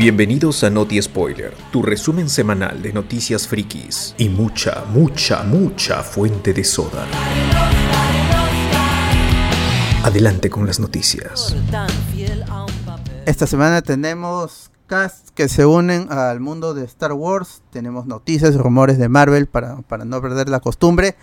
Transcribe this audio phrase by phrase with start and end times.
[0.00, 6.54] Bienvenidos a Noti Spoiler, tu resumen semanal de noticias frikis y mucha, mucha, mucha fuente
[6.54, 7.06] de soda.
[10.02, 11.54] Adelante con las noticias.
[13.26, 17.60] Esta semana tenemos casts que se unen al mundo de Star Wars.
[17.70, 21.14] Tenemos noticias, rumores de Marvel para, para no perder la costumbre.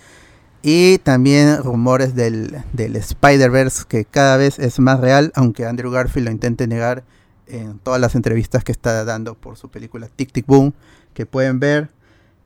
[0.62, 6.28] Y también rumores del, del Spider-Verse que cada vez es más real, aunque Andrew Garfield
[6.28, 7.06] lo intente negar
[7.48, 10.74] en todas las entrevistas que está dando por su película Tic Tic Boom,
[11.14, 11.90] que pueden ver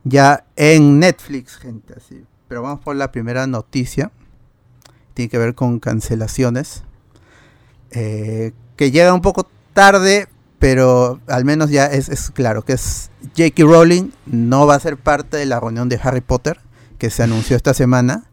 [0.04, 1.94] ya en Netflix, gente.
[1.96, 2.26] Así.
[2.48, 4.12] Pero vamos por la primera noticia.
[5.14, 6.84] Tiene que ver con cancelaciones.
[7.92, 10.28] Eh, que llega un poco tarde,
[10.60, 13.64] pero al menos ya es, es claro que es J.K.
[13.64, 16.60] Rowling no va a ser parte de la reunión de Harry Potter
[16.98, 18.31] que se anunció esta semana.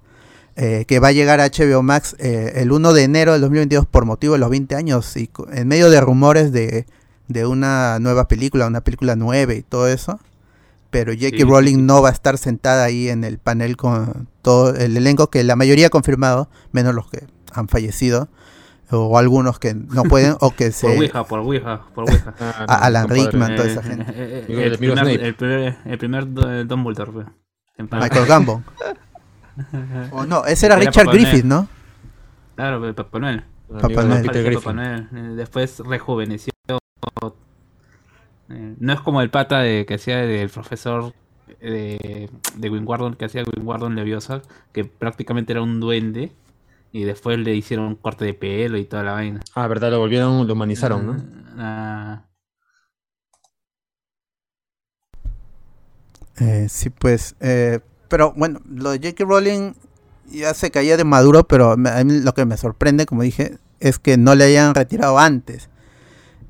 [0.60, 3.86] Eh, que va a llegar a HBO Max eh, el 1 de enero del 2022
[3.86, 6.84] por motivo de los 20 años y en medio de rumores de,
[7.28, 10.18] de una nueva película, una película nueva y todo eso.
[10.90, 11.12] Pero.
[11.12, 11.82] Sí, sí, Rowling sí.
[11.82, 15.54] no va a estar sentada ahí en el panel con todo el elenco que la
[15.54, 18.28] mayoría ha confirmado, menos los que han fallecido
[18.90, 22.34] o algunos que no pueden o que se Por Ouija, por Ouija, por Ouija.
[22.66, 23.22] a- Alan compadre.
[23.26, 24.04] Rickman, toda esa Eh, gente.
[24.08, 27.24] eh, eh, Amigo- el, primer, el primer, el primer eh, Dumbledore, fue.
[27.76, 28.64] En plan- Michael Gambon.
[30.12, 31.26] o no, ese era Era Richard Papá Noel.
[31.26, 31.68] Griffith, ¿no?
[32.56, 33.44] Claro, Papá Noel.
[33.70, 34.22] El Papá Noel.
[34.26, 34.54] Peter.
[34.54, 35.08] Papá Noel.
[35.14, 36.52] Eh, Después rejuveneció.
[38.50, 41.12] Eh, No es como el pata de, que hacía del profesor
[41.60, 44.42] de, de Wingwardon, que hacía Wingwardon Leviosa,
[44.72, 46.32] que prácticamente era un duende.
[46.90, 49.40] Y después le hicieron un corte de pelo y toda la vaina.
[49.54, 51.16] Ah, verdad, lo volvieron, lo humanizaron, ¿no?
[51.58, 52.24] Ah,
[56.40, 57.34] Eh, sí, pues.
[57.40, 59.24] eh, pero bueno, lo de J.K.
[59.24, 59.72] Rowling
[60.30, 63.98] ya se caía de maduro, pero a mí lo que me sorprende, como dije, es
[63.98, 65.68] que no le hayan retirado antes.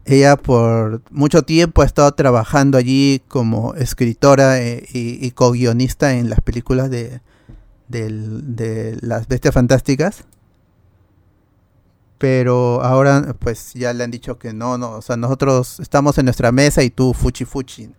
[0.04, 6.40] Ella por mucho tiempo ha estado trabajando allí como escritora eh, y, co-guionista en las
[6.40, 7.20] películas de,
[7.88, 10.24] del- de las bestias fantásticas.
[12.18, 16.24] Pero ahora pues ya le han dicho que no, no, o sea, nosotros estamos en
[16.24, 17.90] nuestra mesa y tú fuchi fuchi.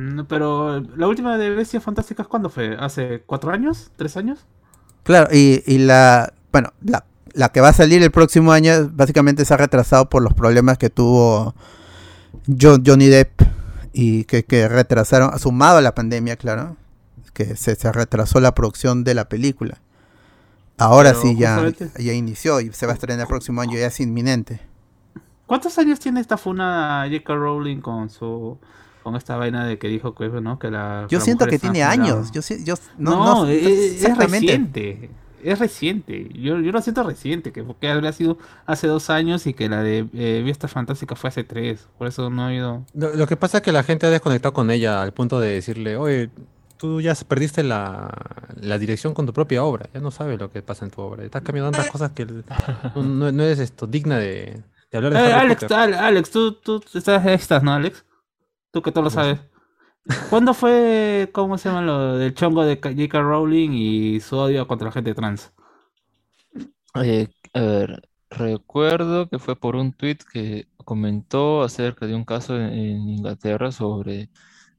[0.00, 2.76] No, pero la última de Bestias Fantásticas, ¿cuándo fue?
[2.78, 3.90] ¿Hace cuatro años?
[3.96, 4.46] ¿Tres años?
[5.02, 9.44] Claro, y, y la, bueno, la, la que va a salir el próximo año básicamente
[9.44, 11.54] se ha retrasado por los problemas que tuvo
[12.46, 13.42] Jo- Johnny Depp
[13.92, 16.76] y que, que retrasaron, sumado a la pandemia, claro,
[17.32, 19.78] que se, se retrasó la producción de la película.
[20.78, 21.62] Ahora Pero sí ya,
[21.98, 24.60] ya inició y se va a estrenar el próximo año, ya es inminente.
[25.46, 27.34] ¿Cuántos años tiene esta funa J.K.
[27.34, 28.56] Rowling con su
[29.02, 31.86] con esta vaina de que dijo que bueno que la Yo siento que tiene no
[31.90, 35.10] años, yo, si- yo no, no, no, es, es reciente
[35.42, 39.54] es reciente yo, yo lo siento reciente que porque habría sido hace dos años y
[39.54, 42.84] que la de eh, Bestias Fantásticas fue hace tres por eso no ha ido.
[42.92, 45.52] Lo, lo que pasa es que la gente ha desconectado con ella al punto de
[45.52, 46.28] decirle, oye,
[46.76, 48.10] tú ya perdiste la,
[48.60, 51.24] la dirección con tu propia obra, ya no sabes lo que pasa en tu obra,
[51.24, 52.44] estás cambiando tantas cosas que el-
[52.94, 55.76] no, no- no eres esto digna de, de hablar de Eh, Alex Potter".
[55.78, 58.04] Al- Alex tú tú estás estás no Alex
[58.70, 59.40] tú que todo lo sabes
[60.28, 63.20] ¿Cuándo fue, cómo se llama lo del chongo de J.K.
[63.20, 65.52] Rowling y su odio contra la gente trans?
[67.02, 72.56] Eh, a ver, recuerdo que fue por un tweet que comentó acerca de un caso
[72.56, 74.30] en, en Inglaterra sobre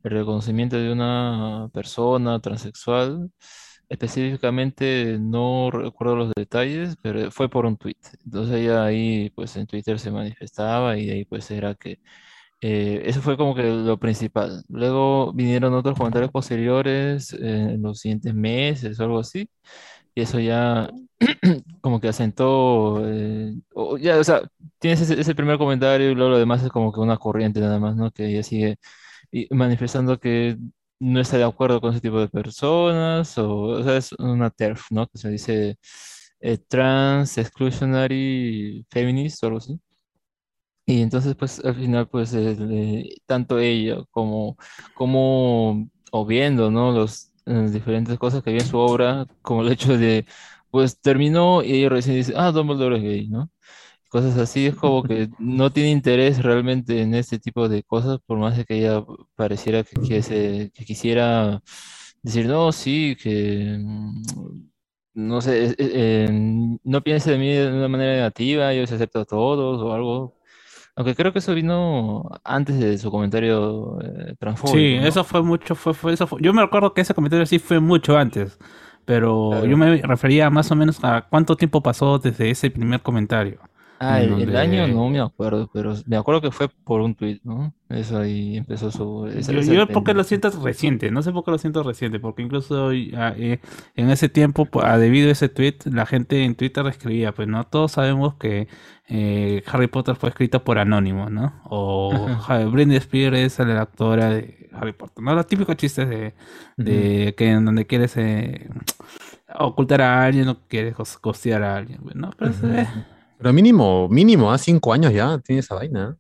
[0.04, 3.32] el reconocimiento de una persona transexual.
[3.90, 7.98] Específicamente no recuerdo los detalles, pero fue por un tweet.
[8.26, 12.00] Entonces ella ahí pues en Twitter se manifestaba y de ahí pues era que
[12.62, 14.64] eh, eso fue como que lo principal.
[14.70, 17.40] Luego vinieron otros comentarios posteriores eh,
[17.76, 19.50] en los siguientes meses o algo así.
[20.16, 20.90] Y eso ya
[21.82, 24.42] como que asentó, eh, o ya, o sea,
[24.80, 27.80] tienes ese, ese primer comentario y luego lo demás es como que una corriente nada
[27.80, 28.12] más, ¿no?
[28.12, 28.78] Que ella sigue
[29.52, 30.58] manifestando que
[31.00, 34.92] no está de acuerdo con ese tipo de personas, o, o sea, es una TERF,
[34.92, 35.08] ¿no?
[35.08, 35.78] Que se dice
[36.42, 39.80] eh, Trans Exclusionary Feminist o algo así.
[40.86, 44.58] Y entonces, pues, al final, pues, eh, tanto ella como,
[44.94, 45.90] como,
[46.28, 46.92] viendo, ¿no?
[46.92, 50.26] Los eh, diferentes cosas que había en su obra, como el hecho de,
[50.70, 53.50] pues, terminó y ella recién dice, ah, Dumbledore es gay, ¿no?
[54.10, 58.38] Cosas así, es como que no tiene interés realmente en este tipo de cosas, por
[58.40, 59.04] más de que ella
[59.36, 61.62] pareciera que, que se- que quisiera
[62.24, 64.24] decir, no, sí, que, mm,
[65.14, 66.30] no sé, eh, eh,
[66.84, 70.36] no piense de mí de una manera negativa, yo se acepto a todos o algo.
[71.02, 75.08] Aunque creo que eso vino antes de su comentario eh, transfóbico, Sí, ¿no?
[75.08, 77.80] eso fue mucho, fue, fue, eso fue- yo me recuerdo que ese comentario sí fue
[77.80, 78.60] mucho antes,
[79.06, 79.66] pero Claro.
[79.66, 83.60] yo me refería más o menos a cuánto tiempo pasó desde ese primer comentario
[84.04, 87.40] Ah, el, el año no me acuerdo, pero me acuerdo que fue por un tweet,
[87.44, 87.72] ¿no?
[87.88, 89.28] Eso ahí empezó su...
[89.28, 92.42] esa- Yo, yo porque lo siento reciente, no sé por qué lo siento reciente, porque
[92.42, 93.60] incluso ah, eh,
[93.96, 97.48] en ese tiempo, pues, ah, debido a ese tweet, la gente en Twitter escribía, pues
[97.48, 98.68] no todos sabemos que
[99.08, 101.54] eh, Harry Potter fue escrito por Anónimo, ¿no?
[101.66, 102.12] O
[102.72, 105.36] Britney Spears es la actora de Harry Potter, ¿no?
[105.36, 106.34] Los típicos chistes de,
[106.78, 108.68] de que en donde quieres eh,
[109.60, 112.32] ocultar a alguien o quieres cos- costear a alguien, ¿no?
[112.38, 112.88] Pero eh,
[113.42, 116.16] Pero mínimo, mínimo, a cinco años ya tiene esa vaina.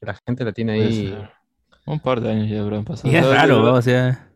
[0.00, 1.18] Que La gente la tiene ahí.
[1.86, 3.12] Un par de años ya habrán pasado.
[3.12, 3.74] Y es raro, ¿no?
[3.74, 4.26] o sea.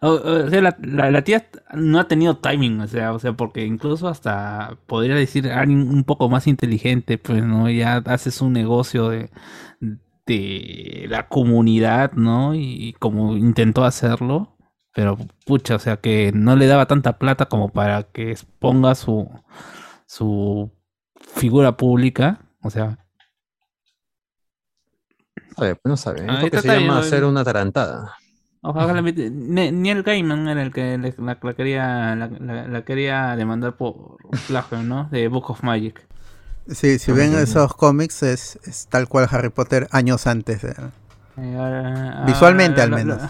[0.00, 3.32] O, o sea, la, la- la tía no ha tenido timing, o sea, o sea,
[3.34, 7.70] porque incluso hasta podría decir alguien un poco más inteligente, pues, ¿no?
[7.70, 9.30] Ya haces un negocio de,
[10.26, 12.54] de la comunidad, ¿no?
[12.54, 14.56] Y como intentó hacerlo,
[14.94, 15.16] pero
[15.46, 19.28] pucha, o sea, que no le daba tanta plata como para que exponga su,
[20.06, 20.70] su
[21.34, 22.98] figura pública, o sea,
[25.56, 26.26] sabe, pues no sabe.
[26.40, 28.14] Porque está se llama hacer una tarantada.
[28.64, 32.84] Ojalá mete- Ne- Neil Gaiman era el que le- la, la quería la, la- la
[32.84, 35.08] quería demandar por plagio, ¿no?
[35.10, 36.06] De Book of Magic.
[36.68, 40.62] Sí, si Ah, ven esos cómics es, es tal cual Harry Potter años antes.
[40.62, 40.74] eh.
[41.36, 43.22] Ahora- Visualmente, ah, al lo- menos.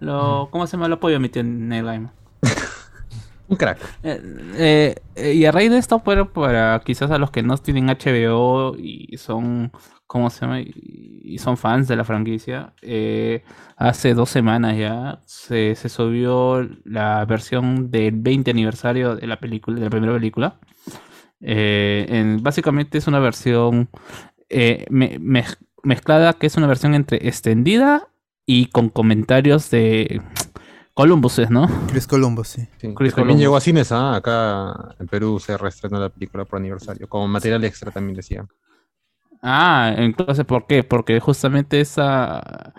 [0.00, 0.88] Lo, ¿Cómo se llama?
[0.88, 2.12] Lo apoyo a mi tío Neil Gaiman.
[3.50, 3.78] Un crack.
[4.04, 7.88] Eh, eh, y a raíz de esto, pero para quizás a los que no tienen
[7.88, 9.72] HBO y son,
[10.06, 10.60] ¿cómo se llama?
[10.60, 13.42] Y son fans de la franquicia, eh,
[13.76, 19.84] hace dos semanas ya se, subió la versión del 20 aniversario de la película, de
[19.84, 20.56] la primera película.
[21.40, 23.88] En- básicamente es una versión
[24.90, 28.08] me- mez- mezclada que es una versión entre extendida
[28.46, 30.22] y con comentarios de
[30.94, 31.68] Columbus, ¿no?
[31.88, 32.68] Chris Columbus, sí.
[32.78, 34.16] Sí, Chris también llegó a cines, ¿ah?
[34.16, 38.46] acá en Perú se reestrenó la película por aniversario, como material extra también decía.
[39.42, 40.84] Ah, entonces, ¿por qué?
[40.84, 42.74] Porque justamente esa...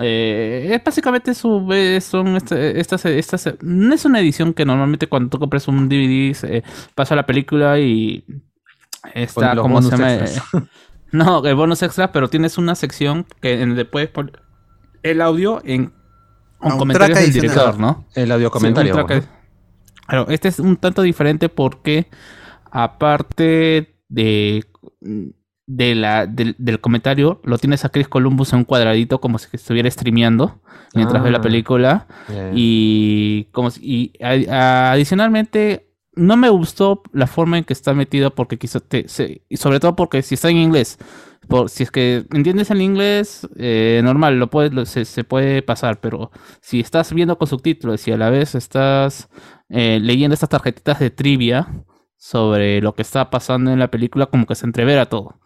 [0.00, 3.54] eh, es básicamente su, eh, son estas, estas...
[3.60, 6.64] No es una edición que normalmente cuando tú compras un DVD
[6.94, 8.24] pasa la película y
[9.14, 10.24] está como se llama...
[11.12, 14.40] No, el bonus extra, pero tienes una sección que en donde puedes poner
[15.02, 15.92] el audio en
[16.60, 18.04] Un comentarios track del director, ¿no?
[18.14, 18.92] El audio Sí, comentario.
[18.94, 19.36] track- ¿no?
[20.06, 22.06] Claro, este es un tanto diferente porque
[22.70, 24.64] aparte de,
[25.66, 29.48] de la, del, del comentario, lo tienes a Chris Columbus en un cuadradito como si
[29.52, 30.60] estuviera streameando
[30.94, 31.42] mientras ve la Ah.
[31.42, 32.06] película.
[32.54, 37.92] Y, como si- y a- a- adicionalmente, no me gustó la forma en que está
[37.92, 40.98] metido porque quiso, te- se- y sobre todo porque si está en inglés,
[41.48, 46.00] por, si es que entiendes el inglés, eh, normal, lo puedes, lo- se, puede pasar,
[46.00, 49.28] pero si estás viendo con subtítulos y a la vez estás
[49.68, 51.84] eh, leyendo estas tarjetitas de trivia
[52.16, 55.38] sobre lo que está pasando en la película, como que se entrevera todo.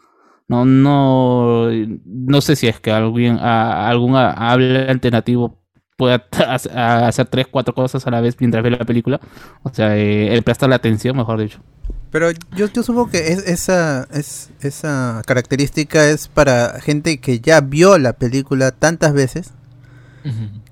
[0.49, 1.69] No, no,
[2.05, 5.62] no sé si es que alguien, algún a- hablante nativo
[5.96, 6.26] pueda
[7.08, 9.20] hacer tres, cuatro cosas a la vez mientras ve la película.
[9.62, 11.61] O sea, eh, el prestarle atención, mejor dicho.
[12.10, 17.60] Pero yo, yo supongo que es, esa, es, esa característica es para gente que ya
[17.60, 19.52] vio la película tantas veces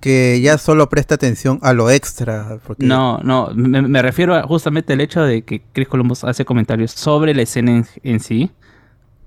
[0.00, 2.58] que ya solo presta atención a lo extra.
[2.66, 6.44] Porque No, no, me, me refiero a justamente al hecho de que Chris Columbus hace
[6.44, 8.50] comentarios sobre la escena en, en sí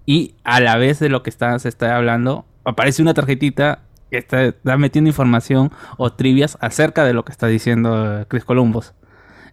[0.05, 4.17] y a la vez de lo que está, se está hablando, aparece una tarjetita que
[4.17, 8.93] está, está metiendo información o trivias acerca de lo que está diciendo eh, Chris Columbus.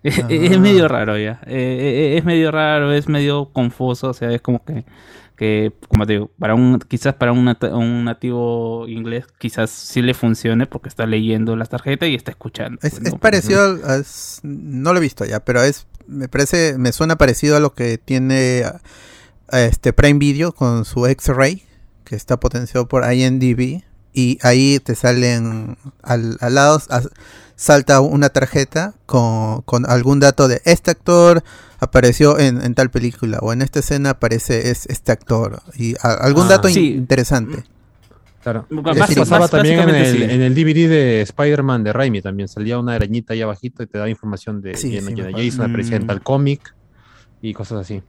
[0.03, 4.31] Es, es medio raro ya, eh, eh, es medio raro, es medio confuso, o sea,
[4.33, 4.85] es como que,
[5.37, 10.03] que como te digo, para un, quizás para un, nat- un nativo inglés quizás sí
[10.03, 12.79] le funcione porque está leyendo las tarjetas y está escuchando.
[12.83, 14.03] Es, pues, parecido a-
[14.43, 17.99] no lo he visto ya, pero es me parece me suena parecido a lo que
[17.99, 18.65] tiene
[19.53, 21.63] este Prime Video con su X-Ray
[22.05, 23.83] que está potenciado por IMDb
[24.15, 26.81] y ahí te salen al, al lado
[27.59, 31.43] salta una tarjeta con, con algún dato de este actor
[31.81, 36.13] apareció en, en tal película o en esta escena aparece es, este actor y a-
[36.15, 36.51] algún Ah.
[36.51, 37.65] dato in- interesante.
[38.45, 38.65] Claro.
[38.95, 40.23] Decir, pasaba también en el, sí.
[40.23, 42.49] en el DVD de Spider-Man de Raimi también.
[42.49, 45.37] Salía una arañita ahí abajito y te daba información de Sí, acuerdo.
[45.37, 46.07] Jason, aparecía en Mm.
[46.07, 46.75] tal cómic
[47.43, 48.03] y cosas así.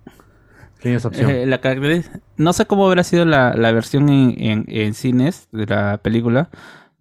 [0.79, 1.29] Tienes opción.
[1.32, 1.60] Eh, la
[2.38, 6.50] no sé cómo habrá sido la, la versión en, en- en cines de la película,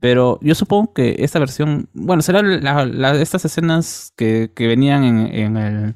[0.00, 5.18] pero yo supongo que esta versión, bueno, serán la- estas escenas que, que venían en,
[5.34, 5.94] en el,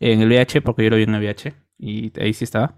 [0.00, 2.76] en el VH, porque yo lo vi en el VH y ahí sí estaba.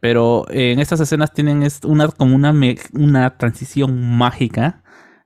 [0.00, 2.52] Pero en estas escenas tienen una como una,
[2.92, 4.82] una transición mágica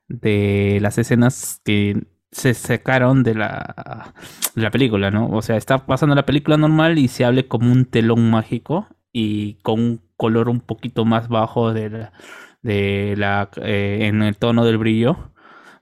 [0.07, 4.13] de las escenas que se sacaron de la,
[4.55, 5.27] de la película, ¿no?
[5.29, 9.55] O sea, está pasando la película normal y se hable como un telón mágico y
[9.63, 12.13] con un color un poquito más bajo de la,
[12.61, 15.31] de la eh, en el tono del brillo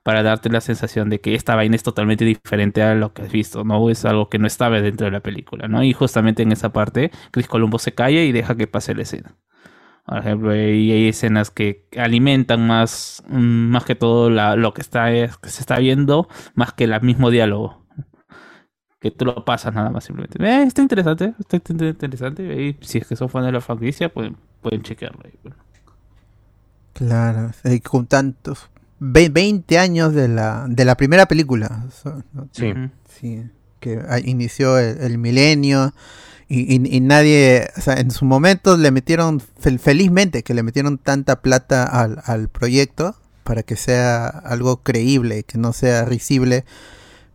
[0.04, 3.32] para darte la sensación de que esta vaina es totalmente diferente a lo que has
[3.32, 3.90] visto, ¿no?
[3.90, 5.84] Es algo que no estaba dentro de la película, ¿no?
[5.84, 9.36] Y justamente en esa parte, Chris Colombo se calla y deja que pase la escena.
[10.06, 13.38] Por ejemplo, y hay escenas que alimentan más, mm,
[13.72, 17.86] más que todo lo que, está, que se está viendo, más que el mismo diálogo.
[19.00, 20.44] Que tú lo pasas nada más simplemente.
[20.44, 22.44] Eh, está interesante, está int- interesante.
[22.64, 25.22] Y si es que son fans de la franquicia, pueden, pueden chequearlo.
[25.24, 25.56] ahí, pues.
[26.98, 27.52] Claro,
[27.84, 28.70] con tantos.
[29.00, 31.86] ve- 20 años de la, de la primera película.
[32.52, 32.74] Sí.
[33.20, 33.44] Sí,
[33.80, 35.94] que ah, inició el, el milenio
[36.48, 40.64] y, y- y nadie, o sea, en su momento le metieron, fel- felizmente que le
[40.64, 46.66] metieron tanta plata al, al proyecto para que sea algo creíble, que no sea risible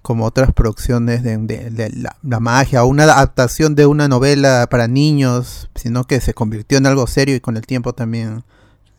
[0.03, 4.67] como otras producciones de, de- de la, la magia o una adaptación de una novela
[4.71, 8.43] para niños, sino que se convirtió en algo serio y con el tiempo también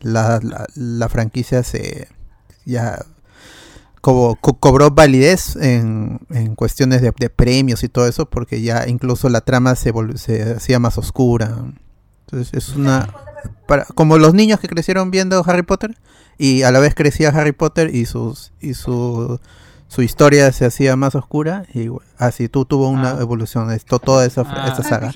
[0.04, 2.06] la, la- la franquicia se
[2.64, 3.04] ya
[4.00, 8.86] co- co- cobró validez en, en cuestiones de, de premios y todo eso, porque ya
[8.88, 11.64] incluso la trama se, vol- se hacía más oscura.
[12.26, 13.08] Entonces es una...
[13.66, 15.96] Para, como los niños que crecieron viendo Harry Potter
[16.38, 19.38] y a la vez crecía Harry Potter y sus y su,
[19.88, 23.18] su historia se hacía más oscura y así tú tuvo una Ah.
[23.20, 24.68] evolución esto toda esa, Ah.
[24.68, 25.12] esta saga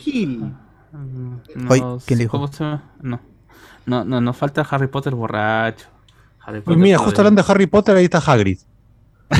[1.54, 2.32] no, ¿quién dijo?
[2.32, 2.92] ¿cómo se llama?
[3.00, 3.20] No.
[3.88, 5.86] No, no, nos falta Harry Potter borracho.
[6.44, 8.58] Harry Pues mira, todo justo el- hablando de Harry Potter, ahí está Hagrid.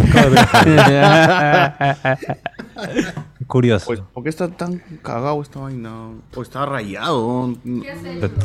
[3.47, 3.87] Curioso.
[3.87, 6.11] Pues, ¿por qué está tan cagado esta vaina?
[6.35, 7.55] O está rayado.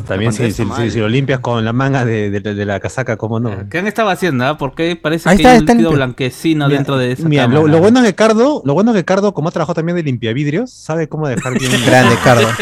[0.06, 3.16] También si, si, si- si lo limpias con la manga de, de- de la casaca,
[3.18, 3.68] ¿cómo no?
[3.68, 4.46] ¿Qué han estado haciendo?
[4.46, 4.56] ah?
[4.56, 7.46] Porque parece Ahí que está, hay un está líquido blanquecino Mira, dentro de esa Mira,
[7.46, 9.96] lo, lo bueno es que Cardo, lo bueno es que Cardo, como ha trabajado también
[9.96, 12.48] de limpiavidrios, sabe cómo dejar bien grande Cardo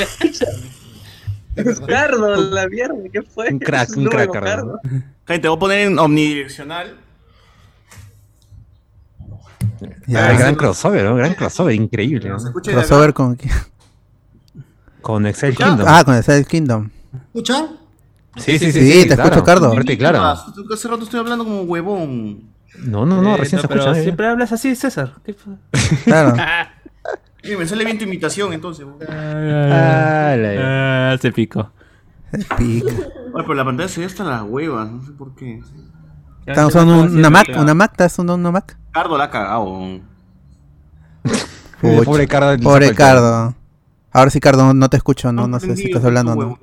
[1.86, 3.48] Cardo, la mierda, ¿qué fue?
[3.50, 4.80] Un crack, un crack, Cardo.
[5.26, 6.96] Gente, voy a poner en omnidireccional.
[10.06, 10.28] Ya.
[10.28, 11.16] Ah, gran crossover, ¿no?
[11.16, 12.28] Gran crossover, increíble.
[12.28, 12.38] ¿no?
[12.38, 13.38] ¿Se crossover con
[15.00, 15.66] Con Excel ¿Ya?
[15.68, 15.86] Kingdom.
[15.88, 16.90] ah con el Silent Kingdom
[17.26, 17.66] ¿Escuchan?
[18.36, 19.72] sí, sí, sí, sí, te escucho, Cardo.
[19.72, 20.22] Fuerte claro.
[20.22, 22.50] Hace rato estoy hablando como huevón.
[22.78, 23.98] No, no, no, Eh, recién se pero escucha.
[23.98, 24.02] ¿eh?
[24.02, 25.12] siempre hablas así, César.
[26.04, 26.34] Claro
[27.44, 28.86] Oye, me sale bien tu imitación entonces.
[28.86, 31.70] Oye, Ah, la- Ah, se picó.
[32.56, 32.92] Pica.
[33.34, 35.60] pero la pantalla se ve hasta las huevas, no sé por qué.
[36.46, 38.76] Estamos usando un- una Mac, una Mac, ¿estás usando una Mac?
[38.92, 40.00] Cardo la ha cagado.
[42.04, 42.62] Pobre Cardo.
[42.62, 42.94] Pobre.
[42.94, 43.54] Cardo.
[44.12, 46.58] Ahora sí, Cardo, no te escucho, no, no sé si estás hablando o no.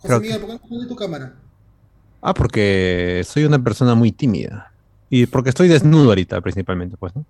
[0.00, 1.34] José Miguel, ¿por qué no pones tu cámara?
[2.22, 4.72] Ah, porque soy una persona muy tímida.
[5.10, 7.24] Y porque estoy desnudo ahorita, principalmente, pues, ¿no?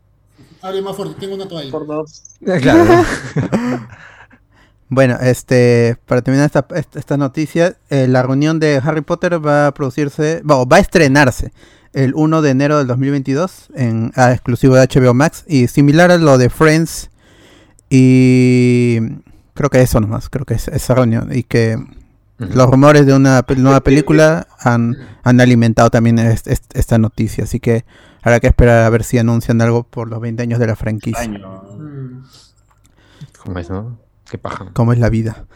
[0.62, 1.70] Hable más fuerte, tengo una toalla.
[1.70, 2.22] Por dos.
[2.62, 3.04] Claro.
[4.90, 6.50] Bueno, este, para terminar
[6.94, 11.52] esta, noticia, eh, la reunión de Harry Potter va a producirse, bueno, va a estrenarse
[11.92, 16.16] el 1 de enero del 2022 en a exclusivo de HBO Max y similar a
[16.16, 17.10] lo de Friends
[17.90, 18.98] y
[19.52, 21.76] creo que eso nomás, creo que es esa reunión y que
[22.38, 27.60] los rumores de una nueva película han, han alimentado también est- est- esta noticia, así
[27.60, 27.84] que
[28.22, 31.22] habrá que esperar a ver si anuncian algo por los 20 años de la franquicia.
[33.44, 33.98] ¿Cómo es, no?
[34.30, 34.70] Qué paja.
[34.74, 35.46] cómo es la vida.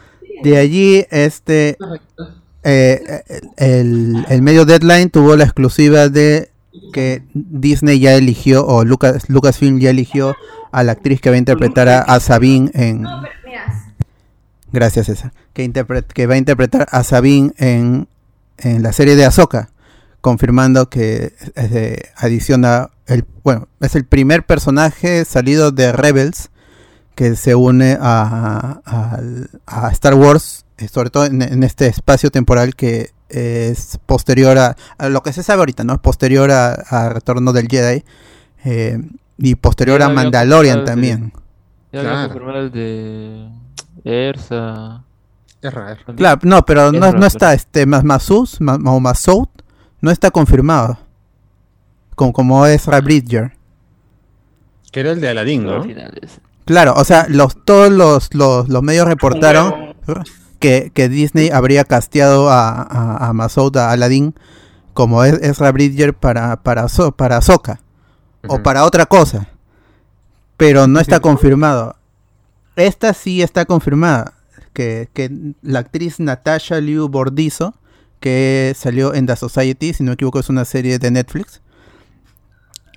[0.43, 1.77] De allí, este,
[2.63, 3.21] eh,
[3.57, 6.49] el, el medio Deadline tuvo la exclusiva de
[6.91, 10.35] que Disney ya eligió, o Lucas, Lucasfilm ya eligió
[10.71, 13.05] a la actriz que va a interpretar a, a Sabine en...
[14.71, 15.33] Gracias, César.
[15.53, 18.07] Que, interpre- que va a interpretar a Sabine en,
[18.57, 19.69] en la serie de Ahsoka,
[20.23, 26.49] confirmando que eh, adiciona el, bueno, es el primer personaje salido de Rebels
[27.13, 29.19] que se une a, a-
[29.67, 34.77] a Star Wars, eh, sobre todo en, en este espacio temporal que es posterior a,
[34.97, 36.01] a lo que se sabe ahorita, ¿no?
[36.01, 38.05] Posterior a, a Retorno del Jedi
[38.63, 38.97] eh,
[39.37, 41.33] y posterior Ya a Mandalorian también.
[41.91, 42.27] Ya había Claro.
[42.29, 43.49] confirmado el de
[44.05, 45.03] Ersa.
[45.61, 48.99] Erra, Claro, no, pero no, no está este más Masus o
[50.03, 50.99] no está confirmado.
[52.15, 53.53] Como, como es Bridger.
[54.91, 55.83] Que era el de Aladdin, ¿no?
[56.65, 59.95] Claro, o sea, los, todos los, los, los medios reportaron
[60.59, 64.35] que, que Disney habría casteado a, a, a Masoud, a Aladdin,
[64.93, 67.79] como es Ezra Bridger para, para, So- para Ahsoka,
[68.47, 69.47] o para otra cosa.
[70.57, 71.95] Pero no está confirmado.
[72.75, 74.33] Esta sí está confirmada.
[74.73, 77.73] Que, que la actriz Natasha Liu Bordizo,
[78.23, 81.61] que salió en The Society, si no me equivoco es una serie de Netflix.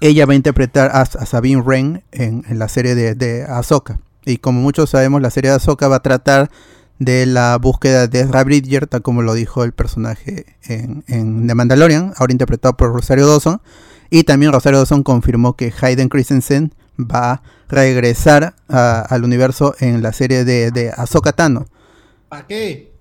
[0.01, 3.99] Ella va a interpretar a, a Sabine Wren en, la serie de, de Ahsoka.
[4.25, 6.49] Y como muchos sabemos, la serie de Ahsoka va a tratar
[7.01, 11.57] de la búsqueda de Ezra Bridger, tal como lo dijo el personaje en, en The
[11.57, 13.61] Mandalorian, ahora interpretado por Rosario Dawson.
[14.11, 20.13] Y también Rosario Dawson confirmó que Hayden Christensen va a regresar al universo en la
[20.13, 21.67] serie de, de Ahsoka Tano.
[22.29, 22.96] ¿Para qué?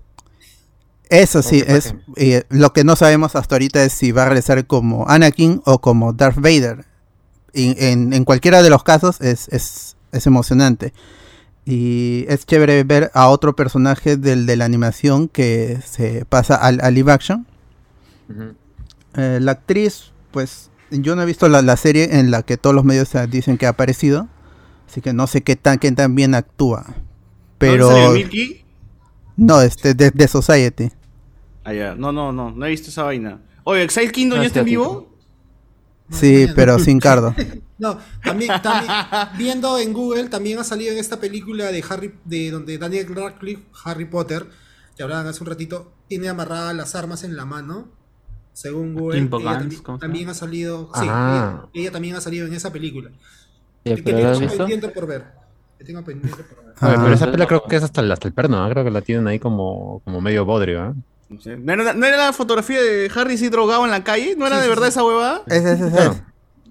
[1.08, 4.26] Eso sí, ¿Para es eh, lo que no sabemos hasta ahorita es si va a
[4.26, 6.84] regresar como Anakin o como Darth Vader.
[7.52, 10.92] Y en, en cualquiera de los casos es, es, es emocionante.
[11.64, 16.80] Y es chévere ver a otro personaje del, de la animación que se pasa al,
[16.82, 17.46] al live action.
[19.14, 22.74] Eh, la actriz, pues yo no he visto la, la serie en la que todos
[22.74, 24.28] los medios dicen que ha aparecido.
[24.88, 26.86] Así que no sé qué tan, qué tan bien actúa.
[27.58, 27.90] Pero...
[27.90, 28.65] ¿Dónde salió?
[29.36, 30.90] No, este, de, de Society.
[31.64, 31.94] Ah, ya.
[31.94, 32.50] No, no, no.
[32.50, 33.40] No he visto esa vaina.
[33.64, 35.12] Oye, ¿Exile Kingdom No, ya está en vivo?
[36.10, 37.34] Sí, pero sin cardo.
[37.78, 38.90] No, también, también
[39.36, 43.64] viendo en Google también ha salido en esta película de Harry, de donde Daniel Radcliffe,
[43.84, 44.46] Harry Potter,
[44.96, 47.88] que hablaban hace un ratito, tiene amarradas las armas en la mano.
[48.54, 50.86] Según Google, ella, Gans, tambi- ¿cómo se también, ha salido.
[50.94, 51.66] Sí, Ah.
[51.74, 53.10] ella, ella también ha salido en esa película.
[53.84, 54.56] Ya, Que pero ¿la tengo has visto?
[54.56, 55.24] pendiente por ver.
[55.76, 56.65] Que tengo pendiente por ver.
[56.82, 57.14] Oye, pero Ah.
[57.14, 58.68] esa pela creo que es hasta el, hasta el perno, ¿ah?
[58.70, 60.82] creo que la tienen ahí como, como medio bodrio.
[60.82, 60.94] ¿ah?
[61.28, 61.56] No sé.
[61.56, 64.34] ¿No era, no era la fotografía de Harry así drogado en la calle?
[64.36, 64.88] ¿No era Sí, de sí, verdad sí.
[64.90, 65.42] esa huevada?
[65.46, 66.12] Es, es, es, Claro.
[66.12, 66.22] es.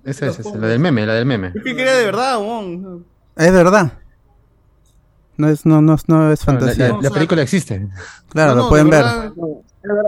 [0.05, 1.51] Esa es, esa, la del meme, la del meme.
[1.55, 3.05] Yo creí que era de verdad, weón.
[3.35, 3.93] Es verdad.
[5.37, 6.97] No es, no, no, no es La, la- fantasía.
[7.01, 7.87] la película existe.
[8.29, 9.05] Claro, No, lo pueden de ver.
[9.05, 9.33] verdad.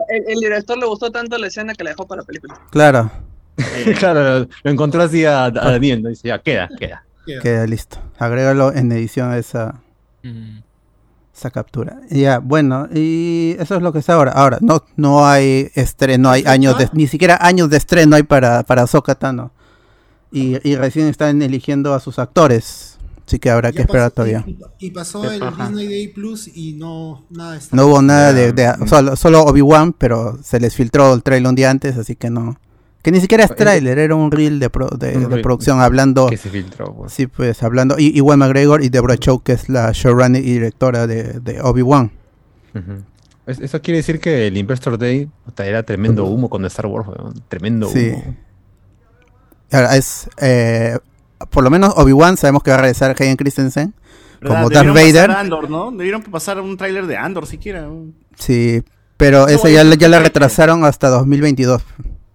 [0.08, 2.60] Es El, el director le gustó tanto la escena que la dejó para la película.
[2.70, 3.12] Claro,
[4.00, 6.10] claro, lo, lo encontró así a, a Daniel, ¿no?
[6.10, 7.04] Dice, ya, queda, queda.
[7.25, 7.42] Queda.
[7.42, 7.98] queda listo.
[8.20, 9.82] Agrégalo en edición a esa,
[10.34, 10.62] Mm.
[11.36, 12.00] esa captura.
[12.10, 14.31] Ya, bueno, y eso es lo que está ahora.
[14.31, 18.63] Ahora, no, no hay estreno, hay años de, ni siquiera años de estreno hay para,
[18.63, 19.51] para Ahsoka Tano.
[20.31, 22.97] Y, y recién están eligiendo a sus actores.
[23.25, 24.43] Así que habrá que esperar pasó- todavía.
[24.47, 25.67] Y, y pasó el Ajá.
[25.67, 27.75] Disney Day Plus y no nada está.
[27.75, 31.56] No hubo nada de, de- solo, solo Obi-Wan, pero se les filtró el trailer un
[31.56, 32.58] día antes, así que no.
[33.01, 35.41] Que ni siquiera es trailer, era un reel de, pro- de, Un de reel.
[35.41, 36.27] producción hablando.
[36.27, 36.93] Que se filtró.
[36.93, 37.13] pues.
[37.13, 37.95] Sí, pues hablando.
[37.97, 42.12] Y Iwan McGregor y Deborah Chow, que es la showrunner y directora de, de Obi-Wan.
[43.45, 47.07] Es- Eso quiere decir que el Investor Day puta, era tremendo humo con Star Wars,
[47.07, 47.33] weón.
[47.47, 48.10] Tremendo Sí.
[48.13, 48.36] humo.
[49.71, 50.29] Ahora es.
[50.38, 50.97] eh,
[51.49, 53.93] por lo menos Obi-Wan sabemos que va a regresar Hayden Christensen.
[54.45, 55.31] Como Darth Vader.
[55.31, 55.91] Andor, ¿no?
[55.91, 57.88] Debieron pasar un tráiler de Andor siquiera.
[58.36, 58.83] Sí,
[59.17, 61.81] pero ese ya, ya la retrasaron hasta 2022.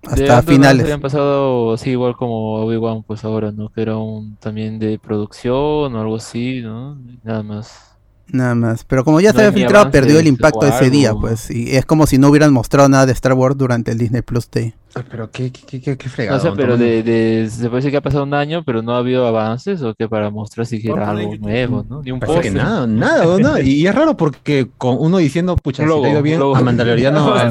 [0.03, 0.83] De Hasta no finales.
[0.83, 3.69] habían pasado así igual como Obi-Wan, pues ahora, ¿no?
[3.71, 6.99] Que era un también de producción o algo así, ¿no?
[7.23, 7.97] Nada más.
[8.27, 8.85] Nada más.
[8.85, 11.51] Pero como ya No se había filtrado, perdió el impacto ese día, pues.
[11.51, 14.51] Y es como si no hubieran mostrado nada de Star Wars durante el Disney Plus
[14.51, 14.75] Day.
[14.95, 16.41] Ay, Pero qué, qué, qué, qué, qué No fregado.
[16.41, 19.27] sé, pero de, de, se parece que ha pasado un año, pero no ha habido
[19.27, 22.03] avances o que para mostrar siquiera algo ahí, nuevo, ¿no?
[22.03, 22.53] Ni un que póster.
[22.53, 23.61] nada, nada.
[23.61, 26.38] Y, es raro porque con uno diciendo, pucha, Un si logo, le ha ido bien,
[26.38, 26.57] logo.
[26.57, 26.65] a al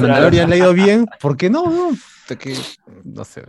[0.00, 1.64] Mandalorian le ha ido bien, ¿por qué no?
[1.70, 1.90] no?
[2.38, 2.56] Que-
[3.04, 3.42] no sé.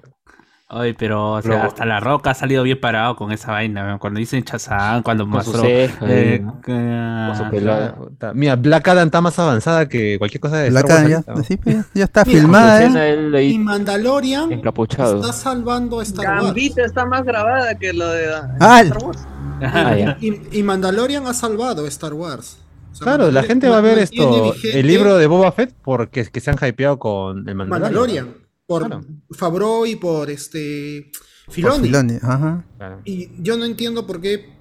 [0.75, 3.97] Ay, pero o sea, Luego- hasta La Roca ha salido bien parado con esa vaina.
[3.99, 10.41] Cuando dicen Chazán, cuando ceja, eh, ah, Mira, Black Adam está más avanzada que cualquier
[10.41, 13.43] cosa de Black Star Wars Adam ya, sí, pues, ya- está Mira, filmada, ¿eh?
[13.43, 15.19] Y Mandalorian encapuchado.
[15.21, 16.45] está salvando a Star Wars.
[16.45, 18.25] Gambita está más grabada que lo de
[18.59, 19.19] Ah, Star Wars.
[19.61, 20.17] Ah.
[20.21, 22.57] Y, y Mandalorian ha salvado Star Wars.
[22.91, 25.73] O sea, Claro, la gente va a ver esto, vigente el libro de Boba Fett,
[25.83, 27.69] porque que se han hypeado con el Mandalorian.
[27.69, 28.42] Mandalorian.
[28.67, 29.03] Por Claro.
[29.31, 31.11] Favreau y por este
[31.45, 31.87] Por Filoni.
[31.87, 32.65] Filoni, ajá.
[32.77, 33.01] Claro.
[33.05, 34.53] Y yo no entiendo por qué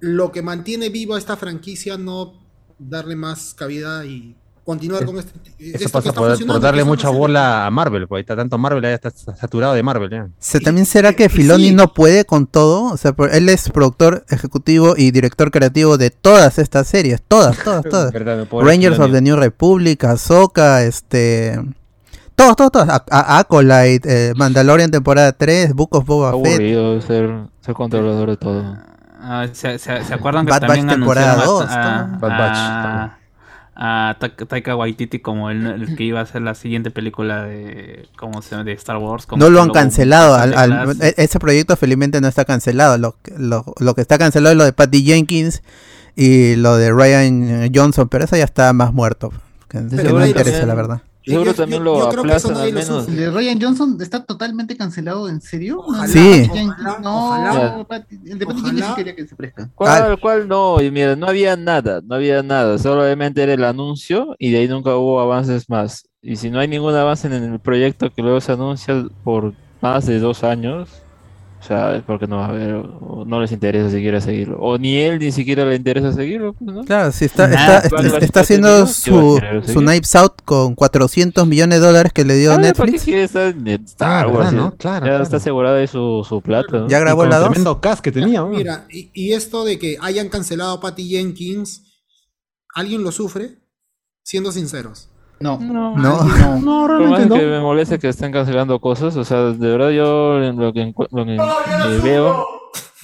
[0.00, 2.34] lo que mantiene vivo a esta franquicia no
[2.78, 5.32] darle más cabida y continuar con este.
[5.58, 8.82] Eso esto que pasa está por, darle mucha bola a Marvel, ahí está tanto Marvel,
[8.82, 10.28] ya está saturado de Marvel, ya.
[10.38, 11.74] Se, Y- también será que y Filoni sí.
[11.74, 16.10] no puede con todo, o sea, por- él es productor ejecutivo y director creativo de
[16.10, 18.12] todas estas series, todas, todas, todas.
[18.12, 21.58] Verdad, Rangers of the New Republic, Ahsoka, este,
[22.38, 27.00] todos, todos, todos, A- A- Acolyte, eh, Mandalorian temporada 3, Book of Boba Fett, Aburrido
[27.02, 28.76] ser, ser controlador de todo.
[29.20, 32.18] Ah, ¿se, se, se acuerdan que Bad Batch también temporada anunciaron dos, a, ¿no?
[32.20, 33.18] Bad Batch, a,
[34.10, 38.08] a Ta- Taika Waititi como el, el que iba a hacer la siguiente película de
[38.16, 39.26] ¿cómo se de Star Wars?
[39.26, 42.96] como no que lo han cancelado, al- al- e- ese proyecto felizmente no está cancelado,
[42.98, 45.62] lo, que- lo, lo que está cancelado es lo de Patty Jenkins
[46.16, 49.32] y lo de Ryan Johnson, pero eso ya está más muerto,
[49.68, 51.02] que, que seguro no que interesa la verdad.
[51.28, 52.86] Seguro Yo- también yo- lo yo aplazan al menos.
[53.04, 53.12] sufre.
[53.14, 55.78] El de Ryan Johnson está totalmente cancelado, ¿en serio?
[55.80, 56.48] Ojalá, Sí.
[56.50, 57.86] Ojalá, no, ojalá.
[58.24, 58.60] El de Patty
[58.96, 59.70] quería que se presta.
[59.74, 60.80] ¿Cuál, cuál no?
[60.80, 64.68] Y mira, no había nada, no había nada, solamente era el anuncio y de ahí
[64.68, 66.08] nunca hubo avances más.
[66.22, 70.06] Y si no hay ningún avance en el proyecto que luego se anuncia por más
[70.06, 70.88] de dos años,
[71.60, 74.58] O sea, porque no va a ver, o no les interesa siquiera seguirlo.
[74.60, 76.84] O ni él ni siquiera le interesa seguirlo, pues, ¿no?
[76.84, 79.78] Claro, si está, Nada, está, está, haciendo tenido, ¿qué va a su, su?
[79.80, 83.04] Knives Out con 400 millones de dólares que le dio Ah, ¿para qué Netflix.
[83.04, 84.76] quiere estar en Star Ah, no?
[84.76, 85.22] Claro, Ya claro.
[85.24, 86.78] está asegurada de su, su plata.
[86.78, 86.88] ¿no?
[86.88, 87.48] Ya grabó la 2.
[87.50, 88.44] tremendo cast que tenía.
[88.44, 88.56] weón.
[88.56, 91.82] Mira, y, y esto de que hayan cancelado a Patty Jenkins,
[92.74, 93.56] ¿alguien lo sufre?
[94.22, 95.08] Siendo sinceros.
[95.40, 95.58] No.
[95.60, 95.96] No.
[95.96, 96.58] No.
[96.60, 96.88] No.
[96.88, 97.50] Realmente que no.
[97.50, 101.34] me moleste que estén cancelando cosas, o sea, de verdad yo lo que, lo que,
[101.36, 102.44] eh, veo,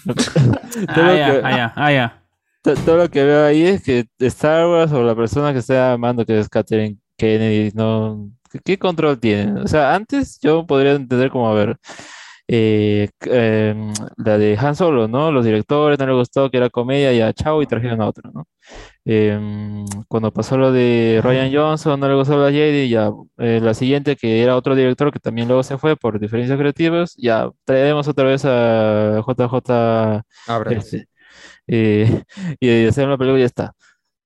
[0.04, 0.54] lo que- todo,
[0.88, 2.22] Ah, lo ya, que, ah, ya, ah, ya.
[2.62, 5.92] to- todo lo que veo ahí es que Star Wars o la persona que está
[5.92, 9.60] amando, que es Catherine Kennedy, no, ¿qué, qué control tiene?
[9.62, 11.76] O sea, antes yo podría entender como, a ver,
[12.48, 15.32] eh, em, la de Han Solo, ¿no?
[15.32, 18.46] Los directores no les gustó que era comedia, ya chao, y trajeron a otro, ¿no?
[19.04, 23.74] Em, cuando pasó lo de Ryan Johnson, no le gustó la Jedi, ya eh, la
[23.74, 28.08] siguiente, que era otro director que también luego se fue por diferencias creativas, ya traemos
[28.08, 30.22] otra vez a JJ
[30.70, 31.08] este,
[31.66, 32.22] eh,
[32.60, 33.74] y hacer una película y ya está.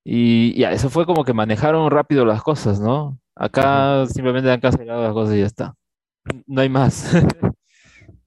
[0.03, 3.19] Y ya, eso fue como que manejaron rápido las cosas, ¿no?
[3.35, 5.75] Acá simplemente han cancelado las cosas y ya está.
[6.47, 7.13] No hay más.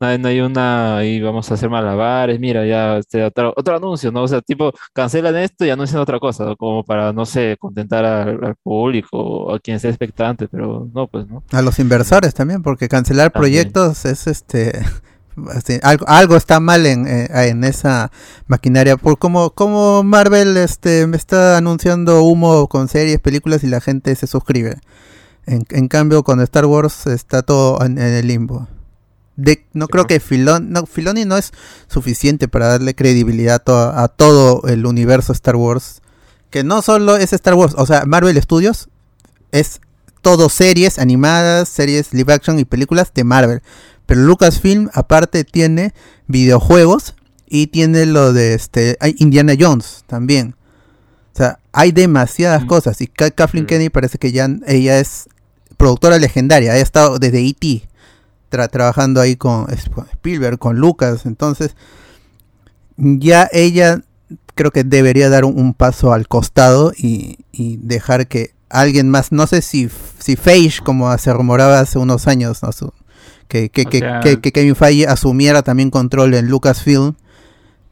[0.03, 3.77] No hay, no hay una, ahí vamos a hacer malabares, mira, ya, este, otro, otro
[3.77, 4.25] anuncio, ¿no?
[4.25, 6.57] O sea, tipo, cancelan esto y anuncian otra cosa, ¿no?
[6.57, 11.07] Como para, no sé, contentar al, al público o a quien sea expectante, pero no,
[11.07, 11.45] pues, ¿no?
[11.53, 13.63] A los inversores también, porque cancelar También.
[13.63, 14.85] proyectos es este.
[15.55, 18.11] así, algo, algo está mal en, eh, en esa
[18.49, 18.97] maquinaria.
[18.97, 24.17] Por como, como Marvel este, me está anunciando humo con series, películas y la gente
[24.17, 24.81] se suscribe.
[25.47, 28.67] En, en cambio, con Star Wars está todo en, en el limbo.
[29.37, 31.53] De, no creo que Filoni no, Filoni no es
[31.89, 36.03] suficiente para darle credibilidad a, to- a todo el universo Star Wars.
[36.51, 38.89] Que no solo es Star Wars, o sea, Marvel Studios
[39.53, 39.81] es
[40.21, 43.63] todo series animadas, series live action y películas de Marvel.
[44.07, 45.95] Pero Lucasfilm aparte tiene
[46.27, 47.15] videojuegos
[47.49, 50.55] y tiene lo de este Indiana Jones también.
[51.35, 52.67] O sea, hay demasiadas Mm.
[52.67, 53.69] cosas y Ka- Kathleen Mm.
[53.69, 55.27] Kennedy parece que ya ella es
[55.79, 57.89] productora legendaria, ha estado desde E.T.
[58.53, 61.75] tra- trabajando ahí con Spielberg, con Lucas, entonces
[62.97, 64.03] ya ella
[64.55, 69.33] creo que debería dar un, un paso al costado y, y dejar que alguien más,
[69.33, 69.89] no sé si,
[70.19, 72.73] si Feige, como se rumoraba hace unos años, ¿no?
[72.73, 72.93] Su-
[73.49, 77.15] que, que, que, sea- que- que Kevin Feige asumiera también control en Lucasfilm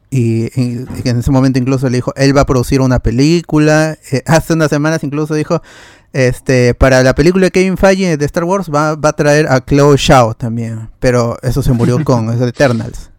[0.09, 4.23] y, y- en ese momento incluso le dijo, él va a producir una película, eh,
[4.25, 5.61] hace unas semanas incluso dijo,
[6.13, 9.63] este, para la película de Kevin Feige de Star Wars va, va a traer a
[9.63, 13.09] Chloe Shao también, pero eso se murió con Eternals.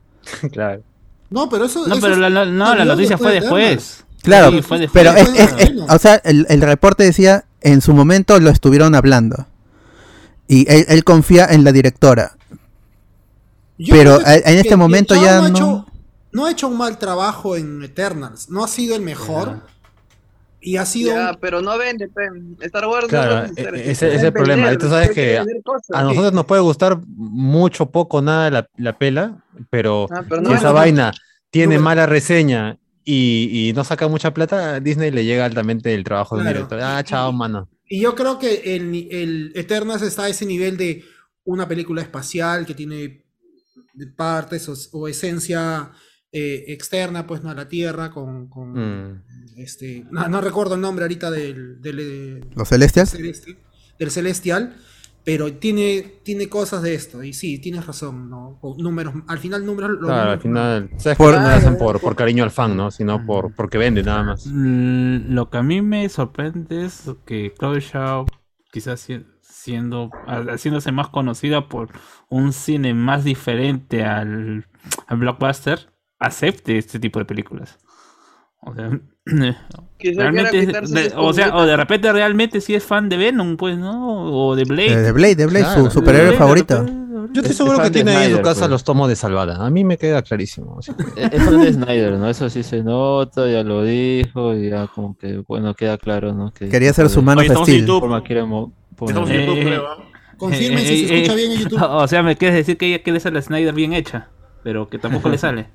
[0.53, 0.83] Claro.
[1.31, 1.87] No, pero eso.
[1.87, 4.05] No, eso pero es- la, la- no, la salió noticia fue de después.
[4.23, 5.05] Claro, Sí, fue después.
[5.05, 5.29] pero es,
[5.59, 9.47] es- o sea, el, el reporte decía, en su momento lo estuvieron hablando.
[10.47, 12.37] Y él, él confía en la directora.
[13.79, 15.87] Yo Pero que- en este que- momento ya no- Ha hecho,
[16.33, 18.49] no ha hecho un mal trabajo en Eternals.
[18.51, 19.61] No ha sido el mejor.
[20.65, 21.13] Y ha sido.
[21.15, 22.23] Ya, un- pero no vende, pe.
[22.61, 24.63] Star Wars Claro, no va a ser- ese- es ese es el problema.
[24.69, 25.91] vender, Y tú sabes que cosas.
[25.93, 30.49] A nosotros nos puede gustar mucho, poco, nada la, la pela, pero Ah, pero si
[30.49, 31.13] no esa vaina
[31.51, 35.93] tiene No, mala reseña y, y no saca mucha plata, a Disney le llega altamente
[35.95, 36.59] el trabajo de un Claro.
[36.59, 36.81] director.
[36.81, 37.69] Ah, chao, mano.
[37.89, 41.05] Y yo creo que el, ni- el Eternals está a ese nivel de
[41.45, 43.25] una película espacial que tiene
[44.17, 45.91] partes o, o esencia
[46.33, 49.23] eh, externa, pues no a la Tierra, con, con, Mm.
[49.57, 53.15] este, no, no recuerdo el nombre ahorita del, del, eh, ¿Los Celestials?
[53.15, 53.57] celesti-
[53.99, 54.75] del celestial,
[55.25, 57.23] pero tiene, tiene cosas de esto.
[57.23, 58.59] Y sí, tienes razón, ¿no?
[58.63, 62.01] O números, al final números Claro, al final, sabes Por- que no lo hacen por,
[62.01, 62.91] por cariño al fan, ¿no?
[62.91, 64.47] Sino por, porque vende nada más.
[64.47, 68.25] Mm, Lo que a mí me sorprende es que Chloe Shaw,
[68.73, 71.91] quizás si- siendo, haciéndose más conocida por
[72.29, 74.67] un cine más diferente al,
[75.07, 75.92] al blockbuster,
[76.23, 77.79] acepte este tipo de películas.
[78.65, 78.91] O sea,
[80.01, 84.25] realmente, de- o sea, o de repente realmente sí es fan de Venom, pues, ¿no?
[84.33, 84.97] O de Blade.
[84.97, 85.85] De, de Blade, de Blade, Claro.
[85.85, 86.79] su superhéroe favorito.
[86.81, 88.71] repente- Yo estoy Es- seguro es que tiene ahí en su casa pues.
[88.71, 89.65] los tomos de Salvada.
[89.65, 90.79] A mí me queda clarísimo.
[90.79, 90.93] así.
[91.17, 92.29] Es de Snyder, ¿no?
[92.29, 96.53] Eso sí se nota, ya lo dijo, ya como que, bueno, queda claro, ¿no?
[96.53, 97.87] Que Quería ser su de Man Oye, of estamos en Steel.
[97.87, 98.01] YouTube.
[98.01, 99.87] forma quiere mo- poner- Estamos en YouTube, Eh, creo.
[99.87, 100.05] ¿ah?
[100.37, 101.83] Confirmen si Eh, se eh, escucha eh, bien en YouTube.
[101.83, 104.29] O sea, me quieres decir que ella quiere ser la Snyder bien hecha,
[104.63, 105.69] pero que tampoco le sale.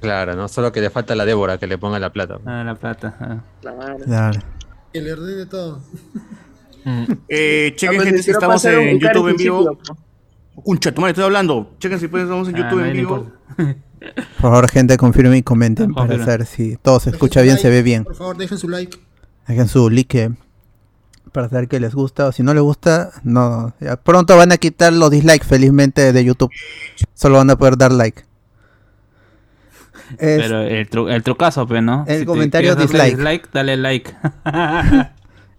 [0.00, 0.48] Claro, ¿no?
[0.48, 2.38] Solo que le falta a la Débora que le ponga la plata.
[2.46, 3.16] Ah, la plata.
[3.20, 3.38] ah.
[3.60, 3.96] Claro.
[4.04, 4.40] Claro.
[4.92, 5.80] Que le ordene todo.
[6.84, 7.04] Mm.
[7.28, 9.78] Eh, chequen, gente, si estamos en YouTube en vivo.
[10.64, 11.74] Concha, tu madre, estoy hablando.
[11.78, 13.30] Chequen si pueden, estamos en Ah, YouTube en vivo.
[13.56, 17.62] Por favor, gente, confirmen y comenten para saber si todo se escucha Dejen bien, like,
[17.62, 18.04] se ve bien.
[18.04, 18.98] Por favor, dejen su like.
[19.46, 20.32] Dejen su like
[21.32, 23.72] para saber que les gusta o si no les gusta, no.
[23.78, 26.50] ya pronto van a quitar los dislikes felizmente de YouTube.
[27.14, 28.22] Solo van a poder dar like.
[30.18, 32.04] Es- Pero el, tru- el trucazo, pues, ¿no?
[32.08, 33.50] El te comentario darle dislike.
[33.52, 34.14] dale like.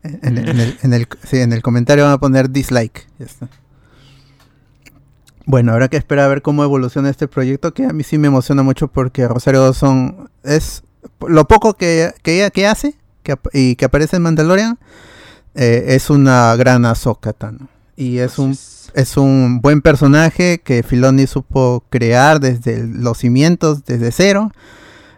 [0.03, 3.07] En, el- en el, en el- sí, en el comentario van a poner dislike.
[3.19, 3.47] Ya está.
[5.45, 8.27] Bueno, habrá que esperar a ver cómo evoluciona este proyecto, que a mí sí me
[8.27, 10.83] emociona mucho porque Rosario Dawson es
[11.27, 14.79] lo poco que, que, que hace que, y que aparece en Mandalorian,
[15.55, 17.69] eh, es una gran Ahsoka Tano.
[18.01, 18.57] Y es un,
[18.95, 24.51] es un buen personaje que Filoni supo crear desde los cimientos, desde cero,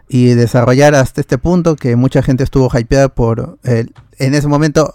[0.10, 4.94] y desarrollar hasta este punto que mucha gente estuvo hypeada por el- en ese momento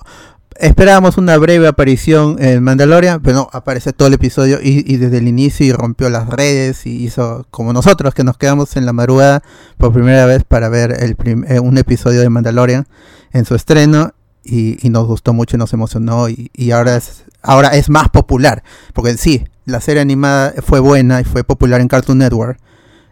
[0.61, 5.19] esperábamos una breve aparición en Mandalorian, pero no, aparece todo el episodio y, y desde
[5.19, 8.93] el inicio y rompió las redes y hizo como nosotros que nos quedamos en la
[8.93, 9.43] madrugada
[9.79, 12.87] por primera vez para ver el prim- eh, un episodio de Mandalorian
[13.33, 14.13] en su estreno
[14.49, 18.09] y, y nos gustó mucho y nos emocionó y, y ahora es ahora es más
[18.09, 18.63] popular.
[18.95, 22.59] Porque sí la serie animada fue buena y fue popular en Cartoon Network.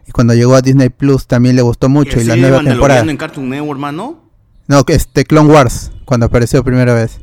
[0.07, 3.01] Y cuando llegó a Disney Plus también le gustó mucho y la nueva temporada.
[3.01, 4.23] en Cartoon Network, mano?
[4.67, 7.19] no, que este Clone Wars, cuando apareció primera vez.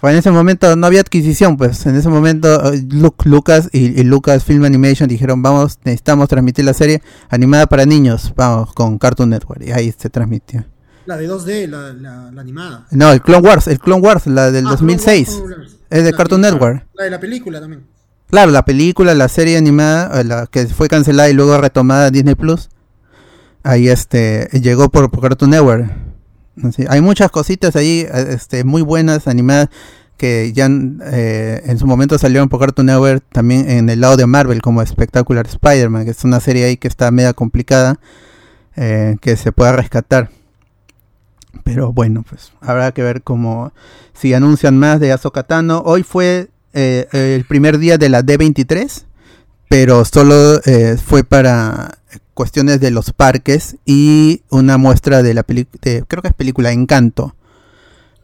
[0.00, 1.86] Fue en ese momento no había adquisición, pues.
[1.86, 6.64] En ese momento eh, Lu- Lucas y, y Lucas Film Animation dijeron, vamos, necesitamos transmitir
[6.64, 10.64] la serie animada para niños, vamos, con Cartoon Network, y ahí se transmitió.
[11.06, 12.86] La de 2D, la, la, la animada.
[12.90, 16.10] No, el Clone Wars, el Clone Wars, la del Ah, 2006, Clone Wars, es de
[16.12, 16.68] la Cartoon película.
[16.70, 16.88] Network.
[16.94, 17.82] La de la película también.
[18.30, 22.12] Claro, la película, la serie animada, eh, la que fue cancelada y luego retomada en
[22.14, 22.70] Disney Plus,
[23.62, 25.90] ahí este llegó por, por Cartoon Network.
[26.62, 29.68] Así, hay muchas cositas ahí, eh, este, muy buenas animadas
[30.16, 30.68] que ya
[31.10, 34.84] eh, en su momento salieron por Cartoon Network también en el lado de Marvel como
[34.86, 37.98] Spectacular Spider-Man, que es una serie ahí que está media complicada
[38.76, 40.30] eh, que se pueda rescatar.
[41.64, 43.72] Pero bueno, pues habrá que ver cómo
[44.14, 45.82] si anuncian más de Ahsoka Tano.
[45.84, 49.04] Hoy fue eh, el primer día de la D23,
[49.68, 51.98] pero solo eh, fue para
[52.34, 57.34] cuestiones de los parques y una muestra de la película, creo que es película Encanto.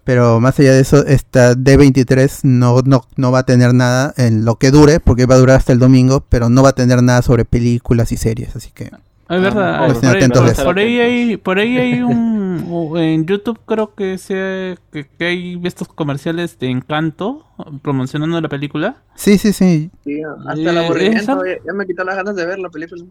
[0.05, 4.47] Pero más allá de eso, esta D23 no, no, no va a tener nada en
[4.47, 7.03] lo que dure, porque va a durar hasta el domingo, pero no va a tener
[7.03, 8.91] nada sobre películas y series, así que...
[9.31, 10.29] Es verdad, Pues por, ahí,
[10.65, 15.61] por- ahí hay, por ahí hay un en YouTube creo que sea que, que hay
[15.65, 17.45] estos comerciales de Encanto
[17.83, 19.91] promocionando la película, Sí, sí, sí.
[20.05, 22.71] Sí, hasta el Eh, aburrimiento esa- ya, ya me quitó las ganas de ver la
[22.71, 23.05] película.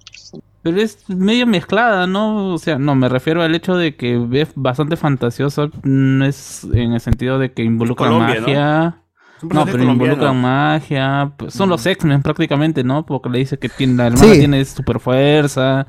[0.64, 2.54] pero es medio mezclada, ¿no?
[2.54, 6.94] O sea, no me refiero al hecho de que es bastante fantasioso, no es en
[6.94, 9.02] el sentido de que involucra magia.
[9.42, 11.32] No, pero involucran magia.
[11.38, 13.06] pues, son los X-Men prácticamente, ¿no?
[13.06, 14.40] Porque le dice que tiene, la hermana Sí.
[14.40, 15.86] tiene super fuerza.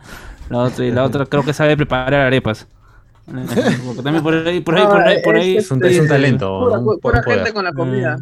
[0.50, 2.66] La otra, y la otra creo que sabe preparar arepas.
[3.26, 5.56] Porque también por ahí, por ahí, por ahí, por ahí.
[5.58, 6.60] Es un, es un talento.
[6.60, 8.16] Pura, un- pura gente con la comida.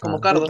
[0.00, 0.46] Como Cardo.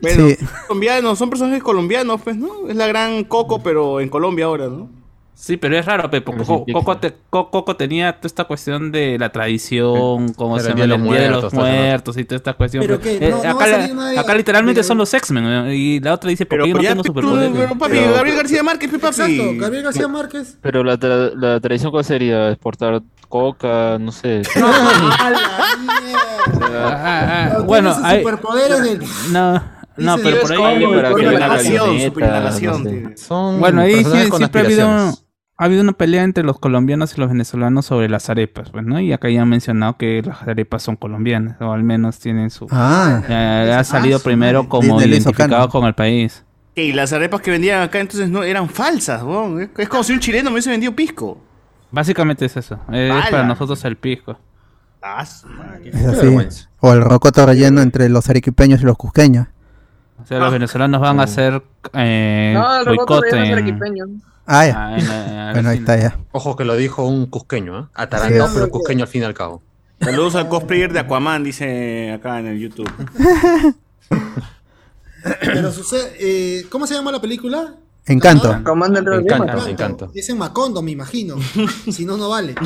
[0.00, 0.36] Bueno, Sí.
[0.66, 2.68] colombianos, son personajes colombianos, pues, ¿no?
[2.68, 4.90] Es la gran Coco, pero en Colombia ahora, ¿no?
[5.34, 9.18] Sí, pero es raro, pe, porque Coco, te- Co- Coco tenía toda esta cuestión de
[9.18, 11.60] la tradición, como Pero se llama, el Día de los Muertos, ¿no?
[11.62, 12.84] muertos y toda esta cuestión.
[12.86, 15.72] Pero que no- Eh, no acá, literalmente son los X-Men, ¿no?
[15.72, 17.50] y la otra dice, ¿por Pero qué yo no tengo superpoderes?
[17.56, 19.06] pero, papi, Pero- Gabriel García Márquez, papi.
[19.06, 20.58] Exacto, Gabriel García Márquez.
[20.60, 22.50] Pero la, tra- la tradición, ¿cuál sería?
[22.50, 24.42] Exportar coca, no sé.
[24.54, 24.60] ¡A
[25.30, 25.38] la
[26.04, 26.78] mierda!
[26.84, 29.62] Ah, ah, bueno, hay- superpoderes del- no,
[29.96, 30.84] no, pero por ahí...
[31.72, 33.16] no.
[33.16, 35.14] Son Bueno, ahí sí, personajes con siempre ha habido.
[35.62, 39.00] Ha habido una pelea entre los colombianos y los venezolanos sobre las arepas, pues, ¿no?
[39.00, 42.66] Y acá ya han mencionado que las arepas son colombianas, o al menos tienen su...
[42.70, 46.44] Ah, eh, ha salido su primero como hizo identificado con el país.
[46.74, 49.22] Y las arepas que vendían acá entonces no eran falsas.
[49.76, 51.38] Es- como si un chileno me hubiese vendido pisco.
[51.90, 52.78] Básicamente es eso.
[52.90, 54.38] Es para nosotros el pisco.
[55.02, 56.66] Ah, es así.
[56.80, 59.46] O el rocoto relleno entre los arequipeños y los cusqueños.
[60.22, 63.48] O sea, los venezolanos van a hacer eh, No, el robot boicot todavía no es
[63.48, 64.04] en- arequipeño.
[64.46, 64.74] Ah, ya.
[64.76, 66.18] ah, en la- Bueno, ahí está ya.
[66.32, 67.84] Ojo que lo dijo un cusqueño, ¿eh?
[67.94, 69.62] Atarantado, pero cusqueño al fin y al cabo.
[70.00, 72.90] Saludos al cosplayer de Aquaman, dice acá en el YouTube.
[75.40, 77.76] Pero sucede, eh, ¿Cómo se llama la película?
[78.06, 78.50] Encanto.
[78.52, 79.68] Encanto.
[79.68, 80.10] Encanto.
[80.12, 81.36] Es en Macondo, me imagino.
[81.92, 82.56] si no, no vale.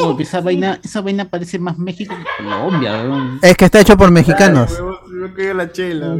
[0.00, 3.38] Oh, esa vaina, esa vaina parece más México que Colombia, weón.
[3.42, 4.80] Es que está hecho por mexicanos.
[5.20, 6.16] Me caí la chela.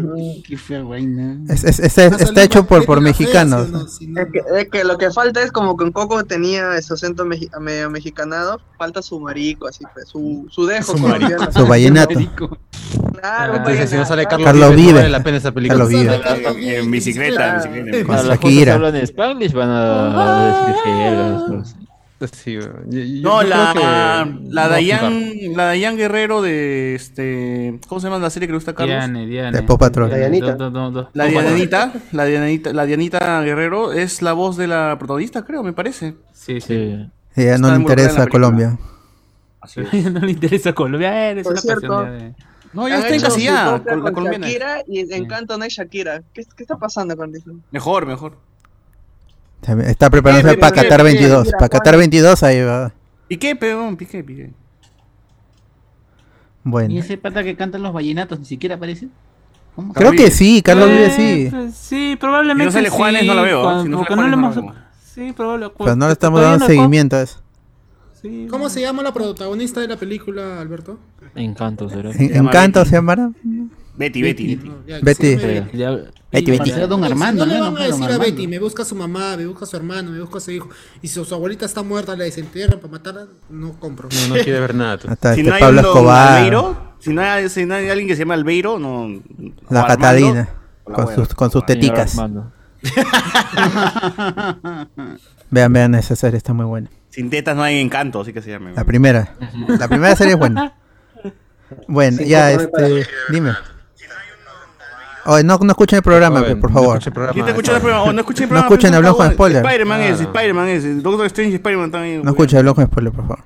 [0.47, 1.39] Qué fea vaina.
[1.49, 3.69] Es- es- es- está hecho por, por mexicanos.
[3.91, 3.99] Es
[4.33, 7.89] que, es que lo que falta es como que en Coco tenía ese acento medio
[7.91, 11.51] mexicanado, falta su marico, así pues, su, su dejo Su marico.
[11.53, 12.15] Su vallenato.
[13.21, 14.93] Claro, Entonces, si no sale Carlos, Carlos Vives, Vives.
[14.95, 15.85] no vale la pena esa película.
[15.85, 16.01] Carlos
[16.57, 16.75] Vives.
[16.79, 18.07] En, bicicleta, en bicicleta.
[18.07, 20.75] Para que hablan en Spanglish van a.
[22.33, 22.85] Sí, weón.
[22.91, 23.81] Yo- yo- No, la, que
[24.53, 27.79] la a Dayan, la Dayan Guerrero de este.
[27.89, 28.95] ¿Cómo se llama la serie que le gusta a Carlos?
[28.97, 29.57] Diane, Diane.
[29.57, 30.11] De Paw Patrol.
[30.15, 30.55] Dianita.
[30.55, 31.25] Do- do- do- La.
[31.27, 36.17] Dianita, la Dianita, la Dianita Guerrero es la voz de la protagonista, creo, me parece.
[36.33, 37.09] Sí, sí.
[37.37, 38.79] Ya no le interesa a Colombia.
[39.61, 40.13] Así es.
[40.13, 41.31] no le interesa Colombia.
[41.31, 42.05] Eres Por una cierto.
[42.05, 42.35] de-
[42.73, 44.47] No, ya está encasillada con la con colombiana.
[44.47, 46.23] Shakira y en Encanto no hay Shakira.
[46.35, 47.57] ¿Qué, qué está pasando con Disney?
[47.71, 48.37] Mejor, mejor.
[49.63, 51.47] Está preparándose para Qatar bien, 22.
[51.47, 52.01] mira, Para Qatar Juan.
[52.01, 52.93] 22 ahí va.
[53.29, 54.51] Piqué, peón, piqué, piqué.
[56.65, 56.93] Bueno.
[56.93, 59.09] ¿Y ese pata que canta los vallenatos ni siquiera aparece?
[59.77, 59.93] ¿Cómo?
[59.95, 61.49] Creo que sí, Carlos Eh, Vive sí.
[61.51, 62.71] pues, sí, probablemente.
[62.73, 63.63] Si no sale Juanes, sí, no la veo, ¿eh?
[63.63, 64.75] cuando- Si no sale porque no le Juanes, no.
[65.15, 65.35] Sí.
[65.37, 67.41] Pero no le estamos todavía dando seguimiento a eso.
[68.21, 70.99] Sí, ¿Cómo se llama la protagonista de la película, Alberto?
[71.35, 72.11] Encanto, será.
[72.19, 73.31] Encanto se llamará.
[73.97, 74.69] Betty, Betty, Betty.
[74.69, 75.37] No, ya, que Betty.
[75.77, 75.91] Ya-
[76.33, 76.71] Betty, Betty.
[76.71, 78.19] Será Don Armando, si no le van a decir a.
[78.19, 80.69] Betty, me busca su mamá, me busca su hermano, me busca su hijo.
[81.03, 84.09] Y si su abuelita está muerta, la desentierran para matarla, no compro.
[84.29, 84.99] No, no quiere ver nada.
[85.09, 86.37] Hasta Si este no hay Pablo Escobar.
[86.39, 89.21] Albeiro, si no hay, si no hay alguien que se llama Albeiro, no.
[89.69, 90.49] La Catalina.
[90.85, 92.17] Con sus, con sus Señor teticas.
[95.51, 96.89] Vean, vean, esa serie está muy buena.
[97.11, 98.71] Sin tetas no hay encanto, así que se llama.
[98.75, 99.35] La primera.
[99.67, 100.75] La primera serie es buena.
[101.87, 103.07] Bueno, Sí, ya, este.
[103.31, 103.53] Dime.
[105.27, 107.01] Oye, no, no escuchen el programa, Oye, por no favor.
[107.05, 107.33] el programa.
[107.35, 108.05] ¿Quién te escucha el programa?
[108.05, 108.67] Oh, no escuché el No programa.
[108.75, 109.65] escuchen, pues, hablamos con spoiler.
[109.65, 110.31] Spider-Man es, Claro.
[110.33, 111.03] Spider-Man es.
[111.03, 112.23] Doctor Strange y Spider-Man también.
[112.23, 113.45] No escuchen, hablamos con spoiler, por favor.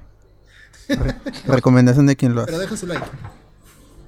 [0.88, 1.14] Re-
[1.54, 2.62] Recomendación de quien lo Pero hace.
[2.64, 3.06] dejen su like.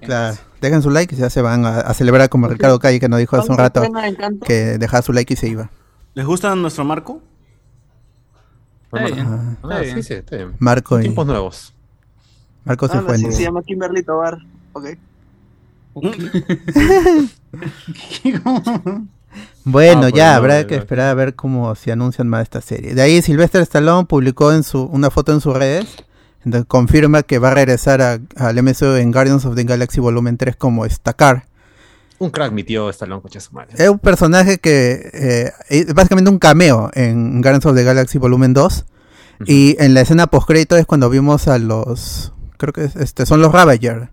[0.03, 0.37] Claro.
[0.61, 3.19] Dejen su like y ya se van a, a celebrar como Ricardo Calle que nos
[3.19, 3.93] dijo hace un ¿Cuándo rato
[4.47, 5.71] que dejaba su like y se iba.
[6.15, 7.21] ¿Les gusta nuestro marco?
[8.93, 10.03] Está bien, Ah, Ah, está sí, bien.
[10.05, 10.53] sí, está bien.
[10.59, 11.75] Marco y Tiempos nuevos.
[12.65, 13.19] Marco se Ah, fue.
[13.19, 13.33] sí, ¿no?
[13.33, 14.39] se llama Kimberly Tobar.
[14.73, 14.87] Ok.
[19.65, 20.81] Bueno, Ah, por ya habrá que ¿no?
[20.81, 22.95] esperar a ver cómo se anuncian más esta serie.
[22.95, 25.87] De ahí Sylvester Stallone publicó en su una foto en sus redes,
[26.45, 30.37] donde confirma que va a regresar a- al MCU en Guardians of the Galaxy Volumen
[30.39, 31.47] 3 como Stakar.
[32.19, 33.75] Un crack, mi tío Stallone, coche su madre.
[33.77, 38.55] Es un personaje que eh, es básicamente un cameo en Guardians of the Galaxy Volumen
[38.55, 38.87] 2.
[39.45, 43.43] Y en la escena postcrédito es cuando vimos a los creo que es- este son
[43.43, 44.09] los Ravager,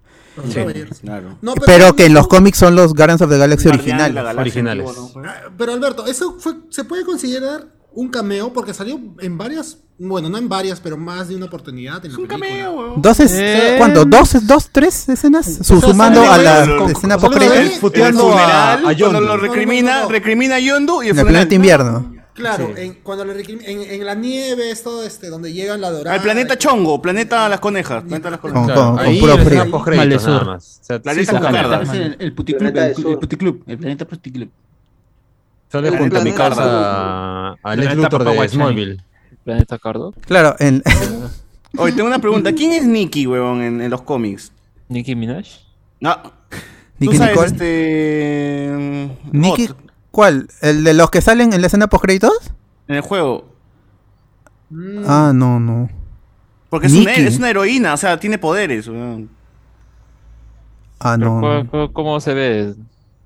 [0.52, 0.60] Sí.
[1.02, 1.38] Claro.
[1.42, 4.22] No, pero que en los cómics son los Guardians of the Galaxy Guardián de la
[4.22, 4.24] originales.
[4.24, 4.88] Galaxia Originales.
[4.88, 5.30] antiguo, ¿no?
[5.30, 10.28] Ah, Pero Alberto, eso fue, se puede considerar un cameo porque salió en varias, bueno,
[10.28, 12.50] no en varias, pero más de una oportunidad en Es la un película.
[12.58, 12.94] cameo.
[12.98, 13.76] Dos es, Eh.
[13.78, 14.06] ¿Cuánto?
[14.06, 15.46] ¿Dos, dos, tres escenas?
[15.46, 20.04] Sea, sumando a la sale- escena Puteando funeral, a- a cuando lo recrimina, No, no,
[20.06, 20.10] no.
[20.12, 22.13] recrimina a Yondu y el En el planeta invierno.
[22.34, 26.16] Claro, en, cuando le en, en la nieve es todo este, donde llegan la dorada.
[26.16, 28.04] Al planeta Chongo, planeta las conejas.
[28.04, 28.76] Planeta las Con, conejas.
[28.80, 29.62] con- con ahí puro es frío.
[29.62, 30.32] una postcréditos, Malesur.
[30.32, 30.80] nada más.
[30.82, 34.50] O sea, La sí con el, el puticlub, Planeta el, puticlub, el planeta puticlub.
[35.72, 38.50] Sale El junto a mi planeta causa a Lex Planeta Luthor de.
[38.50, 39.04] Smallville.
[39.44, 40.14] Planeta Cardo.
[40.26, 40.82] Claro, en,
[41.78, 42.54] Oye, tengo una pregunta.
[42.54, 44.52] ¿Quién es Nicky, weón, en, en los cómics?
[44.90, 45.46] Nicki Minaj.
[46.00, 46.16] No.
[46.22, 46.32] ¿Tú
[47.00, 47.48] Nicki sabes Nicole.
[47.48, 49.10] este.
[49.32, 49.78] Nicky, Bot,
[50.14, 50.48] ¿cuál?
[50.62, 52.54] ¿El de los que salen en la escena post créditos?
[52.88, 53.50] en el juego?
[54.70, 55.90] Mm, Ah, no, no.
[56.70, 57.22] Porque es una, Nicky.
[57.24, 58.88] es una heroína, o sea, tiene poderes.
[58.88, 59.30] weón.
[61.00, 61.40] Ah, Pero no.
[61.42, 61.70] ¿cuál- no.
[61.70, 62.76] cuál- ¿Cómo se ve?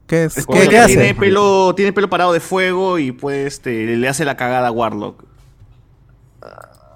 [0.08, 0.93] ¿Qué, es, ¿qué, que qué hace?
[0.95, 4.71] tiene pelo, tiene pelo parado de fuego y pues este, le hace la cagada a
[4.71, 5.23] Warlock.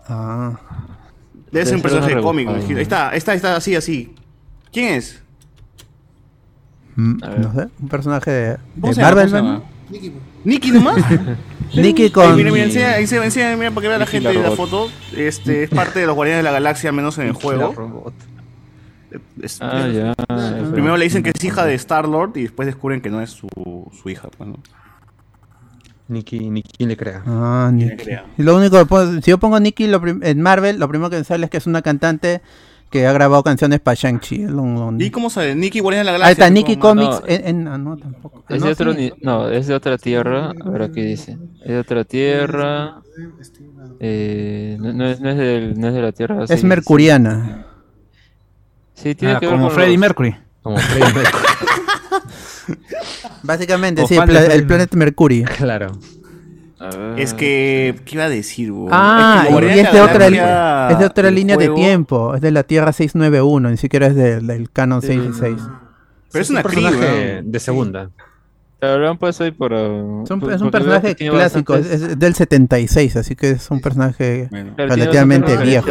[0.07, 0.59] Ah.
[1.51, 2.51] Debe ser un Debe ser personaje una cómico.
[2.53, 2.77] rebuscada.
[2.79, 4.15] Ahí está, ahí está, ahí está, así, así.
[4.71, 5.21] ¿Quién es?
[6.95, 7.39] Mm, A ver.
[7.39, 9.15] no sé, un personaje de, ¿Cómo de se llama?
[9.15, 9.53] Marvel, ¿Cómo se ¿no?
[9.59, 9.65] llama?
[9.91, 10.11] Nicky,
[10.45, 10.97] ¿Nicky nomás?
[11.75, 12.35] Nicky Ahí, con...
[12.35, 14.55] mira, mira, enseña, ahí se enseña, mira, para que vea la Nicky gente la la
[14.55, 14.89] foto.
[15.15, 18.11] Este, es parte de los Guardianes de la Galaxia, menos en el juego.
[19.41, 20.13] Es- Ah, ya.
[20.71, 23.47] Primero le dicen que es hija de Star-Lord y después descubren que no es su,
[24.01, 24.29] su hija.
[24.37, 24.57] pues, ¿no?
[26.07, 27.21] Ni, qui- ni quien le crea.
[27.25, 28.03] Ah, ¿Quién Nicky.
[28.03, 28.25] crea?
[28.37, 29.89] Y lo único que puedo- si yo pongo Nicky
[30.21, 32.41] en Marvel, lo primero que me sale es que es una cantante
[32.91, 34.45] que ha grabado canciones para Shang-Chi.
[34.99, 35.55] ¿Y cómo sabe?
[35.55, 36.45] Nicky Guardianes de la Ahí Galaxia.
[36.45, 37.21] está, pues, Nicky Comics.
[37.21, 37.27] No.
[37.27, 38.43] en- en- ah, no, tampoco.
[38.49, 38.97] Es no, de otro sí.
[38.99, 40.51] ni- no, es de otra tierra.
[40.63, 41.37] A ver qué dice.
[41.61, 43.01] Es de otra tierra.
[43.99, 46.43] Eh, no, no es, no, es del- no es de la tierra.
[46.47, 47.65] Es mercuriana.
[48.93, 50.35] Sí, sí, tiene Ah, que ver como con Freddie los- Mercury.
[50.61, 51.43] Como Freddie Mercury.
[53.43, 55.45] Básicamente, O sí, el, de pla- el planeta Mercurio.
[55.57, 55.91] claro.
[57.17, 58.89] Es que, ¿qué iba a decir, weón?
[58.91, 62.35] Ah, Es que y es de otra, Galaxia es de otra línea de tiempo.
[62.35, 65.57] Es de la Tierra 691, ni siquiera es del, del canon 616.
[66.31, 68.09] Pero es un una Kree, personaje de segunda.
[68.81, 69.73] Ahí por.
[69.73, 73.51] uh, Es un, por- es un personaje clásico, es, bastantes- es del 76, así que
[73.51, 74.73] es un personaje Bueno.
[74.75, 75.87] Relativamente viejo.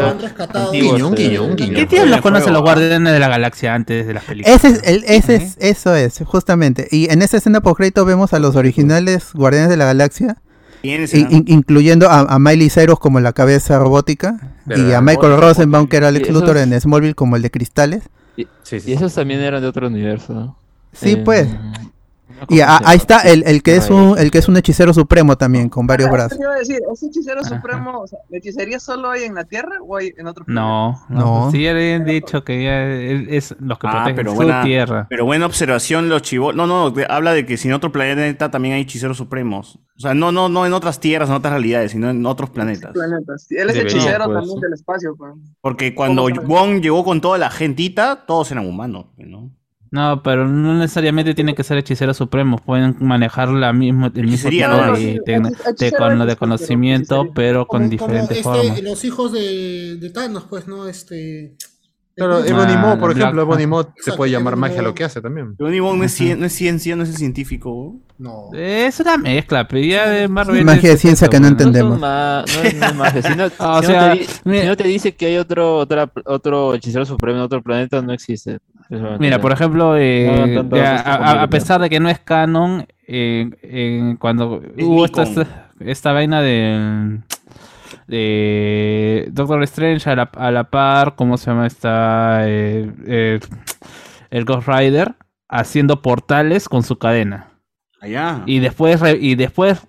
[0.72, 1.74] Guiño, un guiño, un guiño.
[1.76, 2.64] ¿Qué tíos los conocen los ah.
[2.64, 4.56] guardianes de la galaxia antes de las películas?
[4.64, 6.88] Ese es, el, ese es, eso es, justamente.
[6.90, 10.38] Y en esa escena post crédito vemos a los originales Guardianes de la Galaxia
[10.82, 11.30] in- ¿no?
[11.36, 15.96] in- incluyendo a, a Miley Cyrus como la cabeza robótica y a Michael Rosenbaum que
[15.98, 18.04] era y Lex esos- Luthor en Smallville como el de cristales.
[18.36, 20.32] Y, Sí, sí, y esos también eran de otro universo.
[20.32, 20.56] ¿no?
[20.92, 21.48] Sí, Eh, pues.
[22.46, 24.92] ¿Cómo Y a- ahí está el, el que es un el que es un hechicero
[24.94, 26.32] supremo también con varios Ah, brazos.
[26.32, 26.78] ¿qué te iba a decir?
[26.92, 27.48] ¿Ese hechicero Ajá.
[27.56, 30.60] supremo, o sea, la hechicería solo hay en la Tierra o hay en otro planeta?
[30.62, 31.44] No, No.
[31.46, 31.50] no.
[31.50, 35.06] Sí, ya habían dicho que ya es los que Ah, protegen pero su buena- tierra.
[35.08, 36.54] Pero buena observación, los chivos.
[36.54, 39.78] No, no, de- habla de que si en otro planeta también hay hechiceros supremos.
[39.96, 42.92] O sea, no, no, no en otras tierras, en otras realidades, sino en otros planetas.
[42.92, 43.46] Planetas.
[43.50, 44.60] Él es Debería, hechicero pues, también sí.
[44.62, 45.32] del espacio, pues.
[45.60, 46.26] Porque cuando.
[46.46, 49.50] Wong llegó con toda la gentita, todos eran humanos, ¿no?
[49.92, 54.48] No, pero no necesariamente tienen que ser hechiceros supremos, pueden manejar la mismo, el mismo
[54.50, 54.92] tipo ¿no?
[54.96, 58.82] de, de- de con- de conocimiento, pero con Como, diferentes como este, formas.
[58.84, 60.86] los hijos de, de Thanos, pues, ¿no?
[60.86, 61.56] Este.
[62.16, 65.04] Claro, Ebony Ah, Maw, por ejemplo, Ebony Maw se puede llamar Ebony magia lo que
[65.04, 65.56] hace también.
[65.56, 67.96] Pero ni Wong no es, no es ciencia, no es científico.
[68.18, 68.50] No.
[68.52, 70.64] Es una mezcla, pero ya de Marvel.
[70.64, 71.98] Magia de ciencia que no entendemos.
[71.98, 73.22] no es, no es magia.
[73.22, 75.36] Si no, o si no sea, te, di- mira- si no te dice que hay
[75.38, 78.58] otro, otra, otro hechicero supremo en otro planeta, no existe.
[79.18, 84.60] Mira, por ejemplo, eh, No a, pesar de que no es canon, eh, eh, cuando
[84.76, 87.20] Es hubo esta, esta, esta vaina de,
[88.08, 92.48] de Doctor Strange a la, a la par, ¿cómo se llama esta?
[92.48, 93.40] Eh, eh,
[94.30, 95.14] el Ghost Rider
[95.48, 97.48] haciendo portales con su cadena.
[98.00, 98.42] Allá.
[98.46, 99.86] Y después, y después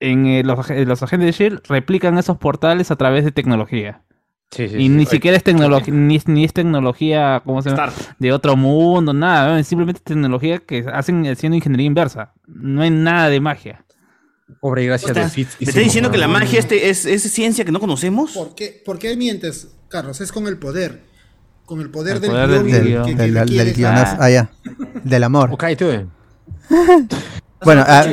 [0.00, 4.02] en eh, los, los agentes de Shield replican esos portales a través de tecnología.
[4.54, 4.88] Sí, sí, y sí.
[4.90, 7.90] ni siquiera es tecnología, ni, ni es tecnología, ¿cómo se llama?
[8.18, 12.32] De otro mundo, nada, es simplemente tecnología que hacen haciendo ingeniería inversa.
[12.46, 13.84] No hay nada de magia.
[14.60, 15.56] Obra y gracia de ¿Me Fitz.
[15.58, 18.32] y estás diciendo que la magia este es, es ciencia que no conocemos?
[18.32, 20.20] ¿Por qué, ¿Por qué mientes, Carlos?
[20.20, 21.02] Es con el poder.
[21.64, 23.76] Con el poder El del poder del que- que- Del, del, requieres.
[23.76, 24.16] guionazo.
[24.20, 24.50] Ah, ya.
[25.02, 25.50] Del amor.
[25.52, 25.86] Ok, tú.
[27.64, 28.04] Bueno, ah,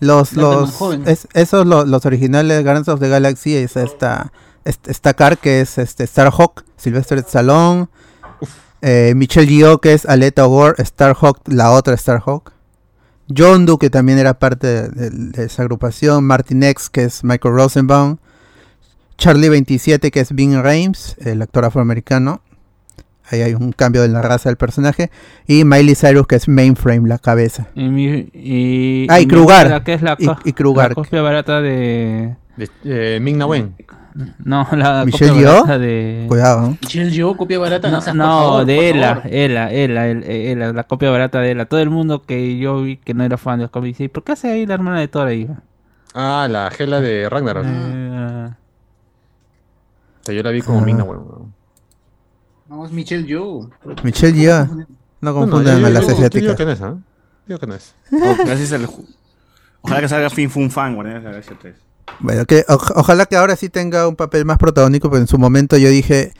[0.00, 4.32] los, los, es- esos los, los originales Guardians of the Galaxy es esta,
[4.64, 7.88] est- esta car que es este Starhawk, Sylvester Stallone,
[8.80, 12.52] eh, Michelle Yeoh que es Aleta War, Starhawk, la otra Starhawk,
[13.34, 17.22] John Doe que también era parte de, de- de esa agrupación, Martin X que es
[17.24, 18.16] Michael Rosenbaum,
[19.16, 22.40] Charlie 27 que es Vin Rames, el actor afroamericano.
[23.30, 25.10] Ahí hay un cambio en la raza del personaje.
[25.46, 27.68] Y Miley Cyrus, que es Mainframe, la cabeza.
[27.74, 29.84] Y, mi- y, Ah, y Krugar.
[29.84, 30.90] que es la, y Krugar.
[30.90, 32.36] la copia barata de.
[32.56, 33.74] De, eh, Ming Na Wen.
[34.44, 35.54] No, la Michelle copia Yeoh.
[35.54, 36.24] barata de.
[36.28, 36.68] Cuidado, ¿no?
[36.80, 37.90] Michelle yo, copia barata.
[37.90, 39.22] No, No, no, favor, de Ela.
[39.24, 41.66] Ela, Ela, el- Ela, la copia barata de Ela.
[41.66, 44.24] Todo el mundo que yo vi que no era fan de los cómics dice, ¿por
[44.24, 45.48] qué hace ahí la hermana de Thor ahí?
[46.14, 47.64] Ah, la Gela de Ragnarok.
[47.66, 48.50] Eh,
[50.20, 50.82] O sea, yo la vi como Ah.
[50.84, 51.18] Ming Na Wen.
[51.20, 51.54] weón.
[52.68, 53.68] No, es Michelle yo.
[54.02, 54.64] Michelle Yeoh.
[54.66, 54.86] No No,
[55.32, 56.56] no, confundan yo- a las yo- yo digo asiáticas.
[56.56, 56.94] que no es, ¿ah?
[57.46, 57.94] Digo que no es.
[58.10, 58.88] Gracias al
[59.84, 61.74] Ojalá que salga Fin Fun Fan, de la Galaxia 3.
[62.20, 65.38] Bueno, que oj- ojalá que ahora sí tenga un papel más protagónico, pero en su
[65.38, 66.32] momento yo dije,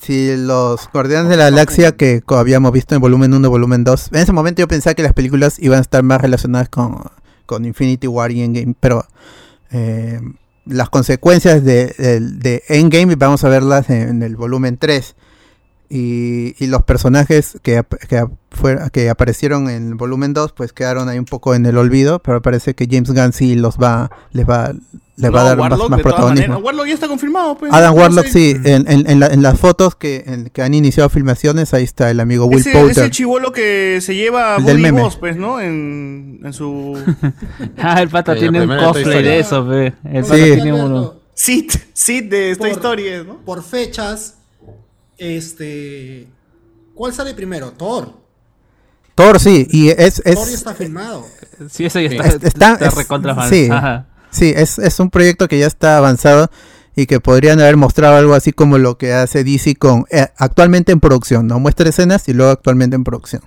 [0.00, 4.20] si los Guardianes de la Galaxia que habíamos visto en volumen 1 volumen 2, en
[4.20, 7.02] ese momento yo pensaba que las películas iban a estar más relacionadas con,
[7.46, 9.04] con Infinity War y Endgame, pero
[9.70, 10.20] eh,
[10.66, 15.16] las consecuencias de, del- de Endgame vamos a verlas en, en el volumen 3.
[15.90, 21.08] Y, y los personajes que, que, fuera- que aparecieron en el volumen 2 pues quedaron
[21.08, 24.46] ahí un poco en el olvido, pero parece que James Gunn sí los va, les
[24.46, 24.74] va,
[25.16, 26.46] les va a No, dar más, Warlock, más todas protagonismo.
[26.48, 26.62] maneras.
[26.64, 27.72] Warlock ya está confirmado, pues.
[27.72, 30.74] Adam No Warlock sí, en, en- en la- en las fotos que, en- que han
[30.74, 33.04] iniciado filmaciones, ahí está el amigo Will Ese, Poulter.
[33.04, 35.00] ese chivolo que se lleva a Buddy meme.
[35.00, 35.58] Boss, pues, ¿no?
[35.58, 37.02] En, en su...
[37.78, 39.94] Ah, el pata Sí, tiene un cosplay de eso, pe.
[40.04, 40.30] El Sí.
[40.30, 41.14] pata tiene uno.
[41.34, 43.38] Sid, Sid de Por- Story, ¿no?
[43.44, 44.34] Por fechas,
[45.18, 46.26] este.
[46.94, 47.72] ¿Cuál sale primero?
[47.72, 48.12] Thor.
[49.14, 50.22] Thor sí, y es...
[50.24, 51.26] es Thor ya está filmado.
[51.70, 52.16] Sí, eso ya Sí.
[52.16, 53.68] está, Es- está- está es- recontra sí.
[53.70, 54.06] Ajá.
[54.30, 56.50] Sí, es, es un proyecto que ya está avanzado
[56.94, 60.92] y que podrían haber mostrado algo así como lo que hace DC con eh, actualmente
[60.92, 61.58] en producción, ¿no?
[61.58, 63.42] Muestra escenas y luego actualmente en producción.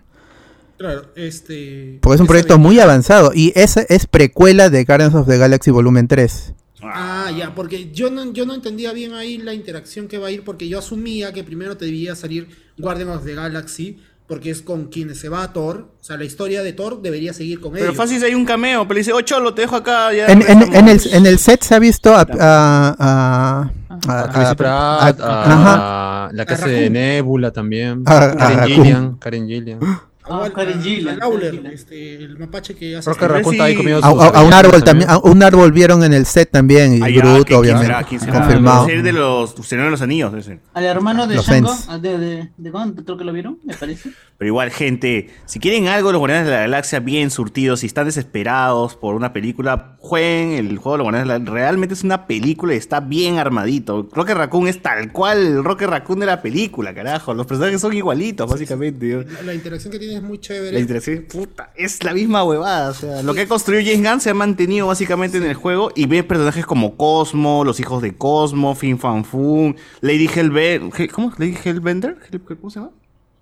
[0.77, 1.99] Claro, este.
[2.01, 5.69] Porque es un proyecto muy avanzado y esa es precuela de Guardians of the Galaxy
[5.69, 6.53] Volumen 3.
[6.83, 10.31] Ah, ya, porque yo no, yo no entendía bien ahí la interacción que va a
[10.31, 14.61] ir, porque yo asumía que primero te debía salir Guardians of the Galaxy, porque es
[14.61, 15.89] con quienes se va a Thor.
[15.99, 17.97] O sea, la historia de Thor debería seguir con Pero ellos.
[17.97, 20.13] fácil si hay un cameo, pero le dice, oh, cholo, te dejo acá.
[20.13, 20.75] Ya En, en- regresamos".
[20.75, 22.21] en el, en el set se ha visto a...
[22.21, 23.71] a, a-
[24.07, 26.27] a- A Chrissy Pratt, a- ajá.
[26.27, 28.03] a la hace de Nebula también.
[28.05, 28.67] A- a Karen.
[28.69, 29.15] Gillian.
[29.17, 29.79] Karen Gillian.
[30.33, 33.09] Igual, Ah, Karen Gillan, Karen este, el mapache que hace.
[33.09, 35.09] Rocket Raccoon está ahí comiendo A, sus a- a un árbol también.
[35.09, 38.03] a un árbol vieron en el set también y Ah, ya, Groot ¿quién obviamente será?
[38.03, 38.33] ¿Quién será?
[38.39, 38.85] confirmado.
[38.85, 39.55] Ser de los
[39.87, 40.59] de los Anillos, ser.
[40.73, 42.71] Al hermano de Los Shango, ah, de, de, de
[43.03, 44.11] creo que lo vieron, me parece.
[44.41, 48.07] Pero igual, gente, si quieren algo, los Guardianes de la Galaxia bien surtidos, si están
[48.07, 51.53] desesperados por una película, jueguen el juego de los Guardianes de la Galaxia.
[51.53, 54.09] Realmente es una película y está bien armadito.
[54.11, 57.35] Rocket Raccoon es tal cual el Rocket Raccoon de la película, carajo.
[57.35, 59.23] Los personajes son igualitos, básicamente.
[59.31, 60.71] La, la interacción que tiene es muy chévere.
[60.71, 62.89] La interacción, puta, es la misma huevada.
[62.89, 65.91] O sea, lo que ha construido James Gunn se ha mantenido básicamente en el juego
[65.95, 71.11] y ve personajes como Cosmo, los hijos de Cosmo, Fin Fan Fun, Lady Hellbender.
[71.11, 71.31] ¿Cómo?
[71.37, 72.17] ¿Lady Hellbender?
[72.31, 72.91] Hell- ¿Cómo se llama?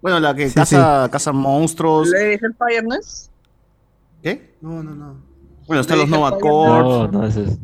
[0.01, 2.09] Bueno, la que Sí, caza, caza monstruos.
[2.09, 3.29] Lady Hellfire, ¿no es?
[4.23, 4.55] ¿Qué?
[4.61, 5.21] No, no, no.
[5.67, 6.37] Bueno, están los Nova.
[6.39, 7.11] Corps.
[7.11, 7.57] No, no, ese es.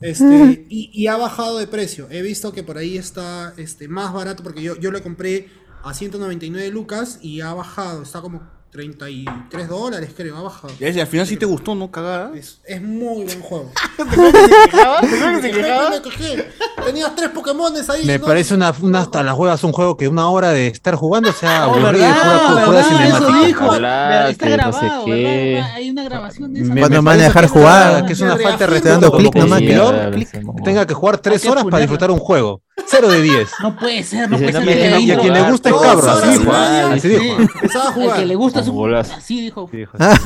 [0.00, 2.08] Este, y, y ha bajado de precio.
[2.10, 5.48] He visto que por ahí está este, más barato porque yo, yo lo compré
[5.84, 8.02] a 199 lucas y ha bajado.
[8.02, 10.34] Está como 33 dólares, creo.
[10.38, 10.72] Ha bajado.
[10.80, 11.90] Ya, ya, al final sí te gustó, ¿no?
[11.90, 12.32] Cagada.
[12.34, 13.70] Es, es muy buen juego.
[13.98, 16.48] ¿Te Me quejé, me quejé.
[16.84, 18.06] Tenías tres Pokémones ahí.
[18.06, 18.24] Me ¿no?
[18.26, 21.32] parece una, una hasta las juegas un juego que una hora de estar jugando, o
[21.34, 22.14] sea, Oh, aburrido, ¿verdad?
[22.22, 22.88] juega- juega ¿verdad?
[22.88, 23.28] cinemática.
[23.38, 23.70] Eso dijo.
[23.72, 25.60] Hablar, Está que no grabado, sé.
[25.74, 26.74] Hay una grabación de esa.
[26.74, 28.06] Me- Cuando me van a dejar que jugar.
[28.06, 30.62] que es una falta de como clic nomás, momento.
[30.64, 32.62] tenga que jugar tres que horas para disfrutar un juego.
[32.86, 33.48] Cero de 10.
[33.62, 35.00] No puede ser, no puede ser.
[35.00, 36.52] Y a quien le gusta es cabro, así dijo.
[36.52, 37.08] Así Sí.
[37.18, 37.36] dijo.
[37.40, 38.16] Empezaba a El jugar.
[38.18, 38.94] que le gusta es un.
[38.94, 39.70] Así dijo.
[39.98, 40.18] Ah,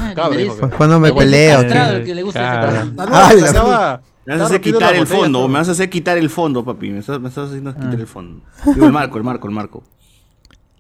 [0.77, 1.61] Cuando me El peleo.
[1.61, 2.63] el que le gusta.
[2.63, 5.49] Ah, Ah, la- Me vas a hacer quitar la el botella, fondo, todo.
[5.49, 6.91] me vas a hacer quitar el fondo, papi.
[6.91, 8.45] Me estás, me estás haciendo quitar el fondo.
[8.75, 9.85] Digo, el marco, el marco, el marco.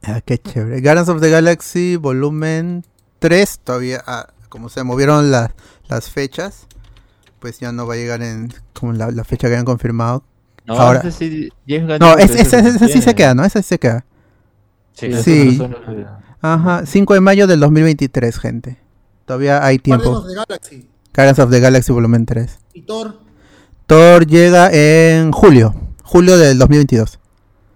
[0.03, 0.81] Ah, qué chévere.
[0.81, 2.85] Guardians of the Galaxy volumen
[3.21, 5.51] 3, todavía, ah, como se movieron las
[5.89, 6.67] las fechas,
[7.39, 10.25] pues ya no va a llegar en como la, la fecha que habían confirmado.
[10.67, 13.45] No, Ahora- ese sí, James Gunn No, ese, ese ese sí se queda, ¿no?
[13.45, 14.05] Ese sí se queda.
[14.93, 15.13] Sí.
[15.23, 15.63] Sí.
[16.41, 18.79] Ajá, 5 de mayo del 2023, gente.
[19.25, 20.19] Todavía hay Guardians tiempo.
[20.19, 20.89] of the Galaxy.
[21.15, 22.59] Guardians of the Galaxy volumen 3.
[22.75, 23.19] Y Thor.
[23.87, 27.19] Thor llega en julio, julio del 2022.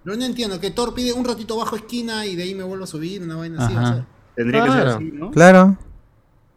[0.03, 2.83] No, no entiendo, que Thor pide un ratito bajo esquina y de ahí me vuelvo
[2.85, 3.75] a subir, una vaina así.
[3.75, 3.89] Ajá.
[3.89, 4.05] o sea.
[4.35, 4.95] Tendría que ser Claro.
[4.95, 5.31] así, ¿no?
[5.31, 5.77] Claro.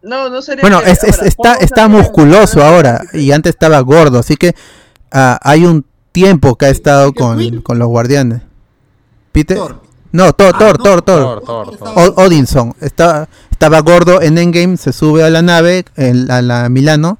[0.02, 0.62] No, no sería.
[0.62, 4.36] Bueno, que- es- es- ahora, está, ¿cómo está musculoso ahora y antes estaba gordo, así
[4.36, 4.54] que
[5.10, 5.84] ah, hay un
[6.14, 8.42] tiempo que ha estado ¿Peter con, los guardianes.
[9.32, 9.80] Peter, Thor.
[10.12, 11.42] no, Thor, Ah, Thor, no, Thor, Thor.
[11.44, 16.40] Thor, Thor, Odinson estaba, estaba gordo en Endgame, se sube a la nave, en, a
[16.40, 17.18] la Milano,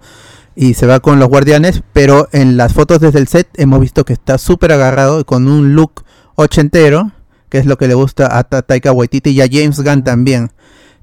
[0.55, 4.05] y se va con los guardianes, pero en las fotos desde el set hemos visto
[4.05, 6.05] que está súper agarrado y con un look
[6.36, 7.11] ochentero,
[7.49, 10.53] que es lo que le gusta a Ta- Taika Waititi y a James Gunn también.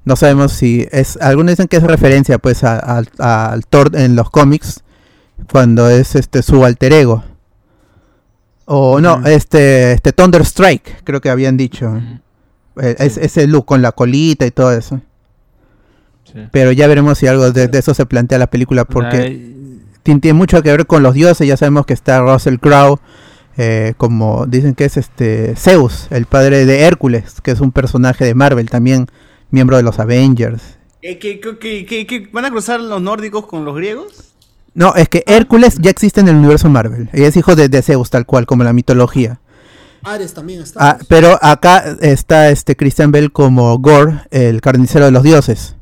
[0.05, 4.81] No sabemos si es, algunos dicen que es referencia pues al Thor en los cómics,
[5.51, 7.23] cuando es este su alter ego.
[8.73, 11.93] O no, este, este Thunder Strike, creo que habían dicho.
[12.81, 15.01] Eh, es- ese look con la colita y todo eso.
[16.23, 16.39] Sí.
[16.51, 19.51] Pero ya veremos si algo de, de eso se plantea la película porque
[20.03, 21.45] tiene mucho que ver con los dioses.
[21.47, 22.99] Ya sabemos que está Russell Crowe,
[23.57, 28.23] eh, como dicen que es este Zeus, el padre de Hércules, que es un personaje
[28.23, 29.07] de Marvel también,
[29.49, 30.61] miembro de los Avengers.
[31.01, 34.30] Eh, ¿qué- qué- qué- qué- qué- van a cruzar los nórdicos con los griegos?
[34.73, 37.09] No, es que Hércules ya existe en el universo Marvel.
[37.13, 39.39] Ella es hijo de, de Zeus, tal cual, como la mitología.
[40.03, 40.91] Ares también está.
[40.91, 45.75] Ah, pero acá está este Christian Bell como Gore, el carnicero de los dioses.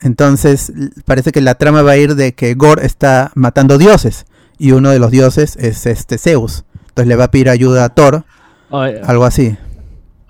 [0.00, 0.72] Entonces,
[1.06, 4.26] parece que la trama va a ir de que Gore está matando dioses.
[4.58, 6.64] Y uno de los dioses es este Zeus.
[6.88, 8.24] Entonces le va a pedir ayuda a Thor,
[8.70, 9.56] algo así.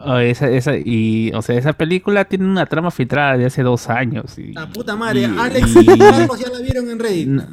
[0.06, 3.88] Oye, esa, esa, y, o sea, esa película tiene una trama filtrada de hace dos
[3.88, 4.38] años.
[4.38, 7.28] Y, La puta madre, y- Alex y- y Carlos ya la vieron en Reddit.
[7.28, 7.44] No,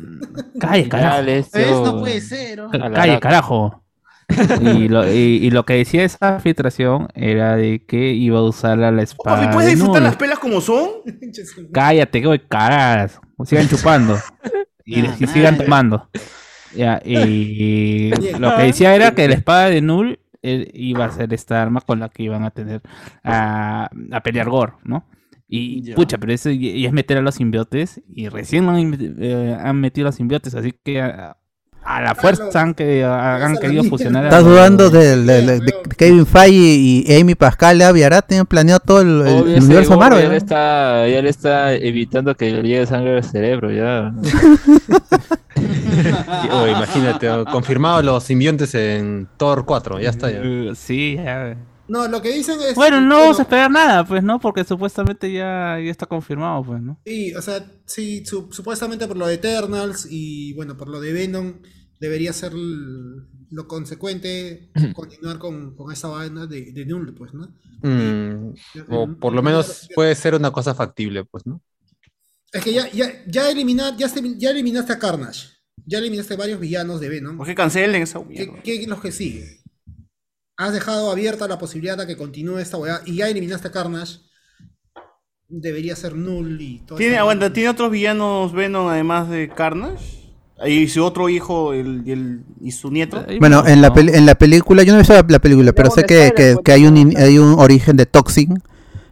[0.59, 1.21] Calle, carajo.
[1.85, 2.57] No puede ser.
[2.59, 2.69] ¿no?
[2.71, 3.79] Calle, carajo.
[4.61, 8.81] y, lo, y, y lo que decía esa filtración era de que iba a usar
[8.81, 9.51] a la espada.
[9.51, 10.09] ¿puedes de disfrutar Null.
[10.09, 10.87] las pelas como son?
[11.73, 13.19] Cállate, que voy caras.
[13.45, 14.17] Sigan chupando.
[14.85, 16.09] y, y sigan tomando.
[16.75, 21.61] Ya, y lo que decía era que la espada de Null iba a ser esta
[21.61, 22.81] arma con la que iban a tener
[23.23, 25.07] a, a pelear Gore, ¿no?
[25.47, 29.57] Y pucha, pero eso y, y es meter a los simbiotes y recién han, eh,
[29.59, 31.37] han metido a los simbiotes, así que a,
[31.85, 34.23] a la fuerza han, que, han la querido fusionar.
[34.25, 38.23] a ¿Estás dudando de, de- de- de Kevin Feige y Amy Pascal y Avi Arad?
[38.27, 40.23] Tienen planeado todo el, el Obvio, universo Marvel.
[40.23, 44.11] Ya le, está, ya le está evitando que le llegue sangre al cerebro, ya.
[46.51, 50.31] Oh, imagínate, confirmado los simbiontes en Thor 4, ya está.
[50.31, 50.39] Ya.
[50.41, 51.55] Uh, Sí, ya.
[51.87, 52.75] No, lo que dicen es.
[52.75, 54.39] Bueno, no vamos a esperar nada, pues, ¿no?
[54.39, 56.99] Porque supuestamente ya, ya está confirmado, pues, ¿no?
[57.05, 61.11] Sí, o sea, sí, su- supuestamente por lo de Eternals y bueno, por lo de
[61.13, 61.55] Venom,
[61.99, 67.53] debería ser lo consecuente continuar con, con esta vaina de, de Null, pues, ¿no?
[67.81, 68.53] Mm,
[68.89, 71.61] o por lo menos puede ser una cosa factible, pues, ¿no?
[72.53, 75.49] Es que ya, ya, ya, elimina- ya, se- ya eliminaste a Carnage.
[75.85, 77.35] Ya eliminaste varios villanos de Venom.
[77.35, 79.62] ¿Por qué cancelen esa ¿Qué, qué es lo que sigue?
[80.57, 84.19] Has dejado abierta la posibilidad de que continúe esta weá y ya eliminaste a Carnage.
[85.49, 90.21] Debería ser Null y todo ¿Tiene, aguanta, ¿Tiene otros villanos Venom además de Carnage?
[90.65, 93.25] ¿Y su otro hijo el, y, el- y su nieto?
[93.39, 95.91] Bueno, en la, peli- en la película, yo no he visto la, la película, pero
[95.91, 98.61] sé que, que- que hay, un, hay un origen de Toxin,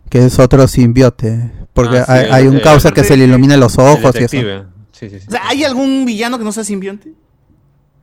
[0.10, 1.52] que es otro simbiote.
[1.74, 4.12] Porque Ah, sí, hay, un causa que se le ilumina los ojos y eso.
[4.14, 4.64] detective.
[4.92, 5.26] Sí, sí, sí.
[5.28, 7.14] O sea, ¿Hay algún villano que no sea simbionte?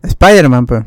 [0.03, 0.85] Spider-Man, pues.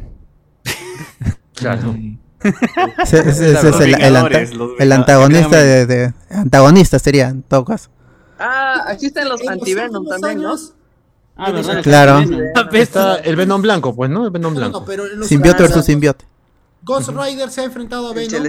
[1.53, 1.95] Claro.
[3.03, 7.89] Ese, es el, anta- antagonista de, de- Antagonista sería, en todo caso.
[8.39, 10.55] Ah, existen los En los anti-Venom también, ¿no?
[11.37, 11.81] Ah, verdad.
[11.83, 12.23] Claro.
[12.73, 14.25] Está el Venom blanco, pues, ¿no?
[14.25, 14.85] El Venom No, no, blanco.
[14.85, 16.25] pero Simbiote versus simbiote.
[16.83, 18.47] Ghost Rider se ha enfrentado a Venom.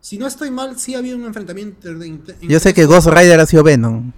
[0.00, 1.88] Si no estoy mal, sí ha habido un enfrentamiento.
[2.42, 4.12] Yo sé que Ghost Rider ha sido Venom.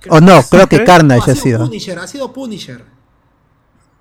[0.00, 0.84] creo O no, que- creo que ¿Sí?
[0.84, 1.58] Carnage ha sido.
[1.60, 2.82] Punisher, ha sido Punisher.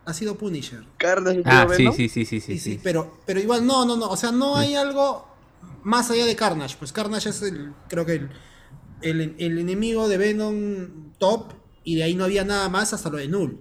[0.10, 0.84] Ha sido Punisher.
[0.98, 2.80] Carnage y Ah, sí, sí, sí, sí, Sí, sí, sí, sí.
[2.84, 4.10] pero, pero igual, no, no, no.
[4.10, 5.28] O sea, no hay algo
[5.84, 6.76] más allá de Carnage.
[6.80, 8.30] Pues Carnage es el, creo que el,
[9.02, 11.54] el, el enemigo de Venom top.
[11.84, 13.58] Y de ahí no había nada más hasta lo de Null.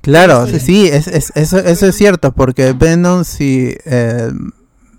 [0.00, 4.30] Claro, Sí, es, es- eso, eso es cierto, porque Venom, si, eh,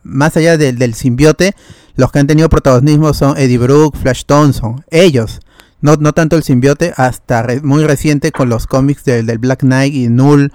[0.04, 1.56] más allá del, del simbiote,
[1.96, 5.40] los que han tenido protagonismo son Eddie Brooke, Flash Thompson, ellos.
[5.84, 9.60] No, no tanto el simbiote, hasta re- muy reciente con los cómics del, del Black
[9.60, 10.52] Knight y Null,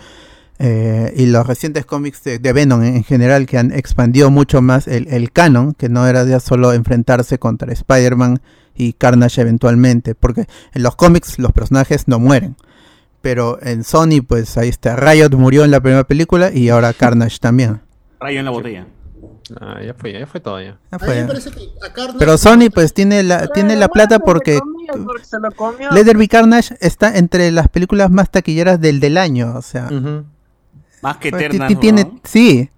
[0.58, 4.60] eh, y los recientes cómics de, de Venom en, en general, que han expandido mucho
[4.62, 8.40] más el, el canon, que no era ya solo enfrentarse contra Spider-Man
[8.74, 12.56] y Carnage eventualmente, porque en los cómics los personajes no mueren.
[13.20, 14.96] Pero en Sony, pues ahí está.
[14.96, 17.80] Riot murió en la primera película y ahora Carnage también.
[18.18, 18.86] Rayo en la botella.
[19.60, 20.78] Ah, ya fue, ya fue todo ya.
[20.90, 21.20] Ya A mí fue.
[21.22, 22.18] me parece que a Carnage.
[22.18, 24.58] Pero Sony, pues tiene la, tiene la plata porque
[25.22, 25.88] Se lo comió.
[26.28, 29.54] Carnage está entre las películas más taquilleras del, del año.
[29.56, 29.88] O sea.
[31.02, 32.20] Más que pues, Eternas, ti- tiene, ¿no?
[32.24, 32.70] sí.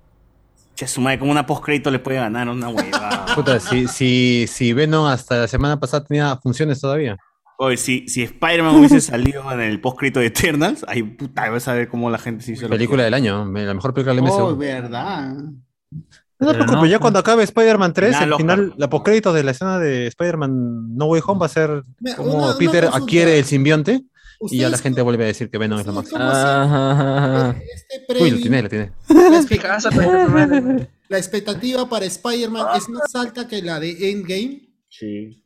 [0.75, 3.27] Che, su madre, como una postcrédito le puede ganar una huevada.
[3.35, 7.17] Puta, si, si, si Venom hasta la semana pasada tenía funciones todavía.
[7.59, 11.75] Oye, si, si Spider-Man hubiese salido en el postcrédito de Eternals, ahí puta, vas a
[11.75, 14.33] ver cómo la gente se hizo Película del año, la mejor película del MCU.
[14.33, 15.35] Oh, verdad.
[16.41, 18.43] No te Pero preocupes, no, ya cuando acabe Spider-Man 3, Final el Oscar.
[18.57, 21.83] final, la postcrédito de la escena de Spider-Man No Way Home va a ser
[22.17, 25.81] como Peter adquiere el simbionte y ya ¿Ustedes la gente vuelve a decir que Venom
[25.81, 26.19] es lo máximo.
[26.23, 27.55] Ajá.
[27.85, 28.93] este Uy, lo tiene, lo tiene.
[31.09, 34.63] La expectativa- para Spider-Man es más alta que la de Endgame.
[34.89, 35.43] Sí.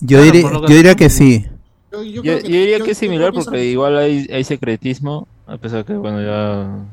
[0.00, 1.46] Yo, Claro, diría, que- yo diría que sí.
[1.92, 5.26] Yo, yo Yo, creo yo diría yo- que es similar porque igual hay, hay secretismo,
[5.46, 6.84] a pesar que, bueno, ya...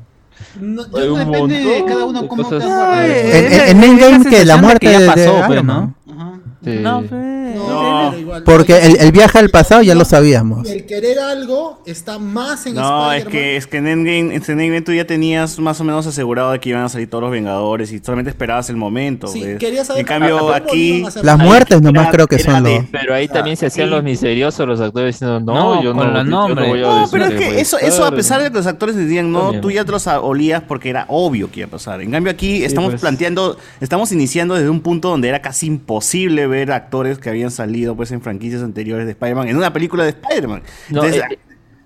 [0.60, 2.62] No, yo- Depende de cada uno cómo cosas.
[2.62, 3.38] te.
[3.38, 5.94] En, en- en Endgame que la muerte que ya de, de pasó, Iron pues, Man.
[6.16, 6.32] Ajá.
[6.64, 6.70] Sí.
[6.80, 7.16] No, no, fe.
[7.54, 8.08] No.
[8.10, 10.68] pero igual- Porque el, el viaje al pasado ya lo sabíamos.
[10.68, 14.80] El querer algo está más en No, es que, es que en Endgame, en Endgame
[14.82, 17.92] tú ya tenías más o menos asegurado de que iban a salir todos los Vengadores
[17.92, 19.26] y solamente esperabas el momento.
[19.28, 19.58] Sí, ¿ves?
[19.58, 21.04] quería saber en cambio, aquí...
[21.22, 22.86] Las muertes nomás Era- creo que son de- los...
[22.90, 26.14] Pero ahí también se hacían los misteriosos los actores diciendo, no, No, yo no, los
[26.14, 26.68] yo no nombres.
[26.68, 28.14] voy a pero es que eso, eso a estar".
[28.14, 31.50] pesar de que los actores decían no, tú ya te los olías porque era obvio
[31.50, 32.00] que iba a pasar.
[32.00, 33.00] En cambio aquí estamos pues.
[33.00, 36.03] planteando, estamos iniciando desde un punto donde era casi imposible
[36.46, 40.10] ver actores que habían salido pues en franquicias anteriores de Spider-Man en una película de
[40.10, 40.62] Spider-Man.
[40.90, 41.38] No, Entonces, eh,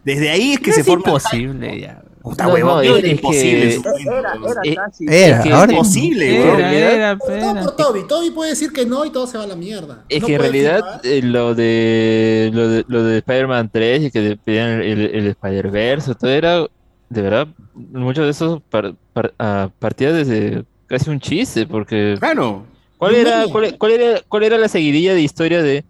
[0.04, 1.04] desde ahí es que No se es forma...
[1.06, 2.02] imposible ya.
[2.22, 5.06] Puta No, huevón, no, era que- imposible Era, era Eh, casi.
[5.08, 7.54] Era, ahora Imposible, Era, era, Todo era.
[7.62, 8.00] por Toby.
[8.08, 10.04] Toby puede decir que no y todo se va a la mierda.
[10.08, 14.10] Es No que en realidad eh, lo de lo de, lo de Spider-Man 3 y
[14.10, 16.66] que pedían el, el Spider-Verse, todo era,
[17.08, 19.32] de verdad, muchos de esos par- par-
[19.78, 22.64] partía desde casi un chiste, porque Claro.
[22.98, 25.84] ¿Cuál era, cuál, cuál era, cuál era la seguidilla de historia de,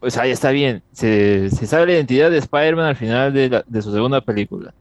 [0.00, 3.64] pues ahí está bien, se, se sabe la identidad de Spider-Man al final de, la-
[3.66, 4.74] de su segunda película,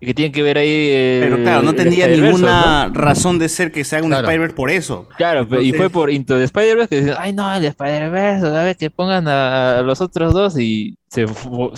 [0.00, 2.94] y que tiene que ver ahí el- Pero claro, no el tendría Spider-Verse, ninguna ¿no?
[2.94, 4.26] razón de ser que se haga un Claro.
[4.26, 5.08] Spider-Man por eso.
[5.16, 8.76] Claro, y fue por Into the Spider-Verse que decían, ay no, el Spider-Verse, a ver
[8.76, 11.72] que pongan a, a los otros dos y se fu-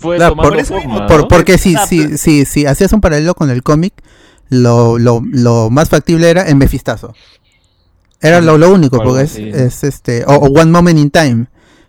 [0.00, 1.28] fue Claro, tomando por, eso mismo, forma, por- ¿no?
[1.28, 3.94] porque si, Ah, si, si, si hacías un paralelo con el cómic,
[4.48, 7.14] lo, lo, lo más factible era en Mefistazo.
[8.22, 11.46] Era lo, lo único, porque es, es este, o, o One Moment in Time,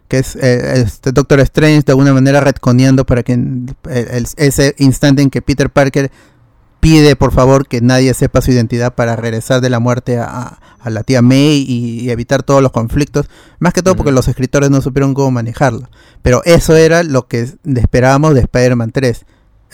[0.07, 4.75] que es eh, este Doctor Strange de alguna manera retconeando para que el- el- ese
[4.79, 6.11] instante en que Peter Parker
[6.79, 10.89] pide por favor que nadie sepa su identidad para regresar de la muerte a, a-
[10.89, 13.27] la tía May y, y evitar todos los conflictos,
[13.59, 15.87] más que todo porque los escritores no supieron cómo manejarlo.
[16.21, 19.25] Pero eso era lo que esperábamos de Spider-Man 3.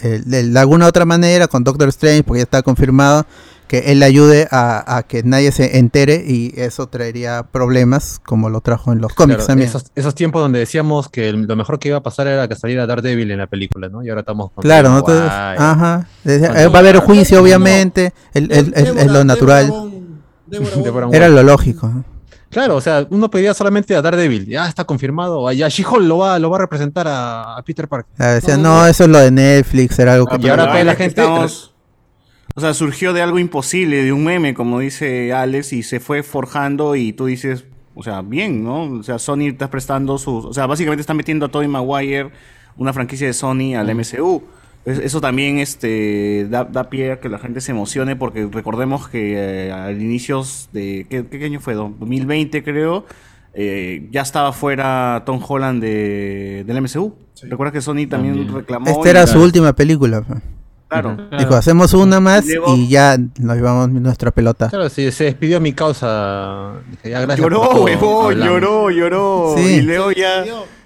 [0.03, 3.26] eh, de, de alguna otra manera con Doctor Strange, porque ya está confirmado
[3.70, 8.49] que él le ayude a, a que nadie se entere y eso traería problemas como
[8.49, 9.70] lo trajo en los cómics Claro, también.
[9.70, 12.55] Esos, esos tiempos donde decíamos que el- lo mejor que iba a pasar era que
[12.55, 14.03] saliera Daredevil en la película, ¿no?
[14.03, 15.05] Y ahora estamos con Claro, ¿no?
[15.07, 16.07] Ajá.
[16.26, 19.72] Eh, va a haber juicio, obviamente, el- el- el- es lo natural.
[21.11, 21.91] Era lo lógico.
[22.49, 26.39] Claro, o sea, uno pedía solamente a Daredevil, ya está confirmado, ya She-Hulk lo va,
[26.39, 28.11] lo va a representar a, a Peter Parker.
[28.17, 28.88] Ah, decía, No, no, no.
[28.88, 30.34] eso es lo de Netflix, era algo que...
[30.34, 31.68] Ah, Y pero ahora la que gente- estamos-
[32.55, 36.23] o sea, surgió de algo imposible, de un meme, como dice Alex, y se fue
[36.23, 38.83] forjando y tú dices, o sea, bien, ¿no?
[38.83, 40.45] O sea, Sony está prestando sus...
[40.45, 42.29] O sea, básicamente está metiendo a Tobey Maguire,
[42.77, 44.43] una franquicia de Sony, al MCU.
[44.85, 49.09] Es- Eso también este, da, da pie a que la gente se emocione porque recordemos
[49.09, 51.05] que eh, al inicios de...
[51.09, 51.73] ¿qué, qué año fue?
[51.73, 53.05] 2020 creo.
[53.53, 57.13] eh, ya estaba fuera Tom Holland de, del MCU.
[57.43, 58.53] ¿Recuerdas que Sony también, También.
[58.53, 58.87] reclamó?
[58.89, 60.23] Esta y- era su última película.
[60.89, 61.17] Claro.
[61.37, 64.69] Dijo, hacemos una más Y luego- y ya nos llevamos nuestra pelota.
[64.69, 66.73] Claro, sí, se despidió mi causa.
[66.91, 69.53] Dije, ya, gracias Lloró, todo, huevón, lloró, lloró.
[69.57, 69.63] Sí.
[69.75, 70.43] Y luego ya,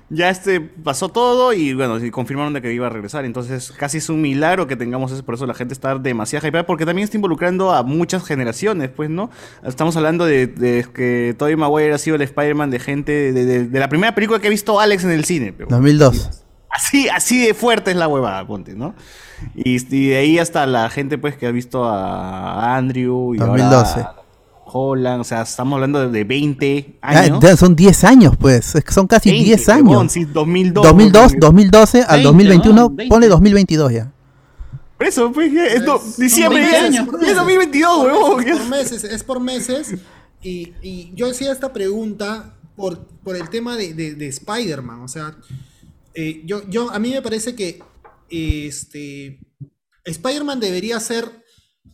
[0.10, 3.24] ya este pasó todo y bueno, confirmaron de que iba a regresar.
[3.26, 6.66] Entonces casi es un milagro que tengamos eso, por eso la gente está demasiado hypeada,
[6.66, 9.30] porque también está involucrando a muchas generaciones, pues, ¿no?
[9.66, 13.68] Estamos hablando de, de que Tobey Maguire ha sido el Spider-Man de gente, de, de-
[13.68, 15.54] de la primera película que ha visto Alex en el cine.
[15.54, 16.43] pero- 2002.
[16.76, 18.96] Así, así de fuerte es la huevada, ponte, ¿no?
[19.56, 23.64] Y, y de ahí hasta la gente pues que ha visto a Andrew y ahora
[23.66, 24.00] 2012.
[24.00, 24.16] a
[24.66, 27.60] Holland, o sea, estamos hablando de, de 20 Ah, años.
[27.60, 28.74] son 10 años, pues.
[28.76, 30.12] es que son casi 20, 10 huevón, años.
[30.14, 30.84] sí, 2002.
[30.84, 32.90] 2002, 2012 al 20, 2021, ¿no?
[32.90, 33.10] 20.
[33.14, 34.12] ponle 2022 ya.
[34.98, 38.06] Por eso, pues, es do- diciembre, son ya 20 es, años, ya es 2022, Por
[38.14, 38.38] huevón.
[38.40, 38.58] meses, ya.
[38.58, 39.96] por meses, es por meses.
[40.42, 45.02] Y, y yo hacía esta pregunta por, por el tema de, de- de Spider-Man.
[45.02, 45.36] O sea,
[46.16, 47.82] eh, yo, yo, a mí me parece que
[48.30, 49.40] este,
[50.04, 51.26] Spider-Man debería ser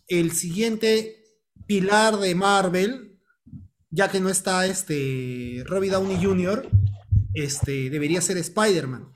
[0.08, 1.24] el siguiente
[1.68, 3.18] pilar de Marvel,
[3.90, 6.70] ya que no está este Robbie Downey Jr.,
[7.34, 9.12] este, debería ser Spider-Man.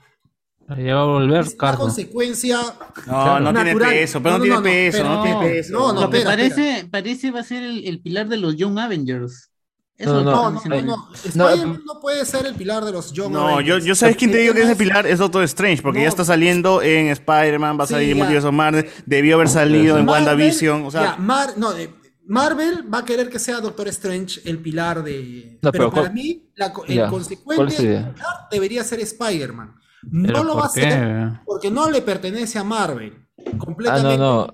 [0.78, 2.58] Ya va a volver, Es una consecuencia
[3.06, 5.72] No, no tiene peso, pero no, No, tiene no, peso, no, no, tiene peso.
[5.72, 8.78] no, no, que espera, parece, parece va a ser el, el pilar de los Young
[8.78, 9.50] Avengers.
[9.96, 10.96] Eso No, No, no, no, diciendo.
[10.96, 11.08] no.
[11.08, 11.14] No,
[11.50, 14.38] Spider-Man no puede ser el pilar de los Young No, yo, yo sabes quién te
[14.38, 16.04] digo que es el Porque pilar, es Doctor Strange, porque No.
[16.04, 18.24] ya está saliendo en Spider-Man, va a Sí, salir en ya.
[18.24, 21.94] Multiverso Marvel, debió haber salido en Marvel- WandaVision, o sea, ya, Mar- no, eh,
[22.26, 25.58] Marvel va a querer que sea Doctor Strange el pilar de.
[25.62, 28.04] No, pero, pero para ¿cuál- mí, el Ya, ¿cuál es consecuente
[28.50, 29.74] debería ser Spider-Man.
[30.10, 33.26] No ¿Pero lo va a hacer porque no le pertenece a Marvel.
[33.58, 34.52] Completamente Ah, no, no.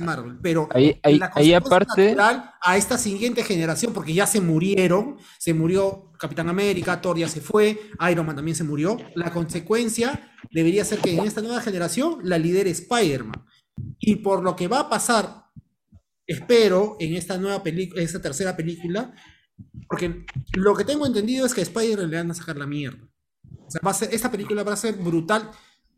[0.00, 0.38] A Marvel.
[0.42, 5.16] Pero Ahí- ahí- la ahí consecuencia aparte- a esta siguiente generación, porque ya se murieron,
[5.38, 7.78] se murió Capitán América, Thor ya se fue,
[8.10, 8.96] Iron Man también se murió.
[9.14, 13.44] La consecuencia debería ser que en esta nueva generación la lidere Spider-Man.
[13.98, 15.44] Y por lo que va a pasar,
[16.26, 19.12] espero, en esta nueva película, esta tercera película,
[19.88, 20.24] porque
[20.54, 23.06] lo que tengo entendido es que a Spider le van a sacar la mierda.
[23.66, 25.50] O sea, va a ser, esta película va a ser brutal.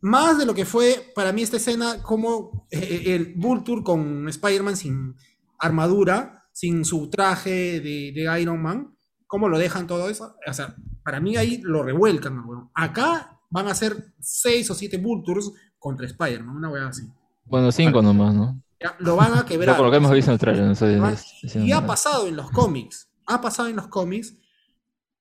[0.07, 4.77] Más de lo que fue para mí esta escena, como eh, el Vulture con Spider-Man
[4.77, 5.15] sin
[5.59, 8.95] armadura, sin su traje de, de Iron Man,
[9.27, 10.37] cómo lo dejan todo eso.
[10.47, 12.37] O sea, para mí ahí lo revuelcan.
[12.37, 12.71] ¿no, weón?
[12.75, 17.03] Acá van a ser seis o siete Vultures contra Spider-Man, una wea así.
[17.47, 18.61] Bueno, cinco nomás, ¿no?
[18.79, 19.75] Ya, lo van a quebrar.
[19.77, 20.99] por lo que hemos visto en el trailer, no sé.
[21.01, 23.09] Ah, es- Y ha pasado en los cómics.
[23.27, 24.35] Ha pasado en los cómics.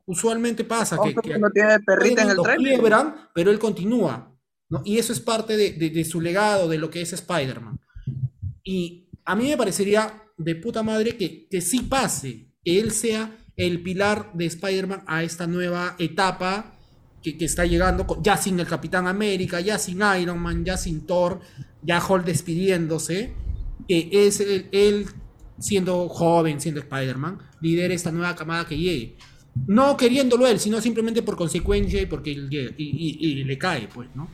[0.05, 2.73] Usualmente pasa que, que no tiene perrita en el lo trailer.
[2.73, 4.29] quiebran, pero él continúa.
[4.85, 7.79] Y eso es parte de, de- su legado, de lo que es Spider-Man.
[8.63, 13.37] Y a mí me parecería de puta madre que, que sí pase, que él sea
[13.55, 16.77] el pilar de Spider-Man a esta nueva etapa
[17.21, 21.05] que, que está llegando, ya sin el Capitán América, ya sin Iron Man, ya sin
[21.05, 21.39] Thor,
[21.81, 23.33] ya Hulk despidiéndose,
[23.87, 25.05] que es él, él
[25.59, 29.17] siendo joven, siendo Spider-Man, lidera esta nueva camada que llegue.
[29.67, 32.37] No queriéndolo él, sino simplemente por consecuencia y porque y,
[32.77, 34.27] y- y le cae, pues, ¿no?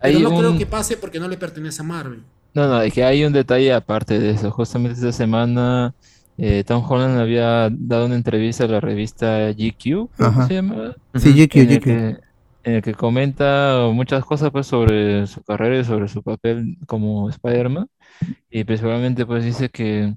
[0.00, 2.20] Pero Hay no creo un- que pase porque no le pertenece a Marvel.
[2.54, 4.50] No, no, es que hay un detalle aparte de eso.
[4.50, 5.94] Justamente esta semana
[6.38, 10.46] eh, Tom Holland había dado una entrevista a la revista GQ, creo Ajá.
[10.48, 11.84] se llama, Sí, GQ, en el GQ.
[11.84, 12.16] que,
[12.64, 17.28] en el que comenta muchas cosas pues sobre su carrera y sobre su papel como
[17.30, 17.86] Spider-Man.
[18.50, 20.14] Y principalmente pues dice que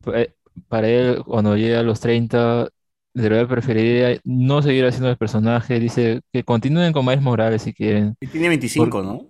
[0.00, 0.28] pues,
[0.68, 2.68] para él cuando llega a los 30
[3.14, 5.78] de verdad preferiría no seguir haciendo el personaje.
[5.80, 8.16] Dice que continúen con Miles Morales si quieren.
[8.20, 9.26] y tiene 25, Por- ¿no?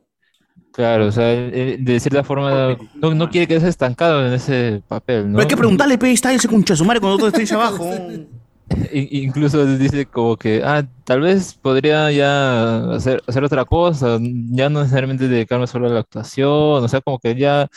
[0.72, 5.32] Claro, o sea, de cierta forma no, no quiere quedarse estancado en ese papel, ¿no?
[5.32, 7.90] Pero hay que preguntarle, pe, está ese concha su madre cuando todo esté abajo.
[8.92, 14.80] Incluso dice como que, ah, tal vez podría ya hacer, hacer otra cosa, ya no
[14.80, 16.48] necesariamente dedicarme solo a la actuación,
[16.82, 17.68] o sea, como que ya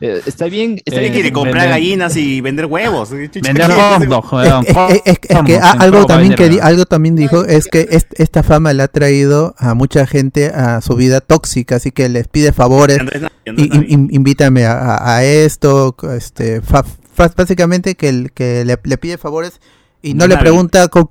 [0.00, 0.76] eh, está bien.
[0.84, 3.10] Está ¿Qué bien quiere que- comprar vender- gallinas y vender huevos?
[3.10, 3.68] Vender
[4.08, 8.12] dog, Es, es- es- que algo también que di- algo también dijo es que est-
[8.20, 12.28] esta fama le ha traído a mucha gente a su vida tóxica, así que les
[12.28, 13.00] pide favores.
[13.00, 16.84] Andrés Navi, Andrés y- in- invítame a, a- a esto, este, fa-
[17.14, 19.60] fa- básicamente que, el, que le, le pide favores
[20.02, 21.08] y no le pregunta co-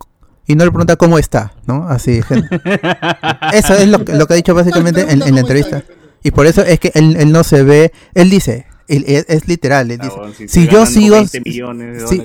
[0.47, 1.87] y no le pregunta cómo está, ¿no?
[1.89, 2.21] Así,
[3.53, 5.83] eso es lo, que- lo que ha dicho básicamente en, en la entrevista.
[6.23, 9.47] Y por eso es que él, él no se ve, él dice, él- es, es
[9.47, 12.17] literal, él Ah, dice, si si yo sigo, 20 millones de si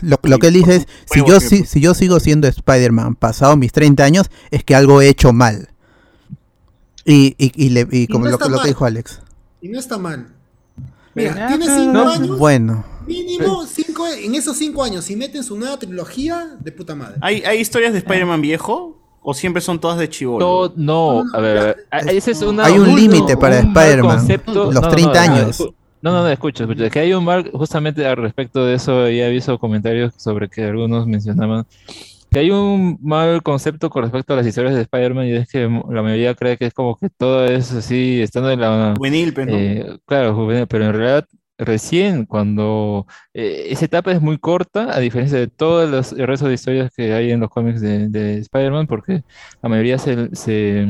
[0.00, 3.56] lo, lo que él dice es, si yo, si, si yo sigo siendo Spider-Man pasado
[3.56, 5.68] mis 30 años, es que algo he hecho mal.
[7.04, 9.20] Y, y, y, le- y como no lo, lo que dijo Alex.
[9.60, 10.28] Y no está mal.
[11.14, 12.38] Mira, tiene pero 5 no- años.
[12.38, 17.16] Bueno, Mínimo cinco, en esos 5 años, si meten su nueva trilogía, de puta madre.
[17.20, 18.96] ¿Hay, ¿Hay historias de Spider-Man viejo?
[19.20, 20.68] ¿O siempre son todas de chivolo?
[20.70, 24.26] To- no, a ver, a- ese es una, Hay un límite para Spider-Man,
[24.72, 25.64] los 30 años.
[26.02, 29.28] No, no, no, escucha, escucha, que hay un mal, justamente al respecto de eso, ya
[29.28, 31.64] he visto comentarios sobre que algunos mencionaban
[32.32, 35.68] que hay un mal concepto con respecto a las historias de Spider-Man y es que
[35.68, 38.94] la mayoría cree que es como que todo es así, estando en la...
[38.96, 39.54] Juvenil, pues, ¿no?
[39.54, 41.26] Eh, claro, juvenil, pero en realidad
[41.58, 46.48] recién cuando eh, esa etapa es muy corta, a diferencia de todos los el resto
[46.48, 49.22] de historias que hay en los cómics de, de Spider-Man, porque
[49.62, 50.88] la mayoría se, se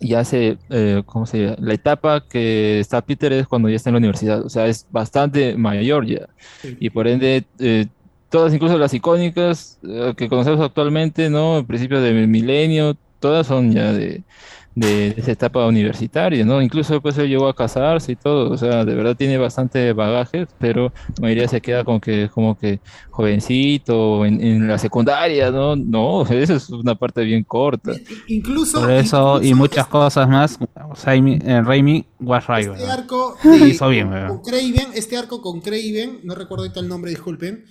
[0.00, 1.56] ya se, eh, ¿cómo se llama?
[1.60, 4.86] La etapa que está Peter es cuando ya está en la universidad, o sea, es
[4.90, 6.28] bastante mayor ya,
[6.62, 7.86] y por ende eh,
[8.28, 11.64] todas, incluso las icónicas eh, que conocemos actualmente, ¿no?
[11.66, 14.22] Principios del milenio, todas son ya de,
[14.76, 16.60] de esa etapa universitaria, ¿no?
[16.60, 20.46] Incluso pues él llegó a casarse y todo, o sea, de verdad tiene bastante bagaje,
[20.58, 22.78] pero la mayoría se queda como que, como que
[23.10, 25.76] jovencito, en, en la secundaria, ¿no?
[25.76, 27.92] No, eso es una parte bien corta.
[28.28, 28.80] Incluso.
[28.80, 30.58] Por eso y muchas este- cosas más,
[31.04, 35.40] Raimi, eh, Raimi was right, Este arco de- hizo bien, con, con Craven, este arco
[35.40, 37.64] con Craven, no recuerdo ahorita el nombre, disculpen.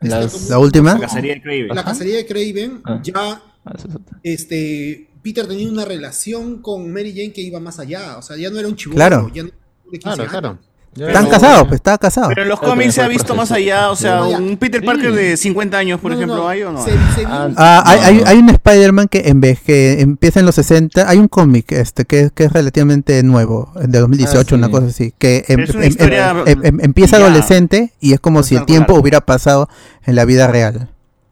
[0.00, 0.94] Este Las- la última.
[0.94, 1.68] La cacería de Kraven.
[1.68, 3.00] La cacería de Craven, Ah.
[3.02, 3.74] ya Ah,
[4.22, 8.36] es este Peter tenía una relación con Mary Jane que iba más allá, o sea,
[8.36, 9.30] ya no era un chivo, Claro.
[9.34, 9.56] ya no era
[9.90, 10.30] de 15 Claro, años.
[10.30, 10.58] claro.
[10.94, 12.28] Ya están no- casados, pues estaba casado.
[12.28, 14.86] Pero en los cómics se ha visto más allá, o sea, un Peter Sí.
[14.86, 16.48] Parker de 50 años, por ejemplo, no.
[16.48, 16.82] ¿hay o no?
[16.82, 18.26] Se- se vio- Ah, Ah, hay, hay, No.
[18.26, 22.04] hay un Spider-Man que en vez que empieza en los 60, hay un cómic este
[22.04, 24.72] que, que es relativamente nuevo, de 2018, Ah, una sí.
[24.72, 28.64] cosa así, que em- una em- em- em- empieza adolescente y es como si el
[28.64, 29.68] tiempo hubiera pasado
[30.04, 30.88] en la vida real.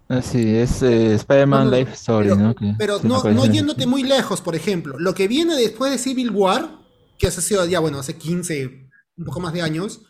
[0.08, 2.54] Ah, sí, es eh, Spider-Man Life Story, pero, ¿no?
[2.54, 6.78] Que pero no, yéndote muy lejos, por ejemplo, lo que viene después de Civil War,
[7.18, 8.88] que ha sido ya, bueno, hace 15,
[9.18, 10.02] un poco más de años,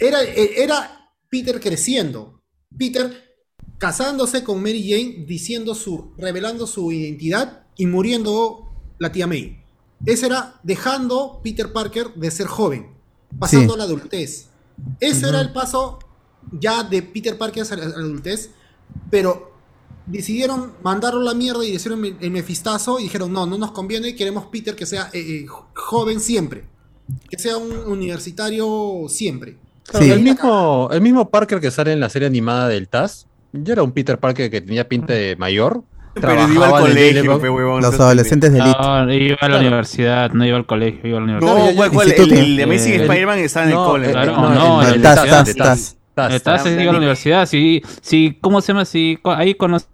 [0.00, 2.42] era, eh, era Peter creciendo.
[2.76, 3.22] Peter
[3.78, 9.62] casándose con Mary Jane, diciendo su, revelando su identidad y muriendo la tía May.
[10.06, 12.94] Ese era dejando Peter Parker de ser joven,
[13.38, 13.74] pasando Sí.
[13.74, 14.48] a la adultez.
[14.98, 15.98] Ese era el paso
[16.52, 18.50] ya de Peter Parker a la adultez,
[19.10, 19.52] pero
[20.06, 24.14] decidieron mandarlo a la mierda y hicieron el, mefistazo y dijeron, no, no nos conviene,
[24.14, 26.64] queremos Peter que sea eh, eh, jo- joven siempre,
[27.28, 29.56] que sea un universitario siempre.
[29.86, 30.10] Claro, Sí.
[30.12, 33.82] el, mismo, el mismo Parker que sale en la serie animada del TAS, ya era
[33.82, 35.82] un Peter Parker que tenía pinta de mayor.
[36.14, 38.76] Pero iba al colegio, Daily pe, huevón, Los adolescentes de Elite.
[38.80, 39.58] No, iba a la Claro.
[39.58, 41.56] universidad, no iba al colegio, iba a la No, universidad.
[41.56, 42.06] Claro, ¿cuál, cuál?
[42.08, 42.34] instituto.
[42.40, 44.08] El, el Amazing Eh, Spider-Man está en el No, cole.
[44.08, 46.34] eh, Claro, no, no, el- el el Tas, TAS, tas, Estás
[46.66, 48.84] Está- en la universidad, sí, sí, ¿cómo se llama?
[48.84, 49.86] Sí, ahí conocí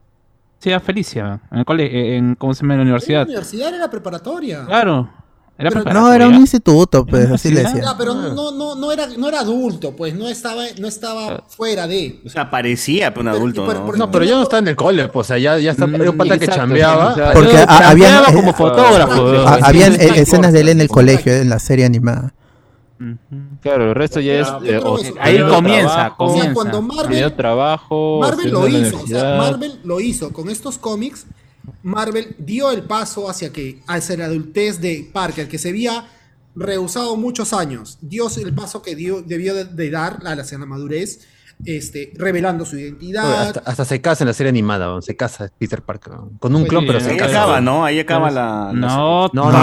[0.74, 2.74] a Felicia, en el cole, en, ¿cómo se llama?
[2.74, 3.22] En la Era universidad.
[3.26, 4.64] universidad era preparatoria.
[4.66, 5.08] Claro,
[5.56, 6.36] era Pero- No, era un preparatoria.
[6.38, 7.82] instituto, pues así le decía.
[7.82, 11.86] Ya, pero no, no, no, era, no era adulto, pues no estaba, no estaba fuera
[11.86, 12.20] de.
[12.26, 13.86] O sea, parecía un adulto, por- ¿no?
[13.86, 15.86] por- No, pero ya no está en el cole, pues, o sea, ya, ya está,
[15.86, 17.14] Mm, era un pata que exacto, chambeaba.
[17.14, 19.26] sí, o sea, Porque yo a- habían- chambeaba eh, como fotógrafo.
[19.46, 19.58] ah.
[19.62, 22.34] Ah, habían eh, escenas de él en el colegio, en la serie animada.
[23.62, 24.48] Claro, el resto ya es...
[24.64, 24.98] Eh, o-.
[25.18, 26.55] Ahí comienza, trabajo, O sea, comienza.
[26.55, 29.38] cuando Marvel, trabajo, Marvel lo hizo, o sea, universidad.
[29.38, 31.26] Marvel lo hizo con estos cómics.
[31.82, 36.09] Marvel dio el paso hacia que hacia la adultez de Parker, que se había
[36.55, 37.98] rehusado muchos años.
[38.03, 41.26] Dio el paso que dio, debió de, de dar a la, hacia la madurez,
[41.64, 43.42] este, revelando su Oye, identidad.
[43.42, 46.14] hasta, hasta se casa en la serie animada, se casa Peter Parker.
[46.38, 47.42] Con un Oye, clon, pero sí, se Ahí casa.
[47.42, 47.61] acaba.
[47.61, 47.84] ¿no?
[47.84, 48.70] Ahí acaba la...
[48.72, 49.61] la- No, No, no, no,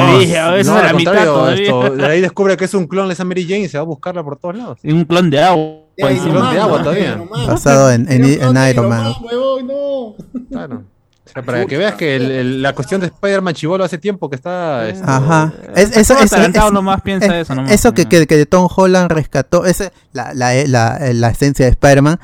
[0.64, 3.62] no, la mitad esto, de ahí descubre que es un clon de esa Mary Jane
[3.62, 4.80] y se va a buscarla por todos lados.
[4.84, 5.82] Y un clon de agua.
[5.98, 6.32] Encima.
[6.36, 7.22] clon de agua todavía.
[7.48, 9.14] Basado en- en- un Iron Man.
[9.22, 10.16] huevón, no.
[10.52, 10.84] Claro.
[11.30, 14.30] O sea, para que veas que el- el- la cuestión de Spider-Man Chivolo hace tiempo
[14.30, 14.88] que está.
[14.90, 15.54] este, Ajá.
[15.76, 17.72] Es, eso, es- es- nomás, piensa es- eso nomás.
[17.72, 22.20] Eso que, que, que Tom Holland rescató, esa la, la, la, la esencia de Spider-Man,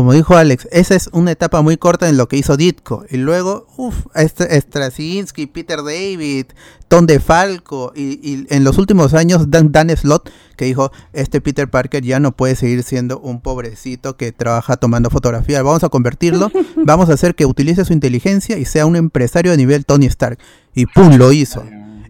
[0.00, 3.04] como dijo Alex, esa es una etapa muy corta en lo que hizo Ditko.
[3.10, 6.46] Y luego, uff, Straczynski, Peter David,
[6.88, 7.92] Tom DeFalco.
[7.94, 12.18] Y, y en los últimos años, Dan, Dan Slott, que dijo, este Peter Parker ya
[12.18, 15.62] no puede seguir siendo un pobrecito que trabaja tomando fotografía.
[15.62, 19.58] Vamos a convertirlo, vamos a hacer que utilice su inteligencia y sea un empresario de
[19.58, 20.38] nivel Tony Stark.
[20.74, 21.62] Y pum, lo hizo.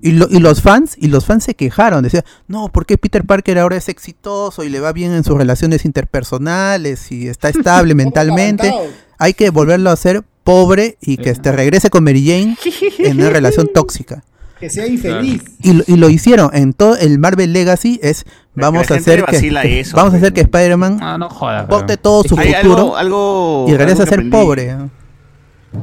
[0.02, 3.24] Y, lo- y los fans, y los fans se quejaron, decían, no, ¿por qué Peter
[3.24, 7.94] Parker ahora es exitoso y le va bien en sus relaciones interpersonales y está estable
[7.94, 8.72] mentalmente?
[9.18, 12.56] Hay que volverlo a hacer pobre y que este, regrese con Mary Jane
[12.98, 14.24] en una relación tóxica.
[14.58, 15.42] Que sea infeliz.
[15.62, 18.24] Y lo, y lo hicieron en todo el Marvel Legacy es
[18.54, 21.66] vamos a hacer que, eso, vamos a pues, hacer que Spider-Man Ah, no jodas.
[21.66, 24.30] bote todo su Hay futuro algo, algo, y regrese algo a ser aprendí.
[24.30, 24.76] pobre.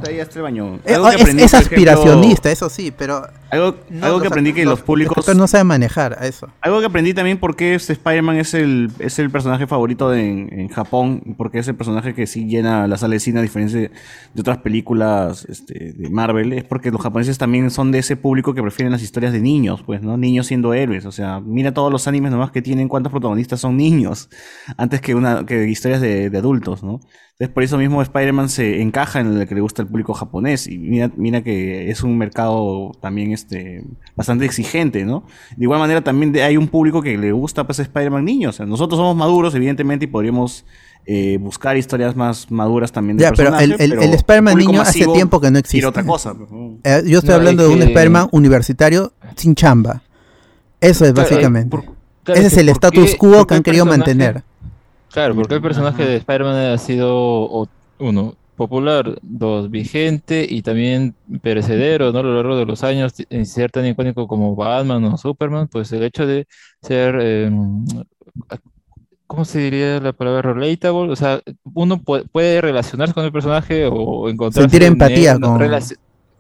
[0.06, 0.80] Ahí está el baño.
[0.86, 4.28] Eh, Algo que es, aprendí, es ejemplo, aspiracionista, eso sí, pero Algo, no, algo que
[4.28, 5.34] aprendí que los públicos...
[5.36, 6.50] no saben manejar a eso.
[6.62, 10.50] Algo que aprendí también porque este Spider-Man es el, es el personaje favorito de- en,
[10.60, 13.80] en Japón, porque es el personaje que sí llena la sala de cine a diferencia
[13.80, 13.92] de,
[14.34, 18.54] de otras películas este, de Marvel, es porque los japoneses también son de ese público
[18.54, 20.18] que prefieren las historias de niños, pues, ¿no?
[20.18, 23.78] Niños siendo héroes, o sea, mira todos los animes nomás que tienen cuántos protagonistas son
[23.78, 24.30] niños,
[24.76, 27.00] antes que una que historias de, de adultos, ¿no?
[27.40, 30.66] Entonces por eso mismo Spider-Man se encaja en el que le gusta al público japonés
[30.66, 33.84] y mira, mira que es un mercado también este
[34.16, 35.24] bastante exigente, ¿no?
[35.56, 38.58] De igual manera también de- hay un público que le gusta pues Spider-Man niños, o
[38.58, 40.66] sea, nosotros somos maduros evidentemente y podríamos
[41.06, 45.06] eh, buscar historias más maduras también del Ya, pero el, el, el Spider-Man niño hace
[45.06, 45.86] tiempo que no existe.
[45.86, 46.34] otra cosa.
[46.34, 46.80] pues, ¿no?
[46.84, 50.02] Eh, yo estoy No, hablando es de un que- Spider-Man universitario sin chamba.
[50.82, 51.70] Eso es Claro, eh, básicamente.
[51.70, 51.86] por-
[52.24, 54.44] claro, Ese es el status qué- quo que han querido personaje- mantener.
[55.18, 62.12] Claro, porque el personaje de Spider-Man ha sido, uno, popular, dos, vigente y también perecedero,
[62.12, 62.20] ¿no?
[62.20, 65.92] A lo largo de los años, en ser tan icónico como Batman o Superman, pues
[65.92, 66.46] el hecho de
[66.84, 67.52] ser, eh,
[69.26, 71.12] ¿cómo se diría la palabra relatable?
[71.12, 71.42] O sea,
[71.74, 75.60] uno puede, relacionarse con el personaje o encontrar Sentir empatía con-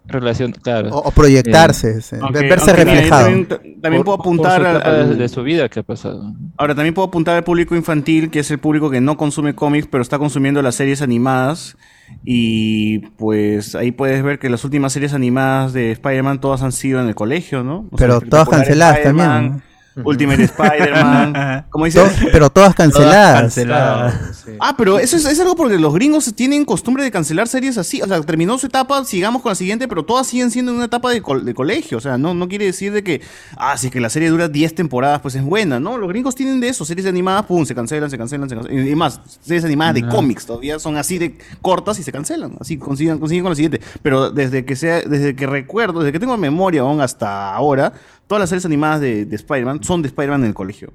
[0.07, 0.89] relación, claro.
[0.91, 3.25] O, o proyectarse, se- Aunque- verse aunque reflejado.
[3.25, 3.47] También,
[3.81, 6.33] también puedo Por- apuntar su al- de su vida que ha pasado.
[6.57, 9.87] Ahora, también puedo apuntar al público infantil, que es el público que no consume cómics,
[9.91, 11.77] pero está consumiendo las series animadas.
[12.23, 17.01] Y pues ahí puedes ver que las últimas series animadas de Spider-Man todas han sido
[17.01, 17.87] en el colegio, ¿no?
[17.91, 19.61] O sea, Pero todas canceladas también.
[20.03, 21.65] Ultimate Spider-Man.
[21.69, 21.99] ¿Cómo dice?
[21.99, 23.41] To- pero todas canceladas.
[23.41, 24.45] canceladas.
[24.59, 28.01] Ah, pero eso es, es algo porque los gringos tienen costumbre de cancelar series así.
[28.01, 30.85] O sea, terminó su etapa, sigamos con la siguiente, pero todas siguen siendo en una
[30.85, 31.97] etapa de, de colegio.
[31.97, 33.21] O sea, no, no quiere decir de que,
[33.57, 35.79] ah, si es que la serie dura 10 temporadas, pues es buena.
[35.79, 36.85] No, los gringos tienen de eso.
[36.85, 38.87] Series animadas, pum, se cancelan, se cancelan, se cancelan.
[38.87, 42.55] Y más, series animadas de cómics todavía son así de cortas y se cancelan.
[42.59, 43.81] Así consiguen, consiguen con la siguiente.
[44.01, 47.93] Pero desde que sea, desde que recuerdo, desde que tengo memoria aún hasta ahora,
[48.27, 50.91] todas las series animadas de, de Spider-Man son de Spider-Man en el colegio.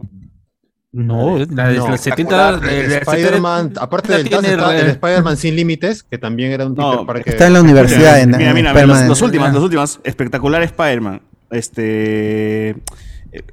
[0.95, 2.49] No, la de No, los 70.
[2.51, 6.53] El el- el Spider-Man, 70 aparte del tiene está el Spider-Man Sin Límites, que también
[6.53, 7.33] era un No, Parker.
[7.33, 8.21] Está en la universidad.
[8.21, 8.99] en, mira, en mira, mira, Spider-Man.
[9.01, 10.01] los, los últimos, los últimos.
[10.05, 11.23] Espectacular Spider-Man.
[11.51, 12.71] Este.
[12.71, 12.77] eh,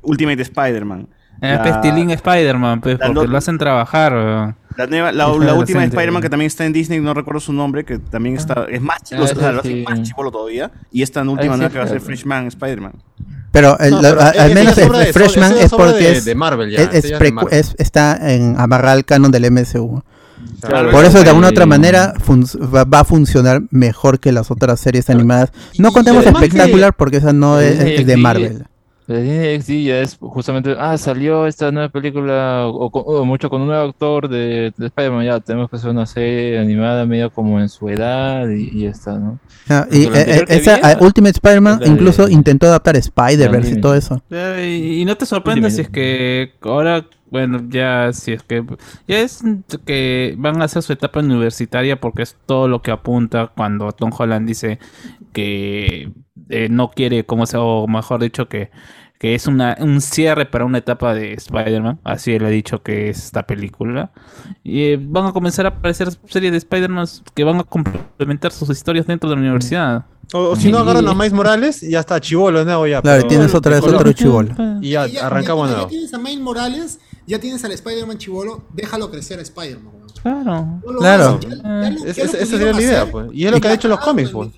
[0.02, 1.08] Ultimate Spider-Man.
[1.42, 4.56] Eh, La- Pestilín Spider-Man, pues, la porque lo hacen trabajar.
[4.80, 7.14] La, nueva- la, Hija la de última adolescente, Spider-Man que también está en Disney, no
[7.14, 8.66] recuerdo su nombre, que también está.
[8.70, 9.84] Es más chico, Ah, o sea, ese lo hace sí.
[9.88, 10.72] más chivolo todavía.
[10.92, 12.00] Y esta última sí, nueva que va a ser.
[12.02, 12.94] Freshman Spider-Man.
[13.52, 15.94] Pero, el- No, la- pero a- es- al menos el, de- el Freshman es porque
[16.00, 17.54] de- es, de Marvel ya, es- es de Marvel.
[17.54, 20.02] es- está en amarrar al canon del MCU.
[20.62, 22.14] Claro, Por eso de alguna otra manera
[22.74, 25.52] va, va a funcionar mejor que las otras series animadas.
[25.78, 28.18] No contemos espectacular porque esa no es, de.
[28.18, 28.66] Marvel.
[29.10, 33.68] La Disney XD ya es justamente, ah, salió esta nueva película, o, mucho con un
[33.70, 37.70] nuevo actor de, de Spider-Man, ya tenemos que hacer una serie animada medio como en
[37.70, 39.40] su edad y, y ya está, ¿no?
[39.68, 43.82] Ah, Porque y eh, eh, esa ah, Ultimate Spider-Man de- incluso intentó adaptar Spider-Verse y
[43.82, 44.22] todo eso.
[44.30, 48.64] Eh, Y, y no te sorprendes si es que ahora, bueno, ya si es que
[49.08, 49.44] ya es
[49.86, 54.12] que van a hacer su etapa universitaria porque es todo lo que apunta cuando Tom
[54.18, 54.80] Holland dice
[55.34, 56.12] que
[56.50, 58.72] eh, no quiere, como se, o mejor dicho, que,
[59.20, 62.00] que es una, un cierre para una etapa de Spider-Man.
[62.04, 64.12] Así él ha dicho que es esta película.
[64.64, 67.06] Y eh, van a comenzar a aparecer series de Spider-Man
[67.36, 70.06] que van a complementar sus historias dentro de la universidad.
[70.34, 73.02] O, o si no agarran a Miles Morales, y ya está chivolo nuevo ya.
[73.02, 74.54] Claro, pero- tienes otra vez otro chivolo.
[74.82, 75.90] Y ya, Y ya- arrancamos ya, ya nuevo.
[75.90, 77.00] tienes a Miles Morales,
[77.30, 79.94] ya tienes al Spider-Man chivolo, déjalo crecer a Spider-Man.
[80.22, 80.82] Claro.
[80.86, 81.24] No Claro.
[81.26, 83.28] hagas, ya- ya lo- Es- ya lo es- esa sería la idea, pues.
[83.32, 84.50] Y es lo que han hecho los cómics, pues.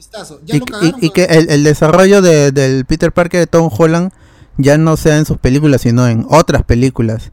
[1.01, 4.11] Y, que el, el desarrollo de- del Peter Parker de Tom Holland
[4.57, 7.31] ya no sea en sus películas, sino en otras películas.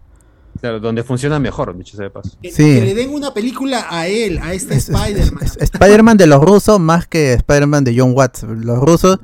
[0.61, 2.31] Claro, donde funciona mejor, dicho sea de paso.
[2.43, 2.63] Que, Sí.
[2.75, 5.45] que le den una película a él, a este Es- es- Spider-Man.
[5.45, 8.43] es- es Spider-Man de los rusos más que Spider-Man de John Watts.
[8.43, 9.19] Los rusos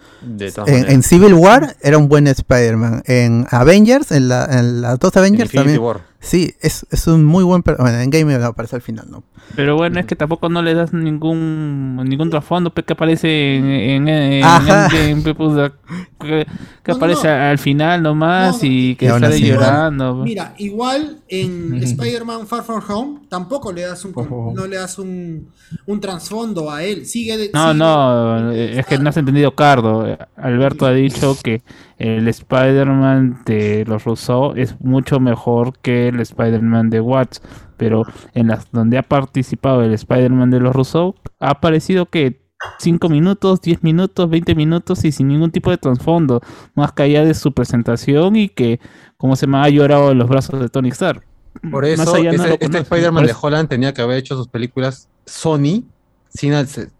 [0.67, 3.03] en, Civil War era un buen Spider-Man.
[3.07, 5.81] En Avengers, en, la, en las dos En Avengers Infinity también.
[5.83, 6.14] War.
[6.25, 7.63] Sí, es, es un muy buen...
[7.63, 9.23] Bueno, en Game no aparece al final, ¿no?
[9.57, 13.67] Pero bueno, es que tampoco no le das ningún ningún trasfondo pe, que aparece en,
[13.67, 14.89] en, en Ajá.
[15.37, 15.73] Puta,
[16.19, 16.47] que,
[16.83, 17.35] que No, aparece no.
[17.35, 18.75] al final nomás No, no.
[18.75, 19.47] y que sale así.
[19.47, 20.15] llorando.
[20.25, 21.75] Mira, igual en.
[21.85, 24.13] Spider-Man Far From Home tampoco le das un
[24.55, 25.49] no le das un,
[25.87, 27.05] un trasfondo a él.
[27.05, 30.07] Sigue de- No, sigue- no, eh, es que no has entendido, Cardo.
[30.09, 31.61] Eh, Alberto ha dicho que
[31.99, 37.43] el Spider-Man de los Rousseau es mucho mejor que el Spider-Man de Watts,
[37.77, 38.03] pero
[38.35, 42.43] en las donde ha participado el Spider-Man de los Rousseau ha aparecido que
[42.79, 46.41] 5 minutos, 10 minutos, 20 minutos y sin ningún tipo de trasfondo,
[46.75, 48.81] más que allá de su presentación y que
[49.19, 51.23] como se me ha llorado en los brazos de Tony Stark.
[51.71, 52.79] Por Más eso, allá ese- este conozco.
[52.95, 55.85] Spider-Man de Holland tenía que haber hecho sus películas Sony
[56.31, 56.53] sin,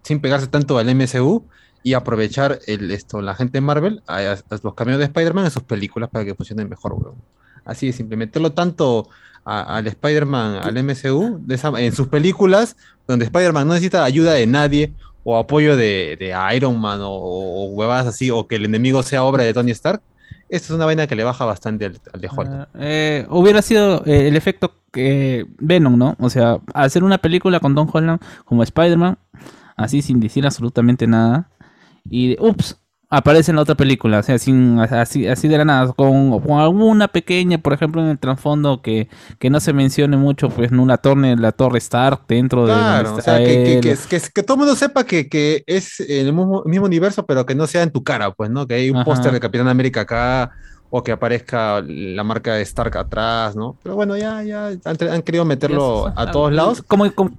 [0.03, 1.43] sin pegarse tanto al MCU
[1.85, 4.01] y aprovechar el, esto, la gente de Marvel,
[4.63, 7.13] los cambios de Spider-Man en sus películas para que funcionen mejor, weón.
[7.63, 9.07] Así es, implementarlo tanto
[9.43, 11.45] al Spider-Man, al MCU,
[11.77, 12.75] en sus películas,
[13.07, 18.07] donde Spider-Man no necesita ayuda de nadie o apoyo de, Iron Man o, o huevadas
[18.07, 20.01] así, o que el enemigo sea obra de Tony Stark.
[20.49, 22.65] Esta es una vaina que le baja bastante al, de Holland.
[22.79, 26.15] Eh, hubiera sido eh, el efecto que Venom, ¿no?
[26.19, 29.19] O sea, hacer una película con Tom Holland como Spider-Man,
[29.77, 31.49] así sin decir absolutamente nada,
[32.09, 32.77] y de, ups,
[33.09, 36.59] aparece en la otra película, o sea, sin, así, así de la nada, con, con
[36.59, 40.79] alguna pequeña, por ejemplo, en el trasfondo que, que no se mencione mucho, pues, en
[40.79, 43.79] una torre, la torre Stark dentro de Claro, donde o sea, que,
[44.33, 47.67] que, todo el mundo sepa que, que es el mismo, mismo universo, pero que no
[47.67, 48.67] sea en tu cara, pues, ¿no?
[48.67, 50.51] Que hay un póster de Capitán América acá,
[50.89, 53.77] o que aparezca la marca de Stark atrás, ¿no?
[53.83, 56.81] Pero bueno, ya, ya han, han querido meterlo a todos lados.
[56.81, 57.31] Como, como,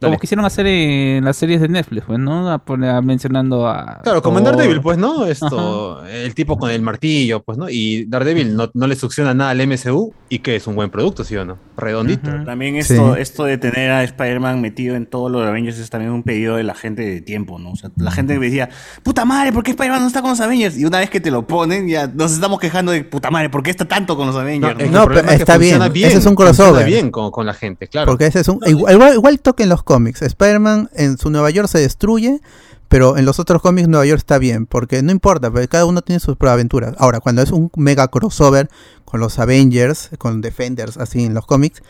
[0.00, 0.12] Dale.
[0.12, 2.50] como quisieron hacer en las series de Netflix, pues, ¿no?
[2.50, 4.00] A poner- a- mencionando a...
[4.02, 4.44] Claro, como en.
[4.44, 5.26] Daredevil, pues, ¿no?
[5.26, 7.68] Esto, el tipo con el martillo, pues, ¿no?
[7.68, 11.24] Y Daredevil no, no le succiona nada al MCU y que es un buen producto,
[11.24, 11.58] ¿sí o no?
[11.76, 12.30] Redondito.
[12.44, 13.20] También esto, Sí.
[13.20, 16.56] esto de tener a Spider-Man metido en todo lo de Avengers es también un pedido
[16.56, 17.70] de la gente de tiempo, ¿no?
[17.72, 18.68] O sea, la gente me decía,
[19.02, 20.78] puta madre, ¿por qué Spider-Man no está con los Avengers?
[20.78, 23.62] Y una vez que te lo ponen, ya nos estamos quejando de puta madre, ¿por
[23.62, 24.90] qué está tanto con los Avengers?
[24.90, 26.70] No, pero es que está funciona bien, ese es un crossover.
[26.72, 28.06] funciona bien con, con la gente, claro.
[28.06, 28.60] Porque ese es un...
[28.66, 30.20] Igual, igual, igual toque en los cómics.
[30.20, 32.40] Spider-Man en su Nueva York se destruye,
[32.88, 34.66] pero en los otros cómics Nueva York está bien.
[34.66, 36.94] Porque no importa, porque cada uno tiene sus aventuras.
[36.98, 38.68] Ahora, cuando es un mega crossover
[39.06, 41.82] con los Avengers, con Defenders, así en los cómics...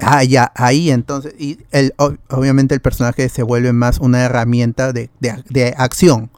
[0.00, 1.34] Ah, ya, ahí entonces...
[1.38, 6.30] Y el, ob- obviamente el personaje se vuelve más una herramienta de, de- de acción.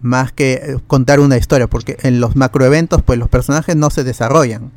[0.00, 1.68] Más que eh, contar una historia.
[1.68, 4.72] Porque en los macroeventos, pues los personajes no se desarrollan.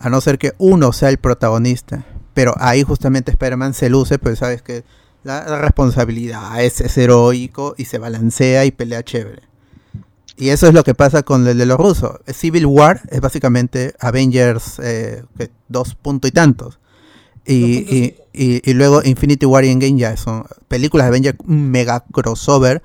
[0.00, 2.04] A no ser que uno sea el protagonista.
[2.34, 4.84] Pero ahí justamente Spider-Man se luce, pues sabes que
[5.24, 9.42] la, la responsabilidad es, es heroico y se balancea y pelea chévere.
[10.36, 12.18] Y eso es lo que pasa con el de los rusos.
[12.26, 15.24] Civil War es básicamente Avengers eh,
[15.68, 16.78] dos punto y tantos.
[17.44, 22.04] Y, y, y- y luego Infinity War y Endgame ya son películas de Avengers mega
[22.12, 22.82] crossover.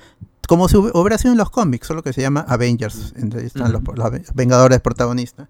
[0.47, 3.13] Como si hub- hubiera sido en los cómics, solo que se llama Avengers.
[3.15, 5.47] Entre ahí están los, los Vengadores protagonistas.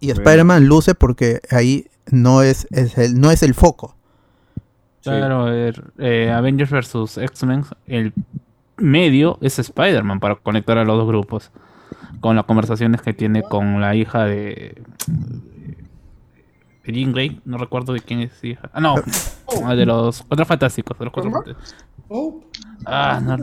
[0.00, 3.96] Y Spider-Man luce porque ahí no es, es el, no es el foco.
[5.02, 7.18] Claro, eh, Avengers vs.
[7.18, 8.12] X-Men, el
[8.76, 11.50] medio es Spider-Man para conectar a los dos grupos.
[12.20, 14.82] Con las conversaciones que tiene con la hija de.
[16.84, 18.70] de Jean Grey, no recuerdo de quién es hija.
[18.72, 18.94] Ah, no,
[19.64, 20.98] ah, de los Cuatro Fantásticos.
[20.98, 21.74] De los Cuatro Fantásticos.
[22.08, 22.40] Oh,
[22.86, 23.38] Ah, no,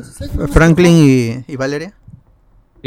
[0.47, 1.93] Franklin y, y Valeria.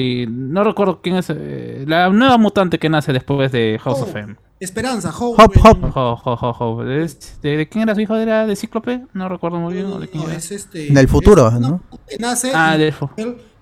[0.00, 1.26] Y no recuerdo quién es.
[1.30, 4.14] eh, la nueva mutante que nace después de House of.
[4.16, 4.36] M.
[4.60, 5.42] Esperanza, Hope.
[5.42, 5.90] Hop, hop.
[5.92, 6.84] Jo, jo, jo, jo.
[6.90, 8.16] ¿Es- ¿De, de quién era su hijo?
[8.16, 9.02] ¿Era de Cíclope?
[9.12, 9.86] No recuerdo muy bien.
[9.86, 10.38] ¿o de quién No, era?
[10.38, 10.88] es este.
[10.92, 11.80] Del futuro, es- ¿no?
[12.18, 12.94] Nace Ah, y el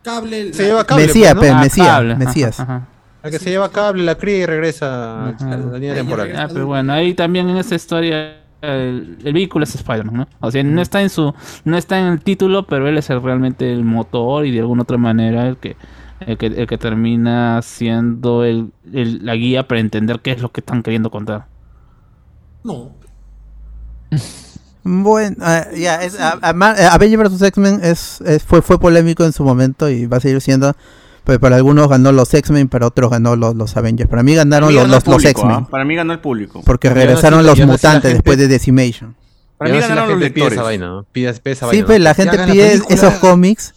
[0.02, 0.52] cable.
[0.54, 1.40] Se la- lleva cable, Mesías, pues, ¿no?
[1.42, 2.66] pe, Ah, Mesías, Mesías.
[3.22, 5.52] El que se lleva cable, la cría y regresa Ajá.
[5.52, 6.32] a la línea temporal.
[6.36, 10.28] Ah, pero bueno, ahí también en esta historia el, el vehículo es Spider-Man, ¿no?
[10.40, 11.34] O sea, no está en su,
[11.64, 14.82] no está en el título, pero él es el- realmente el motor y de alguna
[14.82, 15.76] otra manera el que,
[16.20, 20.50] el que, el que termina siendo el, el- la guía para entender qué es lo
[20.52, 21.46] que están queriendo contar.
[22.64, 22.92] No.
[24.88, 25.98] Bueno, ah, ya,
[26.54, 27.42] ma- eh, Avengers vs.
[27.42, 30.74] X-Men es, es- fue, fue polémico en su momento y va a seguir siendo.
[31.24, 34.08] Pues para algunos ganó los X-Men, para otros ganó los, los Avengers.
[34.08, 35.50] Para mí ganaron Para mí los, los, los X-Men.
[35.56, 35.66] ¿ah?
[35.68, 36.62] Para mí ganó el público.
[36.64, 39.16] Porque no regresaron sé- los no sé la mutantes gente- después de Decimation.
[39.58, 40.64] Para mí no sé, ganaron la los gente pide esa lectores.
[40.64, 41.04] vaina, ¿no?
[41.10, 41.86] Pide, pide esa Sí, vaina.
[41.86, 42.04] pues ¿no?
[42.04, 43.74] la gente pide esos cómics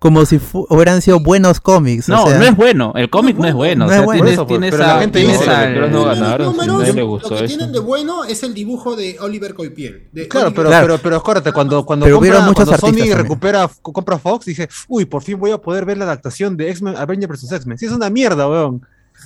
[0.00, 2.08] como si hubieran sido buenos cómics.
[2.08, 3.84] o No, sea, no es bueno, el cómic no es bueno.
[3.84, 4.22] No o es sea, bueno.
[4.24, 6.92] tienes, Por eso, pues, tienes pero la gente dice, pero no ganaron, si números, nadie
[6.94, 7.56] le gustó lo que eso.
[7.56, 10.08] tienen de bueno es el dibujo de Oliver Coipiel.
[10.10, 10.86] de Claro, Oliver- pero, Claro.
[10.86, 13.18] pero, pero acuérdate, cuando, cuando, Pero compra, hubieron muchos cuando Sony también.
[13.18, 16.96] recupera, compra Fox, dice, uy, por fin voy a poder ver la adaptación de X-Men
[16.96, 17.52] Avengers vs.
[17.52, 17.78] X-Men.
[17.78, 18.84] Sí, es una mierda, weón.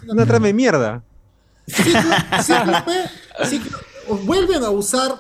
[0.09, 1.03] Una trama de mierda.
[1.69, 2.03] Cíclope,
[2.43, 3.11] Cíclope-
[3.45, 3.79] Cíclo-
[4.27, 5.13] vuelven a usar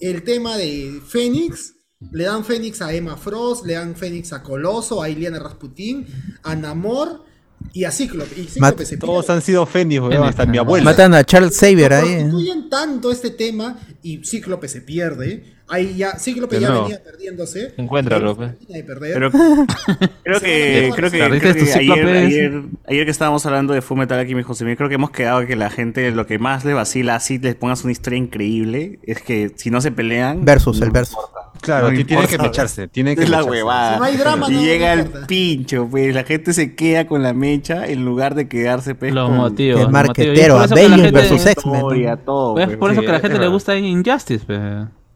[0.00, 1.72] el tema de Fénix.
[2.00, 6.04] Le dan Fénix a Emma Frost, le dan Fénix a Coloso, a Iliana Rasputin,
[6.42, 7.24] a Namor
[7.72, 8.34] y a Cíclope.
[8.38, 10.84] Y Cíclope Mat- se Todos han sido Fénix, weón, hasta mi abuela.
[10.84, 12.08] Matan a Charles Xavier ahí.
[12.12, 12.18] ¿eh?
[12.30, 13.78] Constituyen tanto este tema
[14.12, 15.42] y Cíclope se pierde.
[15.68, 17.74] Ahí ya, Cíclope ya venía perdiéndose.
[17.76, 18.84] Encuéntralo, Pero pues.
[18.84, 19.14] perder.
[19.14, 19.30] Pero
[20.22, 24.46] creo que, creo que, creo que ayer, ayer, ayer que estábamos hablando de Fullmetal Alchemist,
[24.46, 27.38] José Miguel, creo que hemos quedado que la gente lo que más le vacila así
[27.38, 31.16] les pongas una historia increíble es que si no se pelean Versus, el versus.
[31.62, 32.42] Claro, No ti- tiene que importa.
[32.50, 33.50] mecharse, tiene que es la mecharse.
[33.50, 33.92] huevada.
[33.94, 35.26] Si no hay drama, y no- llega no el importa.
[35.26, 39.28] pincho, pues la gente se queda con la mecha en lugar de quedarse pues, Los
[39.30, 39.80] con motivos.
[39.80, 40.70] El marquetero, motivos.
[40.70, 41.74] Y es por eso que la Avengers gente- versus X-Men.
[41.76, 44.60] Es pues, por eso que a la es gente le gusta Injustice, pues.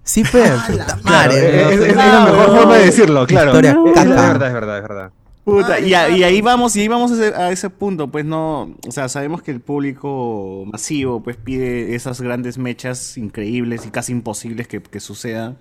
[0.02, 0.56] Sí, pero.
[0.58, 1.62] Ah, puta madre.
[1.74, 2.56] es, es- es No, la mejor no.
[2.56, 3.48] forma de decirlo, claro.
[3.50, 4.08] Historia es, caca.
[4.32, 5.10] verdad, es verdad, es verdad.
[5.44, 8.08] Puta, Ay, y, a- y ahí vamos, y ahí vamos a ese, a ese punto,
[8.08, 13.86] pues no, o sea, sabemos que el público masivo pues pide esas grandes mechas increíbles
[13.86, 15.56] y casi imposibles que, que sucedan,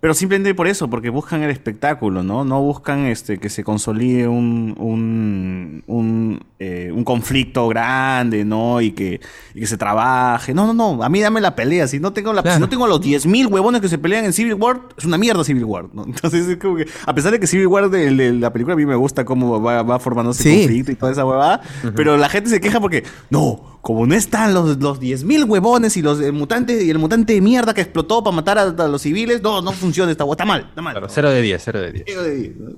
[0.00, 2.44] pero simplemente por eso, porque buscan el espectáculo, ¿no?
[2.44, 8.80] No buscan este que se consolide un, un, un, eh, un conflicto grande, ¿no?
[8.80, 9.20] Y que,
[9.54, 10.54] y que se trabaje.
[10.54, 12.56] No, no, no, a mí dame la pelea, si no tengo la, Claro.
[12.56, 15.42] si no tengo los 10.000 huevones que se pelean en Civil War, es una mierda
[15.44, 16.04] Civil War, ¿no?
[16.04, 18.76] Entonces es como que, a pesar de que Civil War de, de la película a
[18.76, 20.58] mí me gusta cómo va, va formándose Sí.
[20.58, 21.62] conflicto y toda esa huevada,
[21.96, 26.02] pero la gente se queja porque, no, como no están los, los 10.000 huevones y
[26.02, 29.00] los el mutante y el mutante de mierda que explotó para matar a, a los
[29.00, 30.94] civiles, no, no funciona esta está mal, está mal.
[30.94, 32.04] Claro, 0 de 10, 0 de 10.
[32.04, 32.70] Cero de diez, ¿no?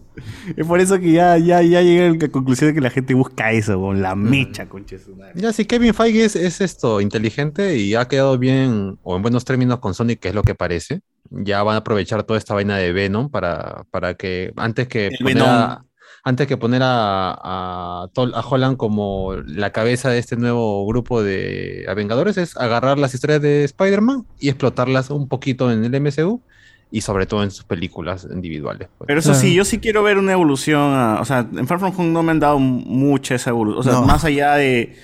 [0.54, 3.14] Es por eso que ya, ya, ya llegué a la conclusión de que la gente
[3.14, 4.68] busca eso, con la mecha,
[5.02, 5.32] su madre.
[5.34, 9.46] Ya, si Kevin Feige es, es esto, inteligente y ha quedado bien, o en buenos
[9.46, 12.76] términos con Sonic, que es lo que parece, ya van a aprovechar toda esta vaina
[12.76, 15.48] de Venom para, para que antes que El Venom.
[15.48, 15.86] a,
[16.28, 17.30] antes que poner a,
[18.02, 22.98] a, Tol- a Holland como la cabeza de este nuevo grupo de Vengadores, es agarrar
[22.98, 26.40] las historias de Spider-Man y explotarlas un poquito en el MCU
[26.90, 28.88] y sobre todo en sus películas individuales.
[28.96, 29.06] pues.
[29.08, 30.80] Pero eso sí, yo sí quiero ver una evolución.
[30.94, 33.80] a- o sea, en Far From Home no me han dado mucha esa evolución.
[33.80, 34.02] O sea, No.
[34.06, 34.96] más allá de.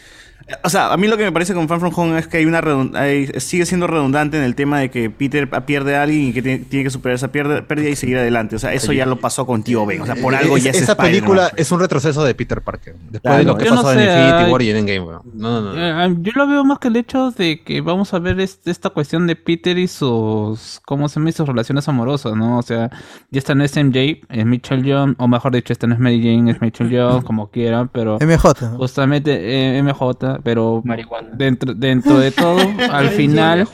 [0.63, 2.45] O sea, a mí lo que me parece con Far From Home es que hay
[2.45, 2.61] una
[2.95, 6.43] hay- sigue siendo redundante en el tema de que Peter pierde a alguien y que
[6.43, 8.57] tiene, tiene que superar esa pierde- pérdida y seguir adelante.
[8.57, 10.03] O sea, eso ya lo pasó con Tío Ben.
[10.03, 12.95] O sea, por algo Es- ya es Esa película es un retroceso de Peter Parker.
[13.11, 14.53] Después Claro, de lo que no pasó sé, en Infinity.
[14.53, 15.07] War y en Endgame.
[15.33, 16.05] No, no, no.
[16.05, 18.91] Eh, yo lo veo más que el hecho de que vamos a ver este- esta
[18.91, 21.33] cuestión de Peter y sus, ¿cómo se llama?
[21.33, 22.59] Sus relaciones amorosas, ¿no?
[22.59, 22.91] O sea,
[23.31, 26.23] ya está no es MJ, es Mitchell Young, o mejor dicho, esta no es Mary
[26.23, 28.55] Jane, es Mitchell Young, como quieran, pero MJ.
[28.73, 28.77] ¿no?
[28.79, 29.33] justamente
[29.77, 31.29] eh, MJ, pero Marihuana.
[31.35, 32.59] dentro, dentro de todo,
[32.93, 33.69] al final,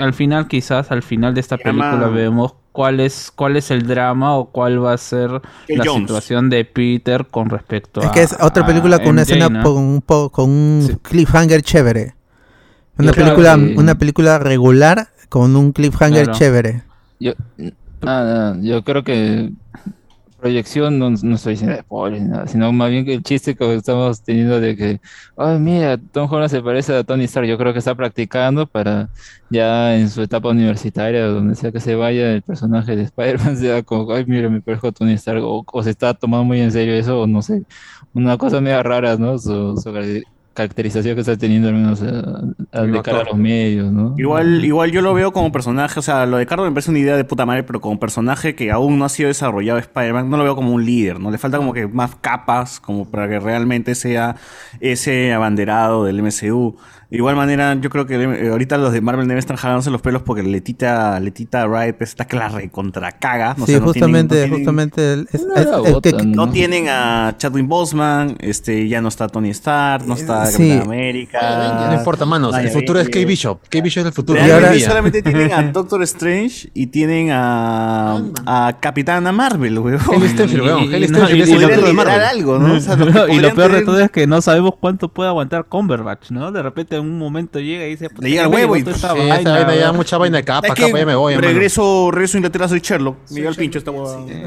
[0.00, 3.70] al final quizás, al final de esta Se llama- película vemos cuál es, cuál es
[3.70, 6.00] el drama o cuál va a ser Joe la Jones.
[6.08, 9.48] situación de Peter con respecto a Es que es otra a película con una escena
[9.50, 9.62] ¿no?
[9.62, 10.96] con un, po- con un Sí.
[11.02, 12.14] cliffhanger chévere.
[12.98, 13.74] Una Claro, película, sí.
[13.76, 16.38] una película regular con un cliffhanger Claro.
[16.38, 16.82] chévere.
[17.20, 17.32] Yo,
[18.00, 19.50] nada, yo creo que
[20.42, 23.74] proyección no, no estoy diciendo spoiler ni nada, sino más bien que el chiste que
[23.74, 25.00] estamos teniendo de que,
[25.36, 27.46] ay, mira, Tom Holland se parece a Tony Stark.
[27.46, 29.08] Yo creo que está practicando para
[29.50, 33.82] ya en su etapa universitaria, donde sea que se vaya, el personaje de Spider-Man sea
[33.84, 36.72] como, ay, mira, me parezco a Tony Stark, o, o se está tomando muy en
[36.72, 37.64] serio eso, o no sé,
[38.12, 39.38] una cosa media rara, ¿no?
[39.38, 39.92] Su, su
[40.54, 42.22] caracterización que está teniendo, al menos eh,
[42.72, 44.14] al de cara a los medios, ¿no?
[44.18, 47.00] Igual, igual yo lo veo como personaje, o sea, lo de Carlos me parece una
[47.00, 50.36] idea de puta madre, pero como personaje que aún no ha sido desarrollado Spider-Man, no
[50.36, 51.30] lo veo como un líder, ¿no?
[51.30, 54.36] Le falta como que más capas, como para que realmente sea
[54.80, 56.76] ese abanderado del MCU.
[57.12, 60.00] De igual manera, yo creo que eh, ahorita los de Marvel deben estar jalándose los
[60.00, 63.54] pelos porque Letita, Letita Wright pues, está que la recontra caga.
[63.66, 66.52] sí, justamente, justamente el- es- No es- la el que- botan, No ¿no?
[66.52, 70.68] tienen a Chadwick Boseman, este, ya no está Tony Stark, no está Sí.
[70.70, 71.86] Capitán América.
[71.90, 72.56] No importa, manos.
[72.56, 73.26] El futuro es Kate.
[73.26, 73.60] Bishop.
[73.64, 74.40] Kate Bishop es el futuro.
[74.46, 79.98] Y ahora- solamente tienen a Doctor Strange y tienen a, a Capitana Marvel, weón.
[80.00, 80.78] Stenfield, weón.
[80.84, 82.22] Haley y- Stenfield es el lo- futuro de liderar Marvel.
[82.22, 82.74] algo, ¿no?
[82.74, 85.08] O sea, lo que y lo podrían peor de todo es que no sabemos cuánto
[85.12, 86.50] puede aguantar Cumberbatch, ¿no?
[86.52, 88.08] De repente en un momento llega y dice...
[88.08, 89.96] "Puta, Le llega ya el huevo y- esta Sí, esa vaina, vaina ya weón".
[89.96, 91.52] mucha vaina de capa, Es capa, que ya me voy, hermano.
[91.52, 93.16] regreso, regreso a Inglaterra, soy Sherlock.
[93.30, 94.18] Miguel pincho esta huevada.
[94.28, 94.42] Eh,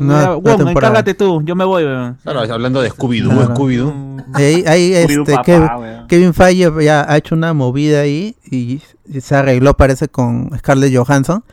[0.00, 0.70] Wong, temporada.
[0.70, 2.18] encárgate tú, yo me voy, weón.
[2.22, 3.54] Claro, hablando de Scooby-Doo, Claro.
[3.54, 4.24] Scooby-Doo.
[4.34, 8.80] ahí, ahí, este, papá, Kevin, Feige ya ha hecho una movida ahí y,
[9.20, 11.44] se arregló, parece, con Scarlett Johansson.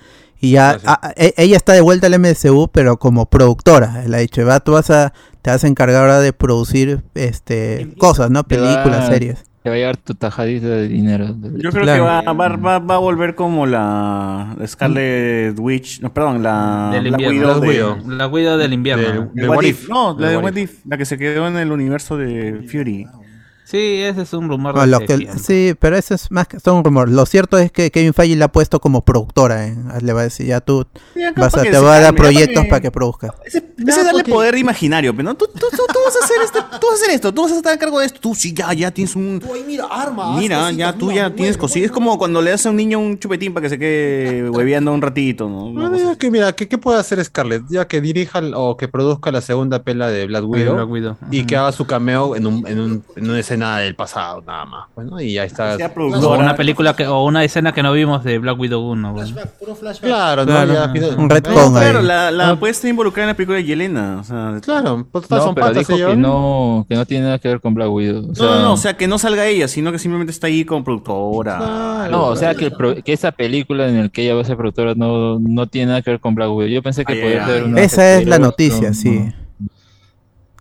[0.44, 0.86] Y ya, Ah, sí.
[0.88, 4.04] a- e- ella está de vuelta al MCU, pero como productora.
[4.04, 5.14] Él ha dicho, va, tú vas a,
[5.44, 8.44] te vas a encargar ahora de producir este cosas, ¿no?
[8.44, 9.44] Películas, series.
[9.64, 11.36] Te va a llevar tu tajadita de dinero.
[11.58, 12.04] Yo creo Claro.
[12.04, 16.90] que va, va, va, va a volver como la la Scarlet Witch, no, perdón, la
[16.94, 17.30] Del invierno.
[17.38, 18.10] Widow Black de- Widow.
[18.18, 19.04] La guida del invierno.
[19.04, 19.84] Del- de de What What If.
[19.84, 19.90] If.
[19.90, 23.06] No, la De What What If, la que se quedó en el universo de Fury.
[23.72, 24.76] Sí, ese es un rumor.
[24.76, 27.10] No, de lo hace que- sí, pero eso es más que son un rumor.
[27.10, 29.66] Lo cierto es que Kevin Feige la ha puesto como productora.
[29.68, 29.76] ¿eh?
[30.02, 30.86] Le va a decir, ya tú
[31.38, 33.34] vas a, te voy a dar proyectos para que- produzca.
[33.46, 36.38] Ese, ese es darle poder imaginario, pero no, tú, tú, tú, tú vas a hacer
[36.44, 38.36] este, tú vas a hacer esto, tú vas a estar a cargo de esto, tú
[38.36, 39.40] sí, ya, ya tienes un...
[39.40, 40.38] Tú ahí mira, arma.
[40.38, 41.86] Mira, cositas, ya tú mira, ya mueve, tienes cosillas.
[41.86, 44.92] Es como cuando le das a un niño un chupetín para que se quede hueveando
[44.94, 45.72] un ratito, ¿no?
[45.72, 45.90] No,
[46.30, 47.64] mira, que, ¿qué puede hacer Scarlett?
[47.70, 51.46] Ya que dirija o que produzca la segunda pela de Black Widow, Black Widow, y
[51.46, 54.88] que haga su cameo en, un, en, un- en una escena del pasado, nada más.
[54.96, 55.78] Bueno, y ya está.
[55.96, 59.14] O una película que, o una escena que no vimos de Black Widow 1.
[59.14, 59.28] bueno.
[59.28, 60.10] Flashback, puro flashback.
[60.10, 60.52] Claro, ¿no?
[60.52, 61.84] Claro, Ya, final- un No, retcon ahí.
[61.84, 64.18] claro, la, la puede estar involucrada en la película de Yelena.
[64.20, 67.40] O sea, Claro, pues, No, son pero patas dijo que no, que no tiene nada
[67.40, 68.24] que ver con Black Widow.
[68.24, 70.48] O no, sea, no, no, o sea, que no salga ella, sino que simplemente está
[70.48, 71.58] ahí como productora.
[71.58, 72.12] Claro.
[72.12, 74.46] no, o sea que, el pro- que esa película en la que ella va a
[74.46, 76.70] ser productora no, no tiene nada que ver con Black Widow.
[76.72, 77.70] Yo pensé que Ay, podía ay, ser ay.
[77.72, 79.32] una Esa es la noticia, no, sí.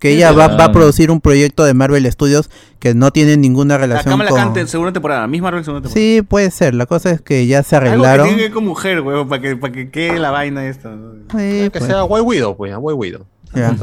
[0.00, 3.74] Que ella va, va a producir un proyecto de Marvel Studios que no tiene ninguna
[3.74, 4.52] La relación Kamala con...
[4.54, 6.06] Te- segunda temporada, misma Marvel segunda temporada.
[6.16, 6.74] Sí, puede ser.
[6.74, 8.26] La cosa es que ya se Algo que arreglaron.
[8.26, 10.92] tiene que ver con mujer, para que, para que quede la vaina esta.
[11.30, 13.26] Sí, Que pues, sea White Widow, pues, White Widow.
[13.52, 13.76] Ah,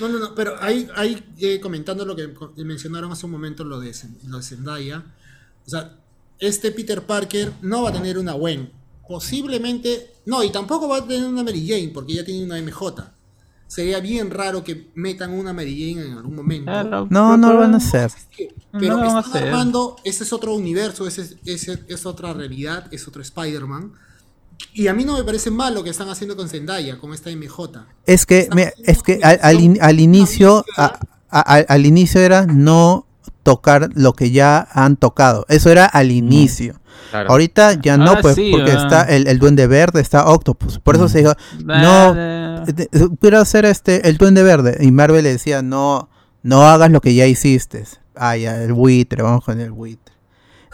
[0.00, 3.80] No, no, no, pero ahí, ahí eh, comentando lo que mencionaron hace un momento, lo
[3.80, 3.92] de,
[4.26, 5.02] lo de Zendaya.
[5.66, 5.92] O sea,
[6.40, 8.70] este Peter Parker no va a tener una Gwen.
[9.08, 13.12] Posiblemente, no, y tampoco va a tener una Mary Jane, porque ya tiene una MJ.
[13.68, 16.64] Sería bien raro que metan una Mary Jane en algún momento.
[16.72, 18.10] Claro, No, no lo van a hacer.
[18.72, 19.44] Pero No están hacer.
[19.48, 23.92] armando, ese es otro universo, ese, ese es otra realidad, es otro Spider-Man.
[24.72, 27.30] Y a mí no me parece mal lo que están haciendo con Zendaya, con esta
[27.30, 27.86] MJ.
[28.06, 30.98] Es que, mira, es que al, al in- al inicio, a-
[31.30, 33.06] a- al- al inicio era no
[33.48, 35.46] tocar lo que ya han tocado.
[35.48, 36.74] Eso era al inicio.
[37.10, 37.30] Claro.
[37.30, 38.82] Ahorita ya no, Ah, pues, sí, porque ah.
[38.82, 40.78] está el, el Duende Verde, está Octopus.
[40.80, 41.32] Por eso se dijo,
[41.64, 42.14] no,
[43.18, 44.76] quiero hacer este el Duende Verde.
[44.80, 46.10] Y Marvel le decía, no,
[46.42, 47.84] no hagas lo que ya hiciste.
[48.14, 50.12] Ah, ya, el buitre, vamos con el buitre.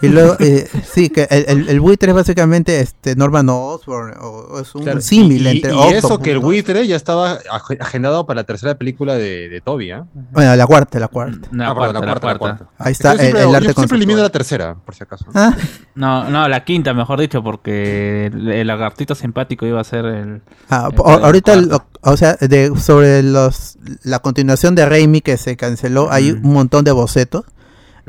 [0.03, 4.27] Y luego, eh, sí, que el, el, el buitre es básicamente este Norman Osborn, o,
[4.27, 6.43] o es un Claro, símil y, entre y Octopus, eso que el ¿no?
[6.43, 10.05] buitre ya estaba ag- agendado para la tercera película de, de Toby, ¿ah?
[10.33, 11.49] Bueno, la cuarta, la cuarta.
[11.53, 12.69] La Ah, perdón, cuarta, la cuarta.
[12.79, 13.99] Ahí está Yo el, siempre, el yo arte siempre conceptual.
[14.03, 15.25] elimino la tercera, por si acaso.
[15.35, 15.57] Ah,
[15.95, 20.43] No, no, la quinta, mejor dicho, porque el, el lagartito simpático iba a ser el.
[20.71, 26.11] ah, ahorita, lo- o sea, de, sobre los la continuación de Raimi que se canceló,
[26.11, 27.45] hay un montón de bocetos.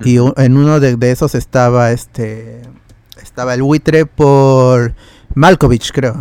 [0.04, 2.62] Y en uno de, de esos estaba este
[3.22, 4.94] estaba el buitre por
[5.34, 6.16] Malkovich, creo.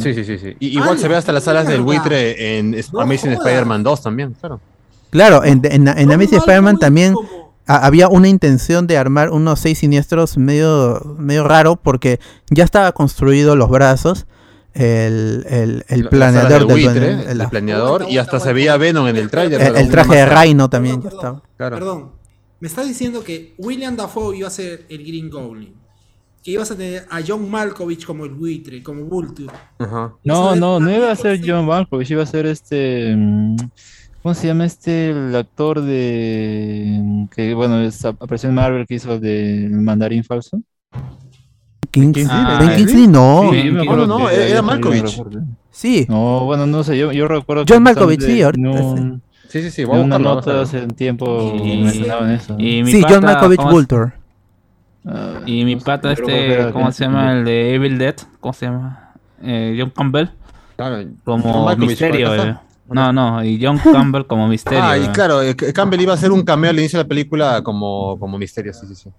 [0.00, 0.56] Sí, sí, sí, sí.
[0.60, 0.98] Y igual ¡Hala!
[1.00, 3.32] se ve hasta las alas del buitre en No Amazing.
[3.32, 4.60] Spider-Man 2 también, claro.
[5.10, 7.14] Claro, en, en, Amazing Spider-Man también
[7.66, 12.18] a- había una intención de armar unos seis siniestros medio, medio raro porque
[12.50, 14.26] ya estaba construido los brazos,
[14.74, 18.76] el, el, el La- planeador del del buitre, el la- planeador, y hasta se veía.
[18.76, 19.60] Venom en el tráiler.
[19.60, 20.26] el, el traje de.
[20.26, 21.42] Rhino también ya estaba.
[21.56, 21.76] Claro.
[21.76, 22.10] Perdón,
[22.60, 25.74] me está diciendo que William Dafoe iba a ser el Green Goblin.
[26.42, 29.52] Que ibas a tener a John Malkovich como el buitre, como Vulture.
[29.78, 30.14] Ajá.
[30.22, 33.14] No, no, no iba a ser John Malkovich, iba a ser este.
[33.16, 33.56] mm,
[34.22, 35.10] ¿Cómo se llama este?
[35.10, 36.98] El actor de.
[37.02, 40.60] mm, que bueno, es- apareció en Marvel que hizo de Mandarín Falso.
[41.90, 42.76] Kingsley, Ah, Ben.
[42.76, 43.50] Kingsley no.
[43.52, 45.20] Sí, No, no, no, era Malkovich.
[45.70, 49.22] Sí, No, bueno, no sé, yo, yo recuerdo John Malkovich, sí, ahorita en
[49.62, 49.70] sí.
[49.70, 52.54] Sí, sí, Vamos a una buscarlo, nota vamos a hace un tiempo Y- mencionaban eso.
[52.58, 54.12] Y mi sí, pata, John Malkovich ¿cómo- Vulture.
[55.08, 57.32] Ah, Y mi no sé, pata, este, ¿cómo se llama?
[57.32, 59.12] El de Evil Dead, ¿cómo se llama?
[59.42, 60.28] Eh, John Campbell,
[60.76, 62.34] Claro, John como misterio.
[62.34, 62.56] eh.
[62.88, 64.80] No, no, y John Campbell como misterio.
[64.82, 65.10] Ah, y eh.
[65.12, 68.38] claro, eh, Campbell iba a hacer un cameo al inicio de la película como, como
[68.38, 69.10] misterio, sí, sí, sí.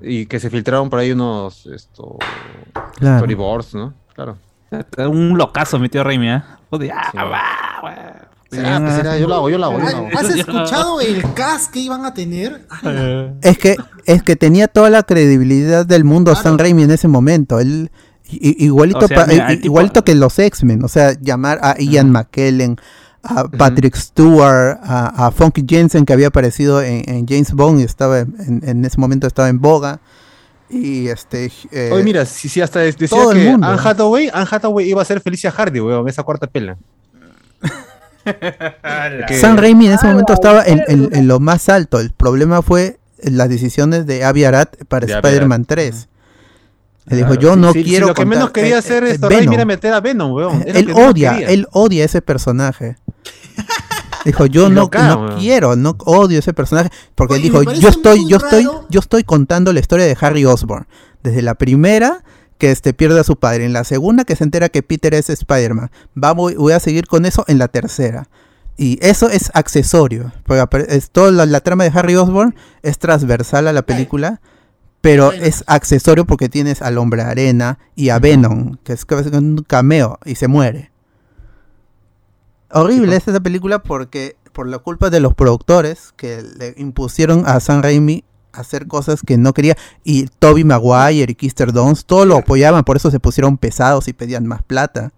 [0.00, 2.16] Y que se filtraron por ahí unos esto,
[2.96, 3.18] Claro.
[3.18, 3.94] storyboards, ¿no?
[4.14, 4.36] Claro.
[5.08, 6.42] Un locazo mi tío Raimi, ¿eh?
[6.70, 7.18] Joder, ah, Sí.
[8.64, 10.08] Ah, pues era, yo lo hago, yo lo hago, yo lo hago.
[10.18, 12.66] ¿Has escuchado el cast que iban a tener?
[12.82, 13.34] Ala.
[13.42, 13.76] Es que,
[14.06, 17.60] es que tenía toda la credibilidad del mundo Stan Raimi en ese momento.
[17.60, 17.90] Él,
[18.28, 20.84] igualito, O sea, pa- mira, i- el tipo- igualito que los X-Men.
[20.84, 22.76] O sea, llamar a Ian McKellen,
[23.22, 27.84] a Patrick Stewart, a, a Funky Jensen, que había aparecido en, en James Bond y
[27.84, 30.00] estaba en, en ese momento estaba en boga.
[30.68, 31.52] Y este.
[31.70, 33.66] eh, Oye, mira, si, si hasta decía todo el que mundo.
[33.66, 36.78] Anne Hathaway, Anne Hathaway iba a ser Felicia Hardy, weón, esa cuarta pela.
[38.24, 41.98] Que- Sam Raimi en ese momento estaba en, en- en lo más alto.
[42.00, 46.08] El problema fue las decisiones de Avi Arad para Spider-Man 3.
[47.08, 48.78] Él dijo, Claro, yo sí, no sí, sí, quiero lo que contar- menos quería eh,
[48.78, 49.18] hacer eh.
[49.20, 50.62] Raimi era meter a Venom, weón.
[50.66, 52.96] Él odia, él odia ese personaje.
[54.24, 54.88] Dijo, yo no,
[55.38, 56.90] quiero, no odio ese personaje.
[57.16, 60.86] Porque él dijo, yo estoy, yo estoy, yo estoy contando la historia de Harry Osborn.
[61.24, 62.22] Desde la primera
[62.62, 63.64] que este pierde a su padre.
[63.64, 65.90] En la segunda que se entera que Peter es Spider-Man.
[66.14, 68.28] Voy, voy a seguir con eso en la tercera.
[68.76, 70.30] Y eso es accesorio.
[70.44, 74.40] Porque es toda la, la trama de Harry Osborn es transversal a la película,
[75.00, 80.20] pero es accesorio porque tienes al Hombre Arena y a Venom, que es un cameo
[80.24, 80.92] y se muere.
[82.70, 87.58] Horrible es esa película porque por la culpa de los productores que le impusieron a
[87.58, 88.22] Sam Raimi
[88.52, 92.96] hacer cosas que no quería y Toby Maguire y Kister Dons todos lo apoyaban, por
[92.96, 95.12] eso se pusieron pesados y pedían más plata.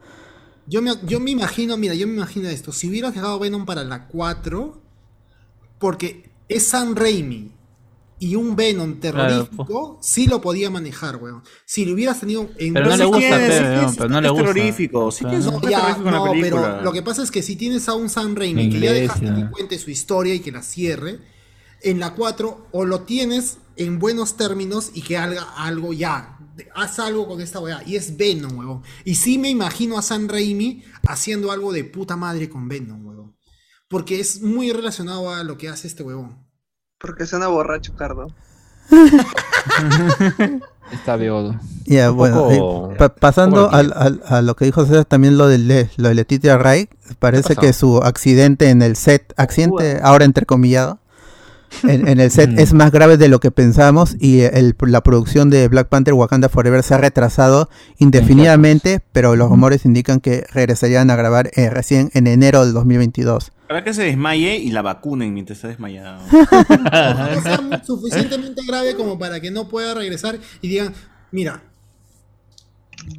[0.66, 2.72] Yo me, yo me imagino, mira, yo me imagino esto.
[2.72, 4.80] Si hubieras dejado Venom para la 4,
[5.78, 7.52] porque es Sam Raimi
[8.18, 11.42] y un Venom terrorífico, sí lo podía manejar, weón.
[11.66, 14.44] Si lo hubieras tenido en Pero no le gusta, tienes, pero, no le gusta.
[14.44, 15.60] terroríficos, sí Pero tienes no.
[15.60, 18.80] No, ya, pero lo que pasa es que si tienes a un Sam Raimi que
[18.80, 21.18] ya dejaste que cuente su historia y que la cierre,
[21.84, 26.38] en la 4 o lo tienes en buenos términos y que haga algo ya.
[26.74, 27.82] Haz algo con esta weá.
[27.84, 28.82] Y es Venom, huevón.
[29.04, 33.36] Y sí me imagino a Sam Raimi haciendo algo de puta madre con Venom, huevón.
[33.88, 36.46] Porque es muy relacionado a lo que hace este huevón.
[36.98, 38.28] Porque suena borracho, Cardo.
[40.92, 41.58] Está beodo.
[41.86, 45.90] Ya, bueno, poco- eh, pa- pasando a lo que dijo César, también lo de, Le-
[45.96, 51.00] lo de Letitia Wright, parece que su accidente en el set, accidente ahora entrecomillado,
[51.82, 55.50] en, en el set es más grave de lo que pensamos y el- la producción
[55.50, 57.68] de Black Panther Wakanda Forever se ha retrasado
[57.98, 63.52] indefinidamente, pero los rumores indican que regresarían a grabar eh, recién en enero del 2022.
[63.68, 66.20] Para que se desmaye y la vacunen mientras está desmayado.
[66.30, 70.92] No sea suficientemente grave como para que no pueda regresar y digan,
[71.32, 71.62] mira,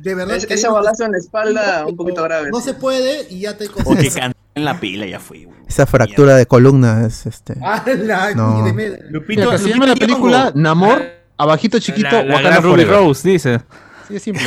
[0.02, 0.38] de verdad.
[0.38, 2.50] Es- ese balazo en la espalda, un poquito grave.
[2.52, 4.12] No se puede y ya te O que
[4.56, 5.46] en la pila ya fue.
[5.46, 5.58] güey.
[5.68, 7.56] Esa fractura de columna es este.
[7.64, 8.34] ¡Hala!
[8.34, 8.64] No.
[8.64, 9.00] ni de.
[9.10, 10.52] Lupito, Mira, se llama la película.
[10.56, 11.04] Namor,
[11.38, 12.96] abajito chiquito, La, la Wakanda Ruby Forever.
[12.96, 13.60] Rose, dice.
[14.08, 14.44] Sí, es simple.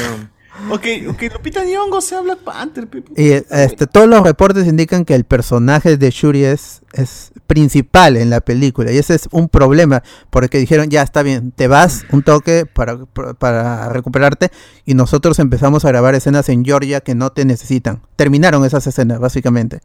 [0.70, 5.24] Ok, ok, Lupita Nyong'o sea Black Panther, Y este, todos los reportes indican que el
[5.24, 8.90] personaje de Shuri es, es principal en la película.
[8.90, 10.02] Y ese es un problema.
[10.30, 12.98] Porque dijeron, ya está bien, te vas un toque para,
[13.39, 14.51] para recuperarte.
[14.85, 18.02] Y nosotros empezamos a grabar escenas en Georgia que no te necesitan.
[18.16, 19.80] Terminaron esas escenas, básicamente.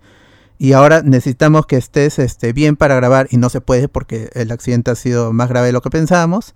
[0.58, 3.28] Y ahora necesitamos que estés este, bien para grabar.
[3.30, 6.56] Y no se puede porque el accidente ha sido más grave de lo que pensábamos.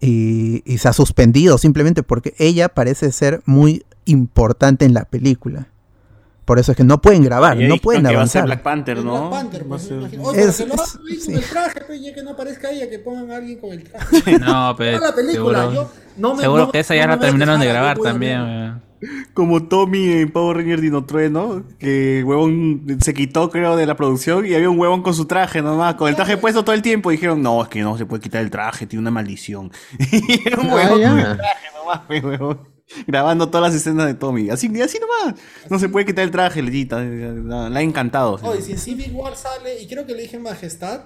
[0.00, 5.68] Y, y se ha suspendido simplemente porque ella parece ser muy importante en la película.
[6.44, 8.44] Por eso es que no pueden grabar, no pueden que va a ser avanzar.
[8.44, 9.28] Black Panther, ¿no?
[9.28, 10.22] Black Panther, Va a pues, imagino.
[10.22, 10.90] Oye, Es- pero que lo es-
[11.22, 11.26] sí.
[11.32, 13.82] con el traje, pues, ya que no aparezca ella, que pongan a alguien con el
[13.82, 14.38] traje.
[14.38, 15.32] No, pero la película,
[15.62, 17.98] seguro, yo no me- seguro no- que esa no ya me la terminaron de grabar
[17.98, 18.80] también.
[19.34, 23.96] Como Tommy en Power Ranger Dino Trueno, que el huevón se quitó, creo, de la
[23.96, 26.82] producción y había un huevón con su traje nomás, con el traje puesto todo el
[26.82, 27.10] tiempo.
[27.10, 29.70] Y dijeron, no, es que no se puede quitar el traje, tiene una maldición.
[30.12, 32.76] y era un Ah, huevón con el traje nomás, huevón.
[33.06, 34.48] Grabando todas las escenas de Tommy.
[34.48, 35.40] Así, así nomás.
[35.68, 37.00] No se puede quitar el traje, Leyita.
[37.00, 38.38] La, la ha encantado.
[38.44, 41.00] Oye, si en Civil War sale, y creo que le dije Majestad,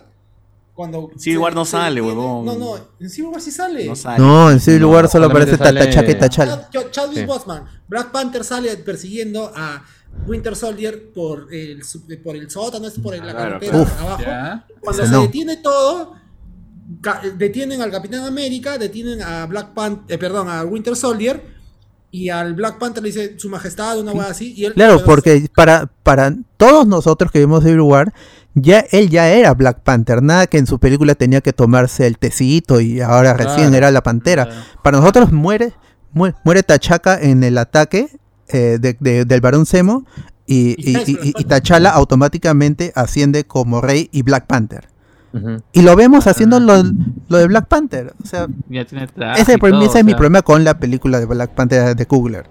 [0.81, 1.11] cuando...
[1.19, 2.47] Civil War no sale, huevón.
[2.47, 3.85] No, no, en Civil War sí sale.
[3.85, 4.19] No sale.
[4.19, 6.70] No, en Civil No, War solo aparece sale- Tachala.
[6.70, 7.24] Chad- Chadwick Sí.
[7.27, 7.65] Boseman.
[7.86, 9.85] Black Panther sale persiguiendo a
[10.27, 11.82] Winter Soldier por el,
[12.24, 14.01] por el sótano, es por el- la Claro, carretera claro.
[14.07, 14.23] abajo.
[14.23, 14.66] Ya.
[14.81, 15.23] Cuando Ese se no.
[15.24, 16.15] detiene todo,
[17.36, 21.61] detienen al Capitán América, detienen a Black Panther, perdón, a Winter Soldier,
[22.11, 24.74] y al Black Panther le dice su majestad, una hueá así, y él...
[24.74, 28.12] Claro, porque para, para todos nosotros que vimos Civil War,
[28.55, 32.18] ya él ya era Black Panther, nada que en su película tenía que tomarse el
[32.18, 34.47] tecito y ahora recién era la pantera.
[34.47, 34.60] Claro.
[34.82, 35.72] Para nosotros muere,
[36.12, 38.09] muere, muere Tachaca en el ataque
[38.48, 40.05] eh, de- de- del Barón Zemo
[40.47, 44.89] y, y, y- y- y T'Challa automáticamente asciende como rey y Black Panther.
[45.72, 46.82] Y lo vemos haciendo lo,
[47.28, 48.14] lo de Black Panther.
[48.20, 48.48] O sea,
[49.39, 52.47] ese, todo, ese es mi problema con la película de Black Panther de Kugler.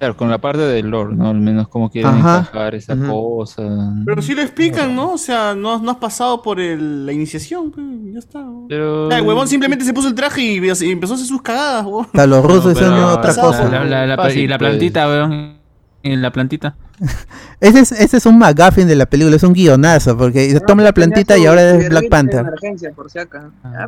[0.00, 1.28] Claro, con la parte del lore, ¿no?
[1.28, 2.38] Al menos cómo quieren Ajá.
[2.40, 3.06] encajar esa Ujú.
[3.36, 3.62] cosa.
[4.06, 5.12] Pero sí lo explican, ¿no?
[5.12, 7.82] O sea, no, no has pasado por el- la iniciación, pe,
[8.12, 8.42] ya está.
[8.68, 9.10] Pero...
[9.10, 11.84] Ya, el huevón simplemente se puso el traje y, y empezó a hacer sus cagadas,
[11.84, 12.06] huevón.
[12.14, 13.68] Sea, los rusos No, pero- otra cosa.
[13.68, 14.70] La- la- la- Fácil, y la pues.
[14.70, 15.58] plantita, weón.
[16.02, 16.76] Y la plantita.
[17.60, 20.82] Ese es, ese es un McGuffin de la película, es un guionazo, porque No, toma
[20.82, 22.40] la plantita y ahora es Black Panther.
[22.40, 23.50] emergencia, por si acá.
[23.62, 23.86] Ah.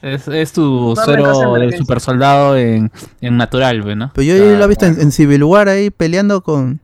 [0.00, 4.12] Es, es tu reemplazo de super soldado en, en natural, ¿no?
[4.14, 6.80] Pero yo lo he visto en, en Civil War ahí peleando con,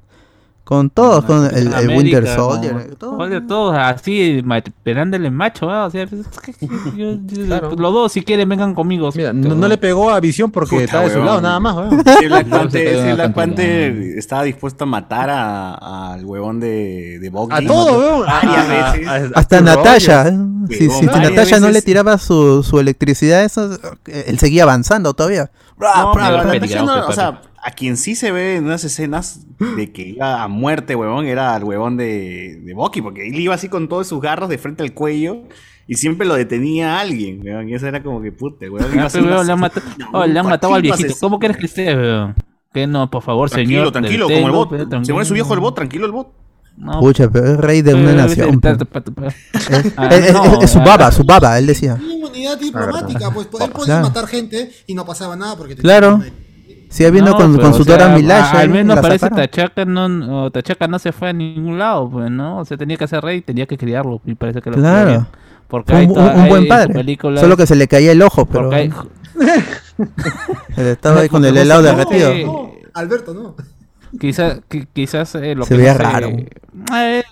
[0.64, 2.94] con todos, con el, el América, Winter Soldier.
[2.96, 3.18] todo.
[3.18, 4.42] Soldier, todos así,
[4.82, 5.66] pegándole macho.
[5.66, 6.66] O sea, pues, es que- que
[6.96, 7.70] yo- yo- Claro.
[7.76, 9.10] los dos, si quieren, vengan conmigo.
[9.14, 11.76] Mira, no, no le pegó a Visión porque Puta, estaba de su lado, nada más.
[12.18, 17.62] Si Black Panther, estaba dispuesto a matar a- al huevón de, de Bogdan.
[17.62, 18.26] A todo, weón.
[18.26, 19.06] Varias A- veces.
[19.08, 19.60] a- a- Hasta.
[19.60, 20.08] Rogers.
[20.08, 20.38] ¿eh?
[20.70, 23.74] Si, si, Natasha no le tiraba su, su electricidad, eso,
[24.06, 25.50] eh, él seguía avanzando todavía.
[25.78, 29.46] No, pero o sea, a quien sí se ve en unas escenas
[29.76, 33.54] de que iba a muerte, huevón, era al huevón de, de Bucky, porque él iba
[33.54, 35.42] así con todos sus garros de frente al cuello
[35.86, 39.14] y siempre lo detenía alguien, huevón, y eso era como que puta, Ah, weón, más-
[39.14, 41.18] le han matado, oh, le han matado al tranquilo, viejito.
[41.20, 42.34] ¿Cómo quieres que esté, weón?
[42.72, 43.92] Que no, por favor, Tranquilo, señor.
[43.92, 44.68] tranquilo, deténlo, como el bot.
[44.70, 45.24] pero Se pone tranquilo.
[45.24, 46.28] su viejo el bot, tranquilo el bot.
[46.76, 48.60] No, Pucha, pero es rey de una pero- nación.
[48.60, 48.86] pero- pe.
[48.86, 51.94] pero- pero- Es, Ah, es- es- no, es su ah, baba, su baba, él decía.
[51.96, 54.02] Tiene inmunidad diplomática, pues él podía Claro.
[54.08, 56.20] matar gente y no pasaba nada porque tenía Claro.
[56.94, 58.56] Sigue viendo No, con, su Dora Milaje.
[58.56, 59.46] a- Al menos parece sacaron.
[59.46, 62.58] Tachaca no, o Tachaca no se fue a ningún lado, pues, ¿no?
[62.58, 64.20] O sea, tenía que ser rey, tenía que criarlo.
[64.24, 65.26] Y parece que lo Claro.
[65.66, 66.14] Porque hay un,
[66.48, 66.94] buen en padre.
[66.94, 68.92] películas- Solo que se le caía el ojo, pero hay-
[70.76, 72.30] estaba ahí con el helado No, derretido.
[72.30, 73.56] eh, No, Alberto, no.
[74.20, 76.28] Quizás, qui- quizás eh, lo Se que veía no sé, raro.
[76.28, 77.22] eh,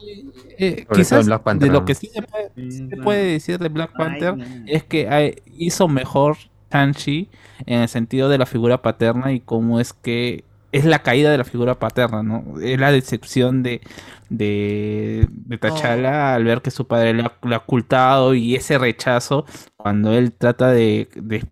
[0.59, 4.35] eh, quizás de lo que sí se puede, sí se puede decir de Black Panther
[4.67, 6.37] es que hay- hizo mejor
[6.73, 7.29] Shang-Chi
[7.67, 11.39] en el sentido de la figura paterna y cómo es que es la caída de
[11.39, 12.59] la figura paterna, ¿no?
[12.61, 13.83] Es la decepción de,
[14.31, 19.45] de, de T'Challa al ver que su padre le ha ocultado y ese rechazo
[19.77, 21.45] cuando él trata de, de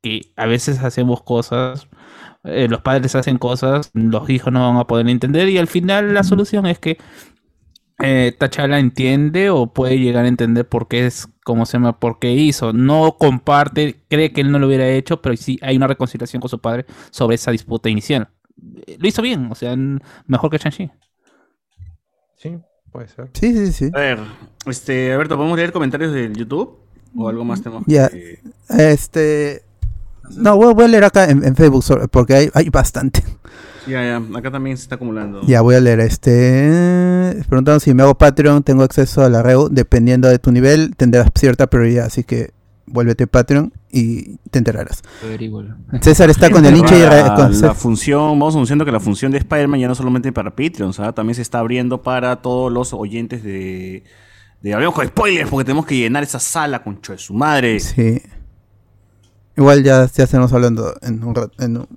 [0.00, 1.88] que a veces hacemos cosas,
[2.44, 6.14] eh, los padres hacen cosas, los hijos no van a poder entender y al final
[6.14, 6.98] la solución es que
[8.00, 12.18] eh, T'Challa entiende o puede llegar a entender por qué es como se llama, por
[12.18, 12.72] qué hizo.
[12.72, 16.48] No comparte, cree que él no lo hubiera hecho, pero sí hay una reconciliación con
[16.48, 18.28] su padre sobre esa disputa inicial.
[18.86, 19.74] Eh, Lo hizo bien, o sea,
[20.26, 20.90] mejor que Shang-Chi.
[22.36, 22.56] Sí,
[22.92, 23.30] puede ser.
[23.32, 23.90] Sí, sí, sí.
[23.94, 24.18] A ver,
[24.66, 26.78] este, Alberto, ¿podemos leer comentarios del YouTube?
[27.16, 28.08] ¿O algo más tenemos Ya.
[28.08, 29.62] que- Este.
[30.36, 33.24] No, voy, voy a leer acá en, en Facebook porque hay, hay bastante.
[33.86, 35.40] Ya, ya, acá también se está acumulando.
[35.46, 37.42] Ya voy a leer este.
[37.48, 39.68] Preguntaron si me hago Patreon, tengo acceso a la REU.
[39.70, 42.06] Dependiendo de tu nivel, tendrás cierta prioridad.
[42.06, 42.50] Así que
[42.86, 45.02] vuélvete Patreon y te enterarás.
[46.00, 49.30] César está con el hincha y la, con la función, vamos anunciando que la función
[49.32, 51.12] de Spider-Man ya no solamente para Patreons, ¿ah?
[51.12, 54.04] también se está abriendo para todos los oyentes de,
[54.62, 57.78] de Hablemos con Spoilers, porque tenemos que llenar esa sala, concho de su madre.
[57.80, 58.22] Sí.
[59.56, 61.52] Igual ya, ya estaremos hablando en un rato.
[61.62, 61.88] En un-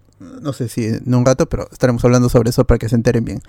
[0.42, 3.26] no sé si en un rato, pero estaremos hablando sobre eso para que se enteren
[3.26, 3.42] bien.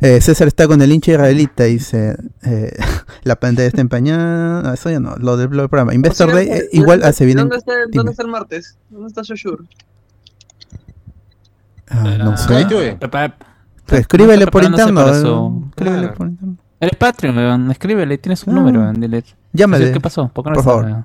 [0.00, 1.64] Eh, César está con el hincha israelita.
[1.64, 2.72] Dice: eh,
[3.24, 4.62] La pantalla está empañada.
[4.62, 5.16] No, eso ya no.
[5.16, 5.94] Lo del lo del programa.
[5.94, 7.38] Investor Por Day eh, igual ¿dónde- hace bien.
[7.38, 7.88] ¿Dónde está, dime.
[7.92, 8.76] ¿Dónde está el martes?
[8.90, 9.64] ¿Dónde está Shoshur?
[11.88, 12.48] Ah, no sé.
[13.86, 15.08] Pues escríbele por interno.
[15.08, 16.14] eh, su- escríbele Claro.
[16.14, 16.56] por interno.
[16.80, 18.52] Eres Patreon, escríbele, tiene su Ah.
[18.54, 18.92] número.
[19.52, 19.92] Llámale.
[19.92, 20.28] ¿Qué pasó?
[20.28, 21.04] ¿Por qué no Por favor.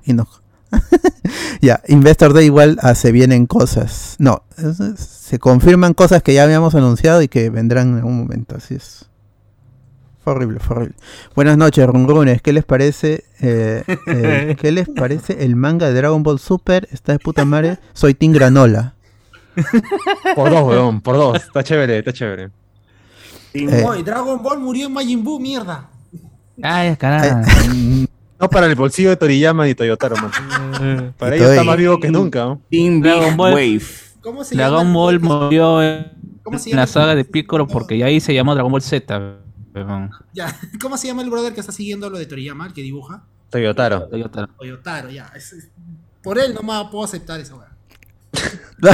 [1.61, 4.15] Ya, Investor Day igual hace vienen cosas.
[4.19, 8.17] No, es- es- se confirman cosas que ya habíamos anunciado y que vendrán en algún
[8.17, 8.55] momento.
[8.57, 9.05] Así es.
[10.23, 10.95] Fue horrible, fue horrible.
[11.35, 12.41] Buenas noches, Runrunes.
[12.41, 13.23] ¿Qué les parece?
[13.41, 16.87] eh, eh, ¿Qué les parece el manga de Dragon Ball Super?
[16.91, 17.77] Está de puta madre.
[17.93, 18.95] Soy Team Granola.
[20.35, 21.37] Por dos, weón, por dos.
[21.37, 22.49] Está chévere, está chévere.
[23.53, 25.89] Eh, Dragon Ball murió en Majin Buu, mierda.
[26.61, 27.41] Ay, carajo.
[28.41, 31.13] No para el bolsillo de Toriyama ni Toyotaro, man.
[31.17, 32.39] Para Y ellos está más vivo que nunca.
[32.45, 32.61] ¿no?
[32.69, 33.53] Team Dragon Ball.
[33.53, 33.81] Wave.
[34.21, 34.69] ¿Cómo se llama?
[34.69, 36.11] Dragon Ball murió en
[36.43, 39.37] ¿Cómo se en la saga de Piccolo porque ahí se llamó Dragon Ball Z.
[40.33, 43.23] Ya, ¿Cómo se llama el brother que está siguiendo lo de Toriyama, el que dibuja?
[43.51, 44.07] Toyotaro.
[44.07, 44.47] Toyota.
[44.57, 45.31] Toyotaro, ya.
[45.35, 45.69] es- es-
[46.23, 47.69] por él nomás puedo aceptar esa weá.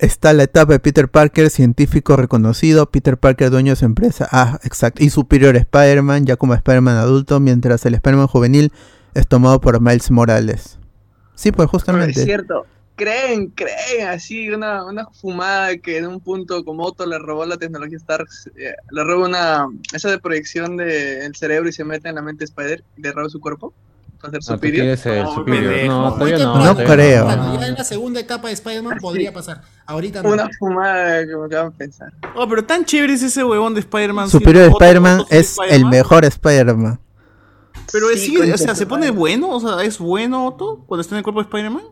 [0.00, 4.58] Está la etapa de Peter Parker, científico reconocido, Peter Parker dueño de su empresa, ah,
[4.64, 8.72] exacto, y superior Spider-Man, ya como Spider-Man adulto, mientras el Spider-Man juvenil
[9.12, 10.78] es tomado por Miles Morales.
[11.34, 12.24] Sí, pues Es justamente.
[12.24, 12.64] cierto.
[12.96, 17.58] Creen, creen, así, una, una fumada que en un punto como Otto le robó la
[17.58, 22.14] tecnología Stark, eh, le roba una, esa de proyección del cerebro y se mete en
[22.14, 23.74] la mente de Spider y le roba su cuerpo
[24.22, 26.76] hacer el No, todavía no.
[26.76, 27.28] creo.
[27.60, 29.62] Ya en la segunda etapa de Spider-Man podría pasar.
[29.86, 30.30] Ahorita no.
[30.30, 32.12] Una fumada que me acaban de pensar.
[32.36, 34.28] Oh, pero tan chévere es ese huevón de Spider-Man.
[34.30, 37.00] Superior Spider-Man es el mejor Spider-Man.
[37.92, 41.14] Pero es- Sí, o sea, se pone bueno, o sea, es bueno Otto cuando está
[41.14, 41.82] en el cuerpo de Spider-Man.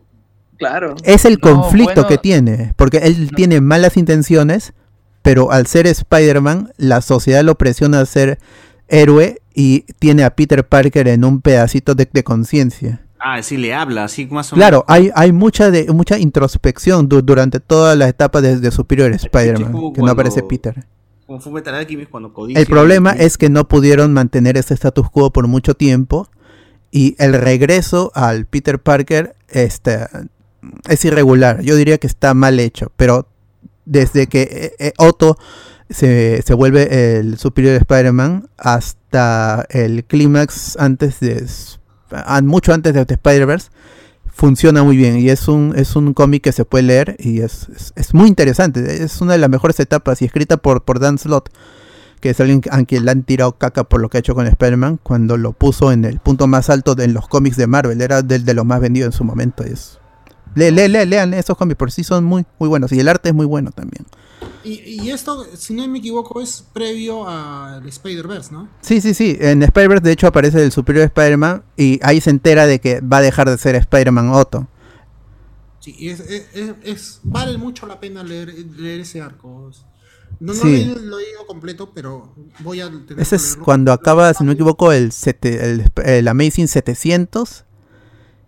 [0.57, 0.95] Claro.
[1.03, 2.07] Es el No, conflicto bueno.
[2.07, 4.73] que tiene, porque él tiene malas intenciones,
[5.21, 8.39] pero al ser Spider-Man, la sociedad lo presiona a ser
[8.89, 13.05] héroe y tiene a Peter Parker en un pedacito de, de conciencia.
[13.19, 17.21] Ah, sí le habla, así más o Claro, hay, hay mucha de mucha introspección du-
[17.21, 20.85] durante todas las etapas de, de Superior Spider-Man, que no aparece Peter.
[21.27, 22.59] Como fue Metal Alchemist cuando Codicia...
[22.59, 26.29] El problema es que no pudieron mantener ese status quo por mucho tiempo
[26.91, 30.07] y el regreso al Peter Parker este,
[30.87, 31.61] es irregular.
[31.61, 33.27] Yo diría que está mal hecho, pero
[33.85, 35.37] desde que eh, eh, Otto
[35.89, 41.45] se, se vuelve el Superior Spider-Man hasta el clímax antes de...
[42.43, 43.69] mucho antes de Spider-Verse,
[44.31, 47.67] funciona muy bien y es un es un cómic que se puede leer y es,
[47.95, 49.03] es, muy interesante.
[49.03, 51.49] Es una de las mejores etapas y escrita por por Dan Slott
[52.21, 54.45] que es alguien a quien le han tirado caca por lo que ha hecho con
[54.45, 58.01] Spider-Man cuando lo puso en el punto más alto de en los cómics de Marvel.
[58.01, 59.63] Era del de los más vendidos en su momento.
[59.63, 59.99] Es
[60.55, 63.29] le, le- le- lean esos cómics por sí son muy muy buenos y el arte
[63.29, 64.05] es muy bueno también
[64.63, 68.69] Y, y esto, si no me equivoco, es previo al Spider-Verse, ¿no?
[68.81, 69.37] Sí, sí, sí.
[69.39, 73.17] En Spider-Verse, de hecho, aparece el superior Spider-Man y ahí se entera de que va
[73.17, 74.67] a dejar de ser Spider-Man Otto.
[75.79, 79.71] Sí, es, es- es- es- vale mucho la pena leer, leer ese arco.
[80.41, 80.85] No, no Sí.
[80.85, 84.43] lo he lo he leído completo, pero voy a tener Ese es cuando acaba, si
[84.43, 87.65] no me equivoco, el, sete- el, el Amazing 700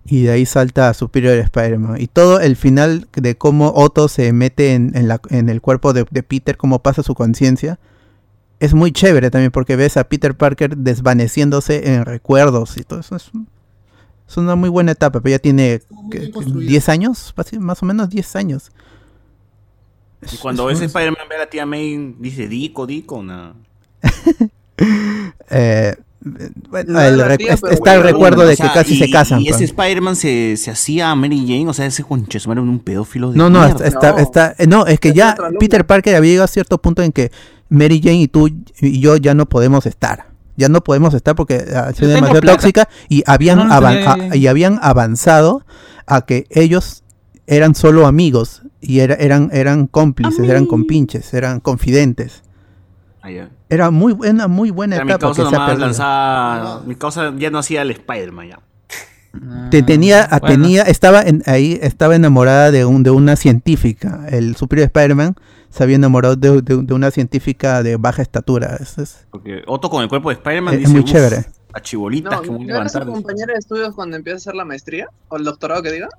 [0.06, 2.02] y de ahí salta a Superior Spider-Man.
[2.02, 5.94] Y todo el final de cómo Otto se mete en, en la- en el cuerpo
[5.94, 7.80] de, de Peter, cómo pasa su conciencia,
[8.60, 13.16] es muy chévere también porque ves a Peter Parker desvaneciéndose en recuerdos y todo eso.
[13.16, 13.48] Es, un-
[14.28, 16.20] es una muy buena etapa, pero ya tiene Muy ¿qué?
[16.20, 16.70] bien construido.
[16.70, 18.72] 10 años, más o menos 10 años.
[20.32, 23.54] Y cuando es ese un- Spider-Man ve a la tía May, dice Dico, Dico, nada.
[25.50, 25.96] Eh,
[26.70, 29.42] bueno, No, el está el bueno, recuerdo O de sea, que casi y- se casan.
[29.42, 29.70] Y ese pues.
[29.72, 33.38] Spider-Man se, se hacía a Mary Jane, o sea, ese concheso era un pedófilo de
[33.38, 34.18] No, no, está, está, No.
[34.20, 35.36] está- eh, no, es que Es ya.
[35.60, 37.32] Peter Parker había llegado a cierto punto en que
[37.70, 38.50] Mary Jane y tú
[38.80, 40.28] y yo ya no podemos estar.
[40.58, 42.58] Ya no podemos estar porque ha sido Yo tengo demasiado plata.
[42.58, 45.66] tóxica y habían, No, no avan- tenía- a- y habían avanzado
[46.06, 47.04] a que ellos
[47.48, 52.44] eran solo amigos y era- eran, eran cómplices, eran compinches, eran confidentes.
[53.24, 53.50] Ah.
[53.70, 56.82] Era muy buena, muy buena Era mi etapa causa que se ha lanzaba.
[56.86, 58.60] Mi causa ya no hacía el Spider-Man ya.
[59.70, 60.56] Te- tenía, Ah, bueno.
[60.64, 64.26] tenía, estaba en, ahí, estaba enamorada de un, de una científica.
[64.30, 65.36] El superior Spider-Man
[65.70, 68.76] se había enamorado de, de- de una científica de baja estatura.
[68.80, 71.46] Es, es- Porque Otto con el cuerpo de Spider-Man Es dice, muy "Uf, chévere.
[71.74, 73.14] A chibolitas No, que voy a ¿no era su levantar.
[73.14, 75.08] compañera de estudios cuando empieza a hacer la maestría?
[75.30, 76.10] ¿O el doctorado que diga?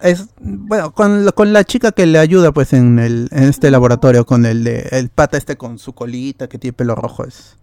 [0.00, 3.70] Es- bueno, con, la- con la chica que le ayuda pues en el, en este
[3.70, 7.56] laboratorio, con el de, el pata este con su colita que tiene pelo rojo, es,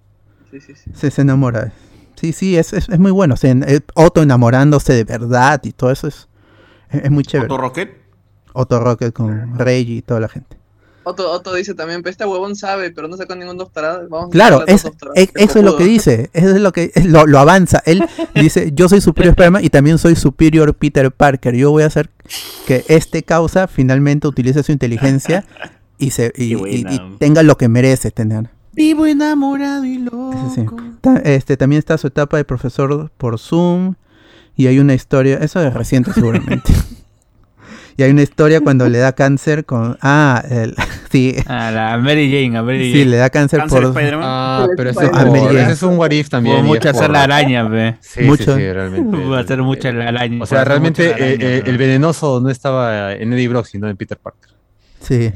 [0.51, 0.91] Sí, sí, sí.
[0.93, 1.71] se, se enamora.
[2.15, 3.37] Sí, sí, es, es, es muy bueno.
[3.37, 6.27] Se en- eh, Otto enamorándose de verdad y todo eso es,
[6.89, 7.45] es, es muy chévere.
[7.51, 7.97] Otto Rocket.
[8.53, 10.57] Otto Rocket con Reggie y toda la gente.
[11.03, 14.07] Otto, Otto dice también, pues este huevón sabe, pero no sacó ningún doctorado.
[14.07, 14.85] Vamos Claro, es,
[15.35, 17.81] eso es lo que dice, eso es lo que es- lo, lo avanza.
[17.85, 18.03] Él
[18.35, 21.55] dice, yo soy superior Spider-Man y también soy superior Peter Parker.
[21.55, 22.09] Yo voy a hacer
[22.67, 25.43] que este causa finalmente utilice su inteligencia
[25.97, 26.55] y se y,
[27.19, 28.49] tenga lo que merece tener.
[28.73, 30.51] Vivo enamorado y loco.
[30.55, 30.67] Sí, sí.
[31.01, 33.95] Ta- Este, también está su etapa de profesor por Zoom
[34.55, 36.71] y hay una historia, eso es reciente seguramente.
[37.97, 40.75] y hay una historia cuando le da cáncer con ah, el,
[41.11, 43.05] sí, A la Mary Jane, a Mary sí, Jane.
[43.11, 44.23] le da cáncer, Cáncer por Spider-Man.
[44.27, 45.61] Ah, pero ese, Ah, es por- Mary Jane.
[45.63, 46.65] ese es un what if también.
[46.65, 47.97] Hubo hacer por- la araña, ve.
[48.01, 48.55] Sí, Mucho.
[48.55, 49.17] sí, sí, realmente.
[49.25, 50.43] Va a hacer mucha la araña.
[50.43, 53.97] O sea, realmente mucha eh, eh, el venenoso no estaba en Eddie Brock, sino en
[53.97, 54.51] Peter Parker.
[54.99, 55.31] sí.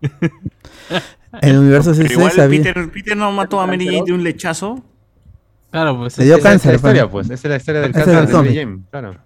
[0.00, 0.10] En
[1.50, 4.22] el universo Pero 66 igual sabía- Peter, Peter no mató a Mary Jane de un
[4.22, 4.84] lechazo.
[5.70, 6.16] Claro, pues.
[6.18, 7.26] Le dio es- Esa es cáncer, la historia, pues.
[7.28, 7.38] pues.
[7.40, 8.54] Esa es la historia del cáncer de Mary.
[8.56, 9.16] Jane, claro.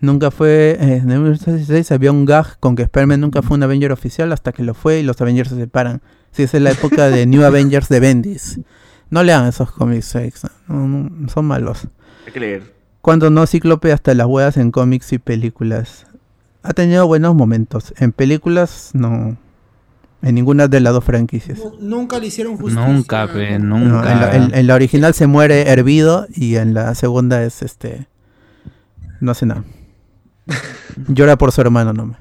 [0.00, 0.76] Nunca fue.
[0.78, 3.92] eh, en el universo 16 había un gag con que Spider-Man nunca fue un Avenger
[3.92, 6.02] oficial hasta que lo fue y los Avengers se separan.
[6.32, 8.60] Sí, esa es la época de New Avengers de Bendis.
[9.08, 10.14] No lean esos cómics,
[10.68, 11.86] no, no, son malos.
[12.26, 12.74] Hay que leer.
[13.00, 16.06] Cuando no, Cíclope hasta las huevas en cómics y películas.
[16.64, 17.94] Ha tenido buenos momentos.
[17.98, 19.36] En películas, no.
[20.22, 21.58] En ninguna de las dos franquicias.
[21.58, 22.84] Nu- Nunca le hicieron justicia.
[22.88, 23.26] Nunca,
[23.60, 24.12] No, nunca.
[24.12, 28.08] en, la, en- en la original se muere hervido y en la segunda es este.
[29.20, 29.62] No hace nada.
[31.08, 32.18] Llora por su hermano nomás.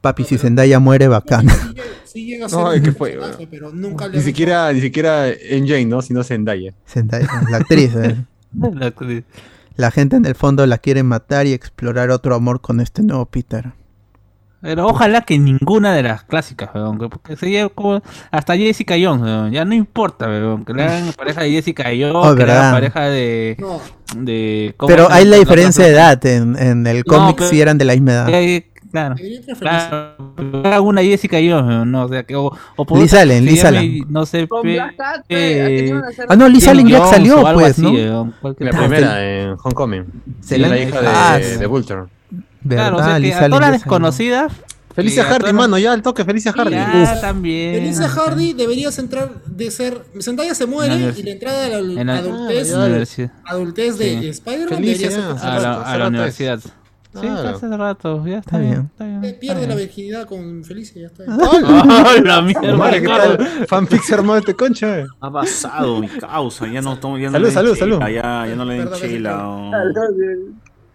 [0.00, 1.48] Papi, si Zendaya muere, bacán.
[1.48, 3.48] Sí, llega- sí llega a ser No, un ¿qué fue, personaje, weón?
[3.50, 6.02] pero nunca le Ni han siquiera, ni siquiera MJ, ¿no?
[6.02, 6.74] Sino Zendaya.
[6.86, 7.94] Zendaya, la actriz.
[7.96, 8.16] eh.
[8.74, 9.24] La actriz.
[9.76, 13.26] La gente en el fondo la quiere matar y explorar otro amor con este nuevo
[13.26, 13.72] Peter.
[14.66, 18.02] Pero ojalá que ninguna de las clásicas, weón, que- porque sería como
[18.32, 22.12] hasta Jessica Jones, weón, ya no importa, weón, que le hagan pareja de Jessica Jones,
[22.14, 23.80] Oh, que le hagan pareja de, No,
[24.16, 26.26] de ¿cómo Pero hay la diferencia de edad.
[26.26, 28.28] En, en el No, cómic pero- sí eran de la misma edad.
[28.30, 29.14] Eh, claro.
[29.60, 30.16] Claro,
[30.62, 33.64] pero una Jessica Jones, weón, no, o sea, que, o, o por Liz Allen, Liz
[33.64, 34.00] Allen.
[34.08, 34.48] No sé,
[35.28, 35.92] eh.
[36.28, 37.92] Ah, no, Liz Allen ya salió, pues, así, ¿no?
[37.92, 40.04] weón, cualquier La Ah, primera en Homecoming.
[40.40, 42.02] Se Sí, la- hija Ah, de, de Vulture.
[42.68, 43.20] Claro, o sea, ¿Verdad?
[43.20, 44.52] que a todas las desconocidas.
[44.94, 46.70] Felicia a Hardy, todas mano, ya al toque, Felicia Hardy.
[46.74, 47.20] Ya, Uf.
[47.20, 47.74] también.
[47.82, 50.02] Felicia Hardy deberías entrar de ser.
[50.22, 53.30] Zendaya se muere la y la entrada a la en la- adultez, la universidad.
[53.44, 54.28] adultez de Sí.
[54.28, 56.60] Spider-Man Felicia, debería ser con A la, a la rato universidad.
[56.60, 57.48] Sí, Claro.
[57.48, 58.70] hace rato, ya está, Está bien.
[58.72, 58.86] bien.
[58.92, 59.78] Está bien, Eh, está Pierde la bien.
[59.86, 61.24] virginidad con Felicia, ya está.
[62.06, 62.76] ¡Ay, la mierda!
[62.76, 63.46] Madre, ¿qué tal?
[63.68, 65.00] Fanfic se armó este concha.
[65.00, 65.06] eh.
[65.20, 68.14] Ha pasado mi causa, ya no tomo, ya no Salud, salud, chela, salud.
[68.14, 69.46] Ya, ya no le den chela.
[69.48, 69.70] oh.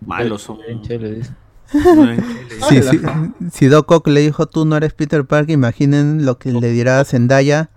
[0.06, 0.58] Malos son.
[0.82, 1.32] Chile, dice.
[2.70, 2.80] Sí,
[3.52, 7.00] si Doc Ock le dijo tú no eres Peter Parker, imaginen lo que le dirá
[7.00, 7.70] a Zendaya,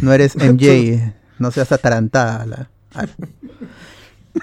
[0.00, 2.46] no eres MJ, no seas atarantada.
[2.46, 2.68] La...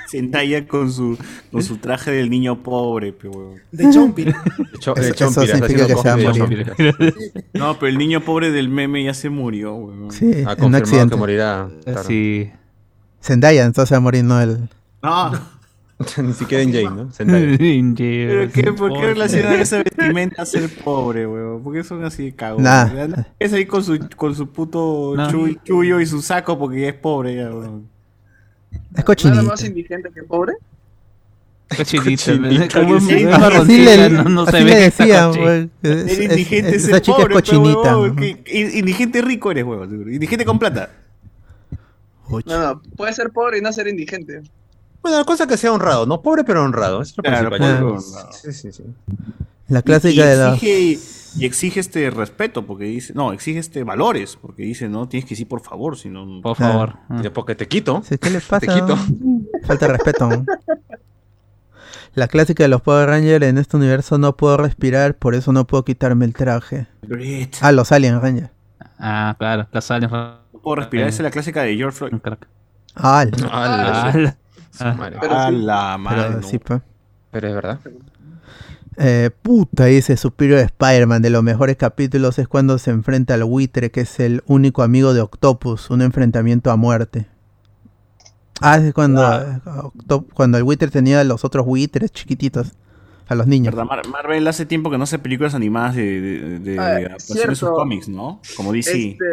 [0.10, 1.18] Zendaya con su,
[1.52, 3.56] con su traje del niño pobre, pe, huevón.
[3.72, 4.26] De Chompy.
[4.26, 4.36] De
[4.80, 6.76] cho- de Eso- Chompira, eso está significa haciendo que se va a cosplay de morir.
[6.76, 7.14] Chompira.
[7.54, 10.12] No, pero el niño pobre del meme ya se murió, huevón.
[10.12, 11.16] Sí, Ha en un que accidente.
[11.16, 11.70] morirá.
[11.86, 12.04] claro.
[12.04, 12.52] Sí.
[13.24, 14.70] Zendaya, entonces va a morir, no el...
[15.02, 15.32] No,
[16.24, 17.10] Ni siquiera en Jane, ¿no?
[17.18, 21.64] ¿pero qué, ¿por qué relacionan esa vestimenta a ser pobre, huevón?
[21.64, 22.62] ¿Por qué son así de cagos?
[22.62, 22.88] Nah.
[23.40, 25.30] Es ahí con su, con su puto No.
[25.32, 27.88] chuy- chullo y su saco porque ya es pobre, ya, huevón.
[28.72, 29.42] Es Nada cochinita.
[29.44, 30.54] más indigente que pobre.
[31.76, 32.70] Cochinita.
[32.74, 35.70] Como no, no se ve cochi- güey.
[35.82, 37.96] Es- Eres es- indigente, esa ser chica pobre, es cochinita.
[38.78, 40.12] Indigente rico eres, seguro.
[40.12, 40.92] Indigente con plata.
[42.30, 44.44] No, no, puede ser pobre y no ser indigente.
[45.08, 47.02] Bueno, la cosa es que sea honrado, no pobre pero honrado.
[47.02, 47.80] Eso es lo Claro, principal.
[47.80, 48.32] pobre, honrado.
[48.34, 48.84] Sí, sí, sí.
[49.70, 50.54] La Y clásica de la...
[50.56, 51.00] exige,
[51.38, 55.32] y exige este respeto, porque dice, no, exige este valores, porque dice, no, tienes que
[55.36, 56.42] decir por favor, si no.
[56.42, 56.74] Por Claro.
[56.74, 56.96] favor.
[57.10, 57.22] Ah.
[57.34, 58.02] Porque te quito.
[58.06, 58.60] Sí, ¿Qué le pasa?
[58.60, 58.98] Te quito.
[59.66, 60.28] Falta de respeto.
[60.30, 60.46] ¿no?
[62.16, 65.68] La clásica de los Power Rangers en este universo no puedo respirar, por eso no
[65.68, 66.88] puedo quitarme el traje.
[67.04, 68.50] Brit, Ah, los Alien Rangers.
[69.00, 70.10] Ah, claro, la salen.
[70.10, 72.14] No puedo respirar, esa es la clásica de George Floyd.
[72.96, 74.34] Ah, Ah,
[74.82, 75.18] Ah, madre.
[75.22, 75.56] A sí.
[75.58, 76.24] la madre.
[76.28, 76.48] pero no.
[76.48, 76.82] sí, pues.
[77.32, 77.80] Pero es verdad.
[79.00, 81.22] Eh, puta, dice Superior Spider-Man.
[81.22, 85.14] De los mejores capítulos es cuando se enfrenta al buitre, que es el único amigo
[85.14, 85.90] de Octopus.
[85.90, 87.28] Un enfrentamiento a muerte.
[88.60, 89.22] Ah, es cuando,
[90.34, 92.74] cuando el buitre tenía a los otros buitres chiquititos.
[93.30, 93.76] A los niños.
[93.76, 93.90] ¿Verdad?
[93.90, 97.56] Mar- Marvel hace tiempo que no hace películas animadas de, de, de- Ah, de de
[97.56, 98.40] sus cómics, ¿no?
[98.56, 99.10] Como DC.
[99.12, 99.26] Este,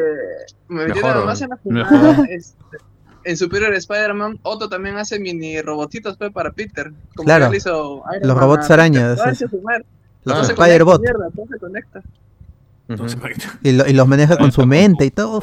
[0.69, 1.87] me Mejor, nada más en la mejor.
[1.99, 2.25] fumada.
[2.29, 2.57] este,
[3.25, 6.93] en Superior Spider-Man, Otto también hace mini robotitos pues, para Peter.
[7.15, 7.51] Como Claro.
[7.51, 9.19] que hizo Iron Los Man robots arañas.
[10.25, 11.03] Los Todo se Spider-Bot.
[13.63, 15.43] Y, lo- y los maneja con su mente y todo.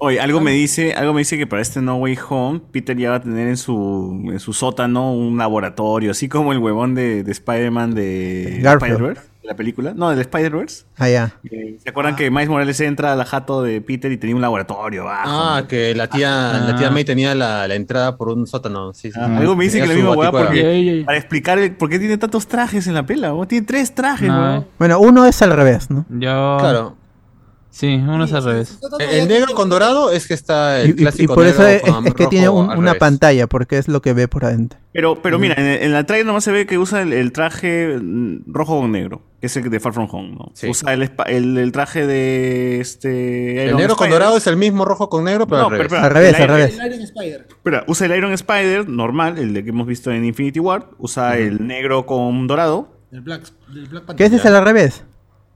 [0.00, 3.10] Oye, algo me dice, algo me dice que para este No Way Home, Peter ya
[3.10, 7.24] va a tener en su, en su sótano un laboratorio, así como el huevón de,
[7.24, 8.98] de Spider-Man de Garfield.
[8.98, 9.92] De la película.
[9.96, 10.84] No, del Spider-Verse.
[10.98, 11.32] Ah, ya.
[11.50, 14.42] Eh, ¿Se acuerdan que Miles Morales entra a la jato de Peter y tenía un
[14.42, 15.28] laboratorio abajo?
[15.30, 18.92] Ah, que la tía, la tía May tenía la, la entrada por un sótano.
[18.94, 19.18] Sí, sí.
[19.20, 21.02] Ah, algo me dice que la misma hueá porque-.
[21.04, 23.34] Para explicar el- por qué tiene tantos trajes en la pela.
[23.48, 24.66] Tiene tres trajes, No, huevón.
[24.78, 26.04] Bueno, uno es al revés, ¿no?
[26.10, 26.56] Yo.
[26.60, 26.96] Claro.
[27.70, 28.78] Sí, uno es al revés.
[28.98, 31.62] El, el negro con dorado es que está el Y, y- y clásico por eso
[31.62, 32.94] negro es, con es que tiene un- una revés.
[32.98, 34.78] pantalla, porque es lo que ve por adentro.
[34.92, 37.30] Pero, pero mira, en, el- en la trailer nomás se ve que usa el, el
[37.32, 37.98] traje
[38.46, 40.50] rojo con negro, que es el de Far From Home, ¿no?
[40.54, 40.68] Sí.
[40.68, 43.62] Usa el, el, el traje de este...
[43.62, 45.88] El Iron negro con dorado es el mismo rojo con negro, pero No, al revés.
[45.90, 46.78] pero Al revés, el al revés.
[46.78, 47.46] El Iron Spider.
[47.48, 50.88] Espera, usa el Iron Spider normal, el de que hemos visto en Infinity War.
[50.98, 53.42] Usa el negro con dorado El Black,
[53.74, 54.26] el Black ¿Qué Panther.
[54.26, 55.04] ese es el al revés?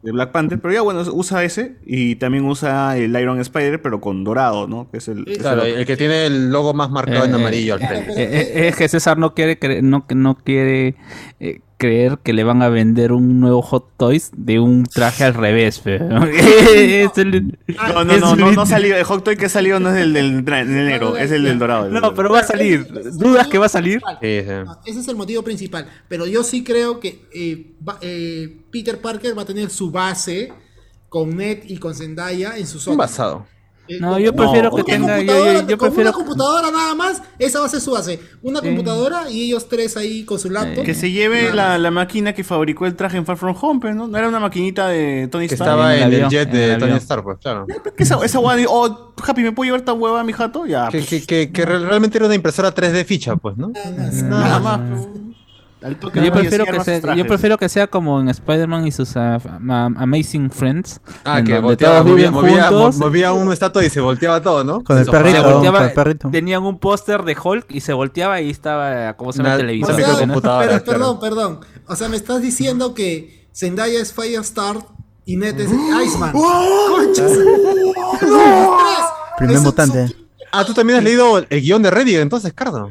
[0.02, 0.58] De Black Panther.
[0.60, 1.76] Pero ya bueno, usa ese.
[1.86, 4.90] Y también usa el Iron Spider, pero con dorado, ¿no?
[4.90, 5.24] Que es el...
[5.24, 8.12] Claro, el- el que tiene el logo más marcado en Eh, amarillo al frente.
[8.12, 10.96] Eh, eh, es que César no quiere no, no quiere
[11.40, 15.34] eh, creer que le van a vender un nuevo Hot Toys de un traje al
[15.34, 15.80] revés.
[15.82, 18.96] pero- Es el- No, no, es no, no, no salió.
[18.96, 21.86] El Hot Toy que salió no es el del, del negro, es el del dorado.
[21.86, 22.86] el No, pero va a salir.
[23.14, 24.00] ¿Dudas que va a salir?
[24.20, 24.46] Sí, sí.
[24.48, 25.86] Ah, Ese es el motivo principal.
[26.08, 30.52] Pero yo sí creo que eh, va- eh, Peter Parker va a tener su base
[31.08, 32.96] con Ned y con Zendaya en su Un zona.
[32.98, 33.46] basado.
[33.88, 36.16] Eh, No, yo prefiero con que una tenga- yo- computadora- yo- yo con prefiero- una
[36.16, 38.20] computadora nada más, esa va a ser su base.
[38.42, 38.66] Una Sí.
[38.68, 40.84] computadora y ellos tres ahí con su laptop.
[40.84, 43.80] Que se lleve Nada la, la máquina que fabricó el traje en Far From Home,
[43.82, 45.70] pero no, no era una maquinita de Tony Que Stark.
[45.70, 46.92] estaba en el jet el de Tony.
[46.98, 47.66] Stark, pues, claro.
[47.96, 50.64] ¿Qué esa, esa guay de, oh, Happy, ¿me puedo llevar esta hueva a mi jato?
[50.66, 53.72] Ya, Que, pues, que, que, que re- realmente era una impresora 3D ficha, pues, ¿no?
[54.28, 54.80] nada más.
[54.88, 55.21] pues.
[55.84, 59.16] Al toque Yo prefiero, que sea, yo prefiero que sea como en Spider-Man y sus
[59.16, 61.00] ah, ma- Amazing Friends.
[61.24, 62.96] Ah, que volteaba, movía, viven movía, juntos.
[62.98, 64.84] mo- movía una estatua y se volteaba todo, ¿no?
[64.84, 66.30] Con el perrito, se con volteaba, el perrito.
[66.30, 69.88] tenían un póster de Hulk y se volteaba y estaba como se llama el televisor.
[69.94, 71.18] una sea, microcomputadora, pero, claro.
[71.18, 71.60] perdón, perdón.
[71.88, 74.76] O sea, me estás diciendo que Zendaya es Firestar
[75.24, 75.70] y Ned es
[76.06, 76.32] Iceman.
[76.32, 77.30] ¡Conchas!
[77.32, 79.04] ¡Los tres!
[79.38, 80.16] Primer mutante.
[80.52, 82.90] Ah, tú también has leído el guion de Reddit, entonces, Cardo.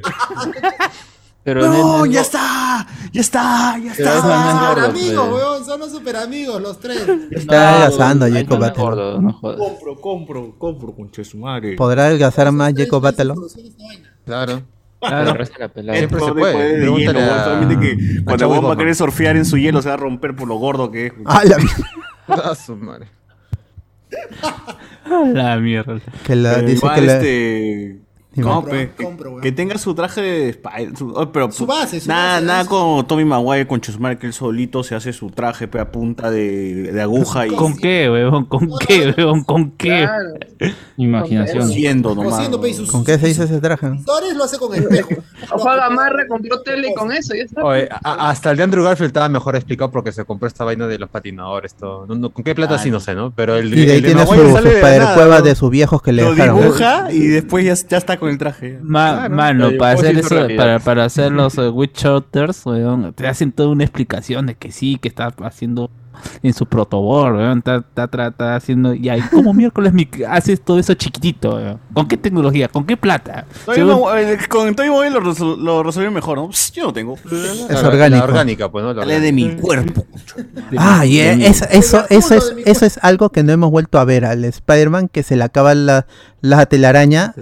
[1.43, 2.85] Pero ¡No, ya está!
[3.11, 3.76] ¡Ya está!
[3.84, 4.22] ¡Ya está!
[4.22, 5.43] Son super gordo, amigos, pues.
[5.43, 5.65] weón.
[5.65, 7.03] Son los super amigos, los tres.
[7.31, 8.59] Está adelgazando Jacob
[9.22, 9.57] no jodas.
[9.57, 11.76] Compro, compro, compro, conche su madre.
[11.76, 13.35] ¿Podrá adelgazar más Jacob Battler?
[14.26, 14.61] Claro.
[14.99, 15.35] Claro.
[15.76, 15.95] La.
[15.95, 16.80] Siempre se puede.
[16.80, 19.88] Pregúntale a- solamente que a cuando vos va a querer surfear en su hielo se
[19.89, 21.13] va a romper por lo gordo que es.
[21.26, 21.89] Ah, la mierda.
[22.27, 23.07] Ah, su madre.
[25.34, 25.99] La mierda.
[26.23, 28.00] Que la, dice igual, que la, este...
[28.33, 29.41] No, Compro, pe, compro, weón.
[29.41, 32.65] que tenga su traje de Spider- su- oh, pero Su base, su nada, base, nada
[32.65, 36.31] como Tommy Maguire con Chusmar que él solito se hace su traje pe, a punta
[36.31, 38.45] de, de aguja y ¿Con qué, weón?
[38.45, 39.43] ¿Con qué, weón?
[39.43, 40.07] ¿Con qué?
[40.07, 40.73] Claro.
[40.97, 41.63] Imaginación.
[41.63, 42.33] Haciendo nomás.
[42.35, 43.89] Cosiendo, pe, y sus- ¿Con qué se hizo ese traje?
[44.05, 45.09] Torres lo hace con espejo.
[45.53, 47.63] Ojo Gamarra compró tele con eso, ya está.
[47.63, 50.87] Oye, a- hasta el de Andrew Garfield estaba mejor explicado porque se compró esta vaina
[50.87, 51.73] de los patinadores.
[51.73, 52.05] Todo.
[52.07, 53.31] No, no, ¿Con qué plata Ah, sí no sé, no?
[53.31, 55.41] Pero el, Y de ahí el tiene su, Maguire su sale de nada, cueva ¿no?
[55.43, 56.61] de sus viejos que le Lo dejaron.
[56.61, 58.80] dibuja y después ya, ya está con el traje.
[58.81, 59.35] Ma- Claro.
[59.35, 63.27] mano, para ¿cómo se hacer eso, para, para hacer los uh, Witch Shooters, weón, te
[63.27, 65.89] hacen toda una explicación de que sí, que está haciendo
[66.43, 70.77] en su protobor, weón, está, está, está haciendo, y ahí, ¿cómo miércoles mi- haces todo
[70.77, 71.80] eso chiquitito, weón?
[71.93, 72.68] ¿Con qué tecnología?
[72.68, 73.45] ¿Con qué plata?
[73.73, 76.49] Según- eh, con Toy Maguire lo, resol- lo resolvió mejor, ¿no?
[76.52, 77.15] Pss, yo no tengo.
[77.15, 78.93] Es La- la orgánica, pues, ¿no?
[78.93, 80.06] La Sale de mi cuerpo.
[80.77, 84.23] Ah, y mi- eso, eso, es, eso es algo que no hemos vuelto a ver
[84.26, 86.06] al Spider-Man que se le acaba la,
[86.41, 87.34] la telaraña.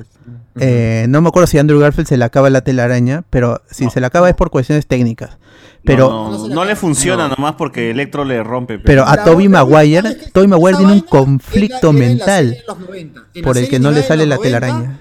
[0.61, 3.91] Eh, no me acuerdo si Andrew Garfield se le acaba la telaraña, pero si No.
[3.91, 5.37] se le acaba es por cuestiones técnicas.
[5.85, 6.81] Pero, no, No se no, le no le acaba.
[6.81, 8.77] funciona nomás porque Electro le rompe.
[8.79, 8.83] pe.
[8.85, 10.15] pero a otra- Maguire.
[10.33, 13.21] Tobey Maguire tiene un conflicto era- era en la mental serie de los 90.
[13.33, 14.99] En por la el que no le sale la 90, telaraña.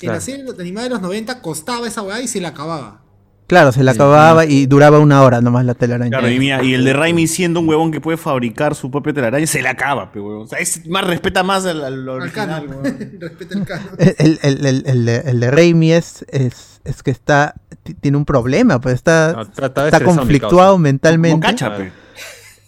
[0.00, 3.00] En la serie animada de los 90 costaba esa weá y se la acababa.
[3.48, 6.10] Claro, se le acababa y duraba una hora nomás la telaraña.
[6.10, 9.12] Claro, y, mira, y el de Raimi siendo un huevón que puede fabricar su propia
[9.14, 10.42] telaraña, se le acaba, pe, huevón.
[10.42, 12.84] O sea, es más, respeta más al, al Al original, huevón.
[13.20, 13.88] Respeta el canon.
[13.98, 17.54] El, el, el, el de, el de Raimi es, es, es que está
[17.84, 21.90] ti- tiene un problema, pues está, No, trata de está conflictuado mentalmente cacha, pe.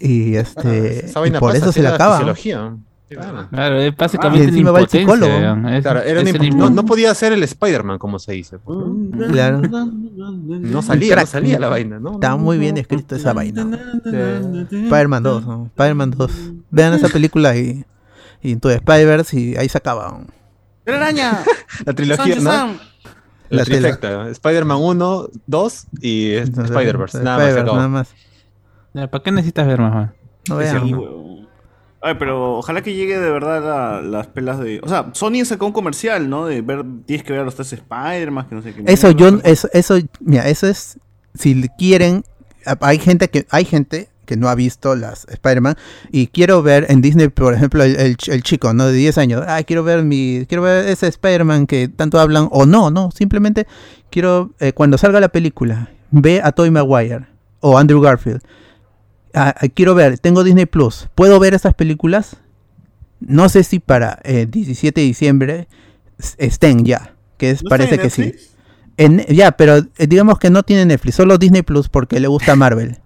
[0.01, 2.35] y este Esa y por pasa, eso se le la acaba.
[3.11, 3.49] Claro.
[3.51, 5.33] Claro, es básicamente una va el psicólogo.
[5.69, 8.59] Es- Claro, era es el no, no podía ser el Spider-Man como se dice.
[8.59, 9.27] pues, ¿no?
[9.29, 9.61] Claro.
[9.61, 12.13] No salía, no salía la vaina, ¿no?
[12.15, 13.67] Está muy bien escrito esa vaina.
[14.71, 15.67] Spider-Man 2, ¿no?
[15.67, 16.33] Spider-Man 2.
[16.71, 17.85] Vean esa película y,
[18.43, 20.09] y tu Spider-Verse y ahí se acaba.
[20.21, 20.27] ¿no?
[20.85, 21.43] ¡Telaraña!
[21.85, 22.75] La trilogía, ¿no?
[23.49, 24.29] La trifecta.
[24.29, 27.23] Spider-Man 1, 2 y Entonces, Spider-Verse.
[27.25, 27.77] Nada acabó.
[27.77, 28.15] nada más.
[28.93, 30.11] ¿Para qué necesitas ver más?
[30.49, 31.40] No Sí, vean.
[32.03, 34.81] Ay, pero ojalá que llegue de verdad la- las pelas de.
[34.83, 36.47] O sea, Sony sacó un comercial, ¿no?
[36.47, 38.83] De ver, tienes que ver a los tres Spider-Man, que no sé qué.
[38.87, 40.99] Eso yo eso, eso mira, eso es
[41.35, 42.25] si quieren
[42.65, 45.75] a- hay gente que hay gente que no ha visto las Spider-Man
[46.13, 48.87] y quiero ver en Disney, por ejemplo, el, el el chico, ¿no?
[48.87, 52.65] De 10 años, ah, quiero ver mi quiero ver ese Spider-Man que tanto hablan o
[52.65, 53.67] no, no, simplemente
[54.11, 57.27] quiero eh, cuando salga la película, ve a Tobey Maguire
[57.61, 58.41] o Andrew Garfield.
[59.35, 61.09] Ah, ah, quiero ver, tengo Disney Plus.
[61.15, 62.37] ¿Puedo ver esas películas?
[63.21, 65.69] No sé si para el 17 de diciembre
[66.39, 68.35] estén ya, que es, ¿No está parece que sí.
[68.97, 72.57] En- ya, pero eh, digamos que no tiene Netflix, solo Disney Plus porque le gusta
[72.57, 72.99] Marvel.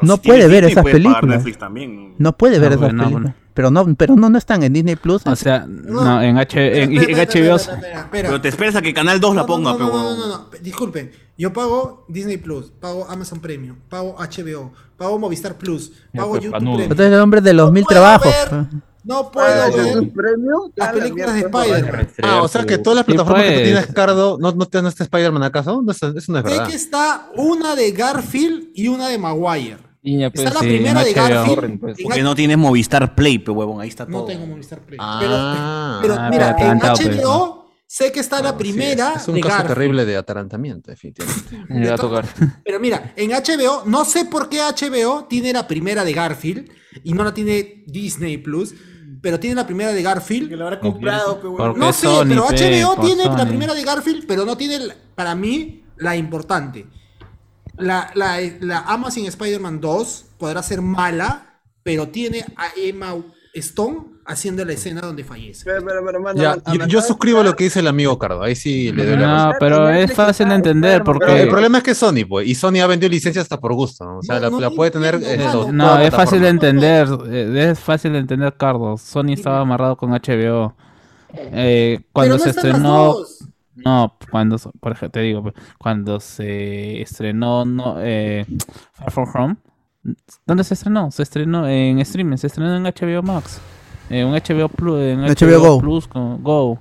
[0.00, 1.22] Pero no si puede ver Disney, esas películas.
[1.24, 2.14] Netflix también.
[2.18, 3.32] No puede ver Ah, esas bueno, películas.
[3.34, 3.36] bueno.
[3.52, 5.22] Pero no, pero no, no están en Disney Plus.
[5.26, 6.02] O sea, No.
[6.04, 7.56] no, en, H, en, en Espera, espera, HBO.
[7.56, 8.28] espera, espera, espera.
[8.28, 10.16] Pero te esperas a que Canal 2 la No, ponga, no, pe, no, no, no,
[10.16, 11.10] no, no, disculpen.
[11.36, 16.42] Yo pago Disney Plus, pago Amazon Premium, pago HBO, pago Movistar Plus, Ya, pago pues,
[16.44, 16.74] YouTube panudo.
[16.76, 16.90] Premium.
[16.92, 18.32] Usted es el hombre de los No mil trabajos.
[18.32, 18.48] ver.
[18.70, 18.82] pues.
[19.02, 20.70] No puedo Ah, ver ¿un premio?
[20.76, 22.08] las Ah, la películas de Spider-Man.
[22.22, 23.64] Ah, o sea que todas las Sí, plataformas que tú pues.
[23.64, 25.80] tienes, Cardo, ¿no, no te no está Spider-Man acaso?
[25.82, 26.68] No, eso eso no es Sé verdad.
[26.68, 29.78] que está una de Garfield y una de Maguire.
[30.02, 31.14] Niña, pues, Está la sí, primera de HBO.
[31.28, 31.46] Garfield.
[31.54, 31.98] Corren, pues.
[31.98, 33.80] en Porque no tienes Movistar Play, pe, huevón.
[33.80, 34.20] Ahí está todo.
[34.20, 34.98] No tengo Movistar Play.
[35.00, 35.98] Ah.
[36.00, 39.12] pero pero Ah, mira, pero en adelantado, pues, HBO sé que está la sí, primera
[39.16, 39.74] es, es un de caso Garfield.
[39.74, 41.58] terrible de atarantamiento, definitivamente.
[41.68, 42.24] Me va a tocar.
[42.64, 46.70] Pero mira, en HBO, no sé por qué HBO tiene la primera de Garfield
[47.04, 48.74] y no la tiene Disney Plus,
[49.20, 50.50] pero tiene la primera de Garfield.
[50.52, 51.56] lo habrá comprado, pe, huevón.
[51.74, 54.78] Porque No sé, Sony, pero pe, HBO tiene la primera de Garfield, pero no tiene,
[54.78, 56.86] la- para mí, la importante.
[57.80, 63.16] La, la, la Amazon Spider-Man 2 podrá ser mala, pero tiene a Emma
[63.54, 65.64] Stone haciendo la escena donde fallece.
[65.64, 68.42] Pero, pero, pero, mano, Ya, mano, yo, suscribo lo que dice el amigo Cardo.
[68.42, 69.48] Ahí sí le doy la razón.
[69.50, 71.46] No, pero es fácil de entender Pero el porque...
[71.48, 74.04] problema es que Sony, pues, y Sony ha vendido licencias hasta por gusto.
[74.04, 74.18] ¿no?
[74.18, 75.16] O sea, No, la, no la puede tener.
[75.16, 79.00] entiendo, eh, toda No, es fácil de entender, eh, es fácil de entender, Carlos.
[79.00, 80.74] Sony estaba amarrado con HBO.
[81.32, 83.38] Eh, cuando Pero no se están las estrenó, dos.
[83.84, 88.46] No, cuando, se- por ejemplo, te digo, cuando se estrenó no, eh,
[88.92, 89.56] Far From Home,
[90.46, 91.10] ¿dónde se estrenó?
[91.10, 93.60] Se estrenó en streaming, se estrenó en HBO Max,
[94.08, 95.80] en un HBO Plus, en HBO HBO, Go.
[95.80, 96.78] Plus con Go.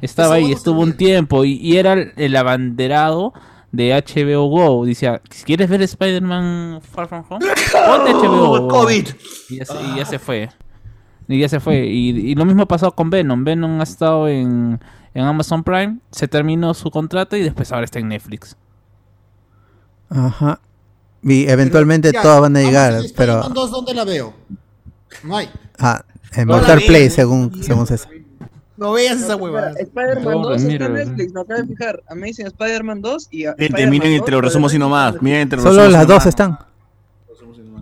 [0.00, 3.32] Estaba ahí, estuvo un tiempo y, y era el, abanderado
[3.72, 4.86] de HBO Go.
[4.86, 7.44] Decía, si quieres ver Spider-Man Far From Home,
[7.86, 8.68] ponte HBO Go.
[8.68, 9.08] COVID.
[9.50, 10.50] Y ya, se, y ya se fue.
[11.26, 11.84] Y ya se fue.
[11.86, 13.42] Y, y lo mismo pasó con Venom.
[13.44, 14.78] Venom ha estado en,
[15.14, 18.56] en Amazon Prime, se terminó su contrato y después ahora está en Netflix.
[20.10, 20.60] Ajá.
[21.22, 23.54] Y eventualmente Ya, todas van a llegar, a Spider-Man pero...
[23.54, 24.32] 2, ¿dónde la veo?
[25.24, 25.50] No hay.
[25.78, 26.04] Ah,
[26.34, 26.86] en Motor vi.
[26.86, 28.10] Play, según, según César.
[28.76, 29.72] No veas esa huevada.
[29.72, 32.02] Spider-Man No, 2 está en Netflix, me acabo de fijar.
[32.08, 33.44] Amazing Spider-Man 2 y.
[33.58, 35.20] Gente, miren, 2, te lo resumo así nomás.
[35.20, 36.58] Miren, te lo Solo las dos están.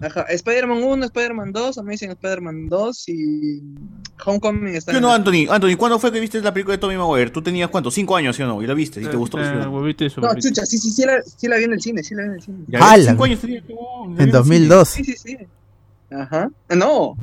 [0.03, 3.63] Ajá, Spider-Man 1, Spider-Man 2, Amazing Spider-Man 2 y.
[4.25, 5.13] Homecoming está ¿Qué en no.
[5.13, 5.47] Anthony?
[5.51, 7.31] Anthony, ¿cuándo fue que viste la película de Tommy Maguire?
[7.31, 7.91] Tú tenías, ¿cuánto?
[7.91, 8.63] ¿Cinco años, sí o no?
[8.63, 9.01] ¿Y la viste?
[9.01, 9.39] ¿Y te gustó?
[9.39, 10.35] ¿Sí o no?
[10.41, 12.35] chucha, sí, sí, sí la, sí la vi en el cine, sí la vi en
[12.35, 12.59] el cine.
[12.69, 12.89] ¿Ya ves?
[12.89, 13.11] ¡Hala!
[13.11, 13.65] Cinco años tenías.
[13.69, 14.89] En el 2002.
[14.89, 15.39] Sí, sí, sí.
[16.11, 16.51] Ajá.
[16.71, 17.17] No,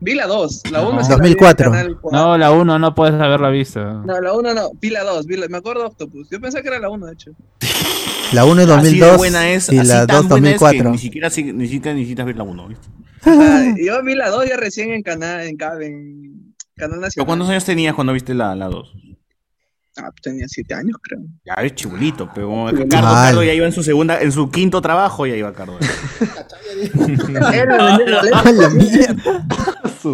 [0.00, 0.62] vi la 2.
[0.70, 1.00] La 1 No.
[1.02, 1.70] en 2004.
[1.72, 2.18] Canal cuatro.
[2.18, 3.82] No, la 1 no puedes haberla visto.
[3.82, 6.28] No, la 1 no, vi la 2, vi la- me acuerdo de Octopus.
[6.30, 7.30] Yo pensé que era la 1, de hecho.
[8.32, 8.74] La 1 es cine.
[8.78, 10.90] Así de 2002 buena es, y la tan 2 buena es que 2004.
[10.92, 12.86] Ni siquiera, si- ni siquiera necesitas ver la uno, ¿viste?
[13.22, 17.26] Ajá, yo vi la 2 ya recién en canal, en, en Canal ¿Pero Nacional.
[17.26, 18.92] cuántos años tenías cuando viste la, la dos?
[19.98, 21.20] Ah, pues tenía 7 años, creo.
[21.44, 22.66] Ya ves, chibulito, pero.
[22.90, 23.08] Cardo.
[23.14, 25.78] Cardo ya iba en su segunda, en su quinto trabajo, ya iba Cardo.
[25.80, 26.90] Él
[27.28, 27.62] me vendió
[28.06, 28.36] el boleto.
[28.36, 29.46] ¡A la mierda!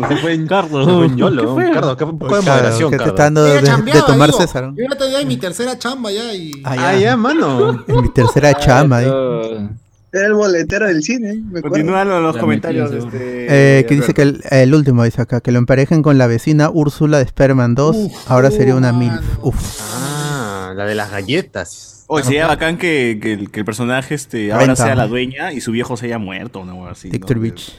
[0.09, 1.71] Se fue en Carlos, se fue en ¿qué fue?
[1.73, 3.11] Cardo, ¿qué poco de moderación, que te Cardo.
[3.13, 4.41] está dando de, tomar digo.
[4.41, 4.73] César.
[4.77, 6.53] Yo ya tenía mi tercera chamba ya y.
[6.65, 6.99] Ah, Ah, ya.
[6.99, 7.85] ya, mano.
[7.87, 8.99] En mi tercera chama.
[8.99, 9.07] ahí.
[9.11, 9.69] Ah,
[10.13, 11.63] Era el boletero del cine, me.
[11.63, 12.93] Continúan los, los La comentarios.
[12.93, 16.27] Este, Eh, que dice que el, el último dice acá, que lo emparejen con la
[16.27, 17.97] vecina Úrsula de Spider-Man 2,
[18.29, 19.13] ahora sería una MILF.
[19.15, 19.27] mano.
[19.43, 19.81] Uf.
[19.95, 22.05] Ah, la de las galletas.
[22.09, 24.85] Oye, sería bacán que, que el, que el personaje este, ahora Renta.
[24.85, 27.09] sea la dueña y su viejo se haya muerto, una hueá así.
[27.09, 27.13] ¿no?
[27.13, 27.73] Victor Beach.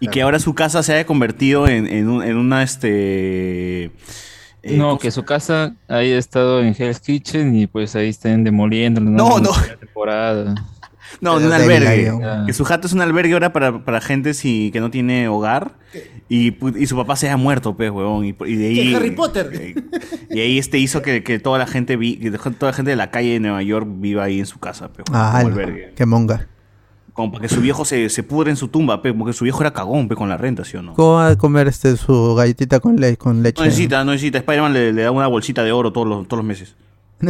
[0.00, 3.84] Y que ahora su casa se haya convertido en, en, un- en una, este...
[3.84, 8.44] eh, no, ¿cómo que su casa haya estado en Hell's Kitchen y pues ahí estén
[8.44, 9.00] demoliendo.
[9.00, 9.50] No, no.
[9.80, 10.54] Temporada.
[11.20, 12.10] No, en un albergue.
[12.22, 12.42] Ah.
[12.46, 15.76] Que su jato es un albergue ahora para, para gente si, que no tiene hogar.
[16.28, 18.24] Y, y su papá se haya muerto, pues, huevón.
[18.26, 18.90] Y, y de ahí...
[18.90, 19.50] ¿Qué, Harry Potter?
[19.54, 19.74] eh,
[20.28, 22.90] Y ahí este hizo que, que toda la gente vi, que dejó- toda la gente
[22.90, 25.92] de la calle de Nueva York viva ahí en su casa, pues, Ah, albergue.
[25.96, 26.48] qué monga.
[27.16, 29.62] Como para que su viejo se, se pudre en su tumba, pe, porque su viejo
[29.62, 30.92] era cagón, pe, con la renta, ¿sí o no?
[30.92, 33.58] ¿Cómo va a comer este su galletita con, le con leche?
[33.60, 34.38] No necesita, no necesita.
[34.38, 36.76] Spider-Man le, le da una bolsita de oro todos los, todos los meses.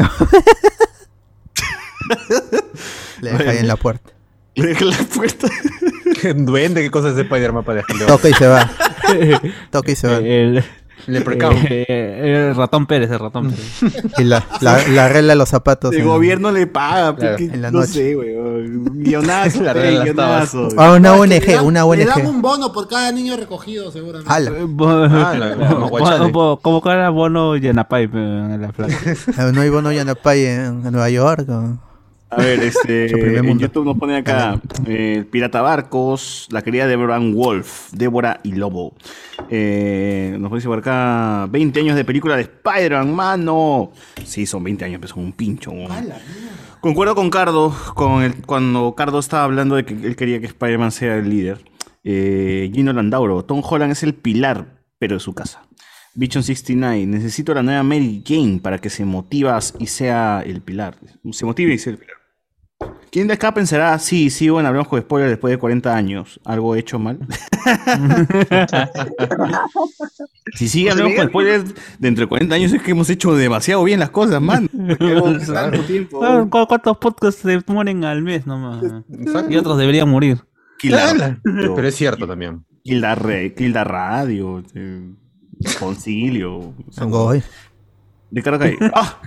[3.21, 4.11] Le deja ahí en la puerta.
[4.55, 5.49] Le deja la puerta.
[6.21, 8.07] Qué duende, qué cosas de Spider-Man para dejarle.
[8.07, 8.71] Toca y se va.
[9.71, 10.17] Toca y se va.
[10.17, 10.65] El,
[11.07, 11.55] Leprechaun.
[11.69, 13.81] eh, el ratón Pérez, el ratón Pérez.
[14.19, 15.95] Y la, la, la arregla los zapatos.
[15.95, 17.93] El gobierno le paga, pe, Claro, en la no noche.
[17.93, 18.85] sé, weón.
[19.03, 20.69] Guionazo, La regla guionazo.
[20.77, 22.29] Ah, una le ONG, dan- una Le dan ONG.
[22.29, 24.33] un bono por cada niño recogido, seguramente.
[24.33, 24.51] Ala.
[24.51, 26.19] La- la Maguachane.
[26.33, 28.97] Como como que era Bono Yanapay en la plaza.
[29.11, 31.49] Eh, No hay bono Yanapay en, en Nueva York.
[31.49, 31.79] o-
[32.31, 33.07] A ver, este,
[33.39, 33.59] en.
[33.59, 38.95] YouTube nos pone acá eh, Pirata Barcos, la querida Deborah Wolf, Débora y Lobo.
[39.49, 43.93] Eh, nos dice por acá 20 años de película de Spider-Man, mano.
[44.25, 45.73] Sí, son 20 años, pero son un pincho.
[46.81, 50.91] Concuerdo con Cardo, con el, cuando Cardo estaba hablando de que él quería que Spider-Man
[50.91, 51.65] sea el líder.
[52.03, 55.66] Eh, Gino Landauro, Tom Holland es el pilar, pero de su casa.
[56.17, 60.97] Bichon 69, necesito la nueva Mary Jane para que se motivas y sea el pilar.
[61.31, 62.17] Se motive y sea el pilar.
[63.11, 66.39] ¿Quién de acá pensará, sí, sí, bueno, hablamos con spoilers después de 40 años?
[66.45, 67.19] ¿Algo hecho mal?
[70.55, 74.01] si sí, hablamos con spoilers de entre 40 años es que hemos hecho demasiado bien
[74.01, 74.69] las cosas, man.
[75.01, 76.23] Llevamos tanto tiempo.
[76.25, 78.83] Ah, ¿cu- ¿Cuántos podcasts se mueren al mes nomás?
[79.11, 79.51] Exacto.
[79.53, 80.39] Y otros deberían morir.
[80.79, 82.65] Kilda, Pero es cierto también.
[82.85, 85.11] Kilda, Re- Kilda Radio, eh,
[85.79, 86.75] Concilio.
[87.01, 87.43] Goy.
[88.31, 88.77] Ricardo Calle.
[88.95, 89.19] ¡Ah!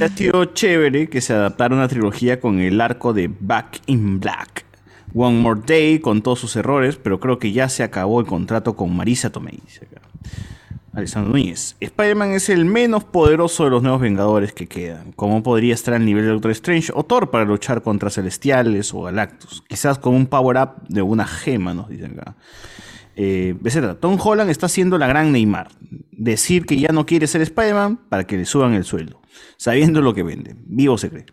[0.00, 4.64] ha sido chévere que se adaptara una trilogía con el arco de Back in Black.
[5.12, 8.76] One More Day con todos sus errores, pero creo que ya se acabó el contrato
[8.76, 9.60] con Marisa Tomei.
[10.92, 11.76] Alessandro Núñez.
[11.78, 15.12] Spider-Man es el menos poderoso de los nuevos Vengadores que quedan.
[15.12, 19.02] ¿Cómo podría estar al nivel de Doctor Strange o Thor para luchar contra Celestiales o
[19.02, 19.62] Galactus?
[19.68, 22.34] Quizás con un power-up de una gema, nos dicen acá.
[23.22, 23.54] Eh,
[24.00, 25.68] Tom Holland está haciendo la gran Neymar.
[26.10, 29.20] Decir que ya no quiere ser Spider-Man para que le suban el sueldo.
[29.58, 30.56] Sabiendo lo que vende.
[30.64, 31.26] Vivo se cree.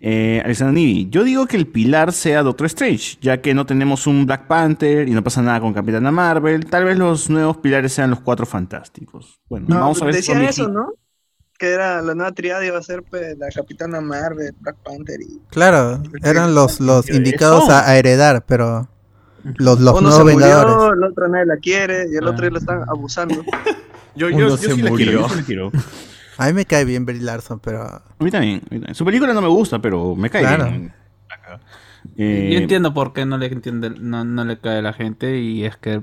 [0.00, 4.06] Eh, Alexander Nivi, yo digo que el pilar sea Doctor Strange, ya que no tenemos
[4.06, 6.66] un Black Panther y no pasa nada con Capitana Marvel.
[6.66, 9.40] Tal vez los nuevos pilares sean los cuatro fantásticos.
[9.48, 10.68] Bueno, No, vamos a ver si decían eso.
[10.68, 10.92] ¿no?
[11.58, 15.40] Que era la nueva triada iba a ser pues, la Capitana Marvel, Black Panther y...
[15.50, 18.88] Claro, eran los, los indicados a, a heredar, pero
[19.58, 20.98] los, los Uno nuevos se murió, Vengadores.
[20.98, 23.34] el otro nadie la quiere y el otro lo están abusando.
[24.16, 25.06] Yo, Uno yo, yo se sí la murió.
[25.06, 25.72] quiero, yo sí la quiero.
[26.38, 28.94] A mí me cae bien Brie Larson, pero A mí también, a mí también.
[28.94, 30.64] Su película no me gusta, pero me cae Claro.
[30.70, 30.92] bien.
[32.16, 35.38] Eh, Yo entiendo por qué no le entiende, no, no le cae a la gente
[35.38, 36.02] y es que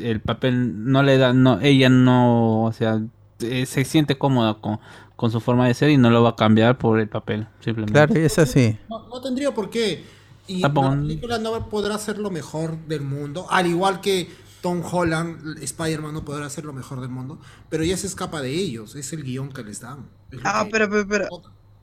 [0.00, 3.00] el papel no le da, no, ella no, o sea,
[3.40, 4.78] eh, se siente cómoda con,
[5.16, 7.92] con su forma de ser y no lo va a cambiar por el papel, simplemente.
[7.92, 8.78] Claro, y es así.
[8.88, 10.04] No, no tendría por qué.
[10.46, 14.28] Y la película no podrá ser lo mejor del mundo, al igual que
[14.60, 18.50] Tom Holland, Spider-Man no podrá ser lo mejor del mundo, pero ya se escapa de
[18.50, 20.06] ellos, es el guion que les dan.
[20.32, 21.28] es Ah, que- pero, pero, pero.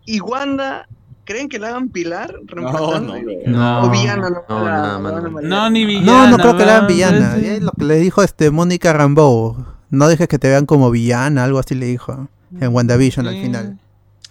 [0.06, 0.88] ¿Y Wanda?
[1.26, 2.34] ¿Creen que la hagan pilar?
[2.34, 3.16] no, reemplazando?
[3.48, 3.84] No.
[3.84, 4.44] O villana, no.
[4.50, 5.32] No, la- matar.
[5.44, 6.30] No, ni No, villana.
[6.32, 7.38] no creo que la hagan villana.
[7.38, 9.66] Es- lo que le dijo este Mónica Rambeau.
[9.90, 12.28] No dejes que te vean como villana, algo así le dijo.
[12.60, 13.42] En WandaVision al Sí.
[13.44, 13.80] final.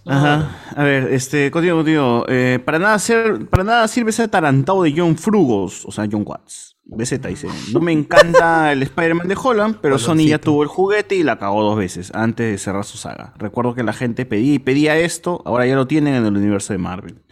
[0.06, 0.56] Ajá.
[0.74, 2.24] A ver, este, contigo, contigo.
[2.28, 6.24] Eh, para nada ser, para nada sirve ese atarantado de John Frugos, o sea, John
[6.26, 6.76] Watts.
[6.84, 11.14] BZ dice, no me encanta el Spider-Man de Holland, pero Sony ya tuvo el juguete
[11.14, 13.34] y la cagó dos veces antes de cerrar su saga.
[13.38, 16.72] Recuerdo que la gente pedía y pedía esto, ahora ya lo tienen en el universo
[16.72, 17.22] de Marvel.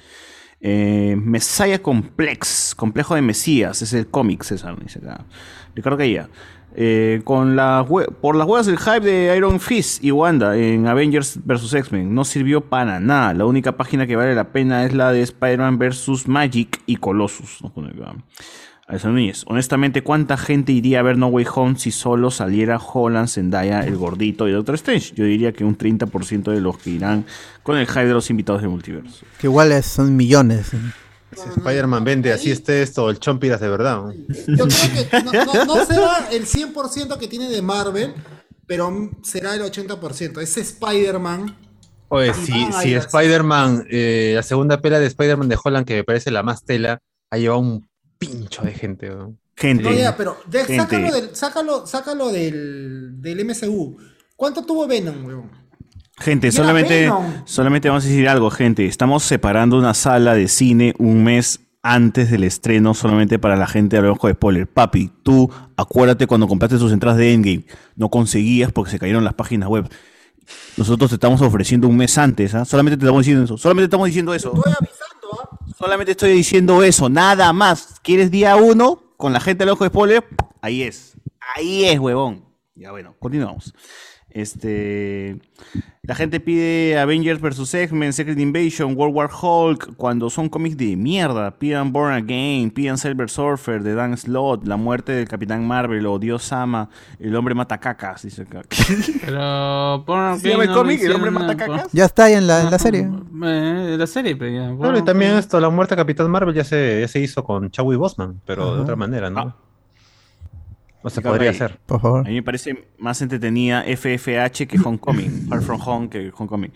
[0.61, 5.27] Eh, Messiah Complex, complejo de Mesías, es el cómic, César, dice acá.
[5.75, 6.29] Ricardo Caía.
[6.77, 7.85] Eh, con la
[8.21, 11.75] por las huevas del hype de Iron Fist y Wanda en Avengers vs.
[11.75, 13.35] X-Men no sirvió para nada.
[13.35, 16.29] La única página que vale la pena es la de Spider-Man vs.
[16.29, 17.59] Magic y Colossus.
[19.47, 23.97] honestamente, ¿cuánta gente iría a ver No Way Home si solo saliera Holland, Zendaya, el
[23.97, 25.15] gordito y Doctor Strange?
[25.15, 27.25] Yo diría que un 30% de los que irán
[27.63, 29.25] con el hype de los invitados del multiverso.
[29.41, 30.67] Que igual son millones.
[30.67, 30.77] Si
[31.33, 34.03] Spider-Man vende, así esté esto, el Chompiras de verdad.
[34.03, 34.13] ¿no?
[34.13, 38.15] Yo creo que no, no- no será el 100% que tiene de Marvel,
[38.67, 40.41] pero será el 80%.
[40.41, 41.57] Ese Spider-Man.
[42.09, 46.31] Oye, si, si Spider-Man, eh, la segunda pela de Spider-Man de Holland, que me parece
[46.33, 46.99] la más tela,
[47.31, 47.89] ha llevado un
[48.19, 49.09] pincho de gente.
[49.11, 49.37] ¿no?
[49.57, 50.77] Gente, No, ya, pero de- Gente.
[50.83, 53.97] sácalo, del, sácalo, sácalo del, del MCU.
[54.35, 55.51] ¿Cuánto tuvo Venom, weón?
[56.21, 57.11] Gente, solamente,
[57.47, 58.85] solamente vamos a decir algo, gente.
[58.85, 64.01] Estamos separando una sala de cine un mes antes del estreno solamente para la gente
[64.01, 64.67] de ojo de spoiler.
[64.67, 67.65] Papi, tú acuérdate cuando compraste tus entradas de Endgame.
[67.97, 69.89] No conseguías porque se cayeron las páginas web.
[70.77, 72.67] Nosotros te estamos ofreciendo un mes antes, ¿ah?
[72.67, 73.57] Solamente te estamos diciendo eso.
[73.57, 74.53] Solamente estamos diciendo eso.
[74.55, 75.59] Estoy avisando, ¿ah?
[75.79, 77.99] Solamente estoy diciendo eso, nada más.
[78.03, 80.25] ¿Quieres día uno con la gente del ojo de spoiler?
[80.61, 81.17] Ahí es.
[81.57, 82.45] Ahí es, huevón.
[82.75, 83.73] Ya bueno, continuamos.
[84.31, 85.39] Este.
[86.03, 87.75] La gente pide Avengers vs.
[87.75, 91.59] X-Men, Secret Invasion, World War Hulk, cuando son cómics de mierda.
[91.59, 96.19] Pidan Born Again, pidan Silver Surfer, de Dan Slott, La muerte del Capitán Marvel o
[96.19, 96.89] Dios ama,
[97.19, 98.63] El hombre mata cacas, dice acá.
[99.25, 101.03] Pero por ¿Se llama el cómic?
[101.03, 101.93] ¿El hombre mata cacas?
[101.93, 103.09] Ya está ahí en la, en la serie.
[103.45, 104.71] Eh, la serie, pero ya.
[104.73, 107.71] Bueno, y también esto, la muerte de Capitán Marvel ya se, ya se hizo con
[107.71, 109.55] Chadwick Bosman, pero de otra manera, ¿no?
[111.03, 111.79] O se podría hacer.
[111.87, 112.21] Por favor.
[112.27, 116.73] A mí me parece más entretenida FFH que Homecoming, Far From Home que Homecoming.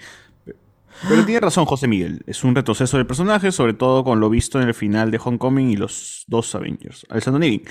[1.08, 4.60] Pero tiene razón José Miguel, es un retroceso del personaje, sobre todo con lo visto
[4.62, 7.04] en el final de Homecoming y los dos Avengers.
[7.10, 7.64] Alessandro Nivi,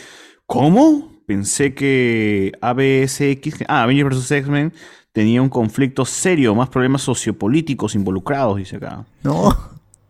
[0.45, 1.13] ¿cómo?
[1.25, 4.31] Pensé que ABSX, ah, Avengers vs.
[4.31, 4.73] X-Men
[5.13, 9.05] tenía un conflicto serio, más problemas sociopolíticos involucrados, dice acá.
[9.23, 9.55] No.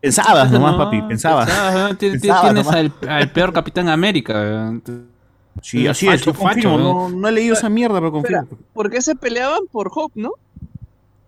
[0.00, 1.46] Pensabas nomás, No, papi, pensabas.
[1.46, 1.88] pensabas, ¿no?
[1.90, 2.76] Tien- tien- Pensabas Tienes nomás.
[3.04, 4.72] al, al peor Capitán América.
[5.62, 8.48] Sí, así es, facho, yo confirmo, facho, no, no he leído esa mierda, pero confirmo.
[8.72, 10.32] ¿por qué se peleaban por Hope, no?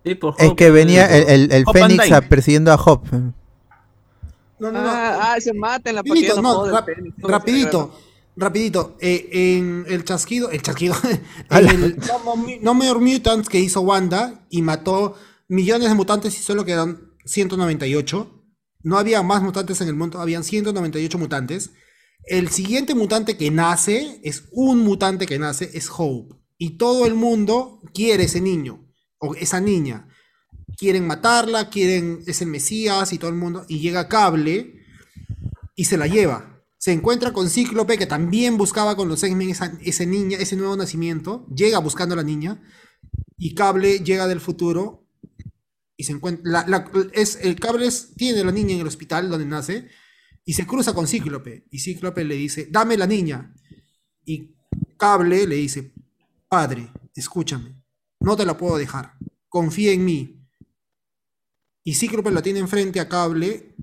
[0.05, 3.03] Sí, por Es que venía el, el, el Van Fénix a- persiguiendo a Hop.
[3.11, 4.79] No, no, no.
[4.89, 6.41] Ah, ah, se mata en la Rapidito, partida.
[6.41, 6.87] no, rap-
[7.17, 7.99] no, rapidito,
[8.35, 8.97] rapidito.
[8.99, 11.71] Eh, en el chasquido, el chasquido, en Ala.
[11.71, 15.15] el No More Mu- No More Mutants que hizo Wanda y mató
[15.47, 18.33] millones de mutantes y solo quedan 198.
[18.83, 21.71] No había más mutantes en el mundo, habían 198 mutantes.
[22.27, 26.35] El siguiente mutante que nace es un mutante que nace, es Hope.
[26.57, 28.85] Y todo el mundo quiere ese niño
[29.19, 30.07] o esa niña.
[30.77, 33.65] Quieren matarla, quieren, es el Mesías y todo el mundo.
[33.69, 34.75] Y llega Cable
[35.75, 36.61] y se la lleva.
[36.77, 41.47] Se encuentra con Cíclope, que también buscaba con los X-Men ese niña, ese nuevo nacimiento.
[41.55, 42.61] Llega buscando a la niña.
[43.37, 45.07] Y Cable llega del futuro.
[45.95, 46.65] Y se encuentra.
[46.67, 47.87] la- es, el Cable
[48.17, 49.87] tiene a la niña en el hospital donde nace.
[50.47, 51.67] Y se cruza con Cíclope.
[51.69, 53.53] Y Cíclope le dice: Dame la niña.
[54.23, 54.55] Y
[54.97, 55.93] Cable le dice:
[56.47, 57.83] Padre, escúchame.
[58.21, 59.17] No te la puedo dejar.
[59.49, 60.41] Confía en mí.
[61.83, 63.75] Y Cíclope la tiene enfrente a Cable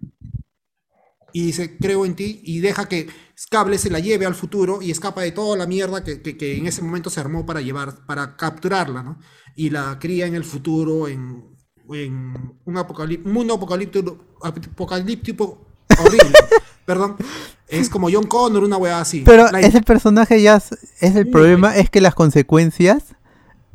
[1.35, 3.09] y dice, creo en ti, y deja que
[3.51, 6.57] Cable se la lleve al futuro y escapa de toda la mierda que, que- que
[6.57, 9.19] en ese momento se armó para llevar, para capturarla, ¿no?
[9.57, 11.57] Y la cría en el futuro en,
[11.91, 12.35] en
[12.65, 15.64] un, apocalip- un mundo apocalíptico, apocalíptico
[16.01, 16.39] horrible.
[16.85, 17.17] Perdón.
[17.69, 19.23] Es como John Connor, una weá así.
[19.25, 23.15] Pero La- ese personaje ya es, es el Sí, problema, es que las consecuencias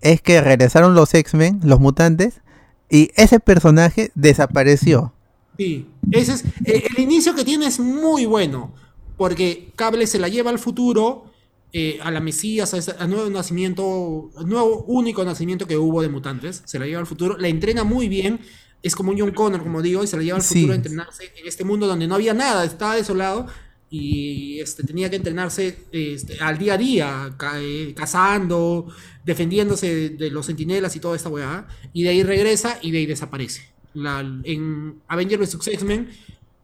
[0.01, 2.41] es que regresaron los X-Men, los mutantes,
[2.89, 5.13] y ese personaje desapareció.
[5.57, 8.73] Sí, ese es, eh, el inicio que tiene es muy bueno,
[9.17, 11.25] porque Cable se la lleva al futuro
[11.73, 16.61] eh, a la Mesías, al nuevo nacimiento, al nuevo único nacimiento que hubo de mutantes,
[16.65, 18.39] se la lleva al futuro, la entrena muy bien,
[18.81, 20.55] es como un John Connor, como digo, y se la lleva al Sí.
[20.55, 23.47] futuro a entrenarse en este mundo donde no había nada, estaba desolado
[23.91, 28.87] y este, tenía que entrenarse este, al día a día, ca- eh, cazando,
[29.25, 32.99] defendiéndose de, de los sentinelas y toda esta weá, y de ahí regresa y de
[32.99, 33.63] ahí desaparece.
[33.93, 35.67] La- en Avengers vs.
[35.69, 36.09] X-Men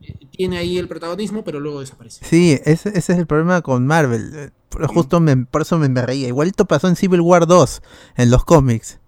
[0.02, 2.24] eh, tiene ahí el protagonismo, pero luego desaparece.
[2.26, 4.32] Sí, ese, ese es el problema con Marvel.
[4.36, 4.50] eh,
[4.88, 6.28] Justo me- por eso me, me reía.
[6.28, 7.82] Igualito pasó en Civil War 2,
[8.18, 9.00] en los cómics.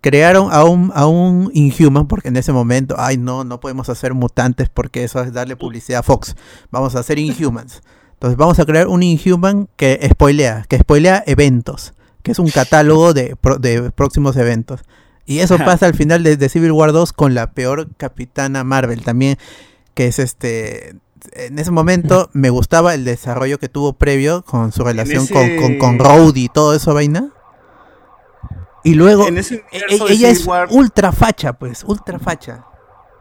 [0.00, 4.14] Crearon a un, a un Inhuman, porque en ese momento, ay no, no podemos hacer
[4.14, 6.36] mutantes porque eso es darle publicidad a Fox.
[6.70, 7.82] Vamos a hacer Inhumans.
[8.14, 13.12] Entonces vamos a crear un Inhuman que spoilea, que spoilea eventos, que es un catálogo
[13.12, 14.80] de, de próximos eventos.
[15.26, 19.02] Y eso pasa al final de, de Civil War 2 con la peor capitana Marvel
[19.02, 19.36] también,
[19.94, 20.96] que es este...
[21.32, 25.56] En ese momento me gustaba el desarrollo que tuvo previo con su relación ese- con,
[25.56, 27.30] con, con Rhodey y todo eso vaina.
[28.84, 32.64] Y luego En ese e- ella es War- ultra facha, pues, ultra facha.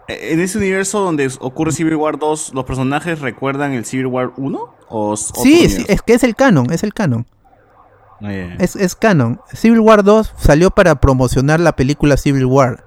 [0.08, 4.32] Eh, En ese universo donde ocurre Civil War 2, ¿los personajes recuerdan el Civil War
[4.38, 4.76] 1?
[4.90, 7.26] ¿O es otro Sí, es que es el canon, es el canon.
[8.22, 8.32] Ah.
[8.60, 9.40] Es, es canon.
[9.54, 12.84] Civil War 2 salió para promocionar la película Civil War,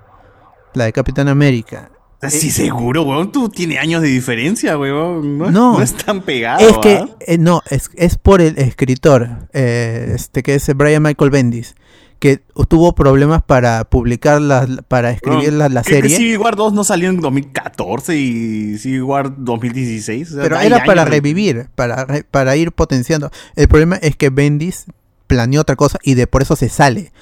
[0.75, 1.91] la de Capitán América.
[2.29, 3.33] Sí, seguro, weón.
[3.33, 5.39] Tú tienes años de diferencia, weón.
[5.39, 5.73] No, No.
[5.79, 6.61] no es tan pegado.
[6.69, 7.09] Es que, ¿ah?
[7.21, 11.77] eh, no, es, es por el escritor, eh, este que es Brian Michael Bendis,
[12.21, 16.17] que tuvo problemas para publicar, la, para escribir la, la Creo que serie.
[16.19, 20.31] Civil War 2 no salió en 2014 y Civil War 2016.
[20.31, 23.31] o sea, Pero era para de- revivir, para, re- para ir potenciando.
[23.57, 24.85] El problema es que Bendis
[25.27, 27.13] planeó otra cosa y de por eso se sale.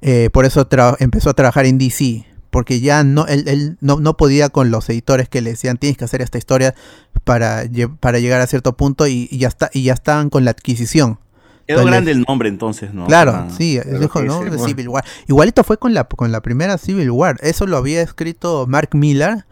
[0.00, 0.66] Eh, por eso
[0.98, 2.24] empezó a trabajar en DC.
[2.50, 5.98] Porque ya no, él, él no, no podía con los editores que le decían tienes
[5.98, 6.74] que hacer esta historia
[7.24, 7.64] para,
[8.00, 11.18] para llegar a cierto punto y, y ya está, y ya estaban con la adquisición.
[11.66, 13.06] Quedó Entonces, grande el nombre entonces, ¿no?
[13.06, 14.42] Claro, Para- sí, para dijo, que ¿no?
[14.42, 14.58] se- De.
[14.58, 15.04] Civil War.
[15.26, 17.38] Igualito fue con la, con la primera Civil War.
[17.42, 19.46] Eso lo había escrito Mark Millar,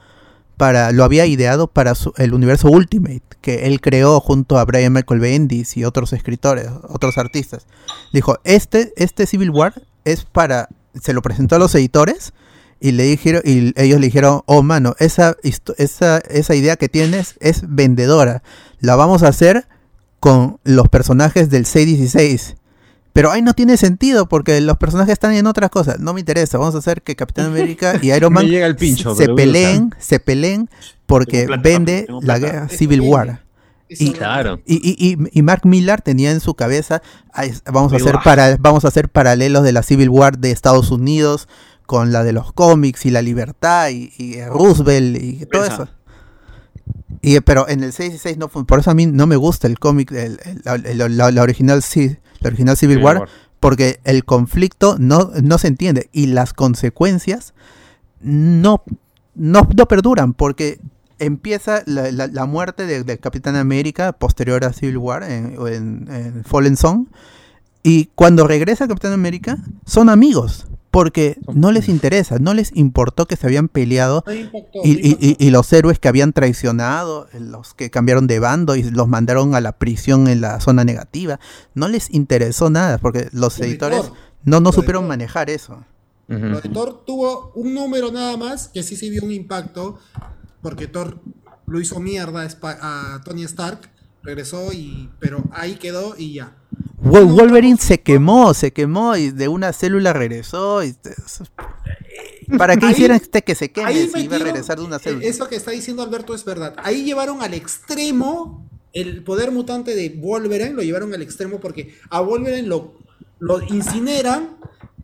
[0.57, 4.93] para, lo había ideado para su- el universo Ultimate, que él creó junto a Brian
[4.93, 7.67] Michael Bendis y otros escritores, otros artistas.
[8.13, 9.75] Dijo, este, este Civil War
[10.05, 10.69] es para,
[11.03, 12.33] se lo presentó a los editores
[12.79, 15.37] y le dijeron, y ellos le dijeron, oh mano, esa,
[15.79, 18.45] esa, esa idea que tienes es vendedora.
[18.79, 19.67] La vamos a hacer
[20.25, 22.57] con los personajes del 616.
[23.13, 26.01] Pero ahí no tiene sentido porque los personajes están en otras cosas.
[26.01, 26.57] No me interesa.
[26.57, 30.19] Vamos a hacer que Capitán América y Iron Man llega el pincho, se peleen, se
[30.21, 30.71] peleen
[31.05, 33.45] porque plata, vende la guerra Civil War.
[33.91, 34.61] Y, Claro.
[34.65, 37.03] y, y- y- y Mark Millar tenía en su cabeza,
[37.35, 40.91] "Ay, vamos a hacer para, vamos a hacer paralelos de la Civil War de Estados
[40.91, 41.49] Unidos
[41.85, 45.89] con la de los cómics y la libertad y, y Roosevelt y todo eso.
[47.23, 49.79] Y, pero en el 616 no fue, por eso a mí no me gusta el
[49.79, 51.83] cómic, el- el- el- la, la original,
[52.41, 53.29] la original Civil Civil War, War.
[53.61, 57.55] porque el conflicto no, no se entiende y las consecuencias
[58.21, 58.83] no,
[59.35, 60.81] no, no perduran, porque
[61.19, 66.09] empieza la, la- la muerte de- del Capitán América posterior a Civil War en, en-
[66.11, 67.07] en Fallen Song,
[67.83, 73.35] y cuando regresa Capitán América son amigos, porque no les interesa, no les importó que
[73.37, 75.45] se habían peleado No impactó, y, no y- y- impactó.
[75.45, 79.61] y los héroes que habían traicionado, los que cambiaron de bando y los mandaron a
[79.61, 81.41] la prisión en la zona negativa,
[81.75, 84.13] no les interesó nada porque los editores
[84.45, 85.85] no, no supieron manejar eso.
[86.29, 89.99] Lo de Thor tuvo un número nada más que sí se vio un impacto
[90.63, 91.19] porque Thor
[91.67, 93.91] lo hizo mierda a Tony Stark,
[94.25, 96.57] regresó y pero ahí quedó y ya.
[97.03, 100.83] Wol- Wolverine se quemó, se quemó y de una célula regresó.
[100.83, 100.97] Y,
[102.59, 105.01] ¿Para qué Ahí- hicieran este que se queme si iba a regresar de una eh,
[105.01, 105.25] célula?
[105.27, 106.75] Eso que está diciendo Alberto es verdad.
[106.83, 112.21] Ahí llevaron al extremo el poder mutante de Wolverine, lo llevaron al extremo porque a
[112.21, 112.95] Wolverine lo,
[113.41, 114.57] lo incineran,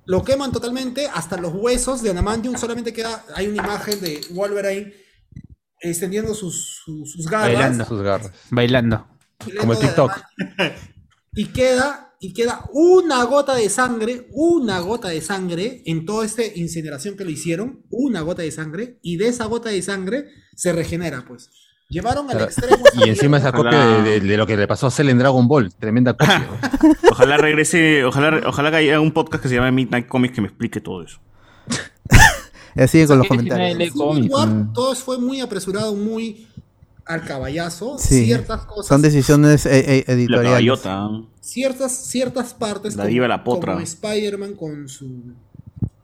[0.06, 4.92] lo queman totalmente, hasta los huesos de Adamantium, solamente queda, hay una imagen de Wolverine
[5.80, 7.48] extendiendo sus, sus, sus garras.
[7.54, 7.84] Bailando.
[7.86, 8.32] Sus garras.
[8.50, 9.06] Bailando.
[9.58, 10.12] Como el TikTok.
[11.34, 16.42] Y queda, y queda una gota de sangre, una gota de sangre en toda esta
[16.54, 20.26] incineración que lo hicieron, una gota de sangre, y de esa gota de sangre
[20.56, 21.50] se regenera, pues.
[21.88, 22.44] Llevaron al Claro.
[22.44, 22.84] extremo.
[23.04, 25.48] Y encima esa copia de, de- de lo que le pasó a Cell en Dragon
[25.48, 25.74] Ball.
[25.74, 26.38] Tremenda copia.
[26.82, 27.10] ¿no?
[27.10, 30.46] Ojalá regrese, ojalá, ojalá que haya un podcast que se llame Midnight Comics que me
[30.48, 31.18] explique todo eso.
[32.76, 33.94] Así con los ¿Qué comentarios.
[33.96, 34.72] Mm.
[34.72, 36.46] todo fue muy apresurado, muy
[37.12, 37.98] al caballazo.
[37.98, 38.86] Sí, Ciertas cosas.
[38.86, 40.50] son decisiones eh, La editoriales.
[40.50, 41.08] caballota.
[41.40, 43.72] ciertas, ciertas partes La diva la potra.
[43.74, 45.32] como Spider-Man con su,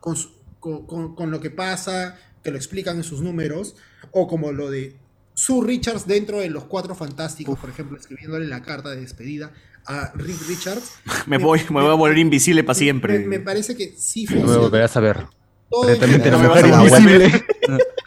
[0.00, 0.30] con, su-
[0.60, 3.76] con, con- con lo que pasa, que lo explican en sus números,
[4.12, 4.96] o como lo de
[5.34, 9.52] Sue Richards dentro de los Cuatro Fantásticos, por ejemplo, escribiéndole la carta de despedida
[9.86, 10.90] a Rick Richards.
[11.26, 13.18] Me voy, me voy a volver invisible para Me, siempre.
[13.20, 14.62] me parece que sí No me funciona.
[14.62, 15.26] volverás a ver.
[15.70, 17.44] Todo la me.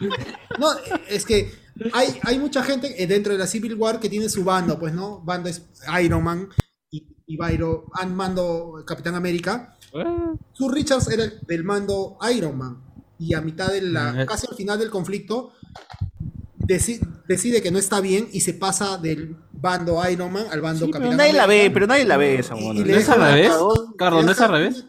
[0.58, 0.68] No,
[1.08, 1.52] es que
[1.92, 4.92] hay, hay mucha gente eh, dentro de la Civil War que tiene su bando, pues,
[4.94, 5.20] ¿no?
[5.20, 5.62] Bando es
[6.02, 6.48] Iron Man
[6.90, 7.82] y, y Byron,
[8.14, 9.76] mando Capitán América.
[10.52, 12.82] Sue Richards era el- del mando Iron Man.
[13.18, 15.52] Y a mitad de la, casi al final del conflicto,
[16.58, 20.86] deci- decide que no está bien y se pasa del bando Iron Man al bando
[20.86, 23.20] Sí, Capitán pero nadie la ve, pero nadie la ve esa Y- ¿No es al
[23.20, 23.52] revés?
[23.98, 24.84] Carlos, ¿no es al revés?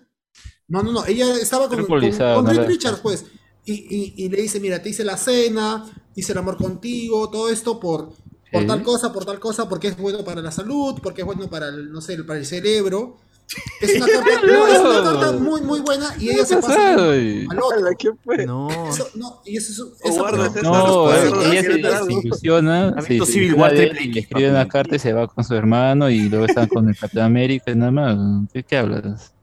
[0.67, 1.99] No, no, no, ella estaba con, con,
[2.35, 3.25] con Rick Richards, pues.
[3.65, 5.85] Y, y- y le dice, mira, te hice la cena,
[6.15, 8.09] hice el amor contigo, todo esto por,
[8.51, 8.67] por Sí.
[8.67, 11.67] tal cosa, por tal cosa, porque es bueno para la salud, porque es bueno para
[11.69, 13.17] el, no sé, para el cerebro.
[13.81, 17.59] Es una carta, no, es una carta muy, muy buena y ella se pasa al
[17.59, 17.77] otro.
[17.79, 18.45] Ala, ¿Qué fue?
[18.45, 18.69] No.
[18.89, 23.05] Eso, no, y eso, eso, O esa- guardas esas No, cosas, ella se, ilusiona, ¿Has
[23.05, 26.45] se, ilusiona y le escribe una carta y se va con su hermano y luego
[26.45, 28.17] están con el Capitán América y nada más.
[28.53, 29.33] ¿Qué, qué hablas?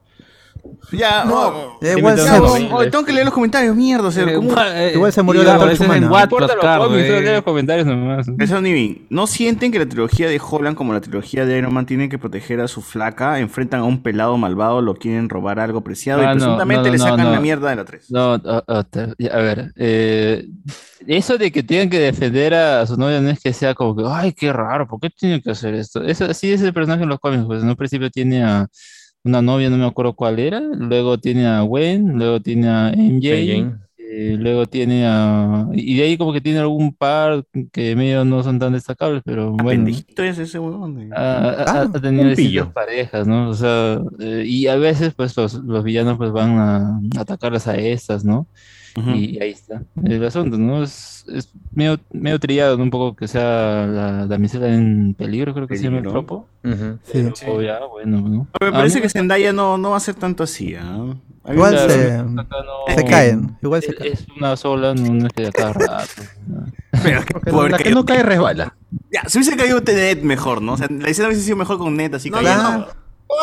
[0.91, 1.35] Ya, No.
[1.47, 4.07] oh, Ya igual se, no, oh, tengo que leer los comentarios, mierda.
[4.07, 4.53] O sea, Eh, ¿cómo?
[4.59, 5.99] eh, Igual se murió la humana.
[6.07, 7.33] No los claro, cómics, eh.
[7.33, 8.27] los comentarios nomás.
[8.39, 11.85] Eso, Nivin, ¿no sienten que la trilogía de Holland como la trilogía de Iron Man
[11.85, 13.39] tienen que proteger a su flaca?
[13.39, 16.91] Enfrentan a un pelado malvado, lo quieren robar algo preciado Ah, y no, presuntamente no,
[16.93, 17.31] le sacan no.
[17.31, 18.11] la mierda de la 3.
[18.11, 20.47] No, a, a- te- ya, a ver, eh,
[21.07, 24.03] eso de que tengan que defender a su novia no es que sea como que,
[24.07, 26.03] ay, qué raro, ¿por qué tienen que hacer esto?
[26.03, 28.67] Eso, así es el personaje en los cómics, pues en un principio tiene a
[29.23, 33.27] una novia, no me acuerdo cuál era, luego tiene a Gwen, luego tiene a MJ,
[33.97, 35.67] eh, luego tiene a...
[35.73, 39.51] Y de ahí como que tiene algún par que medio no son tan destacables, pero
[39.51, 39.85] bueno.
[39.85, 41.11] Pendejito es ese huevón.
[41.13, 43.49] Ha, ha- Ah, ha tenido distintas parejas, ¿no?
[43.49, 47.75] O sea, eh, y a veces pues los, los villanos pues van a atacarlas a
[47.75, 48.47] estas, ¿no?
[49.15, 50.83] Y ahí está el asunto, ¿no?
[50.83, 52.83] Es, es medio, medio trillado, ¿no?
[52.83, 56.47] Un poco que sea la damisela en peligro, creo que se llama el tropo.
[56.63, 56.97] Ujú.
[57.03, 57.29] sí.
[57.41, 58.47] Pero ya, bueno, ¿no?
[58.61, 60.97] Me parece mí que Zendaya no, no va a ser tanto así, ¿ah?
[61.47, 62.45] Mí Igual se, no-
[62.95, 63.57] se caen.
[63.63, 64.13] Igual se Es, caen.
[64.13, 66.21] es una sola, no es que a cada rato.
[66.47, 66.65] ¿no?
[67.03, 68.75] Pero que- Porque pobre la que no cae resbala.
[69.11, 70.73] Ya, si hubiese caído Net mejor, ¿no?
[70.73, 72.87] O sea, la escena hubiese sido mejor con Net, así No, no.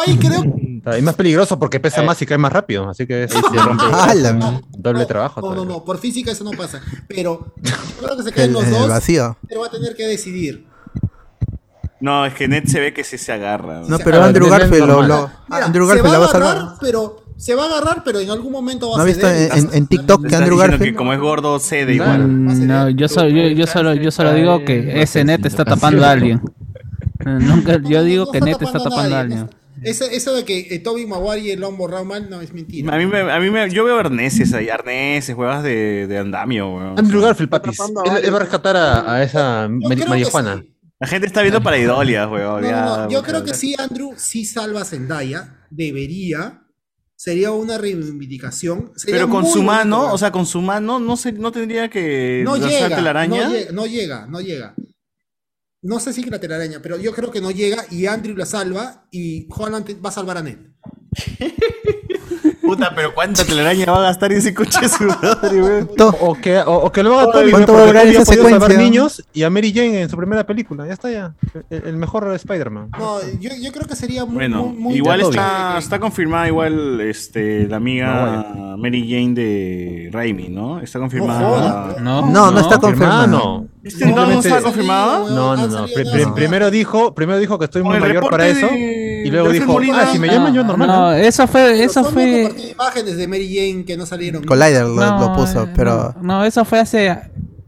[0.07, 0.43] Ay, creo
[0.97, 2.07] Es más peligroso porque pesa Eh.
[2.07, 2.89] más y cae más rápido.
[2.89, 4.61] Así que se rompe el Ah, ¿no?
[4.79, 5.41] doble no, trabajo.
[5.41, 5.75] No, no, todavía.
[5.75, 6.81] no, por física eso no pasa.
[7.09, 7.53] Pero
[8.01, 9.37] creo que se El, caen los dos, vacío.
[9.49, 10.67] pero va a tener que decidir.
[11.99, 13.81] No, es que Net se ve que sí se agarra.
[13.89, 16.77] No, pero Andrew Garfield lo, lo- Mira, Andrew se Garfield la va a agarrar, salvar.
[16.81, 19.51] pero se va a agarrar, pero en algún momento va ¿No a visto ceder.
[19.57, 20.83] en, en- en TikTok que Andrew Garfield?
[20.83, 22.67] que como es gordo, cede igual.
[22.67, 26.11] No, yo solo, yo, yo solo, yo solo digo que ese net está tapando a
[26.11, 26.43] alguien.
[27.25, 29.51] Nunca, No, yo no, digo no que net está tapando a no alguien.
[29.87, 32.93] Eso, eso de que eh, Toby Maguire y lo han borrado mal, no es mentira.
[32.93, 36.75] A mí, me, a mí me, yo veo arneses ahí, arneses, juegas de, de andamio,
[36.75, 36.99] weón.
[36.99, 37.79] Andrew Garfield, papis.
[37.81, 40.57] Él, él va a rescatar a, a esa marihuana.
[40.63, 40.73] sí.
[40.99, 42.63] La gente está viendo para idolias, weón.
[42.63, 45.67] No, no, no, Yo creo que sí, Andrew sí salva a Zendaya.
[45.71, 46.63] Debería.
[47.15, 48.93] Sería una reivindicación.
[48.97, 52.43] Sería Pero con su mano, o sea, con su mano, no, se, no tendría que
[52.45, 53.49] no llega, telaraña.
[53.49, 54.75] no llega, no llega, no llega.
[55.83, 59.47] No sé si telaraña, pero yo creo que no llega y Andrew la salva y
[59.51, 60.59] Holland va a salvar a Ned.
[62.63, 65.91] Puta, pero ¿cuánta telaraña va a gastar ese coche de su madre, weón?
[65.97, 68.25] To- O que, o, o que lo haga Toby, ¿Cuánto porque va a durar esa
[68.25, 68.79] salvar secuencia?
[68.79, 70.85] niños y a Mary Jane en su primera película.
[70.85, 71.35] Ya está ya.
[71.71, 72.91] El, el mejor Spider-Man.
[72.99, 77.01] No, yo, yo creo que sería muy, Bueno, muy, muy igual está, está confirmada igual
[77.03, 80.81] este, la amiga Mary Jane de Raimi, ¿no?
[80.81, 81.97] Está confirmada.
[82.01, 83.23] No, No, no está confirmado.
[83.23, 83.69] Hermano.
[83.87, 85.19] ¿Este no, no está confirmada?
[85.31, 85.87] No, no, no.
[85.87, 88.69] Pri- primero dijo, primero dijo que estoy muy mayor para eso.
[88.73, 90.03] Y luego dijo, Molina.
[90.03, 90.89] ah, si me llaman yo normal.
[90.89, 92.53] No, eso fue, eso fue.
[92.73, 94.45] imágenes de Mary Jane que no salieron.
[94.45, 96.15] Collider lo, No, lo puso, eh, pero...
[96.21, 97.17] No, no, eso fue hace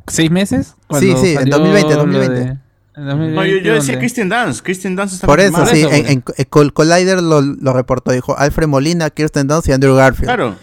[0.07, 0.74] seis meses.
[0.99, 2.35] Sí, sí, en salió 2020, lo 2020.
[2.35, 4.62] de- en No, yo, 2020, yo decía Kristen Dance.
[4.62, 8.11] Kristen Dance está Por eso, sí, eso, en, en- en Col- Collider lo, lo reportó,
[8.12, 10.27] dijo Alfred Molina, Kirsten Dunst y Andrew Garfield.
[10.27, 10.57] Claro.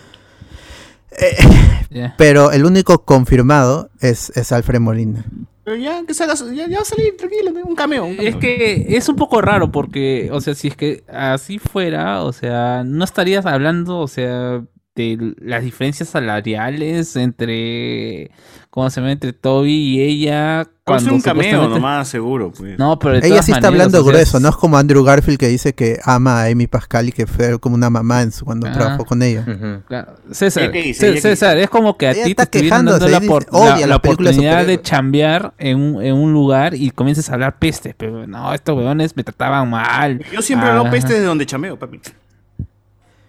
[1.90, 2.16] Ya.
[2.18, 5.24] Pero el único confirmado es, es Alfred Molina.
[5.64, 8.06] Pero ya, que salga, ya, ya va a salir, tranquilo, un cameo.
[8.06, 8.30] un cameo.
[8.30, 12.34] Es que es un poco raro porque, o sea, si es que así fuera, o
[12.34, 14.64] sea, no estarías hablando, o sea,
[14.96, 18.32] de las diferencias salariales entre,
[18.70, 19.12] ¿cómo se llama?
[19.12, 20.70] Entre Toby y ella.
[20.88, 22.78] Cuando un cameo nomás, seguro, pues.
[22.78, 25.40] No, pero Ella sí está maneras, hablando o sea, grueso, no es como Andrew Garfield
[25.40, 28.46] que dice que ama a Amy Pascal y que fue como una mamá en su,
[28.46, 28.72] cuando Ah.
[28.72, 29.44] trabajó con ella.
[29.88, 31.00] Claro, César, ¿Ella qué dice?
[31.00, 33.52] Cé- ¿Ella qué César, es como que a ti te está estuvieran dando la, por-
[33.52, 37.58] la- la de oportunidad de chambear en un, en un lugar y comiences a hablar
[37.58, 40.24] peste, pero no, estos weones me trataban mal.
[40.32, 42.00] Yo siempre hablo Ah, peste de donde chameo, papi.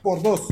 [0.07, 0.47] Por dos.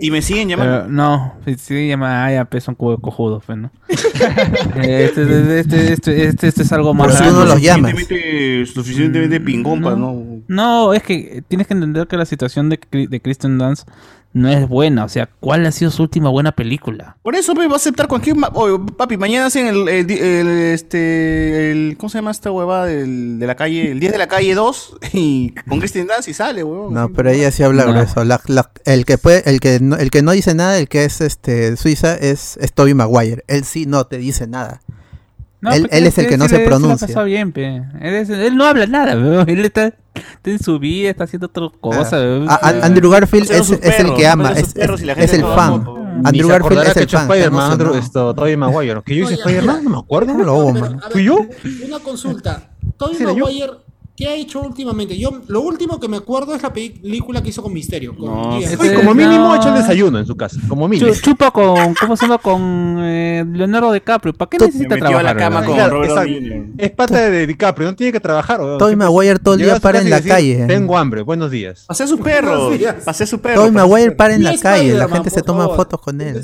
[0.00, 0.80] Y me siguen llamando.
[0.80, 3.70] Pero no, si si llama ah, ya pues son cubo cojudos, pues, ¿no?
[3.88, 7.92] este, este, este, este, este, este es algo más Pero si uno los llamas.
[7.92, 10.42] Suficientemente, suficientemente pingón para no.
[10.46, 13.88] No, es que tienes que entender que la situación de, de Kristen Dunst
[14.32, 15.04] no es buena.
[15.04, 17.16] O sea, ¿cuál ha sido su última buena película?
[17.22, 18.36] Por eso me va a aceptar cualquier.
[18.36, 18.52] ma-
[18.96, 21.70] papi, mañana hacen el, el, di- el, este.
[21.72, 23.90] El, ¿Cómo se llama esta huevada del, de la calle?
[23.92, 24.96] El 10 de la calle 2.
[25.12, 26.94] Y con Kristen Dance y sale, huevón.
[26.94, 27.92] No, pero ella sí habla No.
[27.92, 28.24] grueso.
[28.24, 31.04] La- la- el que puede, el que no, el que no dice nada, el que
[31.04, 33.42] es este Suiza es, es Tobey Maguire.
[33.48, 34.80] Él sí no te dice nada.
[35.62, 37.06] No, Él- él es el que no se pronuncia.
[37.06, 37.66] pasado bien, pe.
[38.00, 39.48] Él, es- él no habla nada, weón.
[39.48, 42.16] Él está, está en su vida, está haciendo otra cosa.
[42.18, 42.48] weón.
[42.48, 45.14] A- a- Andrew Garfield es, el que ama, es, perros el
[45.44, 45.84] fan.
[46.24, 47.22] Andrew Garfield es el fan.
[47.30, 49.02] Spider-Man, Andrew, esto, Tobey Maguire.
[49.04, 49.84] ¿Que yo hice Spider-Man?
[49.84, 50.32] No me acuerdo.
[50.34, 50.84] No, Pero, man.
[51.02, 51.46] a ver, ¿Fui yo?
[51.86, 52.70] Una consulta.
[52.96, 53.18] Tobey.
[53.20, 53.72] Maguire,
[54.20, 55.18] ¿qué ha hecho últimamente?
[55.18, 58.14] Yo Lo último que me acuerdo es la película que hizo con Misterio.
[58.16, 59.52] Con No, Oye, como mínimo no.
[59.52, 60.58] ha hecho el desayuno en su casa.
[60.68, 61.10] Como mínimo.
[61.12, 62.38] Chu- Chupa con, ¿cómo se llama?
[62.38, 64.34] Con eh, Leonardo DiCaprio.
[64.34, 65.52] ¿Para qué Tú- necesita Me metió a la trabajar?
[65.52, 66.32] cama con Claro, Robert exacto.
[66.34, 66.66] Downey Jr.
[66.78, 68.60] Es pata de DiCaprio, no tiene que trabajar.
[68.60, 70.64] Siempre- Maguire todo el día su para en la decir, calle.
[70.66, 71.84] Tengo hambre, buenos días.
[71.88, 72.58] Pasé a sus perros.
[72.60, 72.94] Buenos días.
[72.96, 73.26] Pasé a pasé a
[73.64, 74.92] sus Maguire para en la calle.
[74.94, 76.40] La gente se toma fotos con él.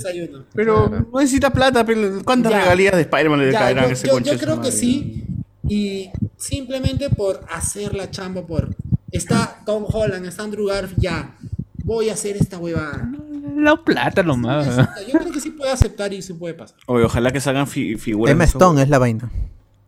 [0.54, 1.84] Pero no necesita plata.
[1.84, 5.24] pero ¿Cuántas regalías de Spider-Man le caerán ese yo- su creo que sí.
[5.68, 8.74] Y simplemente por hacer la chamba, por.
[9.10, 11.36] Está Tom Holland, está Andrew Garfield, ya.
[11.84, 13.10] Voy a hacer esta huevada.
[13.56, 14.66] La plata nomás.
[14.66, 14.88] weón.
[15.10, 16.76] Yo creo que sí puede aceptar y sí puede pasar.
[16.86, 18.34] Oye, ojalá que salgan fi- figuras.
[18.34, 18.58] Eso.
[18.58, 19.30] Stone es la vaina.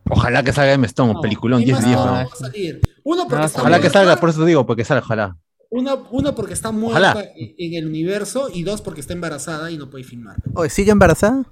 [0.09, 1.99] Ojalá que salga Emma Stone, peliculón, Y 10 más de 10.
[1.99, 2.15] no weón.
[2.15, 2.81] va a salir.
[3.03, 5.37] Uno porque No, está Ojalá que salga, por eso te digo, porque salga, ojalá.
[5.71, 7.25] Una, una porque está muerta Ojalá.
[7.35, 10.37] en el universo y dos porque está embarazada y no puede filmar.
[10.55, 11.43] Oye, ¿sigue embarazada?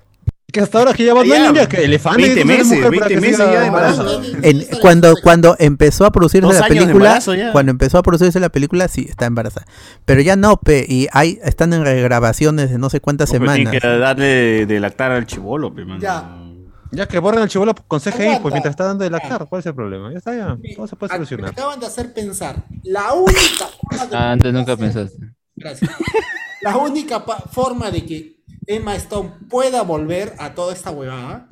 [0.51, 2.21] Que hasta ahora que ya va no Ya, que elefante.
[2.21, 4.21] 20 que no tiene meses, mujer para 20 que meses ya de embarazo.
[4.43, 7.51] En- cuando, cuando empezó a producirse Dos la años de película, embarazo ya.
[7.51, 9.65] cuando empezó a producirse la película, sí, está embarazada.
[10.05, 13.55] Pero ya no, pe, y hay, están en regrabaciones de no sé cuántas No, semanas.
[13.57, 15.99] Tiene que darle de, de lactar al chivolo, pe, mano.
[15.99, 16.33] Ya.
[16.91, 18.41] Ya que borren el chivolo con CGI, Aguanta.
[18.43, 20.13] pues mientras está dando de lactar, ¿cuál es el problema?
[20.13, 20.57] Ya está, ya.
[20.77, 21.49] Todo se puede Me solucionar.
[21.51, 22.63] acaban de hacer pensar.
[22.85, 25.17] La única forma de Ah, antes nunca hacer- pensaste.
[25.57, 25.91] Gracias.
[26.61, 27.19] La única
[27.51, 28.36] forma de que
[28.67, 31.47] Emma Stone pueda volver a toda esta huevada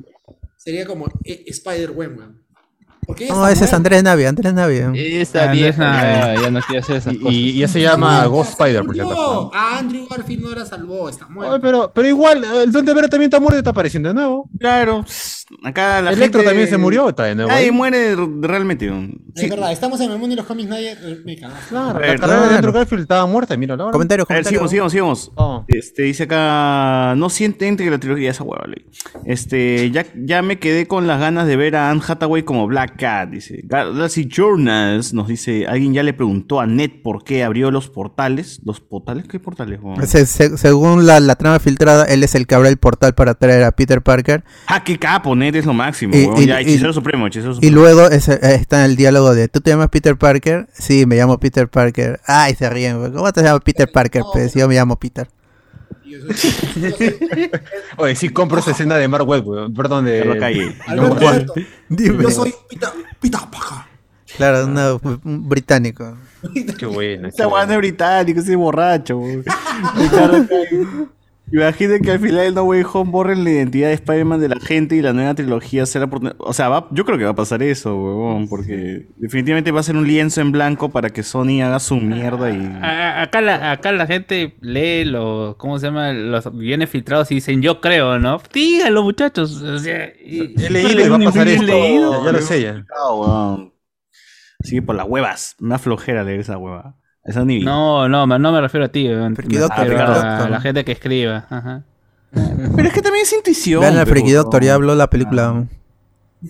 [0.66, 2.46] sería como eh, Spider-Man, weón.
[2.86, 2.95] Porque ella
[3.28, 3.72] No, ese es.
[3.72, 4.76] Andrés Navi, Andrés Navi.
[4.96, 7.32] Esta Ah, vieja es ya, no quiere hacer esas Y, cosas.
[7.34, 9.50] y- y ya se llama Ghost Spider, por acaso.
[9.54, 11.60] a Andrew Garfield no la salvó, está Oye, muerto.
[11.60, 14.48] pero, pero igual, el Duende Verde también está muerto y está apareciendo de nuevo.
[14.58, 15.04] Claro,
[15.64, 17.50] acá la Electro gente- también se murió, está de nuevo.
[17.50, 17.70] Nadie ahí.
[17.70, 18.86] muere realmente.
[18.86, 19.48] Es Sí.
[19.50, 21.66] verdad, estamos en el mundo y los cómics nadie me cagas.
[21.68, 22.54] Claro, la carrera de.
[22.56, 23.92] Andrew Garfield estaba muerta, mira, ahora.
[23.92, 24.70] Comentarios, A ver, comentarios.
[24.70, 25.32] sigamos, sigamos, sigamos.
[25.36, 25.64] Oh.
[25.68, 28.84] Este, dice acá, no sienten que la trilogía esa hueva, ley.
[29.24, 32.95] Este, ya, ya me quedé con las ganas de ver a Anne Hathaway como Black
[32.96, 33.60] Cat, dice.
[33.64, 38.60] Galaxy Journals nos dice, alguien ya le preguntó a Ned por qué abrió los portales.
[38.64, 39.26] ¿Los portales?
[39.28, 39.80] ¿Qué portales?
[39.82, 40.06] huevón?
[40.06, 43.34] Se- se- según la, la trama filtrada, él es el que abre el portal para
[43.34, 44.44] traer a Peter Parker.
[44.66, 47.54] Ah, qué capo, Ned es lo máximo, Y- y- ya, y- hechicero supremo, hechicero Y
[47.56, 47.74] supremo.
[47.76, 50.68] luego ese- eh, está el diálogo de, ¿tú te llamas Peter Parker?
[50.72, 52.20] Sí, me llamo Peter Parker.
[52.26, 52.98] Ay, se ríen.
[52.98, 53.12] güey.
[53.12, 54.22] ¿Cómo te llamas Peter Parker?
[54.32, 55.28] Pues yo me llamo Peter.
[56.06, 57.50] Yo soy- yo soy-
[57.96, 59.74] Oye, sí compro esa escena de Mark Webb.
[59.74, 60.18] Perdón, de.
[60.18, 60.76] Carlos Calle.
[60.86, 62.22] Alberto, No, Dime.
[62.22, 63.88] yo soy Pita, Pita Paja.
[64.36, 66.16] Claro, una- un británico.
[66.78, 67.28] Qué buena.
[67.28, 69.20] Esa huevón es británico, ese borracho.
[71.52, 74.58] Imaginen que al final del No Way Home borren la identidad de Spider-Man de la
[74.58, 76.20] gente y la nueva trilogía será por...
[76.38, 79.84] O sea, va- yo creo que va a pasar eso, huevón, porque definitivamente va a
[79.84, 82.56] ser un lienzo en blanco para que Sony haga su mierda y...
[82.82, 86.12] A- a- Acá la, acá la gente lee los, ¿cómo se llama?
[86.12, 88.40] Los bienes filtrados y dicen, yo creo, ¿no?
[88.52, 89.62] Díganlo, muchachos.
[89.62, 91.62] O sea, y- He leído y va a pasar esto.
[91.62, 92.18] leído.
[92.20, 92.84] Ya, ya lo sé ya.
[93.00, 93.58] Ah.
[94.58, 96.96] Así que por las huevas, una flojera leer esa hueva.
[97.44, 97.60] Ni...
[97.60, 100.50] No, no, me- no me refiero a ti, Friki Doctor, refiero Friki a Doctor.
[100.50, 101.46] la gente que escriba.
[101.50, 101.82] Ajá.
[102.32, 103.80] Pero es que también es intuición.
[103.80, 105.64] Vean al Freaky Doctor, ya habló la película.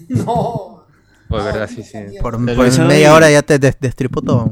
[0.08, 0.84] No.
[1.28, 1.98] Pues verdad, sí, sí.
[2.20, 4.50] Por, eso media hora ya te des- destripó todo.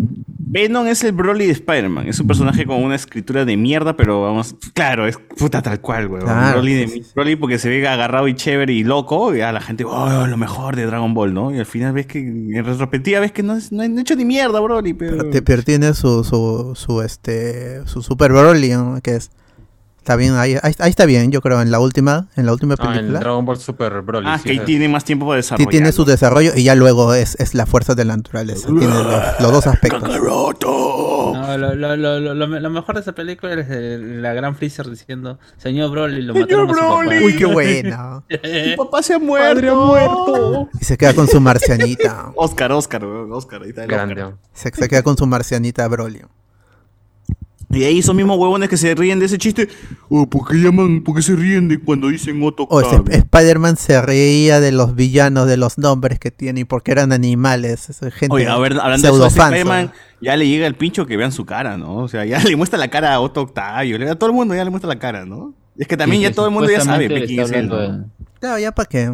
[0.54, 2.06] Venom es el Broly de Spider-Man.
[2.06, 4.54] Es un personaje con una escritura de mierda, pero vamos.
[4.72, 6.08] Claro, es puta tal cual.
[6.08, 7.02] Claro, Broly, de-.
[7.14, 9.34] Broly porque se ve agarrado y chévere y loco.
[9.34, 11.52] Y a la gente, oh, lo mejor de Dragon Ball, ¿no?
[11.52, 14.24] Y al final ves que, en retrospectiva, ves que no, es, no han hecho ni
[14.24, 14.94] mierda, Broly.
[14.94, 15.16] Pero...
[15.18, 19.00] Pero, te- pero tiene su, su, su, este, su Super Broly, ¿no?
[19.02, 19.30] que es...
[20.04, 22.74] Está bien, ahí, ahí, ahí está bien, yo creo, en la última, en la última
[22.78, 23.20] Ah, en película.
[23.20, 24.26] Dragon Ball Super Broly.
[24.28, 24.44] Ah, sí.
[24.44, 25.70] que ahí tiene más tiempo para Sí desarrollar.
[25.70, 28.66] tiene su desarrollo y ya luego es, es la fuerza de la naturaleza.
[28.66, 30.02] Tiene los, los dos aspectos.
[30.02, 35.38] No, lo, lo, lo, lo, mejor de esa película es el- la gran Freezer diciendo,
[35.56, 36.96] señor Broly, lo mataron a su papá".
[37.06, 37.24] Broly.
[37.24, 38.22] Uy, qué buena.
[38.28, 39.86] ¡Mi papá se ha muerto!
[39.86, 40.68] muerto!
[40.80, 42.30] Y se queda con su marcianita.
[42.36, 43.02] Oscar, Oscar.
[43.04, 44.22] Oscar, ahí está el Grande.
[44.22, 44.38] Oscar.
[44.52, 46.20] Se, se queda con su marcianita Broly.
[47.74, 49.68] Y ahí esos mismos huevones que se ríen de ese chiste,
[50.08, 53.04] oh, ¿por qué llaman, por qué se ríen de cuando dicen Otto O Octavio?
[53.10, 57.90] Spider-Man se reía de los villanos, de los nombres que tiene y porque eran animales.
[57.90, 61.16] Esa gente Oye, a ver, hablando de eso, Spider-Man, ya le llega el pincho que
[61.16, 61.96] vean su cara, ¿no?
[61.96, 64.54] O sea, ya le muestra la cara a Otto Octavio, le- a todo el mundo
[64.54, 65.52] ya le muestra la cara, ¿no?
[65.76, 67.64] Es que también ya todo el mundo ya sabe supuestamente pe, quién es está él,
[67.72, 67.98] hablando ¿no?
[68.04, 68.04] de-
[68.40, 69.10] Claro, ya para qué.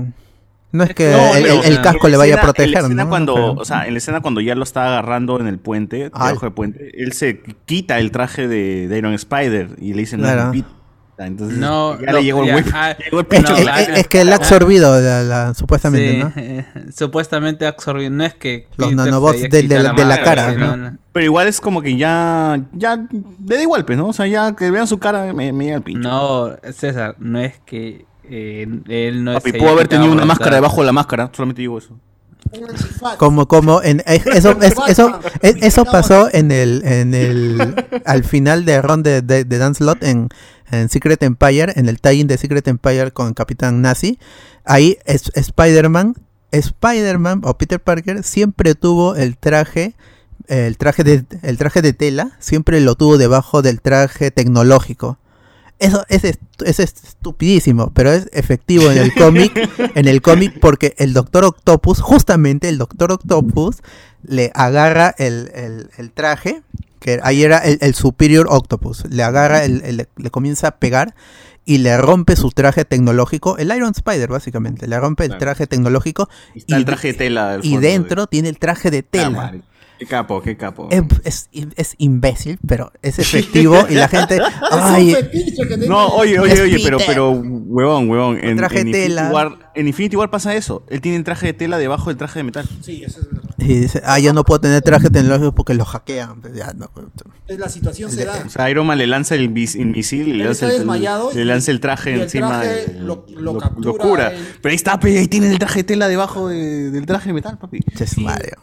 [0.72, 3.04] No es que No, el, casco en le vaya a escena- en proteger, la escena
[3.04, 3.10] ¿no?
[3.10, 5.96] cuando, Pero- o sea, en la escena cuando ya lo está agarrando en el puente,
[6.10, 10.20] debajo del puente, él se quita el traje de, de Iron Spider y le dicen
[10.20, 10.52] Claro.
[11.22, 13.76] Entonces No, ya no, le llegó el ya, whip, ah, llegó el Es, es- No,
[13.76, 16.32] es- es que él ha absorbido, la- la- supuestamente, Sí, ¿no?
[16.36, 16.64] eh,
[16.96, 18.08] supuestamente absorbido.
[18.10, 18.68] No es que.
[18.78, 20.96] Los nanobots de- de la- de cara, no.
[21.12, 24.06] Pero igual es como que ya, ya le da igual, pues, ¿no?
[24.08, 26.08] O sea, ya que vean su cara me, me llega el pincho.
[26.08, 30.56] No, César, no es que eh, él no Papi, pudo haber tenido una máscara cara.
[30.56, 31.98] debajo de la máscara, solamente digo eso.
[33.18, 37.74] Como, como, en, eso, es- eso, es- eso pasó en el, en el,
[38.06, 40.28] al final de Ron de, de, de Dan Slott en,
[40.70, 44.18] en Secret Empire, en el tie-in de Secret Empire con Capitán Nazi.
[44.64, 46.14] Ahí es, Spider-Man,
[46.50, 49.94] Spider-Man o Peter Parker siempre tuvo el traje,
[50.48, 55.18] el traje de, el traje de tela, siempre lo tuvo debajo del traje tecnológico.
[55.80, 59.52] Eso es, est- es estupidísimo, pero es efectivo en el cómic,
[59.96, 63.78] en el cómic porque el Doctor Octopus, justamente el Doctor Octopus,
[64.22, 66.62] le agarra el, el- el traje,
[67.00, 71.14] que ahí era el, el Superior Octopus, le agarra, el, le comienza a pegar
[71.64, 76.28] y le rompe su traje tecnológico, el Iron Spider básicamente, le rompe el traje tecnológico
[76.54, 77.58] Está el traje de tela.
[77.62, 79.52] y dentro tiene el traje de tela.
[80.00, 80.88] Qué capo, qué capo.
[80.90, 84.36] Es, es, es imbécil, pero es efectivo y la gente...
[84.40, 88.38] Es Ay, un fetiche que No, oye, oye, Es oye, pero, pero, huevón, huevón.
[88.42, 89.30] En, Traje en Infinity tela.
[89.30, 90.84] War, en Infinity War pasa eso.
[90.88, 92.66] Él tiene el traje de tela debajo del traje de metal.
[92.80, 93.50] Sí, eso es verdad.
[93.58, 96.40] Y dice, ah, yo no puedo tener traje tecnológico porque lo hackean.
[96.40, 96.90] Pues ya, no,
[97.46, 98.42] Es la situación se da.
[98.46, 100.86] O sea, Iron Man le lanza el el misil y le lanza el,
[101.34, 102.62] le lanza el traje y el encima.
[102.62, 104.28] traje y lo- lo captura cura.
[104.28, 104.38] él.
[104.62, 107.58] Pero ahí está, ahí tiene el traje de tela debajo de- del traje de metal,
[107.58, 107.80] papi.
[107.98, 108.56] Ches Mario.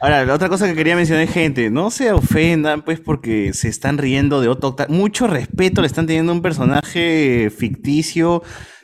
[0.00, 3.98] Ahora, la otra cosa que quería mencionar, gente, no se ofendan, pues, porque se están
[3.98, 4.94] riendo de Otto Octavio.
[4.94, 8.42] Mucho respeto le están teniendo un personaje ficticio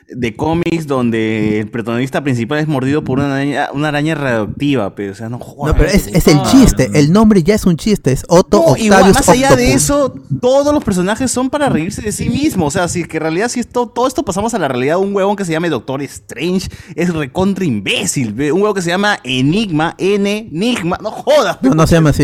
[0.09, 5.11] de cómics donde el protagonista principal es mordido por una araña, una araña radioactiva, pero,
[5.11, 5.73] o sea, no jodas.
[5.73, 6.89] No, pero es, es el No, chiste.
[6.93, 8.13] El nombre ya es un chiste.
[8.13, 12.11] Es Otto No, igual, más allá de eso, todos los personajes son para reírse de
[12.11, 12.67] sí mismos.
[12.67, 14.97] O sea, si es que en realidad, si esto, todo esto pasamos a la realidad,
[14.97, 18.29] un huevón que se llame Doctor Strange es recontra imbécil.
[18.51, 21.57] Un huevo que se llama Enigma, N, Enigma, no jodas.
[21.61, 22.23] No, no se llama así.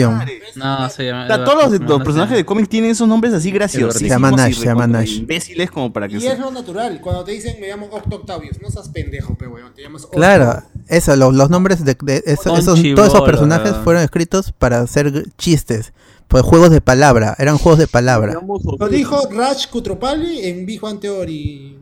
[0.56, 1.26] No, se llama.
[1.26, 4.00] O sea, todos los, personajes de cómics tienen esos nombres así graciosos.
[4.00, 5.18] Se llama Nash, se llama Nash.
[5.18, 7.02] Imbéciles como para que Y es lo natural.
[7.02, 9.74] Cuando te dicen me llamo Octo Octavius, no seas pendejo, pe weón.
[9.74, 10.16] Te llamas Octo.
[10.18, 13.84] Claro, eso, lo- los nombres de, de eso- esos, todos esos personajes ¿verdad?
[13.84, 15.94] fueron escritos para hacer chistes.
[16.28, 18.34] Pues juegos de palabra, eran juegos de palabra.
[18.80, 21.78] Lo dijo Raj Kutropali en Big Bang Theory.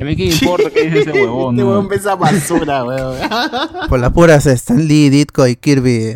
[0.00, 1.54] A mí qué importa qué dice ese huevón.
[1.56, 3.16] Este huevón ve esa basura, huevón.
[3.88, 6.14] Por las puras Stan Lee, Ditko y Kirby.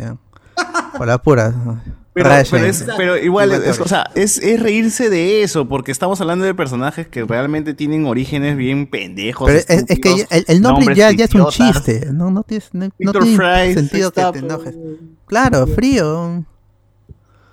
[0.97, 1.53] Por las puras.
[2.13, 5.91] Pero, pero, es- pero igual, es, que o sea, es, es reírse de eso, porque
[5.91, 9.47] estamos hablando de personajes que realmente tienen orígenes bien pendejos.
[9.47, 12.07] Pero es, es que el, el nombre ya, ya es un chiste.
[12.11, 14.75] No, no, tienes, no, tiene Fry, sentido que te enojes.
[15.25, 16.43] Claro, frío.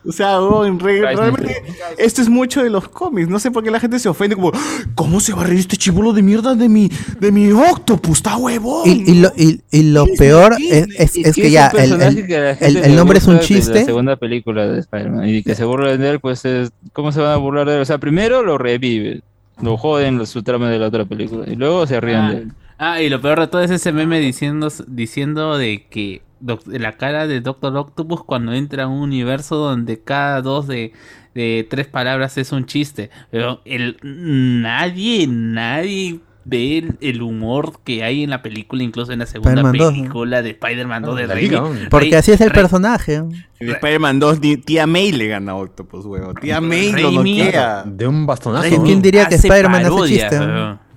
[0.08, 1.62] O sea, huevón, re- realmente
[1.98, 3.28] esto es mucho de los cómics.
[3.28, 4.52] No sé por qué la gente se ofende como,
[4.94, 6.90] ¿cómo se va a reír este chibolo de mierda de mi,
[7.20, 8.18] de mi octopus?
[8.18, 8.88] Está huevón.
[8.88, 13.26] Y, y lo, y, y lo peor es, es, que ya el, el- nombre es
[13.26, 13.80] un chiste.
[13.80, 15.28] La segunda película de Spider-Man.
[15.28, 16.70] Y que se burlen de él, pues es.
[16.92, 17.80] ¿Cómo se van a burlar de él?
[17.82, 19.20] O sea, primero lo revive.
[19.60, 21.44] Lo joden los- su trama de la otra película.
[21.46, 22.52] Y luego se ríen de él.
[22.78, 26.22] Ah, y lo peor de todo es ese meme diciendo, diciendo de que
[26.66, 30.92] la cara de Doctor Octopus cuando entra a un universo donde cada dos de,
[31.34, 33.10] de tres palabras es un chiste.
[33.30, 39.18] Pero el, nadie, nadie ve el, el humor que hay en la película, incluso en
[39.18, 39.98] la segunda Spider-Man 2, ¿no?
[39.98, 41.48] película de Spider-Man 2 de la Raimi.
[41.50, 41.70] liga, ¿no?
[41.90, 43.16] Porque así es el personaje.
[43.16, 46.36] En Spider-Man 2, di- tía May le gana a Octopus, huevón.
[46.36, 47.82] Tía May lo noquea.
[47.84, 48.82] De un bastonazo.
[48.82, 50.38] ¿Quién- diría que Spider-Man hace parodias, chiste?
[50.46, 50.87] weón.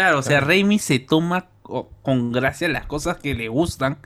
[0.00, 3.98] Claro, o sea, Raimi se toma co- con gracia las cosas que le gustan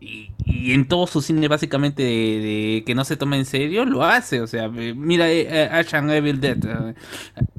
[0.00, 3.84] y, y en todo su cine básicamente de, de que no se toma en serio
[3.84, 6.94] lo hace, o sea, mira eh, eh, Ash and Evil Dead, eh,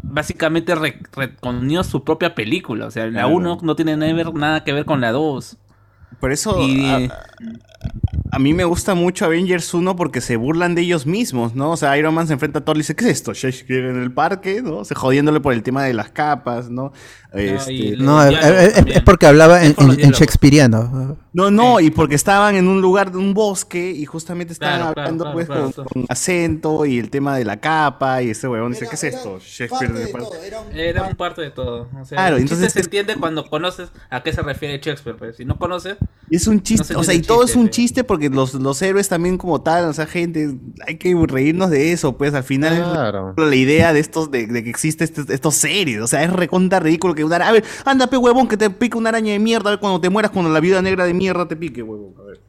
[0.02, 3.30] básicamente re- retonió su propia película, o sea, la Claro.
[3.30, 5.58] 1 no tiene nada, que ver con la 2.
[6.20, 7.10] Por eso, Y- a-
[8.32, 11.72] a mí me gusta mucho Avengers 1 porque se burlan de ellos mismos, ¿no?
[11.72, 13.34] O sea, Iron Man se enfrenta a Thor y dice, ¿qué es esto?
[13.34, 14.86] Shakespeare en el parque, ¿no?
[14.86, 16.94] Se jodiéndole por el tema de las capas, ¿no?
[17.34, 21.18] Este, No, El es, es- porque hablaba en, en- en shakespeariano.
[21.34, 24.90] No, no, y porque estaban en un lugar de un bosque y justamente estaban Claro,
[24.96, 25.90] hablando claro, pues claro, con, claro.
[25.92, 29.40] con acento y el tema de la capa y ese huevón dice, ¿qué es esto?
[29.40, 30.28] Shakespeare parte de parque.
[30.28, 31.90] todo, era un- Era un parte de todo.
[32.00, 35.18] O sea, Claro, el entonces se entiende cuando conoces a qué se refiere Shakespeare.
[35.18, 35.38] Pues.
[35.38, 35.98] Si no conoces,
[36.30, 38.54] Y es un No chiste, se o sea, y todo es un chiste porque los,
[38.54, 40.56] los héroes también como tal, o sea, gente,
[40.86, 44.70] hay que reírnos de eso, pues al final la idea de estos, de, de que
[44.70, 48.08] existe este- estos series, o sea, es recontra ridículo que una ara- a ver, anda
[48.08, 50.52] pe huevón, que te pique una araña de mierda, a ver cuando te mueras, cuando
[50.52, 52.42] la viuda negra de mierda te pique, huevón, a ver.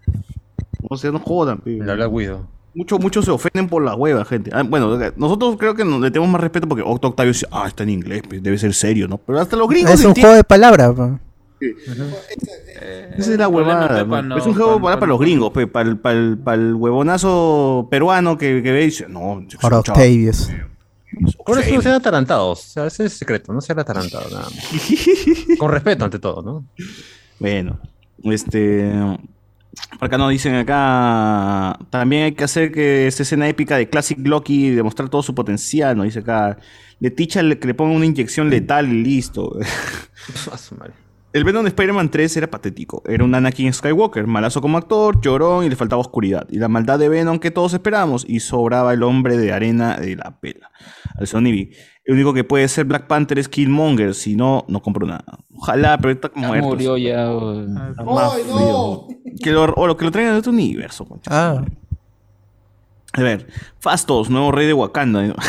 [0.88, 1.78] O sea, no jodan, pe.
[1.78, 2.46] La Black Widow.
[2.76, 4.50] Muchos, muchos se ofenden por la hueva, gente.
[4.52, 7.66] Ah, bueno, nosotros creo que nos- le tenemos más respeto porque Octo Octavio dice, ah,
[7.68, 9.16] está en inglés, pues, debe ser serio, ¿no?
[9.18, 10.22] Pero hasta los gringos Es un entienden.
[10.24, 10.92] juego de palabras.
[10.94, 11.20] pa.
[11.60, 14.38] eh, Esa es la problema huevada.
[14.38, 18.36] es un juego para, para los gringos, para, el, para, el, para el huevonazo peruano
[18.36, 20.50] que, que ve y dice, no, escuchaba- Octavius.
[21.44, 22.60] Por eso no sean atarantados.
[22.60, 24.68] O sea, ese es el secreto, no sean atarantados, nada más.
[25.58, 26.66] Con respeto ante todo, ¿no?
[27.38, 27.78] Bueno,
[28.24, 28.90] este.
[29.98, 31.78] Por acá nos dicen acá.
[31.90, 35.34] También hay que hacer que esta escena épica de Classic Loki y demostrar todo su
[35.34, 35.96] potencial.
[35.96, 36.58] Nos dice acá.
[37.00, 39.58] Le ticha le- que le ponga una inyección letal y listo.
[40.52, 40.94] A su madre.
[41.34, 43.02] El Venom de Spider-Man 3 era patético.
[43.06, 46.46] Era un Anakin Skywalker, malazo como actor, llorón y le faltaba oscuridad.
[46.48, 48.24] Y la maldad de Venom que todos esperábamos.
[48.28, 50.70] Y sobraba el hombre de arena de la pela.
[51.18, 51.70] Al Sony
[52.04, 54.14] El único que puede ser Black Panther es Killmonger.
[54.14, 55.24] Si no, no compro nada.
[55.56, 56.68] Ojalá, pero está Ya muerto.
[56.68, 57.28] murió ya.
[57.32, 59.08] o- ¡Ay, no!
[59.42, 61.04] Que lo, o lo que lo traigan de otro universo.
[61.04, 61.30] concha.
[61.32, 61.64] Ah.
[63.14, 63.48] A ver,
[63.80, 65.34] Fastos, nuevo rey de Wakanda.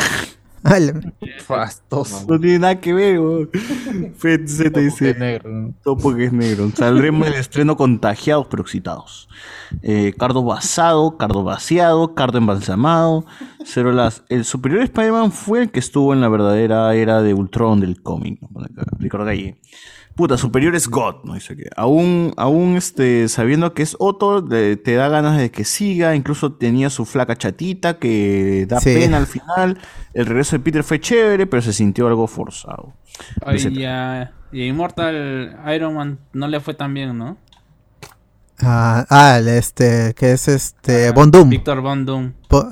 [1.46, 2.26] Fastos.
[2.28, 3.50] No tiene nada que ver, weón.
[4.18, 5.12] Fed Z dice.
[5.12, 5.74] es negro, ¿no?
[5.84, 6.70] Todo porque es negro.
[6.76, 9.30] Saldremos del estreno contagiados pero excitados.
[9.84, 13.26] Eh, cardo basado, cardo vaciado, cardo embalsamado.
[13.64, 14.24] Cero las.
[14.30, 18.40] El superior Spider-Man fue el que estuvo en la verdadera era de Ultron del cómic.
[18.98, 19.60] Ricardo Galle.
[20.16, 21.34] Puta, superior es God, ¿no?
[21.34, 21.64] Dice que.
[21.76, 26.16] Aún, aún este, sabiendo que es Otto, de- te da ganas de que siga.
[26.16, 28.94] Incluso tenía su flaca chatita que da Sí.
[28.94, 29.78] pena al final.
[30.14, 32.94] El regreso de Peter fue chévere, pero se sintió algo forzado.
[33.46, 37.38] Ay, y, a, y a Immortal Iron Man no le fue tan bien, ¿no?
[38.62, 41.50] Ah, ah, el este, que es este, Von Doom.
[41.50, 42.32] Victor Von Doom.
[42.48, 42.70] Po-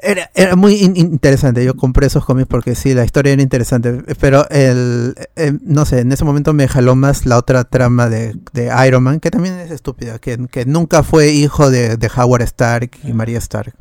[0.00, 1.64] Era, era muy in- interesante.
[1.64, 4.02] Yo compré esos cómics porque sí, la historia era interesante.
[4.20, 8.36] Pero el, eh, no sé, en ese momento me jaló más la otra trama de,
[8.52, 12.42] de Iron Man, que también es estúpida, que, que nunca fue hijo de, de Howard
[12.42, 13.74] Stark y María Stark.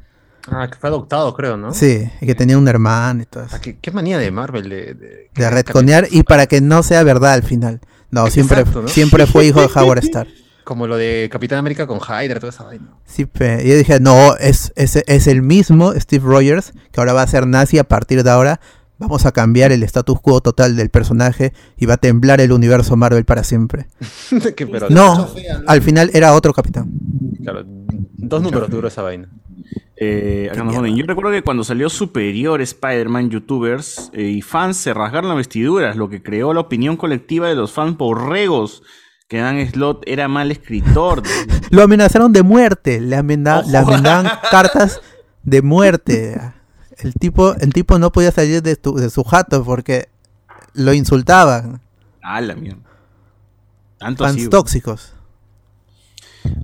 [0.49, 1.73] Ah, que fue adoptado, creo, ¿no?
[1.73, 3.56] Sí, y que tenía un hermano y todo eso.
[3.56, 4.94] Ah, ¿Qué, qué manía de Marvel de...
[4.94, 7.81] De, De retconear y para que no sea verdad al final.
[8.11, 8.88] No, siempre, Exacto, ¿no?
[8.88, 10.30] siempre fue hijo de Howard Stark.
[10.68, 12.88] Como lo de Capitán América con Hydra, toda esa vaina.
[13.06, 17.14] Sí, pe- y yo dije, no, es, es, es el mismo Steve Rogers, que ahora
[17.14, 18.60] va a ser nazi a partir de ahora.
[18.99, 22.98] Vamos a cambiar el status quo total del personaje y va a temblar el universo
[22.98, 23.88] Marvel para siempre.
[24.57, 25.30] Pero, No,
[25.68, 26.91] al final era otro capitán.
[27.41, 29.30] Claro, dos números duró esa vaina.
[29.95, 34.76] Eh, acá nos ponen, Yo recuerdo que cuando salió Superior Spider-Man, youtubers eh, y fans
[34.76, 38.84] se rasgaron las vestiduras, lo que creó la opinión colectiva de los fans borregos,
[39.28, 41.22] que Dan Slot era mal escritor.
[41.70, 45.02] Lo amenazaron de muerte, le, amenda- le amendaban cartas
[45.44, 46.40] de muerte.
[46.98, 50.10] El tipo, el tipo no podía salir de, tu- de su jato porque
[50.74, 51.82] lo insultaban.
[52.24, 52.80] ah, la mierda.
[53.99, 54.49] Tanto Fans así.
[54.49, 55.14] tóxicos.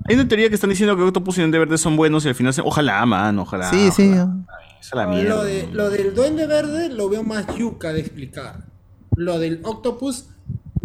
[0.08, 2.36] Hay una teoría que están diciendo que Octopus y Duende Verde son buenos y al
[2.36, 2.62] final se...
[2.62, 3.70] Ojalá, man, ojalá.
[3.70, 4.12] Sí, sí.
[4.12, 4.30] Esa
[4.82, 5.30] es la mierda.
[5.36, 8.66] Lo, de, lo del duende verde lo veo más yuca de explicar.
[9.16, 10.28] Lo del octopus,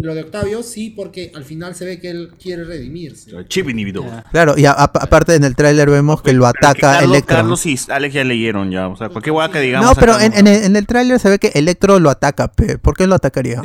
[0.01, 3.33] lo de Octavio, sí, porque al final se ve que él quiere redimirse.
[3.49, 4.05] Chip inhibidor.
[4.31, 7.37] Claro, y a- a- aparte en el tráiler vemos que lo que ataca Carlos, Electro.
[7.37, 8.89] Carlos y Alex ya leyeron ya.
[8.89, 9.89] O sea, cualquier hueá que digamos.
[9.89, 12.49] No, pero acá en, en el, en el tráiler se ve que Electro lo ataca.
[12.49, 12.79] pe.
[12.79, 13.61] ¿Por qué lo atacaría?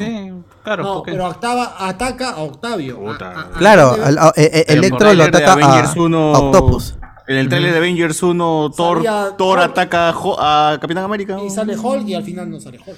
[0.63, 2.99] claro, no, porque- pero Octava ataca a Octavio.
[3.09, 5.31] a- a- a- Claro, al duende al- a- e- e- Pero Electro por lo trailer
[5.31, 6.95] de ataca a, Avengers 1, a Octopus.
[7.27, 11.37] En el trailer de Avengers 1, Thor, Salía Thor ataca a Capitán América.
[11.45, 12.97] Y sale Hulk y al final no sale Hulk.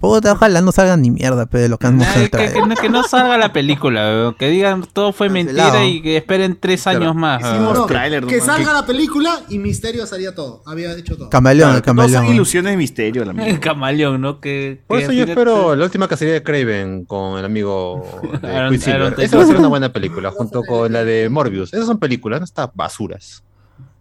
[0.00, 2.88] Puta, ojalá no salgan ni mierda pe, de lo que han mostrado que, no, que
[2.88, 7.42] no salga la película, que digan todo fue mentira y que esperen tres años más.
[7.42, 7.86] No,
[8.26, 10.62] que salga la película y Misterio haría todo.
[10.66, 11.28] Había hecho todo.
[11.28, 12.34] Camaleón, el Claro, todos son camaleón.
[12.34, 13.50] ilusiones de misterio, la mierda.
[13.50, 14.40] El camaleón, ¿no?
[14.40, 18.02] Que, Por que eso yo espero la última cacería de Craven con el amigo
[18.42, 19.02] de Aaron- Quicksilver.
[19.02, 21.74] Aaron Esa va a ser una buena película, junto con la de Morbius.
[21.74, 23.44] Esas son películas, no estas basuras.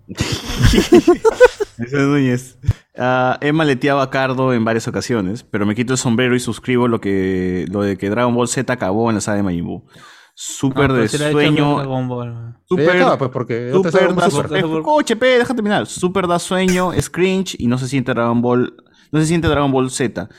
[1.77, 2.57] Ese es
[2.99, 6.87] Ah, he maleteado a Cardo en varias ocasiones, pero me quito el sombrero y suscribo
[6.89, 9.85] lo que lo de que Dragon Ball Z acabó en la saga de Majin Buu.
[10.35, 11.79] Super No, de le ha hecho sueño.
[11.79, 14.47] Acaba, pues, porque Super da super.
[14.49, 14.77] sueño.
[14.77, 15.85] Escuche, pe, déjame terminar.
[15.85, 18.73] Super da sueño, es cringe y no se siente Dragon Ball.
[19.11, 20.29] No se siente Dragon Ball Z.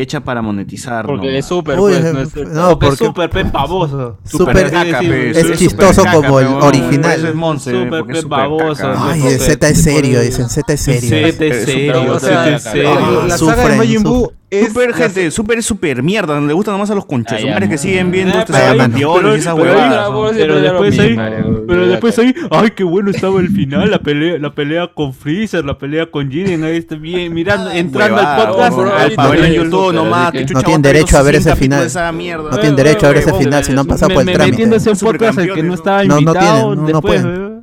[0.00, 1.06] Hecha para monetizar.
[1.06, 2.14] Porque es super, Uy, pues.
[2.14, 4.16] No es no, Porque es porque super pe baboso.
[4.22, 7.26] Super caca, pe, es chistoso caca, como el original.
[7.26, 8.92] Es Monse, Super porque es pe super baboso.
[8.96, 11.32] Ay, Z es serio, dicen Z es serio.
[11.32, 12.16] Z es serio.
[12.22, 14.37] Ah, la saga de Majin Buu.
[14.50, 16.40] Es Super, gente, super es super mierda.
[16.40, 19.54] Le gusta nomás a los Ah, ya, que siguen viendo ahí- de piolos y esas
[19.54, 20.62] pero huevadas.
[20.62, 24.54] Después ahí, mismo, pero después ahí, ay, qué bueno estaba el final, la pelea, la
[24.54, 28.78] pelea con Freezer, la pelea con Jiren, ahí está bien, mirando, entrando al podcast.
[29.44, 30.32] en YouTube nomás.
[30.32, 31.90] No tienen derecho a ver ese 100 final.
[32.50, 34.50] No tienen derecho a ver ese final si no han pasado por el trámite.
[34.52, 36.08] metiéndose en podcast al que no estaba ¿no?
[36.08, 37.58] No, no invitado tienen, no, no pueden.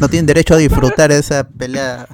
[0.00, 2.06] No tienen derecho a disfrutar de esa pelea.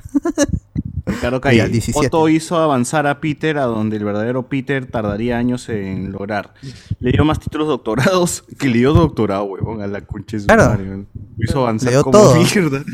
[1.18, 2.06] Claro Ya, que 17.
[2.06, 6.54] Otto hizo avanzar a Peter a donde el verdadero Peter tardaría años en lograr.
[7.00, 10.46] Le dio más títulos doctorados que le dio doctorado, huevón, a la concha de su
[10.46, 10.76] Claro.
[10.78, 11.04] Lo
[11.38, 12.34] hizo avanzar Le dio como todo.
[12.36, 12.84] mierda.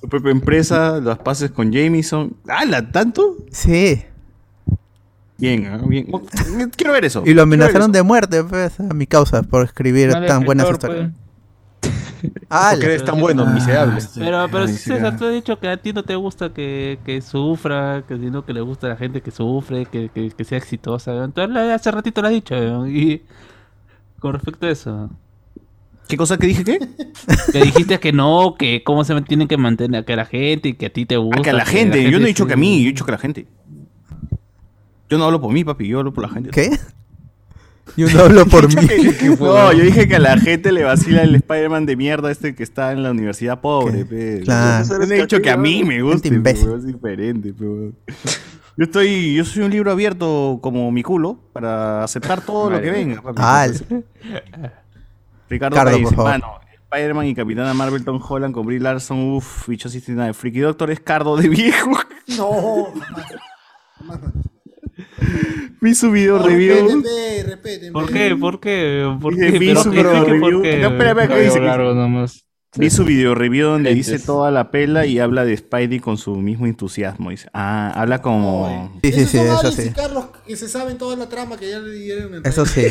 [0.00, 2.36] Su propia empresa, las pases con Jameson.
[2.46, 2.90] ¡Hala!
[2.90, 3.36] ¿Tanto?
[3.50, 4.02] Sí.
[5.38, 6.06] Bien, ah, bien.
[6.76, 7.22] Quiero ver eso.
[7.24, 11.10] Y lo amenazaron de muerte, pues, a mi causa, por escribir tan buenas historias.
[11.12, 11.27] pues.
[12.50, 14.00] Ah, Porque eres tan bueno, miserable.
[14.14, 15.16] Pero, pero sí, César, ah.
[15.16, 18.52] tú has dicho que a ti no te gusta que, que sufra, que sino que
[18.52, 21.24] le gusta a la gente que sufre, que, que, que sea exitosa.
[21.24, 22.86] Entonces, hace ratito lo has dicho.
[22.86, 23.22] Y
[24.18, 25.10] con respecto a eso,
[26.08, 26.78] ¿Qué cosa que dije qué?
[27.52, 30.86] que dijiste que no, que cómo se tienen que mantener que la gente y que
[30.86, 31.40] a ti te gusta.
[31.40, 32.10] Ah, que a la gente.
[32.10, 33.46] Yo no he dicho sí- que a mí, yo he dicho que a la gente.
[35.10, 36.50] Yo no hablo por mí, papi, yo hablo por la gente.
[36.50, 36.70] ¿Qué?
[37.96, 38.88] Yo no hablo por mí.
[39.38, 42.62] No, yo dije que a la gente le vacila el Spider-Man de mierda este que
[42.62, 44.04] está en la universidad pobre.
[44.04, 44.40] Pe.
[44.44, 44.86] Claro.
[44.86, 46.28] Yo he dicho que a mí me gusta.
[46.28, 46.72] Imbécil.
[46.72, 47.52] Es diferente.
[47.52, 47.96] pe, weón.
[48.76, 52.90] Yo estoy, yo soy un libro abierto como mi culo para aceptar todo lo que
[52.90, 53.20] venga.
[53.20, 53.40] papi.
[53.42, 53.66] Ah,
[55.48, 56.30] Ricardo País, por favor.
[56.30, 56.60] mano,
[56.90, 60.32] Spider-Man y Capitana Marvel Tom Holland con Brie Larson, uff, bicho 69.
[60.32, 61.90] Freaky Doctor es cardo de viejo.
[62.36, 62.88] No.
[65.80, 67.02] Vi su video No, review.
[67.92, 68.36] ¿Por qué?
[68.36, 69.16] ¿Por qué?
[69.20, 69.58] ¿Por qué?
[69.58, 70.62] vi su video review.
[70.62, 71.60] qué, No, espera, espera, ¿qué dice?
[71.60, 72.44] largo nomás.
[72.76, 76.36] Vi su video review donde dice toda la pela y habla de Spidey con su
[76.36, 77.30] mismo entusiasmo.
[77.30, 78.92] Dice, ah, habla como.
[79.02, 79.90] Sí, sí, sí, eso sí.
[79.90, 82.82] Carlos que se saben toda la trama que ya le dieron Eso sí.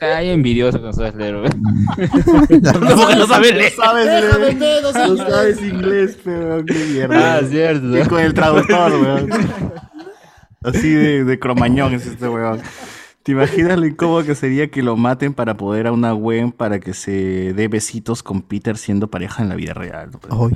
[0.00, 1.34] Ay, envidioso con sabes leer.
[1.34, 3.72] No, no sabes leer.
[3.72, 5.28] sabes, Déjame, pe, no sé no inglés.
[5.28, 7.36] sabes inglés, pero qué mierda.
[7.36, 7.98] Ah, cierto.
[7.98, 9.28] Y con el traductor, weón.
[10.62, 12.60] Así de, de cromañón es este weón.
[13.22, 16.80] ¿Te imaginas lo incómodo que sería que lo maten para poder a una Gwen para
[16.80, 20.10] que se dé besitos con Peter siendo pareja en la vida real?
[20.30, 20.54] Ay,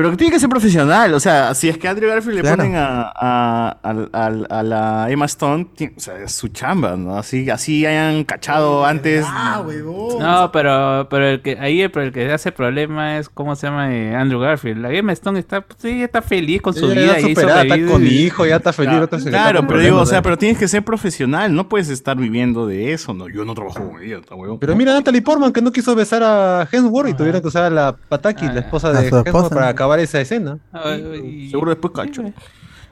[0.00, 2.50] Pero que tiene que ser profesional, o sea, si es que a Andrew Garfield le
[2.50, 7.16] ponen a, a, a- a- a la Emma Stone, o sea, es su chamba, ¿no?
[7.18, 9.26] Así, así hayan cachado antes.
[9.28, 10.18] Ah, huevón.
[10.18, 13.94] No, pero, pero el que ahí el, el que hace problema es cómo se llama
[13.94, 14.80] eh, Andrew Garfield.
[14.80, 17.86] La Emma Stone está, pues, sí, está feliz con su Ella vida ya superada, está
[17.92, 18.94] con y- hijo, ya está feliz.
[19.02, 22.66] otra Claro, pero digo, o sea, pero tienes que ser profesional, no puedes estar viviendo
[22.66, 24.58] de eso, no, yo no trabajo con ella, está huevón.
[24.60, 27.70] Pero mira, Natalie Portman que no quiso besar a Hemsworth y tuvieron que usar a
[27.70, 29.48] la Pataki, Ah, la esposa a de esposa.
[29.50, 30.58] para acabar esa escena.
[30.72, 32.22] Ay, y- Seguro después cacho.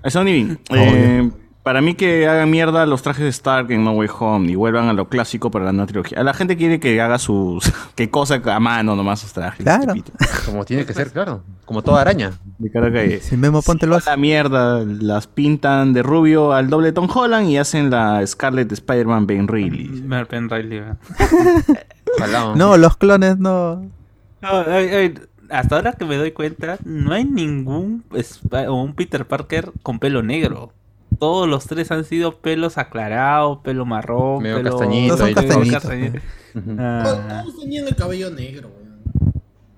[0.02, 0.60] Eso ni bien.
[0.70, 1.30] Eh,
[1.62, 4.88] para mí que hagan mierda los trajes de Stark en No Way Home y vuelvan
[4.88, 6.18] a lo clásico para la nueva trilogía.
[6.18, 7.70] A la gente quiere que haga sus...
[7.94, 9.64] que cosa a mano nomás sus trajes.
[9.64, 9.92] Claro.
[10.46, 11.42] Como tiene que ser, claro.
[11.66, 12.32] Como toda araña.
[12.56, 13.20] De cara que...
[13.20, 14.08] si Memo Ponte lo hace.
[14.08, 19.26] La mierda, las pintan de rubio al doble Tom Holland y hacen la Scarlet Spider-Man
[19.26, 20.02] Ben Reilly.
[20.08, 20.96] Riley, ¿verdad?
[22.16, 23.82] Ojalá, No, los clones no.
[24.40, 25.14] No, ay, ay,
[25.50, 29.98] hasta ahora que me doy cuenta, no hay ningún Sp- o un Peter Parker con
[29.98, 30.72] pelo negro.
[31.18, 36.18] Todos los tres han sido pelos aclarados, pelo marrón, Medio pelo castañito No son castañito.
[36.78, 38.88] Ah, Todos tenían el cabello negro, weón.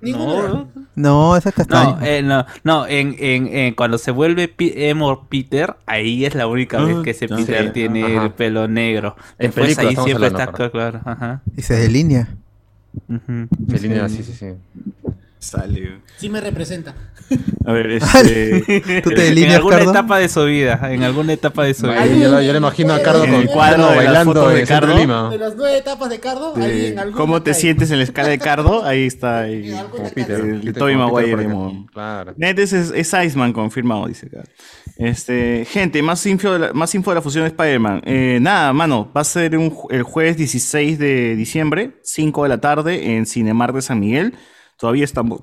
[0.03, 0.69] Ninguno.
[0.97, 1.97] no, no, ese es castaño.
[2.01, 6.35] no, eh, no, no, en, en, en cuando se vuelve Pi- emo Peter, ahí es
[6.35, 7.29] la única Ah, vez que ese.
[7.29, 8.25] Peter Sí, tiene ajá.
[8.27, 9.15] el pelo negro.
[9.39, 11.43] En Después película ahí siempre hablando, está claro, ajá.
[11.57, 12.29] Y se delinea.
[13.09, 13.21] ujú.
[13.29, 13.49] En
[13.83, 14.47] línea, sí, sí, sí.
[15.41, 16.01] Sale.
[16.19, 16.95] Sí me representa.
[17.65, 19.01] A ver, este...
[19.03, 19.91] ¿Tú te En delineas, alguna Cardo?
[19.93, 22.03] etapa de su vida, en alguna etapa de su vida.
[22.03, 24.67] Ahí, yo, yo le imagino a Cardo En con el cuadro de bailando de en
[24.67, 24.95] Cardo.
[24.95, 25.31] de Lima.
[25.31, 28.29] De las nueve etapas de Cardo, ahí en algún ¿Cómo te sientes en la escala
[28.29, 28.85] de Cardo?
[28.85, 29.41] Ahí está.
[29.41, 30.11] Ahí, En como.
[30.11, 30.41] Peter.
[30.41, 31.49] El Peter Maguire.
[31.93, 32.35] Claro.
[32.37, 34.43] Net es, es Iceman confirmado, dice acá.
[34.99, 38.03] Este, gente, más info de la, más info de la fusión de Spider-Man.
[38.05, 42.61] Eh, nada, mano, va a ser un el jueves 16 de diciembre, 5 de la
[42.61, 44.35] tarde, en Cinemar de San Miguel.
[44.81, 45.43] Todavía estamos,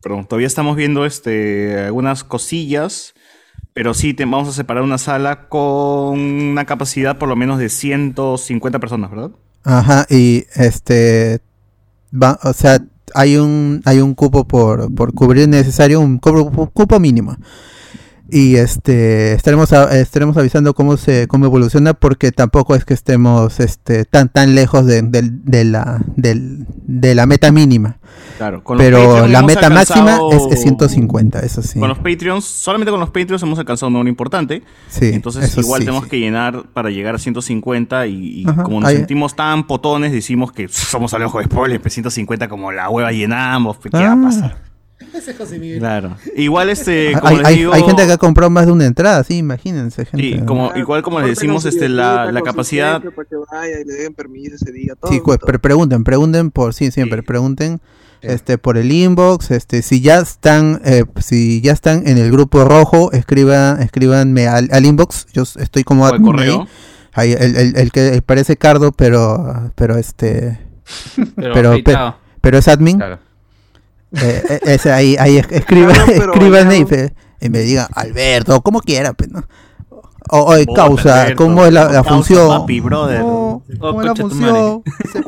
[0.00, 3.14] perdón, todavía estamos viendo este, algunas cosillas,
[3.72, 7.68] pero sí te, vamos a separar una sala con una capacidad por lo menos de
[7.68, 9.32] 150 personas, ¿verdad?
[9.64, 11.40] Ajá, y este
[12.14, 12.78] va, o sea,
[13.12, 17.36] hay un hay un cupo por, por cubrir necesario, un cupo, cupo mínimo.
[18.28, 23.60] Y este estaremos a- estaremos avisando cómo se cómo evoluciona porque tampoco es que estemos
[23.60, 27.98] este tan tan lejos de, del- de la del- de la meta mínima.
[28.36, 31.78] Claro, con los Pero la meta máxima es, es 150, eso sí.
[31.78, 34.62] Con los Patreons, solamente con los Patreons hemos alcanzado un número importante.
[34.88, 36.10] Sí, Entonces igual sí, tenemos sí.
[36.10, 40.12] que llenar para llegar a 150 y, y Ajá, como nos ahí- sentimos tan potones,
[40.12, 43.98] decimos que somos al ojo de spoiler, pues 150 como la hueva llenamos, pues, ¿qué
[43.98, 44.14] Ah.
[44.14, 44.65] va a pasar?
[45.14, 45.78] Ese es José Miguel.
[45.78, 46.16] Claro.
[46.36, 48.86] Igual este, como hay, les hay- digo, hay gente que ha comprado más de una
[48.86, 50.26] entrada, sí, imagínense, gente.
[50.26, 53.02] y como, igual como les decimos, este, la, la capacidad...
[53.02, 54.94] Para que vaya y le den permiso ese día.
[55.00, 55.46] Todo, Sí, pues, todo.
[55.46, 57.80] pre- pregunten, pregunten por, sí, siempre, pregunten
[58.22, 62.64] este por el inbox, este si ya están eh, si ya están en el grupo
[62.64, 66.66] rojo, escriban escríbanme al, al inbox, yo estoy como admin correo.
[67.14, 67.32] ahí.
[67.32, 70.58] Ahí, el, el- el que parece Cardo, pero pero este
[71.36, 71.96] Pero, pero, pe-
[72.40, 72.96] pero es admin.
[72.96, 73.18] Claro.
[74.12, 76.32] Eh, eh, ese ahí ahí es- escriba, Claro,
[77.40, 79.42] y, me digan Alberto, como quiera, pues, ¿no?
[80.28, 82.48] O, o, Puta, causa, Alberto, ¿cómo es la, la causa, función?
[82.48, 83.20] papi, brother.
[83.20, 84.82] No, Oh, ¿Cómo es la función?
[85.12, 85.22] Se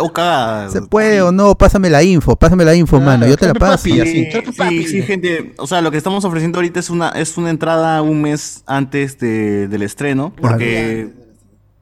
[0.00, 0.70] oh.
[0.70, 1.54] ¿Se puede o no?
[1.54, 3.26] Pásame la info, pásame la info, mano.
[3.26, 3.84] Yo te la Claro, paso.
[3.84, 4.86] papi, Sí, así, sí, papi.
[4.86, 5.54] sí, gente.
[5.58, 9.18] O sea, lo que estamos ofreciendo ahorita es una, es una entrada un mes antes
[9.18, 10.32] de- del estreno.
[10.40, 11.08] Porque.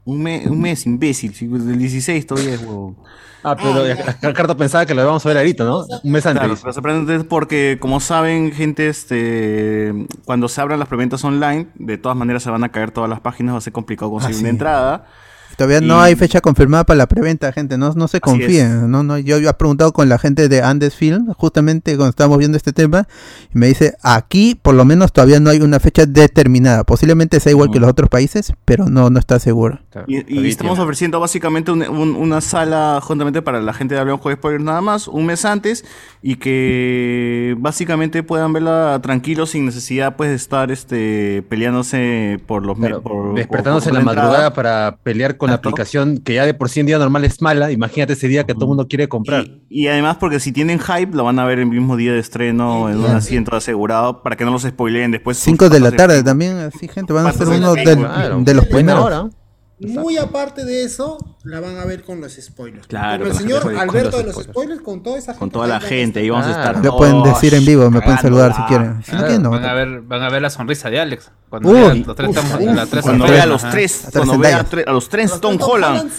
[0.04, 1.32] Un mes, un mes, imbécil.
[1.66, 2.96] Del 16 todavía es huevo.
[3.44, 3.96] Ah, pero ya,
[4.34, 5.80] Carto pensaba que lo íbamos a ver ahorita, ¿no?
[6.02, 6.40] Un mes antes.
[6.44, 9.92] Claro, pero sorprendente es porque, como saben, gente, este,
[10.24, 13.20] cuando se abran las preventas online, de todas maneras se van a caer todas las
[13.20, 15.06] páginas, va a ser complicado conseguir Ah, una entrada.
[15.56, 17.76] Todavía no hay fecha confirmada para la preventa, gente.
[17.78, 18.90] No, no se confíen.
[18.90, 22.38] No, no, yo, yo he preguntado con la gente de Andes Film, justamente cuando estábamos
[22.38, 23.06] viendo este tema,
[23.54, 26.84] y me dice, aquí por lo menos todavía no hay una fecha determinada.
[26.84, 29.80] Posiblemente sea igual que los otros países, pero no, no está seguro.
[30.06, 30.16] Y,
[30.48, 30.82] estamos tiene.
[30.84, 34.80] ofreciendo básicamente un- un- una sala juntamente para la gente de Hablemos Jueves Spoiler nada
[34.80, 35.84] más, un mes antes,
[36.22, 42.78] y que básicamente puedan verla tranquilos sin necesidad pues de estar este peleándose por los
[42.78, 44.28] Claro, por- despertándose por- en la entrada.
[44.28, 47.42] madrugada para pelear con la aplicación que ya de por sí en día normal es
[47.42, 47.72] mala.
[47.72, 49.44] Imagínate ese día que todo el mundo quiere comprar.
[49.68, 52.20] Y, y además porque si tienen hype lo van a ver el mismo día de
[52.20, 55.38] estreno en un asiento asegurado para que no los spoileen después.
[55.38, 58.54] sus 5 de la tarde también, así gente, van a de la uno Claro, de
[58.54, 59.32] los primeros.
[59.88, 62.86] Muy aparte de eso, la van a ver con los spoilers.
[62.86, 64.52] Claro, Con el señor gente- Alberto los de los spoilers.
[64.52, 65.38] spoilers, con toda esa gente.
[65.40, 66.84] Con toda la gente, ahí vamos a Ah, estar.
[66.84, 69.02] Lo pueden decir en vivo, me pueden saludar si quieren.
[69.02, 69.50] Si no Claro, quieren, no.
[69.50, 71.30] Van a ver, van a ver la sonrisa de Alex.
[71.48, 73.70] Cuando Uy, vean los tres uf, estamos- uf, las tres Cuando sonrisas, vea a los
[73.70, 76.10] tres, cuando vea a, los tres Tom Holland.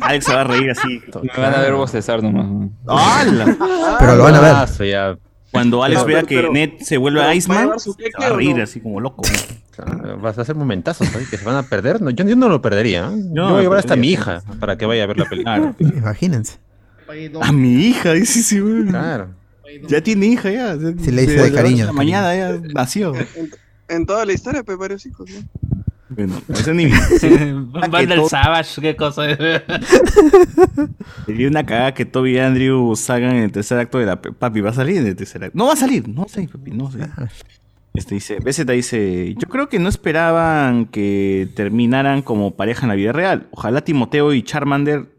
[0.00, 1.00] Alex se va a reír así.
[1.22, 2.46] Me van a ver bostezar nomás.
[2.46, 2.98] ¿no?
[2.98, 3.56] ¡Hala!
[3.98, 5.18] Pero lo van a ver.
[5.52, 5.58] Ah.
[5.58, 7.90] Cuando Alex No, vea pero- que pero- Ned se vuelve pero, ¿va a Iceman, se
[8.20, 8.62] va a reír no?
[8.62, 9.22] así como loco.
[9.70, 11.28] Claro, Vas a hacer momentazos ¿sabes?
[11.28, 12.00] que se van a perder.
[12.00, 13.10] No, yo, yo no lo perdería.
[13.12, 13.16] ¿eh?
[13.34, 15.28] Yo, no voy a llevar hasta a mi hija para que vaya a ver la
[15.28, 15.56] película.
[15.56, 15.74] Claro.
[15.98, 16.58] Imagínense.
[17.42, 18.86] A mi hija, dice sí, güey.
[18.86, 19.28] Claro.
[19.88, 20.74] Ya tiene hija, ya.
[20.76, 23.14] Sí, le dice de la cariño, Mañana ya nació.
[23.14, 23.50] En,
[23.88, 25.81] en toda la historia, pues varios hijos, ¿no?
[26.14, 29.24] Bueno, ese ni Van del Savage, qué cosa.
[31.26, 34.60] Sería una cagada que Toby y Andrew salgan en el tercer acto de la papi,
[34.60, 35.56] va a salir en el tercer acto.
[35.56, 37.00] No va a salir, no sé, papi, no sé.
[37.94, 42.94] Este dice, BZ dice, yo creo que no esperaban que terminaran como pareja en la
[42.94, 43.48] vida real.
[43.50, 45.11] Ojalá Timoteo y Charmander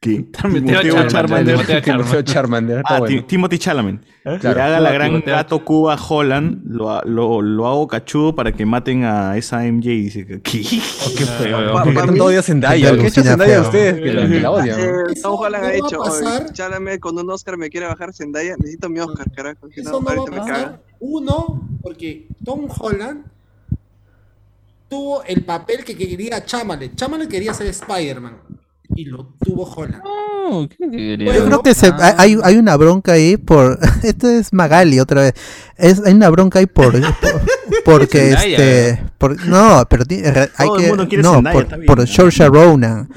[0.00, 1.82] que Timoteo Charmander.
[1.82, 2.82] Timoteo Charmander.
[2.84, 3.16] Ah, bueno.
[3.16, 4.00] Ti- Timothy Chalamet.
[4.22, 4.54] Claro.
[4.56, 5.34] Le haga la gran Timoteo.
[5.34, 9.90] gato Cuba a Holland, lo, lo, lo hago cachudo para que maten a esa MJ.
[9.92, 10.62] Y dice, que- ¿qué?
[10.62, 11.72] Qué feo.
[11.72, 12.92] ¿Por qué tanto odio a Zendaya?
[12.94, 13.94] ¿Qué ha hecho Zendaya a ustedes?
[14.00, 14.80] Que la, que la odian.
[14.80, 16.10] Eh, Eso Tom Holland no ha.
[16.40, 19.66] "Oye, Chalamet con un Oscar me quiere bajar Zendaya, necesito mi Oscar, carajo.
[19.74, 20.80] Eso no, va a pasar.
[21.00, 23.24] Uno, porque Tom Holland
[24.88, 26.94] tuvo el papel que quería Chamalet.
[26.94, 28.36] Chamalet quería ser Spider-Man.
[28.98, 30.02] Y lo tuvo Holland.
[30.02, 30.76] No, ¿qué?
[31.24, 32.16] Bueno, Yo creo que se- Ah.
[32.18, 33.78] hay, hay una bronca ahí por.
[34.02, 35.34] Esto es Magali otra vez.
[35.76, 36.92] Es, hay una bronca ahí por.
[37.00, 37.40] por-
[37.84, 38.56] porque Zendaya.
[38.90, 39.04] este.
[39.18, 40.88] por- no, pero hay Todo el que.
[40.88, 41.86] mundo quiere no, Zendaya, por, bien.
[41.86, 43.08] por Saoirse Ronan.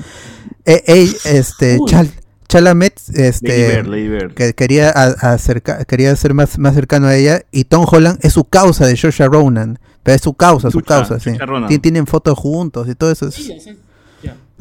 [0.66, 1.80] Eh, eh, este.
[1.80, 2.12] Chal-
[2.48, 3.00] Chalamet.
[3.08, 3.68] Lady Este.
[3.78, 4.34] Bird, Lady Bird.
[4.36, 8.44] que quería acerca- quería ser más, más cercano a ella y Tom Holland es su
[8.44, 11.70] causa de Saoirse Ronan pero es su causa su Chucha, causa sí Ronan.
[11.70, 13.74] Tien- tienen fotos juntos y todo eso es- Sí, ya.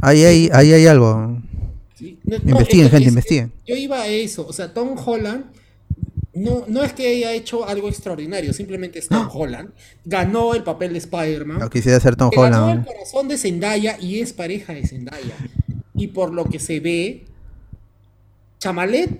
[0.02, 1.38] Ahí hay ahí hay algo
[1.96, 2.18] Sí.
[2.24, 3.52] No, no, Investiguen, es que- gente, es investiguen.
[3.66, 5.44] Yo iba a eso, o sea, Tom Holland
[6.32, 9.70] no, no es que haya hecho algo extraordinario, simplemente es Tom Holland.
[10.06, 11.58] Ganó el papel de Spider-Man.
[11.58, 14.86] no quisiera ser Tom que ganó el Holland corazón de Zendaya y es pareja de
[14.86, 15.34] Zendaya.
[15.94, 17.24] Y por lo que se ve,
[18.58, 19.10] Chamalet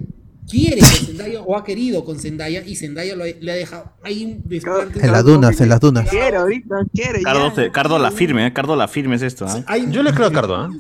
[0.51, 3.93] quiere con Zendaya o ha querido con Zendaya y Zendaya lo ha- le ha dejado
[4.03, 4.45] ahí un
[5.03, 7.23] en las dunas en las dunas Quiere ahorita, quiere.
[7.23, 7.55] Cardo, ya.
[7.55, 8.53] se- Cardo la firme, ¿eh?
[8.53, 9.47] Cardo la firme es esto.
[9.47, 9.65] ¿eh?
[9.67, 10.71] Hay- Yo le creo a Cardo, ¿ah?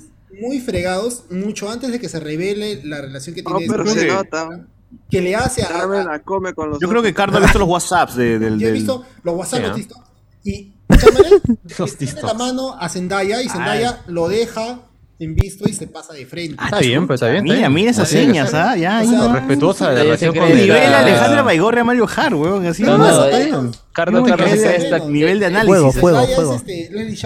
[0.40, 4.06] muy fregados mucho antes de que se revele la relación que tiene pero este se
[4.08, 4.66] nota.
[5.10, 7.68] que le hace a, la come con los Yo creo que Cardo ha visto los
[7.68, 8.58] WhatsApps de- del.
[8.58, 9.68] Yo he del- visto los WhatsApp Sí, ¿ah?
[9.68, 10.02] los TikTok,
[10.44, 10.72] y
[11.98, 14.80] tiene la mano a Zendaya y Zendaya lo deja
[15.20, 16.56] en visto y se pasa de frente.
[16.62, 17.44] Está bien, pues está bien.
[17.44, 18.54] Mira, mira esas señas.
[18.54, 18.76] ¿ah?
[18.76, 19.34] Ya, ¿no?
[19.34, 22.66] Respetuosa de la relación con que Nivel Alejandra Baigorria Mario Hart, weón.
[22.66, 22.82] Así.
[22.82, 23.26] No, ¿no?
[23.26, 23.52] eh,
[23.92, 25.66] Cardo nivel de- de análisis.
[26.00, 26.34] Fuego, ¿eh?
[26.34, 26.54] fuego.
[26.54, 27.16] Es este,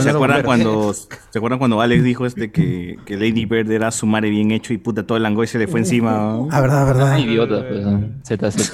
[0.00, 0.94] ¿se acuerdan cuando
[1.30, 4.72] se acuerdan cuando Alex dijo este que, que Lady Bird era su madre bien hecho
[4.72, 6.38] y puta todo el langoy se le fue encima?
[6.50, 7.18] Ah, verdad, verdad.
[7.18, 7.82] Idiota, pues.
[7.82, 8.08] ¿no?
[8.26, 8.72] ZZ.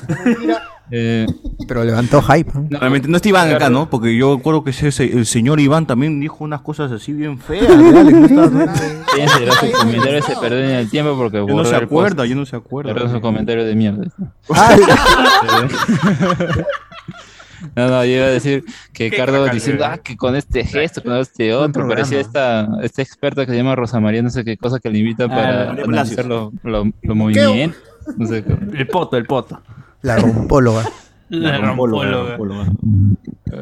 [0.91, 1.27] Eh,
[1.69, 2.51] Pero levantó hype.
[2.55, 2.79] ¿no?
[2.79, 3.89] Realmente no está Iván acá, ¿no?
[3.89, 7.69] Porque yo recuerdo que ese, el señor Iván también dijo unas cosas así bien feas.
[7.69, 8.67] de Alex, ¿no estás, no?
[9.15, 10.23] ¿Quién será su comentario?
[10.23, 12.93] Se perdió en el tiempo porque Yo no se acuerda, yo no se acuerda.
[12.93, 14.05] Perdón, su comentario de mierda.
[14.51, 14.77] Ah,
[17.77, 19.95] No, no, yo iba a decir que Cardo diciendo, güey.
[19.95, 23.77] ah, que con este gesto, con este otro, parecía esta, esta experta que se llama
[23.77, 27.15] Rosa María, no sé qué cosa que le invita para María analizar los lo, lo
[27.15, 27.79] movimientos.
[28.17, 28.57] No sé qué.
[28.79, 29.61] El poto, el poto.
[30.03, 30.85] la rompóloga.
[31.29, 32.73] La rompóloga, la rompóloga.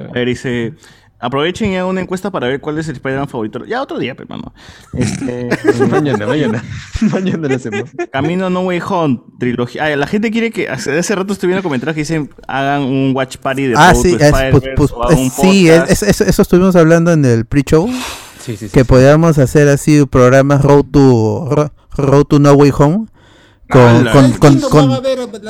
[0.09, 0.75] A ver, dice...
[1.21, 3.65] Aprovechen y hagan una encuesta para ver cuál es el Spider-Man favorito.
[3.65, 4.55] Ya otro día, hermano.
[4.95, 5.49] Este,
[5.91, 6.63] Mañana, mañana.
[7.13, 7.91] mañana lo hacemos.
[8.13, 9.87] Camino No Way Home, trilogía.
[9.87, 10.69] Ah, la gente quiere que.
[10.69, 14.17] Hace, hace rato estoy viendo comentarios que dicen hagan un watch party de Ah, sí,
[14.17, 17.47] es, pues, pues, o hagan un es- sí, es- es- eso estuvimos hablando en el
[17.47, 17.89] pre-show.
[18.39, 18.69] Sí, sí, sí.
[18.69, 23.07] que podíamos hacer así programas Road to Ro- Road to No Way Home
[23.71, 24.05] con,
[24.39, 24.61] con, con,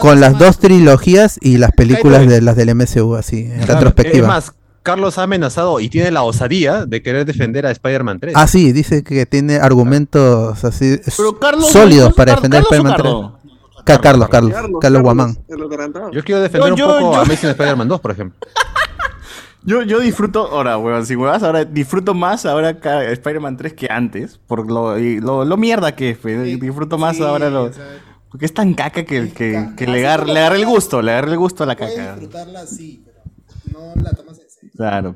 [0.01, 3.75] con- a las dos trilogías y las películas de las del MCU así en Claro,
[3.75, 4.27] retrospectiva.
[4.27, 8.35] Es más, Carlos ha amenazado y tiene la osadía de querer defender a Spider-Man 3.
[8.37, 10.99] Ah, sí, dice que tiene argumentos así
[11.41, 13.13] Carlos, sólidos para defender ¿Carlos o Spider-Man 3.
[13.13, 13.39] Cardo?
[13.85, 15.39] Ca- Carlos, Carlos, Carlos, Guamán.
[16.13, 18.39] Yo quiero defender Yo- un poco yo- a Amazing Spider-Man 2, por ejemplo.
[19.65, 24.39] Yo, yo disfruto, ahora, weón, si huevas, ahora disfruto más ahora Spider-Man 3 que antes,
[24.47, 27.65] por lo, y lo, lo mierda que es, pues, Sí, disfruto más sí, ahora lo,
[27.65, 27.85] o sea,
[28.31, 31.11] porque es tan caca que, que, que le, agarre, le agarre el puedes- gusto, le
[31.13, 32.11] agarre el gusto a la Puedes caca.
[32.13, 33.21] disfrutarla así, pero
[33.95, 34.71] no la tomas en serio.
[34.77, 35.15] Claro.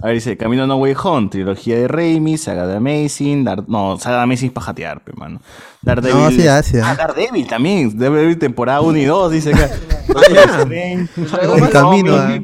[0.00, 3.64] A ver, dice, Camino a No Way Home, trilogía de Raimi, saga de Amazing, Dar-
[3.68, 5.40] no, saga de Amazing es para jatear, pe, mano.
[5.82, 6.22] Daredevil.
[6.22, 6.90] No, sí, ya, sí, ya.
[6.90, 9.68] Ah, Daredevil también, Daredevil temporada 1 y 2, dice acá.
[10.08, 12.40] El camino a-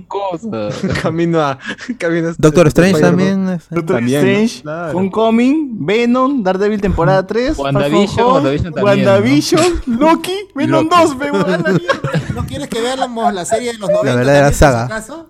[1.00, 1.58] camino a.
[1.98, 3.46] Camino a Doctor Strange también.
[3.70, 4.28] Doctor También, ¿no?
[4.30, 4.98] Strange, Claro.
[4.98, 10.96] Homecoming, Venom, Daredevil temporada 3, WandaVision, Far From Home, WandaVision también, WandaVision, Loki, Venom Loki.
[11.02, 12.22] 2, pe, weón, a la mierda.
[12.34, 14.14] ¿No quieres que veamos la serie de los 90?
[14.16, 14.86] verdadera también, por saga.
[14.86, 15.28] si acaso?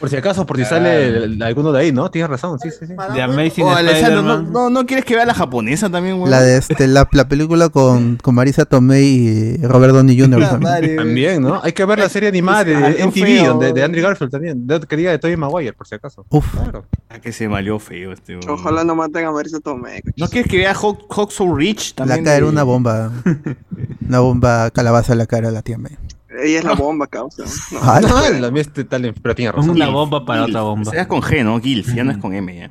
[0.00, 2.10] Por si acaso, por si sale el- el- alguno de ahí, ¿no?
[2.10, 2.92] Tienes razón, sí, sí, sí.
[3.14, 4.52] The Amazing Oh, Alessandro, no, Spider-Man.
[4.52, 6.30] no, no quieres que vea la japonesa también, weón.
[6.30, 10.60] La de este, la, la película con, con Marisa Tomei y Robert Downey Jr.
[10.96, 11.40] También.
[11.42, 11.60] ¿no?
[11.62, 13.46] Hay que ver la serie animada de Algo MTV, feo.
[13.52, 14.66] donde, de Andrew Garfield también.
[14.66, 16.26] De, que diga de Tobey Maguire, por si acaso.
[16.28, 16.84] Uf, Claro.
[17.08, 18.50] Ah, que se malió feo este, weón.
[18.50, 20.02] Ojalá no maten a Marisa Tomei.
[20.16, 22.24] ¿No quieres que vea Hawk, Hawk So Rich la también?
[22.24, 23.10] caer de- una bomba.
[24.06, 25.96] Una bomba calabaza en la cara de la tía May.
[26.42, 27.44] Ella es la bomba, causa.
[27.72, 27.78] No.
[27.82, 29.70] Ah, No, la mía este tal, pero tiene razón.
[29.70, 30.90] Una bomba para otra bomba.
[30.90, 31.60] Sea con G, ¿no?
[31.60, 32.70] Gilf, ya no es con M, ya.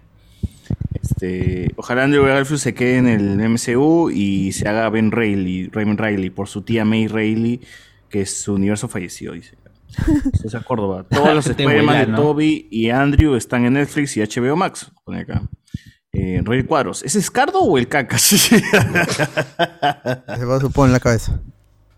[0.93, 5.99] Este, ojalá Andrew Garfield se quede en el MCU y se haga Ben Reilly, Raymond
[5.99, 7.61] Riley, por su tía May Reilly,
[8.09, 9.57] que es su universo fallecido, dice.
[10.41, 11.05] César Córdoba.
[11.09, 12.17] Todos los Spider-Man de ¿no?
[12.17, 14.91] Toby y Andrew están en Netflix y HBO Max.
[15.03, 15.43] Pone acá.
[16.11, 17.03] Eh, Rey Cuadros.
[17.03, 18.21] ¿Ese es Cardo o el Cacas?
[18.21, 18.61] Se
[20.45, 21.39] va a suponer en la cabeza.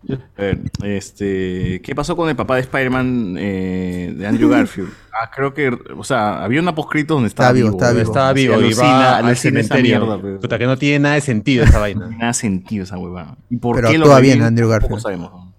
[0.08, 4.88] A ver, este, ¿qué pasó con el papá de Spider-Man eh, de Andrew Garfield?
[5.12, 7.78] Ah, creo que, o sea, había una poscrito donde estaba Está vivo, vivo.
[7.78, 7.94] está ¿no?
[7.94, 8.10] vivo.
[8.12, 9.82] Estaba vivo y va al cementerio.
[10.00, 12.06] mierda, pero- Puta, que no tiene nada de sentido esa vaina.
[12.08, 13.36] Nada sentido esa huevada.
[13.50, 14.38] ¿Y por Pero qué lo actúa reviven?
[14.38, 15.00] bien Andrew Garfield.
[15.00, 15.54] sabemos, ¿no?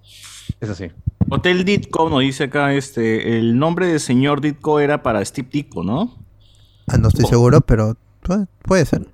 [0.62, 0.86] Eso sí.
[1.30, 5.84] Hotel Ditko nos dice acá, este, el nombre del señor Ditko era para Steve Ditko,
[5.84, 6.16] ¿no?
[6.88, 9.08] Ah, no estoy seguro, pero puede, puede ser.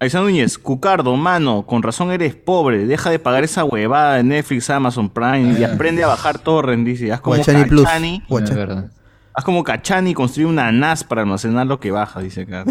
[0.00, 4.70] Aizan Núñez, Cucardo, mano, con razón eres pobre, deja de pagar esa huevada de Netflix,
[4.70, 7.84] Amazon Prime y aprende a bajar torrent, dice, haz como Guachani Plus.
[7.84, 8.90] Cachani, Es Guacha- verdad.
[9.34, 12.64] haz como Cachani y construye una NAS para almacenar lo que baja, dice acá.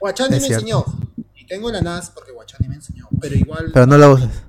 [0.00, 0.84] Guachani me enseñó.
[1.36, 3.06] Y tengo la NAS porque Guachani me enseñó.
[3.20, 3.70] Pero igual.
[3.72, 4.42] Pero no la usas.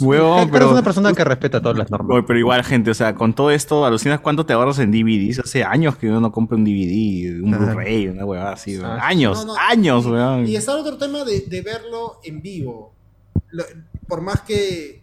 [0.00, 2.24] Huevón, pero, pero, es una persona que respeta todas las normas.
[2.26, 5.40] Pero igual, gente, o sea, con todo esto, alucinas cuánto te ahorras en DVDs.
[5.40, 7.66] Hace años que uno no compra un DVD, un Claro.
[7.66, 9.58] Blu-ray, una huevada así, Años, No, no.
[9.60, 10.46] años, weón.
[10.46, 12.92] Y está el otro tema de, de verlo en vivo.
[13.50, 13.64] Lo-
[14.06, 15.02] por más que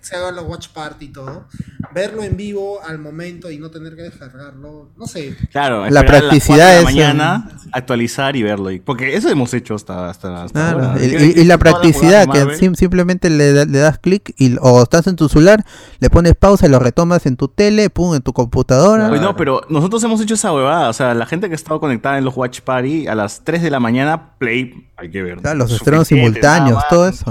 [0.00, 1.46] se haga la watch party y todo,
[1.94, 5.34] verlo en vivo al momento y no tener que descargarlo, no sé.
[5.50, 8.70] Claro, La esperar a las practicidad es, la mañana, actualizar y verlo.
[8.70, 11.02] y- Porque eso hemos hecho hasta, hasta, hasta Claro, ahora.
[11.04, 11.06] y,
[11.38, 15.16] y- y la practicidad, que sim- simplemente le, le das clic y o estás en
[15.16, 15.64] tu celular,
[16.00, 19.08] le pones pausa y lo retomas en tu tele, pum, en tu computadora.
[19.08, 20.88] Pues no, pero nosotros hemos hecho esa huevada.
[20.88, 23.62] O sea, la gente que ha estado conectada en los Watch Party a las 3
[23.62, 25.38] de la mañana, play, hay que ver.
[25.38, 27.24] Claro, los estrenos simultáneos, nada todo eso.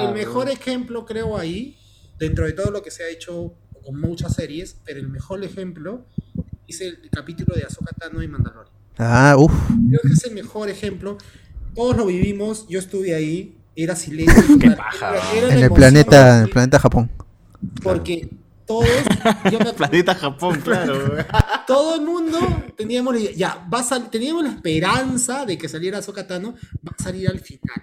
[0.00, 1.76] El mejor ejemplo creo ahí,
[2.18, 6.04] dentro de todo lo que se ha hecho con muchas series, pero el mejor ejemplo
[6.66, 8.74] es el capítulo de Ahsoka Tano y Mandalorian.
[8.98, 9.52] Ah, uff.
[9.88, 11.16] Creo que es el mejor ejemplo.
[11.74, 14.42] Todos lo vivimos, yo estuve ahí, era silencio.
[14.58, 15.10] total, paja.
[15.16, 17.10] era- era En el planeta, el planeta Japón.
[17.82, 18.28] Porque
[18.68, 18.86] todos,
[19.50, 20.94] yo me- Planeta Japón, claro.
[21.66, 22.38] todo el mundo
[22.76, 26.54] teníamos la idea, ya, va a sal- teníamos la esperanza de que saliera Ahsoka Tano,
[26.86, 27.80] va a salir al final.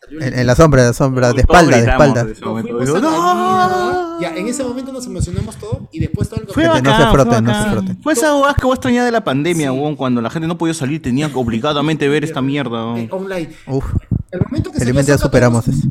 [0.00, 2.20] Salió En, en la sombra, en la sombra, de espalda, de espalda.
[2.22, 4.20] en ese ¡No!
[4.20, 7.06] Ya, en ese momento nos emocionamos todo y después todo el Fue Gente, no bacán,
[7.06, 7.72] se froten, fue no se bacán.
[7.72, 8.02] froten.
[8.02, 10.74] Fue esa huevada que vos extrañás de la pandemia, huevón, cuando la gente no podía
[10.74, 12.98] salir, tenía que obligadamente ver esta mierda.
[12.98, 13.50] Eh, online.
[13.66, 13.84] Uf,
[14.30, 15.86] El momento que salió felizmente ya superamos eso.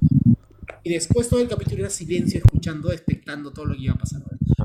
[0.87, 4.21] Y después todo el capítulo era silencio, escuchando, expectando todo lo que iba a pasar.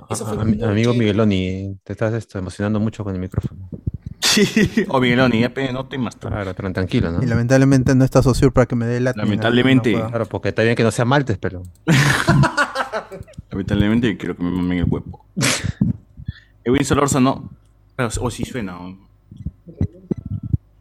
[0.08, 0.92] Eso fue amigo chévere.
[0.92, 3.68] Migueloni, te estás esto, emocionando mucho con el micrófono.
[4.20, 4.46] Sí,
[4.86, 6.14] o Migueloni, no temas.
[6.14, 7.24] Claro, pero tranquilo, ¿no?
[7.24, 9.94] Y lamentablemente no está Sociur para que me dé la Lamentablemente.
[9.94, 11.64] Claro, porque está bien que no sea maltes, pero.
[13.50, 15.26] Lamentablemente quiero que me mamen el huevo.
[16.64, 17.50] Edwin Solorza no.
[17.96, 18.78] Pero, o si suena.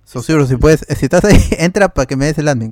[0.05, 2.71] Sociur, si puedes, si estás ahí, entra para que me des el admin.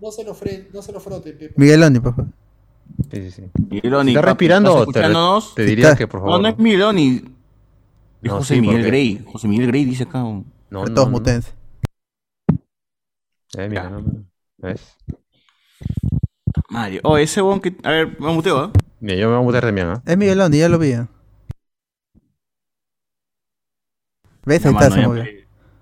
[0.00, 1.54] No se lo, fre- no se lo frote, Pepe.
[1.56, 2.30] Migueloni, por favor.
[3.10, 3.42] Sí, sí, sí.
[3.70, 4.10] Migueloni.
[4.12, 5.54] ¿Estás papi, respirando ¿estás o te, escuchándonos?
[5.54, 6.40] te diría que por No, favor?
[6.42, 7.16] no es Migueloni.
[7.16, 7.22] Es
[8.30, 9.24] No, José sí, Miguel porque- Grey.
[9.32, 10.22] José Miguel Grey dice acá.
[10.22, 10.44] huevón.
[10.70, 11.12] No, no, todos no.
[11.12, 11.52] mutense.
[13.56, 14.24] Eh, mira, no, no.
[14.58, 14.80] ¿Ves?
[16.68, 17.00] Mario.
[17.04, 17.74] Oh, ese huevón que.
[17.82, 18.72] A ver, me muteo, ¿ah?
[19.00, 20.02] Mira, yo me voy a mutear también, ¿ah?
[20.04, 20.88] Es Migueloni, ya lo vi.
[20.92, 21.06] ¿eh?
[24.44, 24.64] ¿Ves?
[24.66, 25.24] Ahí está, se movió.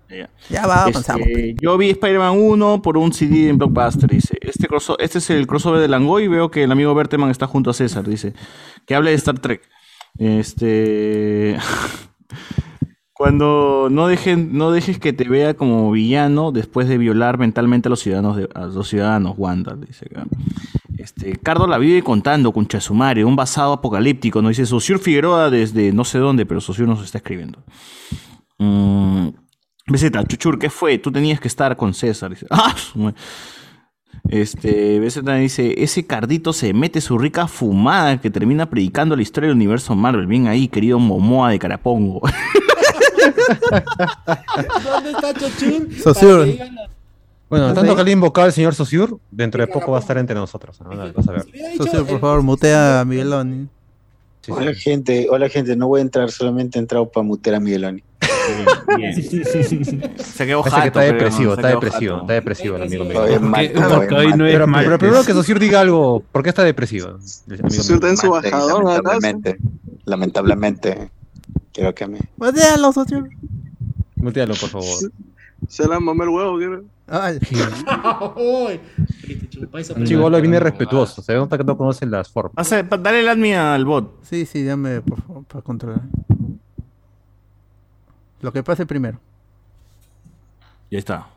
[0.09, 0.29] Ya.
[0.49, 1.27] Ya va, avanzamos.
[1.27, 4.37] Este, yo vi Spider-Man 1 por un CD en Blockbuster, dice.
[4.41, 7.47] Este, crosso- este es el crossover de Langoy y veo que el amigo Berteman está
[7.47, 8.33] junto a César, dice.
[8.85, 9.61] Que hable de Star Trek.
[10.17, 11.57] Este...
[13.17, 17.91] Cuando no, dejen, no dejes que te vea como villano después de violar mentalmente a
[17.91, 20.25] los ciudadanos, de- a los ciudadanos Wanda, dice acá.
[20.97, 24.49] Este, Cardo la vive contando con Chasumare, un basado apocalíptico, ¿no?
[24.49, 27.59] Dice Sosur Figueroa desde no sé dónde, pero Sosur nos está escribiendo.
[28.57, 29.29] Mm,
[29.87, 30.97] BZ, Chuchur, ¿qué fue?
[30.97, 32.31] Tú tenías que estar con César.
[32.31, 33.15] Dice, ah, su madre".
[34.29, 39.49] Este, BZ dice, ese cardito se mete su rica fumada que termina predicando la historia
[39.49, 40.25] del universo Marvel.
[40.25, 42.21] Bien ahí, querido Momoa de Carapongo.
[44.83, 45.33] ¿Dónde está
[46.45, 46.89] digan la-
[47.49, 50.17] Bueno, ¿Estás tanto que le invocado al señor Sosur, dentro de poco va a estar
[50.17, 50.81] entre nosotros.
[50.81, 50.89] ¿no?
[51.13, 51.45] Vas a ver.
[51.77, 53.67] Sociur, por favor, mutea a Migueloni.
[54.41, 54.51] Sí, sí.
[54.51, 58.03] Hola gente, hola gente, no voy a entrar, solamente he entrado para mutear a Migueloni.
[58.97, 59.15] Bien.
[60.17, 63.21] Se quedó que jato, está depresivo, está depresivo, está depresivo el amigo mío.
[63.89, 67.17] Porque, hoy no es Pero, primero que Sosur diga algo, ¿por qué está depresivo?
[67.47, 67.59] mío?
[67.67, 69.57] está en su bajador, lamentablemente,
[70.05, 71.09] lamentablemente,
[71.73, 72.19] quiero que me...
[72.37, 73.29] Mutealo, Sociur.
[74.15, 75.11] Mutealo, por favor.
[75.67, 76.81] Se la mamé el huevo, ¿qué?
[77.07, 77.37] Ay,
[80.05, 82.67] chivolo viene respetuoso, se nota que no conoce las formas.
[82.67, 84.23] Dale el admin al bot.
[84.23, 86.01] sí, sí, dame, por favor, para controlar.
[88.45, 89.19] Lo que pase primero.
[90.91, 91.27] Ya está.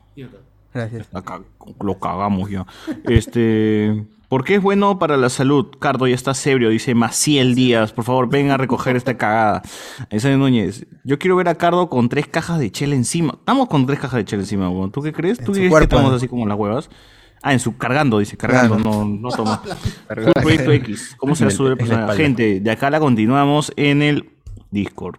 [0.75, 1.09] Gracias.
[1.15, 1.41] Acá
[1.81, 2.67] lo cagamos ya.
[3.05, 4.05] Este.
[4.29, 5.69] ¿Por qué es bueno para la salud?
[5.79, 7.93] Cardo ya está ebrio, dice Maciel Díaz.
[7.95, 9.63] Por favor, ven a recoger esta cagada.
[10.11, 10.87] Esa de Núñez.
[11.03, 13.37] Yo quiero ver a Cardo con tres cajas de chela encima.
[13.39, 14.93] Estamos con tres cajas de chela encima, weón.
[14.93, 15.39] ¿Tú qué crees?
[15.39, 16.91] En ¿Tú crees que estamos así como las huevas?
[17.43, 18.91] Ah, en su cargando, dice, cargando, Claro.
[18.91, 19.63] no, no toma.
[20.09, 21.15] Proyecto X.
[21.17, 22.15] ¿Cómo será En su espalda.
[22.15, 24.29] Gente, de acá la continuamos en el
[24.71, 25.17] Discord.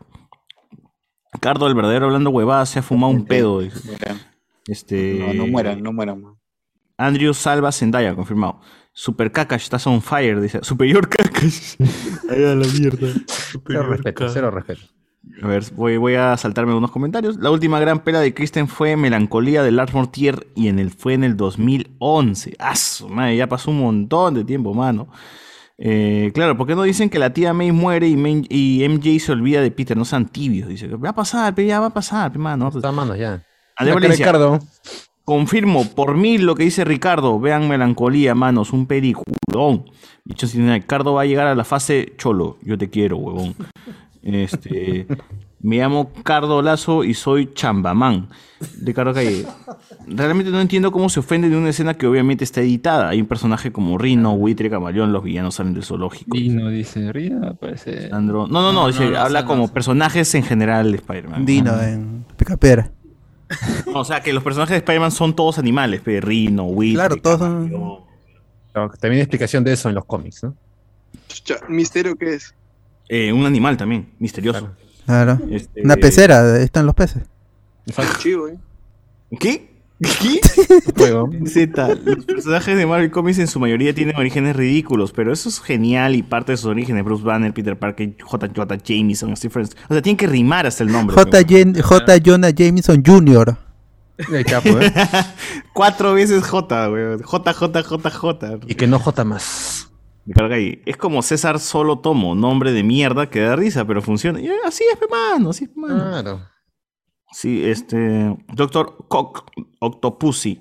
[1.39, 3.61] Cardo, el verdadero hablando huevada, se ha fumado un pedo.
[4.67, 5.19] Este...
[5.19, 6.23] No, no mueran, no mueran.
[6.97, 8.61] Andrew Salva Zendaya, confirmado.
[8.91, 10.59] Super Kakash, estás on fire, dice.
[10.61, 11.75] Superior Kakash.
[12.29, 13.07] Ahí a la mierda.
[13.65, 14.81] Cero respeto, cero respeto.
[15.41, 17.37] A ver, voy, voy a saltarme unos comentarios.
[17.37, 21.13] La última gran pela de Kristen fue Melancolía de Lars Mortier y en el, fue
[21.13, 22.55] en el 2011.
[22.59, 23.37] ¡Ah, su madre!
[23.37, 25.09] Ya pasó un montón de tiempo, mano.
[25.81, 29.17] Eh, claro, ¿por qué no dicen que la tía May muere y, May- y MJ
[29.19, 29.95] se olvida de Peter?
[29.95, 30.87] No sean tibios, dice.
[30.87, 32.67] Va a pasar, ya va a pasar, mano.
[32.67, 33.41] Está a manos ya.
[33.79, 34.25] Valencia.
[34.25, 34.59] Ricardo.
[35.23, 37.39] Confirmo, por mí lo que dice Ricardo.
[37.39, 39.85] Vean Melancolía, manos, un peliculón.
[40.25, 42.57] Dicho sin Ricardo va a llegar a la fase cholo.
[42.61, 43.55] Yo te quiero, huevón.
[44.21, 45.07] Este.
[45.61, 48.29] Me llamo Cardo Lazo y soy Chambamán.
[48.77, 49.45] De Cardo Calle.
[50.07, 53.09] Realmente no entiendo cómo se ofende de una escena que obviamente está editada.
[53.09, 56.35] Hay un personaje como Rino, Buitre, Camaleón, los villanos salen del zoológico.
[56.37, 58.09] Dino dice, Rino parece...
[58.09, 61.45] Sandro- No, no, no, dice, habla como personajes en general de Spider-Man.
[61.45, 62.91] Dino en Picapera.
[63.91, 66.95] No, o sea, que los personajes de Spider-Man son todos animales, pe, Rino, Buitre.
[66.95, 67.71] Claro, todos son.
[68.99, 70.55] También hay explicación de eso en los cómics, ¿no?
[71.67, 72.53] ¿Misterio qué es?
[73.07, 74.59] Eh, un animal también, misterioso.
[74.59, 74.75] Claro.
[75.51, 77.23] Este- Una pecera, ahí están los peces.
[78.19, 78.57] Chivo, ¿eh?
[79.39, 79.69] ¿Qué?
[80.01, 80.39] ¿Qué?
[82.05, 86.15] Los personajes de Marvel Comics en su mayoría tienen orígenes ridículos, pero eso es genial
[86.15, 87.03] y parte de sus orígenes.
[87.03, 88.77] Bruce Banner, Peter Parker, J.J.
[88.83, 89.63] Jameson, Stephen...
[89.89, 91.15] O sea, tienen que rimar hasta el nombre.
[91.15, 91.41] J.
[91.41, 92.17] Jen- J.
[92.23, 93.57] Jonah Jameson Jr.
[94.29, 94.91] ¿eh?
[95.73, 97.21] Cuatro veces J, weón.
[97.21, 98.59] J, J, J, J.
[98.67, 99.43] Y que no J más.
[100.29, 100.79] Me carga ahí.
[100.85, 104.39] Es como César Solo Tomo, nombre de mierda que da risa, pero funciona.
[104.39, 105.95] Y así es, mano, así es, mano.
[106.03, 106.41] Claro.
[107.31, 108.37] Sí, este.
[108.53, 109.49] Doctor Cock,
[109.79, 110.59] Octopussy.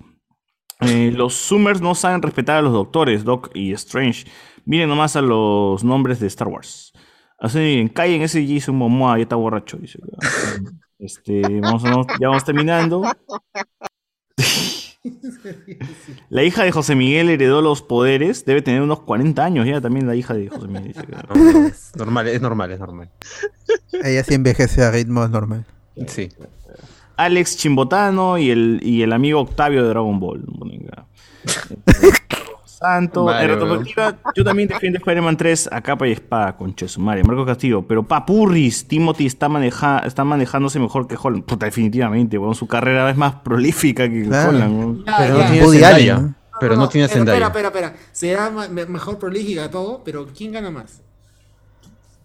[0.80, 4.24] Eh, los Summers no saben respetar a los doctores, Doc y Strange.
[4.64, 6.94] Miren nomás a los nombres de Star Wars.
[7.38, 9.76] Así, callen ese Jason Momoa, ya está borracho.
[9.76, 9.98] Dice.
[11.00, 13.02] Este, vamos, vamos- ya vamos terminando.
[16.30, 18.44] La hija de José Miguel heredó los poderes.
[18.44, 20.88] Debe tener unos 40 años ya también la hija de José Miguel.
[20.88, 21.96] dice.
[21.96, 23.10] Normal, es normal, es normal.
[23.92, 25.64] Ella sí envejece a ritmo normal.
[26.06, 26.28] Sí.
[27.16, 30.44] Alex Chimbotano y el, y el amigo Octavio de Dragon Ball.
[32.78, 33.24] Santo.
[33.24, 37.24] Vale, en retrospectiva, yo también defiendo Spider-Man 3 a capa y espada, con Chesumare.
[37.24, 37.82] Marco Castillo.
[37.86, 41.44] Pero papurris, Timothy está, maneja, está manejándose mejor que Holland.
[41.44, 42.54] Puta, definitivamente, weón.
[42.54, 44.50] Su carrera es más prolífica que Claro.
[44.50, 45.04] Holland.
[45.06, 45.42] Ya, Pero ya.
[45.44, 46.14] no tiene Zendaya.
[46.16, 46.34] Allen, ¿no?
[46.60, 47.46] Pero no tiene Espera, Zendaya.
[47.46, 47.94] espera, espera.
[48.12, 51.02] Será ma- me- mejor prolífica todo, pero ¿quién gana más?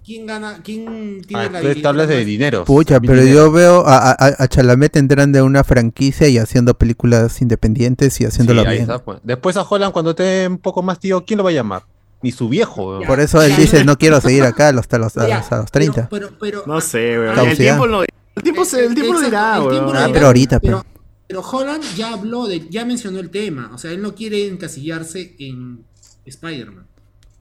[0.06, 0.60] ¿Quién gana?
[0.64, 2.66] ¿Quién tiene Ah, la tú habilidad hablas de dinero.
[2.66, 7.42] Pucha, pero yo veo a, a, a Chalamet entrando de una franquicia y haciendo películas
[7.42, 8.82] independientes y haciéndolo Sí, bien.
[8.82, 9.20] está, pues.
[9.24, 11.84] Después a Holland, cuando esté un poco más tío, ¿quién lo va a llamar?
[12.22, 13.00] Ni su viejo.
[13.06, 16.10] Por eso él dice, no quiero seguir acá hasta los, hasta los 30.
[16.10, 17.36] Pero, pero, No sé, weón.
[17.36, 17.52] Caducidad.
[17.52, 19.94] El tiempo, lo, el tiempo, se, el tiempo lo Exacto, dirá, el tiempo weón.
[19.94, 20.86] lo Ah, dirá, pero ahorita, pero,
[21.28, 23.72] pero Holland ya habló de, ya mencionó el tema.
[23.74, 25.84] O sea, él no quiere encasillarse en
[26.26, 26.86] Spider-Man.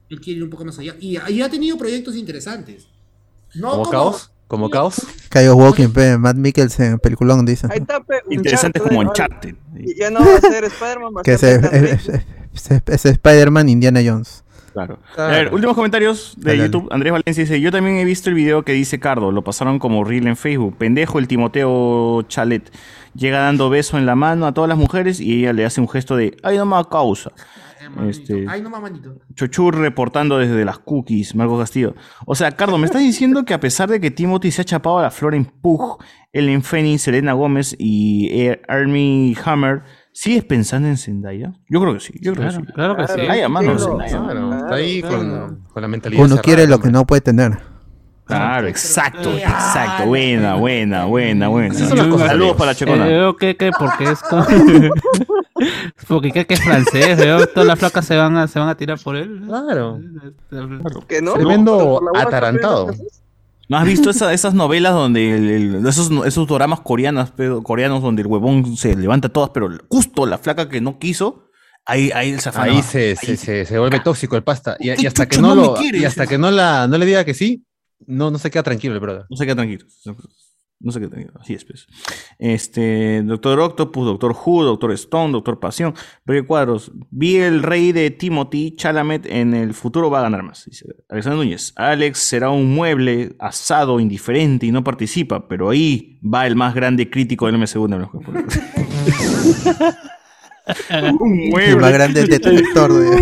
[0.09, 0.95] Él quiere ir un poco más allá.
[0.99, 2.87] Y, y ha tenido proyectos interesantes.
[3.55, 4.31] No ¿Como caos?
[4.47, 5.01] ¿Como caos?
[5.29, 7.67] Chaos Walking, pe, Matt Mikkelsen, peliculón, dice.
[7.69, 9.01] Ahí está, pe, Interesante como.
[9.01, 12.09] Y ya no va a ser Spider-Man, va a Que ser es,
[12.87, 14.43] es, Spider-Man Indiana Jones.
[14.73, 14.99] Claro.
[15.13, 15.33] Claro.
[15.33, 16.63] A ver, últimos comentarios de dale.
[16.65, 16.87] YouTube.
[16.91, 19.31] Andrés Valencia dice: Yo también he visto el video que dice Cardo.
[19.31, 20.77] Lo pasaron como reel en Facebook.
[20.77, 22.71] Pendejo el Timoteo Chalet.
[23.15, 25.87] Llega dando beso en la mano a todas las mujeres y ella le hace un
[25.87, 27.31] gesto de ¡Ay, no más causa!
[27.85, 28.09] Eh.
[28.09, 29.15] Este- Ay, no mamanito.
[29.35, 31.95] Chochur reportando desde las cookies, Marco Castillo.
[32.25, 34.99] O sea, Cardo, me estás diciendo que a pesar de que Timothy se ha chapado
[34.99, 35.97] a la flor en Pug,
[36.31, 41.53] Ellen Fanning, Selena Gómez y eh, Armie Hammer, ¿sigues pensando en Zendaya?
[41.69, 42.73] Yo creo que sí, yo creo Claro, que sí.
[42.73, 43.13] claro que sí.
[43.19, 44.19] Zendaya, mano, Claro, Zendaya.
[44.23, 46.19] Claro, está ahí con, con la mentalidad.
[46.21, 47.72] Uno cerrada, quiere lo que no puede tener.
[48.25, 50.05] Claro, exacto, exacto.
[50.05, 51.73] Buena, buena, buena, buena.
[51.75, 53.05] Esas son las cosas, Saludos para la Eh, checona.
[53.05, 54.45] veo que, que porque es con-
[56.07, 58.75] porque que, que es francés, veo todas las flacas se van a, se van a
[58.75, 59.41] tirar por él.
[59.45, 59.99] Claro.
[61.07, 62.91] Que no, Tremendo atarantado.
[63.69, 68.01] ¿No has visto esa- esas novelas donde el- el- esos, esos doramas coreanos, pero- coreanos
[68.01, 71.45] donde el huevón se levanta todas, pero justo la flaca que no quiso,
[71.85, 72.39] ahí, ahí el.
[72.55, 74.75] Ahí se, se, se, se vuelve tóxico el pasta.
[74.79, 76.01] Y, y ¿Qué hasta que no lo, quieres?
[76.01, 77.63] y hasta que no la no le diga que sí,
[78.07, 79.25] no, no se queda tranquilo el brother.
[79.29, 79.85] No se queda tranquilo.
[80.79, 81.33] No se queda tranquilo.
[81.39, 81.87] Así es, pues.
[82.39, 85.93] Este, Doctor Octopus, Doctor Who, Doctor Stone, Doctor Pasión.
[86.25, 86.91] Roger Cuadros.
[87.09, 90.65] Vi el rey de Timothy Chalamet en el futuro va a ganar más.
[90.65, 91.71] Dice Alexander Núñez.
[91.77, 97.09] Alex será un mueble asado, indiferente y no participa, pero ahí va el más grande
[97.09, 97.87] crítico del MCU.
[97.87, 98.25] de los un
[100.89, 101.75] El mueble.
[101.77, 103.21] más grande detractor, de,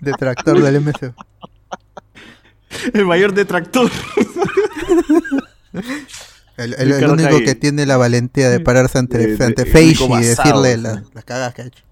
[0.00, 1.14] detractor del MCU.
[2.94, 3.90] El mayor detractor.
[6.56, 10.22] El, el- único que tiene la valentía de pararse ante, De- de- ante Feishi y
[10.24, 10.80] decirle sí.
[10.82, 11.82] la- las cagadas que ha hecho.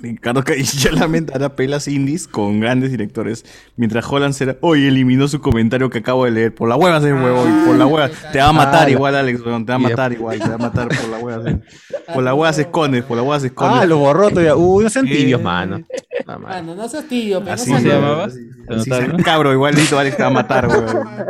[0.00, 3.44] Ricardo Cailla lamentará pelas indies con grandes directores.
[3.76, 4.56] Mientras Holland será.
[4.60, 6.54] Hoy eliminó su comentario que acabo de leer.
[6.54, 7.44] Por la hueva, ese huevo.
[7.48, 8.08] y Por la hueva.
[8.32, 9.40] Te va a matar Ah, igual, Alex.
[9.44, 10.38] weón, Te va a matar igual.
[10.38, 11.58] Te va a matar por la hueva.
[12.14, 13.02] Por la hueva se esconde.
[13.02, 13.80] Por la hueva se esconde.
[13.80, 14.56] Ah, lo borró todavía.
[14.56, 15.82] Uy, no sean tibios, mano.
[16.26, 16.62] La madre.
[16.62, 18.28] Mano, no seas tío, pero Así no se seas llama.
[18.28, 18.76] tío.
[18.76, 20.86] Así, así se- Cabro, igualito Alex te va a matar, weón.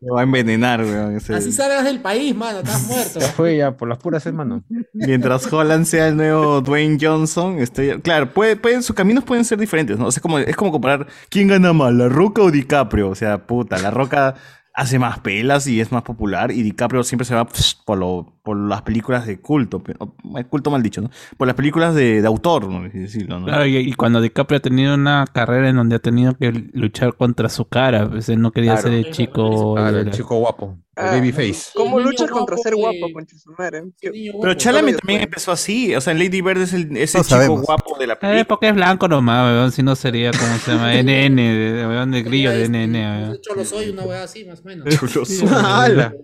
[0.00, 1.16] Te va a envenenar, weón.
[1.16, 3.20] ese- Así salgas del país, mano, estás muerto.
[3.20, 4.64] Se fue ya por las puras hermano.
[4.94, 9.58] Mientras Holland sea el nuevo Dwayne Johnson, estoy, claro, puede, pueden- sus caminos pueden ser
[9.58, 10.06] diferentes, ¿no?
[10.06, 13.08] O sea, es como, es como comparar quién gana más, La Roca o DiCaprio.
[13.10, 14.34] O sea, puta, La Roca
[14.72, 18.34] hace más pelas y es más popular y DiCaprio siempre se va pss, por, lo,
[18.44, 21.10] por las películas de culto, eh, culto mal dicho, ¿no?
[21.36, 22.82] Por las películas de, de autor, ¿no?
[22.88, 23.46] Decirlo, ¿no?
[23.46, 27.14] Claro, y, y cuando DiCaprio ha tenido una carrera en donde ha tenido que luchar
[27.16, 28.88] contra su cara, pues él no quería Claro.
[28.88, 29.74] ser el chico.
[29.74, 30.78] Claro, el chico guapo.
[30.96, 31.70] Ah, babyface.
[31.74, 36.12] ¿Cómo luchas contra ser que- guapo, concha su Pero Chalamet también empezó así, o sea,
[36.12, 37.62] en Lady Bird es el, ese No chico sabemos.
[37.62, 38.44] guapo de la Eh, película.
[38.44, 40.92] porque es blanco nomás, weón, si no sería, ¿cómo se llama?
[40.94, 43.34] NN, de, weón, de grillo de NN, weón.
[43.36, 44.86] Hecho, lo soy, una wea así, más o menos.
[45.52, 46.12] ¡Hala!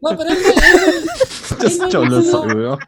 [0.00, 2.78] No, pero él, él- él no Cholo soy, weón.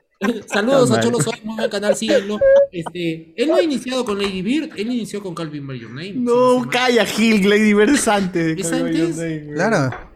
[0.46, 1.02] Saludos a Mal.
[1.02, 2.38] Cholo Soy, muy buen canal, síguenlo.
[2.70, 6.12] Este, él no ha iniciado con Lady Bird, él inició con Calvin By Your Name.
[6.16, 8.54] No, calla, Gil, Lady Bird es antes.
[8.54, 9.16] de ¿Es By Your antes?
[9.16, 9.54] Name, weón.
[9.54, 10.09] Claro.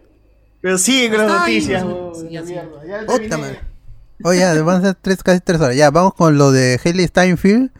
[0.65, 1.84] Pero sigue con las noticias.
[2.15, 2.55] sí, sí, sí.
[3.07, 3.60] Puta madre.
[4.23, 5.76] Oye, van a ser tres, casi tres horas.
[5.76, 7.70] Ya, vamos con lo de Haley Steinfeld,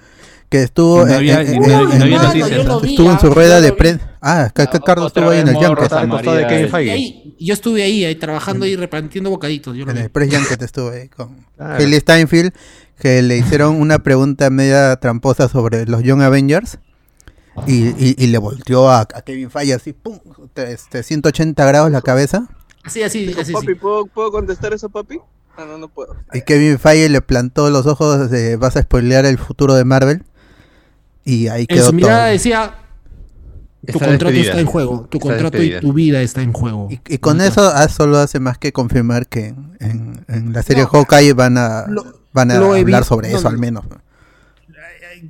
[0.51, 3.29] que estuvo, Y no había- en, no- no noticias, lo vi, estuvo en ah, su
[3.29, 4.11] yo rueda lo de prensa.
[4.21, 5.91] Ah, ca- ca- Carlos estuvo ahí en el Junket.
[5.91, 9.75] De ahí, yo estuve ahí, ahí trabajando y repartiendo bocaditos.
[9.77, 10.03] Yo lo En vi.
[10.03, 11.75] el Press Junket estuvo ahí con Claro.
[11.83, 12.53] Haley Steinfeld,
[12.99, 16.79] que le hicieron una pregunta media tramposa sobre los Young Avengers.
[17.67, 20.19] Y, y- y le volteó a, a Kevin Feige así, pum,
[20.57, 22.47] este, 180 grados la cabeza.
[22.85, 23.53] Así, así, Dijo, así.
[23.53, 23.75] papi, sí.
[23.75, 25.19] ¿puedo, ¿puedo contestar eso, papi?
[25.57, 26.17] Ah, no, no puedo.
[26.33, 30.25] Y Kevin Feige le plantó los ojos de vas a spoilear el futuro de Marvel.
[31.25, 32.33] Y ahí En quedó su mirada todo.
[32.33, 32.75] decía,
[33.87, 34.51] tu Está contrato despedida.
[34.51, 36.89] está en juego, tu Está contrato y tu vida está en juego.
[36.91, 40.63] Y, y con eso ah, solo hace más que confirmar que en, en- en la
[40.63, 43.51] serie No, Hawkeye van a, lo- van a hablar sobre no, eso no.
[43.51, 43.85] al menos.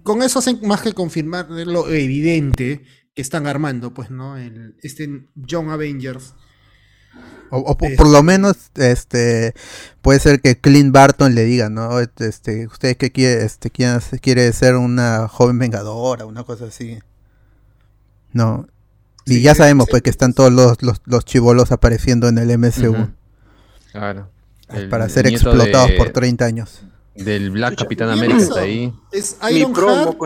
[0.02, 2.82] Con eso hacen más que confirmar lo evidente
[3.14, 4.36] que están armando, pues, ¿no?
[4.36, 6.34] El, este John Avengers.
[7.50, 9.54] O, o po- Este- por lo menos este
[10.02, 12.00] puede ser que Clint Barton le diga, ¿no?
[12.00, 16.98] Este, usted que quiere, este, quiere, quiere ser una joven vengadora, una cosa así.
[18.32, 18.66] No.
[19.26, 19.90] Y Sí, ya sabemos sí.
[19.92, 23.08] pues que están todos los, los, los chivolos apareciendo en el MCU.
[23.92, 24.28] Claro.
[24.68, 26.82] El- para ser explotados de- por 30 años.
[27.14, 28.92] Del Black Capitán ¿Qué América está ahí.
[29.12, 30.16] Es Mi Iron promo, Heart.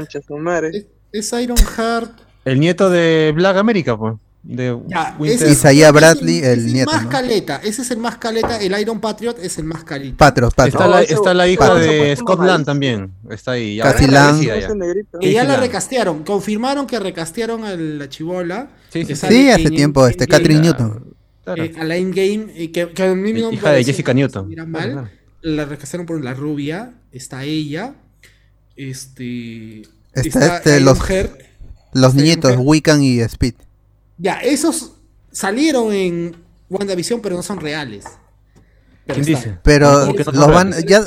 [1.13, 2.13] es Iron Heart.
[2.47, 4.15] El nieto de Black América, pues.
[4.51, 7.11] De Ya, Winter- ese es- Isaiah Bradley, el nieto, más ¿no?
[7.11, 7.57] caleta.
[7.63, 8.59] Ese es el más caleta.
[8.59, 10.17] El Iron Patriot es el más caleta.
[10.17, 10.73] Patros, Patros.
[10.75, 13.13] Está, No, la, ese- está la hija de Scott Land también.
[13.31, 13.77] Está ahí.
[13.77, 14.37] Ya Casi ya Lang.
[14.37, 14.67] crecida ya.
[14.67, 15.19] Ese negrito.
[15.21, 16.25] Y ya la recastearon.
[16.25, 18.71] Confirmaron que recastearon a la chivola.
[18.91, 20.61] Sí, hace en- tiempo, en este, Catherine.
[20.63, 21.15] Newton.
[21.45, 21.65] Claro.
[21.65, 22.47] eh, a la Endgame.
[22.57, 24.55] eh, que, que a mí no me Hija de Jessica Newton.
[24.67, 24.93] mal.
[24.93, 25.09] claro.
[25.43, 26.95] La recastearon por la rubia.
[27.13, 27.97] Está ella.
[28.77, 29.83] Este.
[30.15, 31.33] Está este, los- Heart.
[31.93, 33.55] Los niñitos, Wiccan y Speed.
[34.19, 34.93] Ya, esos
[35.31, 36.37] salieron en
[36.69, 38.05] WandaVision, pero no son reales.
[39.07, 39.59] Pero ¿Quién dice?
[39.63, 41.01] Pero ¿Cómo que no los van, ya,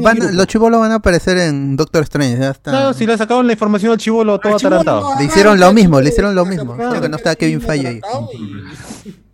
[0.00, 2.36] van- los chivolos van a aparecer en Doctor Strange.
[2.38, 2.72] Ya está.
[2.72, 5.10] Claro, si le sacaron la información al chivolo todo atarantado.
[5.18, 6.72] Le hicieron lo mismo, le hicieron lo mismo.
[6.72, 8.00] sacaron Creo que no está Kevin Feige ahí.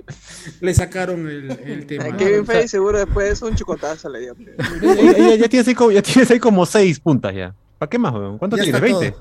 [0.61, 2.17] Le sacaron el, el tema.
[2.17, 4.37] Kevin Feige seguro después un chicotazo le dio.
[4.83, 7.55] Ya, ya- tienes ahí como, ya tienes ahí como seis puntas ya.
[7.79, 8.37] ¿Para qué más, weón?
[8.39, 8.75] ¿Cuánto tienes?
[8.75, 9.15] está ¿20?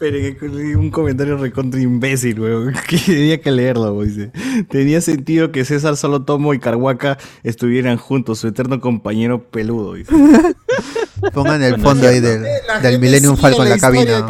[0.00, 2.74] Leí un comentario recontra imbécil, weón.
[2.88, 4.08] Que tenía que leerlo, weón.
[4.08, 4.32] Dice,
[4.68, 9.94] Tenía sentido que César Solo Tomo y Carhuaca estuvieran juntos, su eterno compañero peludo.
[9.94, 10.12] Dice.
[11.32, 12.44] Pongan el fondo ahí del,
[12.82, 14.26] del Millennium Falcon en la cabina.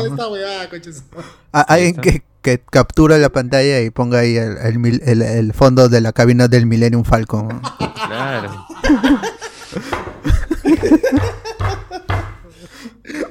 [1.52, 4.56] Ah, Alguien que, que captura la pantalla y ponga ahí el,
[5.02, 7.60] el- el fondo de la cabina del Millennium Falcon.
[8.06, 8.66] Claro.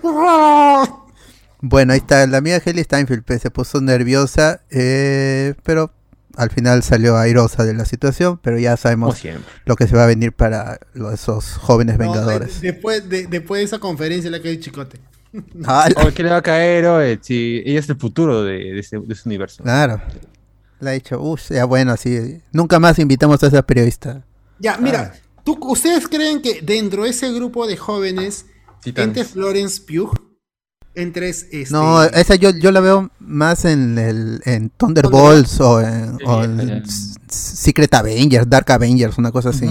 [1.65, 2.27] Bueno, ahí está.
[2.27, 5.91] La amiga Haley Steinfeld pues, se puso nerviosa, eh, pero
[6.35, 8.37] al final salió airosa de la situación.
[8.43, 9.21] Pero ya sabemos
[9.65, 12.59] lo que se va a venir para los- esos jóvenes No, vengadores.
[12.59, 14.99] de- después, de, después de esa conferencia le cae chicote.
[15.65, 16.85] Ah, Oh, ¿Qué le va a caer?
[16.85, 17.17] oye?
[17.21, 19.63] Si ella es el futuro de, de ese, de ese universo.
[19.63, 20.01] claro.
[20.81, 22.41] Le ha dicho, uff, ya bueno, así.
[22.51, 24.25] Nunca más invitamos a esa periodista.
[24.59, 25.13] Ya, mira,
[25.45, 28.47] ¿tú, ¿ustedes creen que dentro de ese grupo de jóvenes,
[28.83, 29.07] Titanes.
[29.07, 30.11] entre Florence Pugh,
[30.95, 36.17] entre este, No, esa yo, yo la veo más en el en Thunderbolts o en,
[36.25, 36.43] o
[37.27, 39.67] Secret Avengers, Dark Avengers, una cosa así.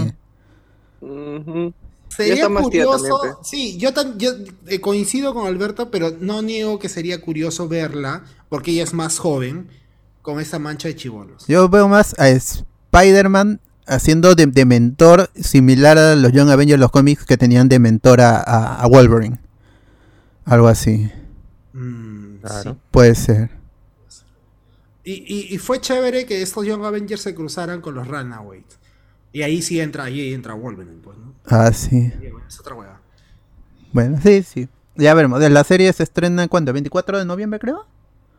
[2.15, 3.39] Sería curioso, también, pe.
[3.43, 4.31] sí, yo, tan- yo
[4.67, 9.17] eh, coincido con Alberto, pero no niego que sería curioso verla, porque ella es más
[9.17, 9.67] joven,
[10.21, 11.45] con esa mancha de chivolos.
[11.47, 16.91] Yo veo más a Spider-Man haciendo de, de mentor similar a los Young Avengers, los
[16.91, 19.39] cómics que tenían de mentor a, a- a Wolverine.
[20.45, 21.11] Algo así.
[21.73, 22.73] Mm, Claro.
[22.73, 22.79] sí.
[22.91, 23.49] Puede ser.
[25.05, 28.63] Y, y- y fue chévere que estos Young Avengers se cruzaran con los Runaways.
[29.33, 31.33] Y ahí sí entra, ahí entra Wolverine, pues, ¿no?
[31.45, 32.11] Ah, sí.
[32.21, 32.99] Y bueno, es otra hueá.
[33.91, 34.69] Bueno, sí, sí.
[34.95, 35.41] Ya veremos.
[35.41, 36.71] La serie se estrena cuando?
[36.73, 37.85] ¿24 de noviembre, creo?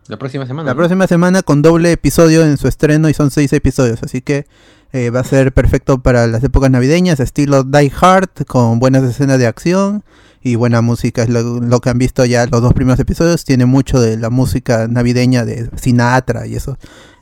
[0.07, 0.66] La próxima semana.
[0.68, 0.78] La ¿no?
[0.78, 4.47] próxima semana con doble episodio en su estreno y son seis episodios, así que
[4.92, 9.39] eh, va a ser perfecto para las épocas navideñas, estilo Die Hard, con buenas escenas
[9.39, 10.05] de acción
[10.44, 11.23] y buena música.
[11.24, 14.31] Es lo, lo que han visto ya los dos primeros episodios, tiene mucho de la
[14.31, 16.78] música navideña de Sinatra y eso.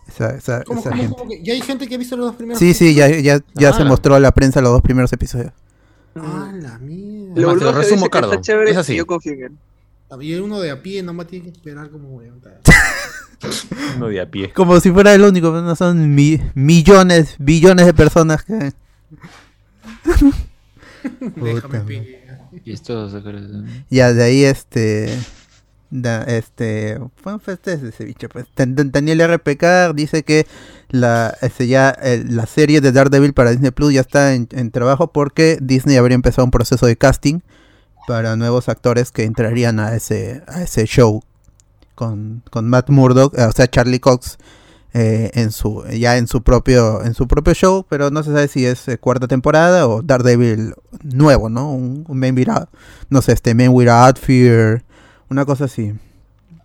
[0.08, 1.16] Esa, esa- ¿Cómo, esa cómo, gente.
[1.16, 2.58] cómo que- ¿Ya hay gente que ha visto los dos primeros?
[2.58, 3.72] Sí, sí, ya, ya, ya Ah.
[3.72, 5.52] se mostró a la prensa los dos primeros episodios.
[6.16, 7.40] Ah, la mierda.
[7.40, 8.32] Lo Bruno resumo, Cardo.
[8.32, 8.94] Está chévere Es así.
[8.94, 9.52] yo confío en él.
[10.20, 12.16] Y uno de a pie nomás tiene que esperar como.
[13.96, 14.52] Uno de a pie.
[14.52, 18.72] Como si fuera el único, pero no son mi- millones, billones de personas que...
[21.36, 22.21] Déjame.
[22.64, 23.22] Chistoso.
[23.90, 25.16] Ya, de ahí este.
[25.90, 26.98] da- este.
[27.22, 28.14] Bueno, pues este es ese.
[28.32, 28.46] Pues.
[28.56, 30.46] Dan- Dan- Daniel RPK dice que
[30.90, 31.96] la, este, ya,
[32.28, 36.14] la serie de Daredevil para Disney Plus ya está en, en trabajo porque Disney habría
[36.14, 37.40] empezado un proceso de casting
[38.06, 41.22] para nuevos actores que entrarían a ese, a ese show
[41.94, 44.38] con, con Matt Murdock, eh, o sea, Charlie Cox.
[44.94, 48.48] Eh, en su ya en su propio en su propio show pero no se sabe
[48.48, 52.68] si es eh, cuarta temporada o Daredevil nuevo no un, un Man Without-
[53.08, 54.82] no sé este Man Without Fear
[55.30, 55.92] una cosa así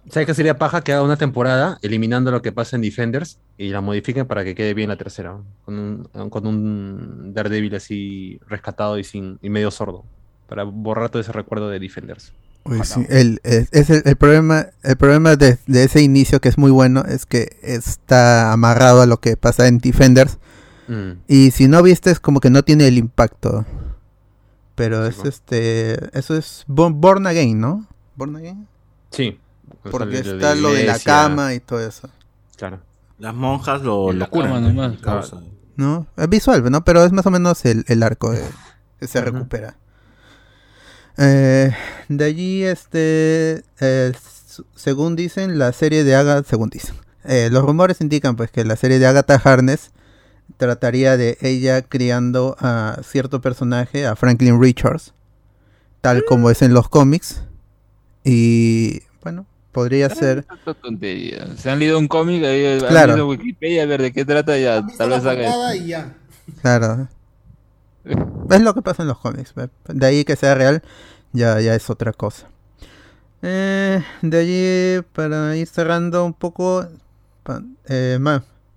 [0.10, 3.68] ¿Sabes qué sería paja que haga una temporada eliminando lo que pasa en Defenders y
[3.72, 5.38] la modifiquen para que quede bien la tercera?
[5.66, 5.78] Con
[6.14, 10.06] un, con un Daredevil así rescatado y, sin, y medio sordo.
[10.48, 12.32] Para borrar todo ese recuerdo de Defenders.
[12.84, 16.58] Sí, el, es, es el, el problema el problema de, de ese inicio que es
[16.58, 20.38] muy bueno es que está amarrado a lo que pasa en Defenders
[20.90, 21.20] Mm.
[21.28, 23.66] y si no viste es como que no tiene el impacto
[24.76, 25.30] pero Sí, es bueno.
[25.30, 27.86] este eso es Bo- Born Again ¿no?
[28.16, 28.68] Born Again
[29.12, 29.38] Sí.
[29.92, 32.10] porque está lo de la cama y todo eso
[32.56, 32.80] Claro.
[33.20, 34.76] Las monjas lo, lo curan.
[35.04, 35.34] pues.
[35.76, 36.08] ¿no?
[36.18, 36.84] Es visual, ¿no?
[36.84, 38.44] Pero es más o menos el, el arco de-
[39.00, 39.76] que se recupera.
[41.18, 41.72] Eh,
[42.10, 44.12] de allí, este, eh,
[44.76, 48.76] según dicen, la serie de Agatha, según dicen, eh, los rumores indican pues que la
[48.76, 49.92] serie de Agatha Harness
[50.58, 55.14] trataría de ella criando a cierto personaje, a Franklin Richards,
[56.02, 57.42] tal como es en los cómics.
[58.24, 60.44] Y bueno, podría ser...
[60.44, 61.48] Tanta tontería.
[61.58, 63.14] Se han leído un cómic, ahí han Claro.
[63.14, 64.86] leído Wikipedia, a ver de qué trata ya.
[64.98, 65.76] Tal vez haga.
[66.62, 67.08] Claro.
[68.50, 69.54] Es lo que pasa en los cómics.
[69.88, 70.82] De ahí que sea real,
[71.34, 72.48] ya, ya es otra cosa.
[73.42, 76.88] Eh, de allí, para ir cerrando un poco,
[77.88, 78.20] eh,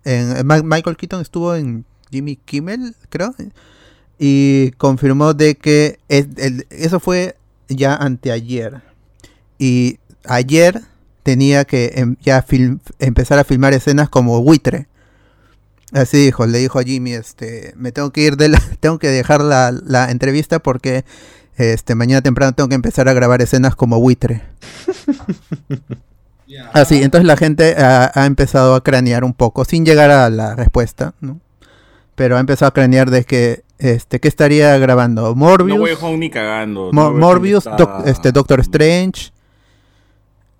[0.04, 3.34] eh, Michael Keaton estuvo en Jimmy Kimmel, creo,
[4.18, 6.28] y confirmó de que es-
[6.70, 7.36] eso fue
[7.68, 8.82] ya anteayer.
[9.58, 10.82] Y ayer
[11.22, 14.88] tenía que em- ya film- empezar a filmar escenas como buitre.
[15.92, 19.08] Así dijo, le dijo a Jimmy, este, me tengo que ir de la, tengo que
[19.08, 21.04] dejar la, la entrevista porque
[21.56, 24.42] este mañana temprano tengo que empezar a grabar escenas como buitre.
[26.72, 30.54] Así, entonces la gente ha, ha empezado a cranear un poco, sin llegar a la
[30.56, 31.40] respuesta, ¿no?
[32.16, 35.34] Pero ha empezado a cranear de que, este, ¿qué estaría grabando?
[35.34, 36.90] Morbius, No Way Home ni cagando.
[36.92, 39.32] Mo- No Morbius, Doc- este, Doctor Strange.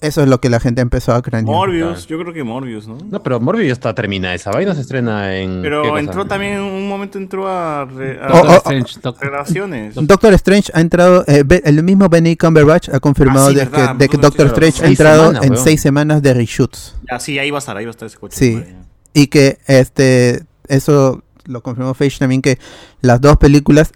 [0.00, 1.44] Eso es lo que la gente ha empezado a cranear.
[1.54, 2.96] Morbius, yo creo que Morbius, ¿no?
[3.10, 4.34] No, pero Morbius ya está terminada.
[4.34, 5.56] Esa vaina se estrena en.
[5.56, 9.00] ¿qué Pero entró también, en un momento entró a, re- a Oh, Doctor oh, Strange,
[9.02, 9.94] Doc- relaciones.
[9.94, 13.80] Doctor Strange ha entrado, eh, el mismo Benny Cumberbatch ha confirmado Ah, sí, de, que,
[13.98, 15.64] de que Doctor Doctor Strange, ha entrado semanas, en weón.
[15.64, 16.96] seis semanas de reshoots.
[17.10, 18.36] Ah, sí, ahí va a estar, ahí va a estar ese coche.
[18.36, 18.64] Sí.
[19.12, 22.58] Y que este eso lo confirmó Feige también que
[23.00, 23.92] las dos películas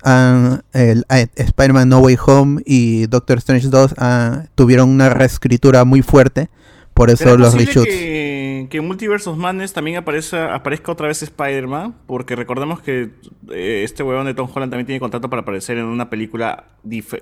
[0.74, 1.02] eh,
[1.36, 6.48] Spider-Man No Way Home y Doctor Strange 2 ah, tuvieron una reescritura muy fuerte.
[6.94, 7.88] Por eso ¿Será los reshoots.
[7.88, 11.92] que, que en Multiverse of Madness también aparezca, aparezca otra vez Spider-Man?
[12.06, 13.10] Porque recordemos que
[13.50, 16.66] eh, este huevón de Tom Holland también tiene contrato para aparecer en una película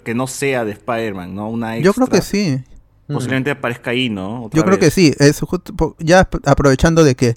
[0.05, 1.49] que no sea de Spider-Man, ¿no?
[1.49, 2.21] Una Yo creo extra.
[2.21, 2.65] que sí.
[3.09, 4.45] Posiblemente aparezca ahí, ¿no?
[4.45, 7.35] Otra Yo creo que sí, es justo ya ap- aprovechando de que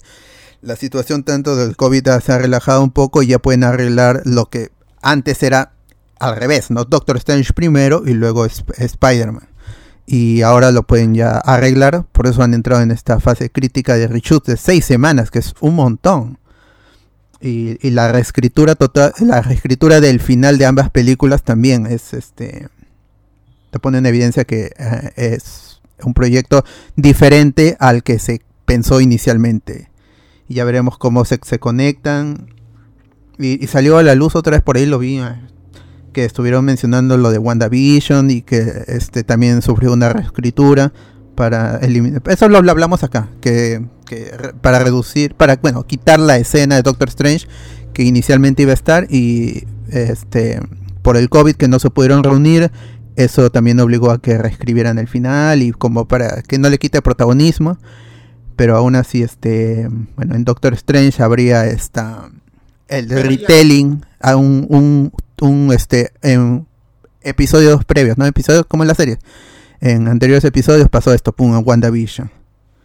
[0.62, 4.46] la situación tanto del COVID se ha relajado un poco y ya pueden arreglar lo
[4.46, 4.70] que
[5.02, 5.72] antes era
[6.18, 6.84] al revés, ¿no?
[6.84, 9.48] Doctor Strange primero y luego Sp- Spider-Man.
[10.06, 14.06] Y ahora lo pueden ya arreglar, por eso han entrado en esta fase crítica de
[14.06, 16.38] reshoot de seis semanas, que es un montón.
[17.40, 22.68] Y, la reescritura total, la reescritura del final de ambas películas también es este
[23.70, 29.90] te pone en evidencia que eh, es un proyecto diferente al que se pensó inicialmente.
[30.48, 32.54] Y ya veremos cómo se, se conectan.
[33.38, 35.40] Y, salió a la luz otra vez por ahí, lo vi, eh,
[36.12, 40.92] que estuvieron mencionando lo de WandaVision y que este también sufrió una reescritura
[41.34, 42.22] para eliminar...
[42.26, 47.08] Eso lo, hablamos acá, que, que para reducir, para, bueno, quitar la escena de Doctor
[47.08, 47.46] Strange
[47.92, 50.60] que inicialmente iba a estar y este
[51.02, 52.70] por el COVID que no se pudieron reunir
[53.16, 57.00] eso también obligó a que reescribieran el final y como para que no le quite
[57.00, 57.78] protagonismo.
[58.56, 62.30] Pero aún así, este, bueno, en Doctor Strange habría esta,
[62.88, 66.66] el Pero ya- retelling a un, un, un, este, en
[67.22, 68.26] episodios previos, ¿no?
[68.26, 69.18] Episodios como en la serie.
[69.80, 72.30] En anteriores episodios pasó esto, pum, en WandaVision.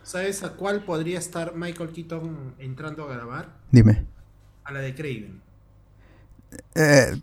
[0.03, 3.55] ¿Sabes a cuál podría estar Michael Keaton entrando a grabar?
[3.71, 4.05] Dime.
[4.65, 5.39] A la de Craven.
[6.75, 7.21] Eh,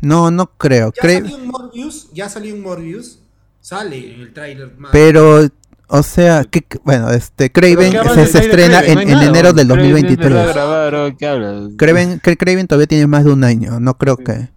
[0.00, 0.92] no, no creo.
[0.96, 3.18] Ya Cra- salió un Morbius, ya salió un Morbius,
[3.60, 4.74] sale en el tráiler.
[4.78, 5.48] más- Pero,
[5.94, 8.98] o sea, que, bueno, este, Craven ¿qué hablan se, estrena Craven?
[8.98, 10.54] en, No en enero del Craven empezó a 2023.
[10.54, 11.70] grabar, ¿o ¿Qué hablas?
[11.76, 14.48] Craven, Cra- Craven todavía tiene más de un año, no creo que...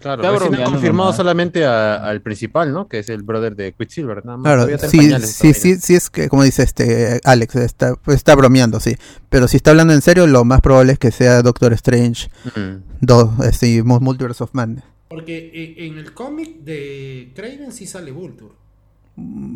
[0.00, 1.16] Claro, Está recién han bromeando confirmado nomás.
[1.16, 2.86] solamente a- al principal, ¿no?
[2.88, 4.44] Que es el brother de Quicksilver, nada más.
[4.66, 8.78] Claro, sí, sí, sí, sí es que, como dice este Alex, está, pues, está bromeando,
[8.80, 8.96] sí.
[9.28, 12.82] Pero si está hablando en serio, lo más probable es que sea Doctor Strange Mm.
[13.00, 14.84] 2, este, Mu- Multiverse of Madness.
[15.08, 18.52] Porque eh, en el cómic de Craven sí sale Vulture.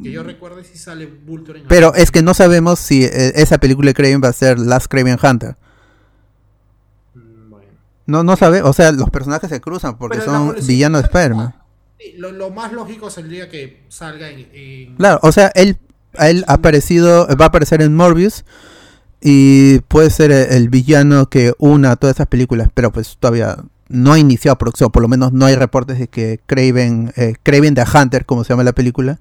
[0.02, 3.58] Que yo recuerde sí sale Vulture en Pero es que no sabemos si eh, esa
[3.58, 5.56] película de Craven va a ser Last Craven Hunter.
[7.14, 7.66] Mm, Bueno.
[8.06, 11.54] No, no sabe, o sea, los personajes se cruzan porque Pero son villanos de Spider-Man.
[12.16, 14.48] Lo, lo más lógico sería que salga en.
[14.52, 15.78] en- Claro, o sea, él,
[16.18, 18.44] a él ha aparecido, va a aparecer en Morbius
[19.20, 23.56] y puede ser el, el villano que una todas esas películas, pero pues todavía
[23.88, 27.74] no ha iniciado producción, por lo menos no hay reportes de que Craven, eh, Craven
[27.74, 29.20] the Hunter, como se llama la película,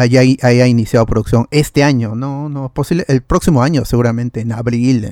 [0.00, 5.10] haya, haya iniciado producción este año, no, no, posible, el próximo año seguramente, en abril,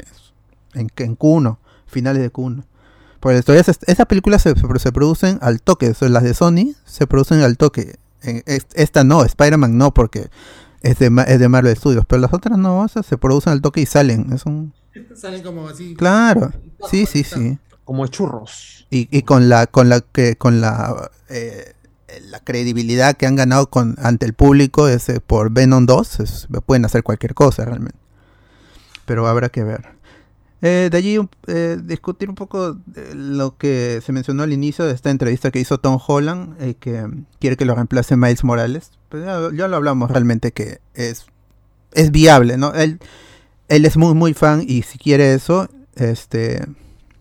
[0.75, 2.65] en, en Q1, finales de Q1.
[3.21, 7.07] Porque todavía se- esas películas se, se- producen al toque, son las de Sony se
[7.07, 7.97] producen al toque.
[8.23, 10.29] Es- Esta no, Spider-Man no, porque
[10.83, 13.81] es de, es de Marvel Studios, pero las otras no, esas se producen al toque
[13.81, 14.33] y salen.
[14.33, 14.73] Es un...
[15.15, 15.95] Salen como así.
[15.95, 16.53] Claro,
[16.91, 17.59] sí, sí, sí.
[17.85, 18.87] Como churros.
[18.91, 21.73] Y, y con la con la que con la eh,
[22.31, 26.85] la credibilidad que han ganado con ante el público ese por Venom 2 es- pueden
[26.85, 27.99] hacer cualquier cosa realmente.
[29.05, 29.97] Pero habrá que ver.
[30.61, 34.93] Eh, de allí eh, discutir un poco de lo que se mencionó al inicio de
[34.93, 37.07] esta entrevista que hizo Tom Holland eh, que
[37.39, 38.91] quiere que lo reemplace Miles Morales.
[39.09, 41.27] Pues ya, ya lo hablamos realmente que es
[41.93, 42.99] es viable no él
[43.69, 46.67] él es muy muy fan y si quiere eso este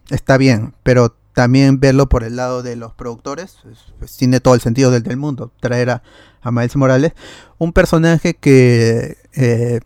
[0.10, 4.56] está bien, pero también verlo por el lado de los productores, pues, pues, tiene todo
[4.56, 6.02] el sentido del, del mundo, traer a,
[6.42, 7.12] a Miles Morales,
[7.60, 9.82] un personaje que eh,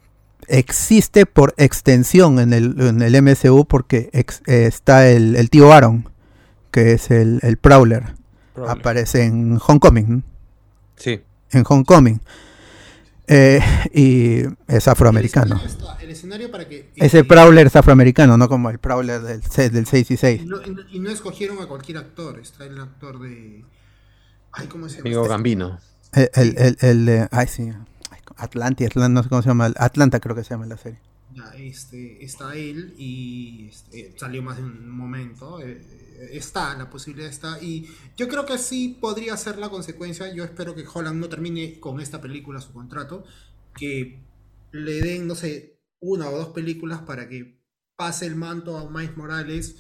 [0.48, 5.74] existe por extensión en el, en el MCU porque ex- eh, está el, el tío
[5.74, 6.08] Aaron,
[6.72, 8.16] que es el, el Prowler,
[8.54, 8.72] Prowler.
[8.72, 10.24] aparece en Homecoming,
[10.96, 11.20] Sí.
[11.52, 12.22] en Homecoming,
[13.34, 13.62] Eh,
[13.94, 15.56] y es afroamericano.
[15.56, 16.92] El escenario, está- el escenario para que.
[16.98, 20.42] Ese eh, Prowler es afroamericano, no como el Prowler del, del 6 y 6.
[20.42, 22.40] Y no, y no- y no escogieron a cualquier actor.
[22.40, 23.64] Está el actor de.
[24.52, 25.08] Ay, ¿cómo se llama?
[25.08, 25.30] Amigo este?
[25.34, 25.80] Gambino.
[26.12, 27.72] El, el, el, el de- ay, sí.
[28.36, 29.72] Atlanta, no sé cómo se llama.
[29.78, 31.00] Atlanta creo que se llama la serie.
[31.34, 35.62] Ya, este, está él y este, salió más de un momento.
[35.62, 35.82] eh,
[36.32, 37.62] está, la posibilidad está.
[37.62, 40.34] Y yo creo que sí podría ser la consecuencia.
[40.34, 43.24] Yo espero que Holland no termine con esta película su contrato.
[43.76, 44.20] Que
[44.72, 47.60] le den, no sé, una o dos películas para que
[47.96, 49.76] pase el manto a Miles Morales.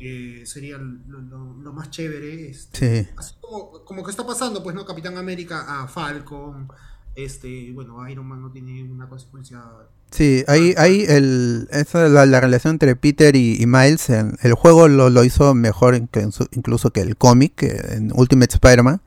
[0.00, 2.50] eh, sería lo, lo- lo más chévere.
[2.50, 3.10] este, Sí.
[3.16, 4.84] así como, como que está pasando, pues, ¿no?
[4.84, 6.68] Capitán América a Falcon.
[7.16, 9.62] Este, bueno, Iron Man no tiene una consecuencia
[10.10, 14.54] Sí, ahí, ahí el, esa, la, la relación entre Peter y, y Miles, en- el
[14.54, 19.00] juego lo, lo hizo mejor que incluso que el cómic, en Ultimate Spider-Man.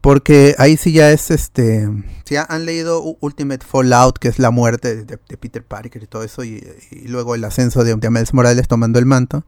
[0.00, 1.88] Porque ahí sí ya es este.
[2.24, 6.22] Si han leído Ultimate Fallout, que es la muerte de, de Peter Parker y todo
[6.22, 9.44] eso, y, y luego el ascenso de, de Miles Morales tomando el manto.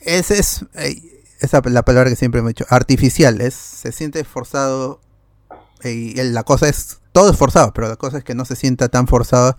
[0.00, 0.64] Ese es.
[1.40, 2.66] esa es la palabra que siempre me he dicho.
[2.68, 3.40] Artificial.
[3.40, 5.00] Es, se siente forzado.
[5.90, 6.98] Y la cosa es.
[7.12, 9.56] Todo es forzado, pero la cosa es que no se sienta tan forzado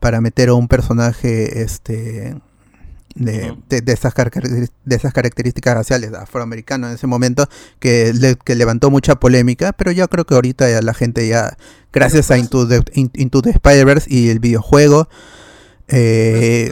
[0.00, 2.34] para meter a un personaje este
[3.14, 7.48] de, de- de esas, de esas características raciales afroamericano en ese momento
[7.80, 11.56] que, le- que levantó mucha polémica, pero yo creo que ahorita ya la gente ya,
[11.92, 15.08] gracias a Into the, In- Into the Spider-Verse y el videojuego,
[15.88, 16.70] eh,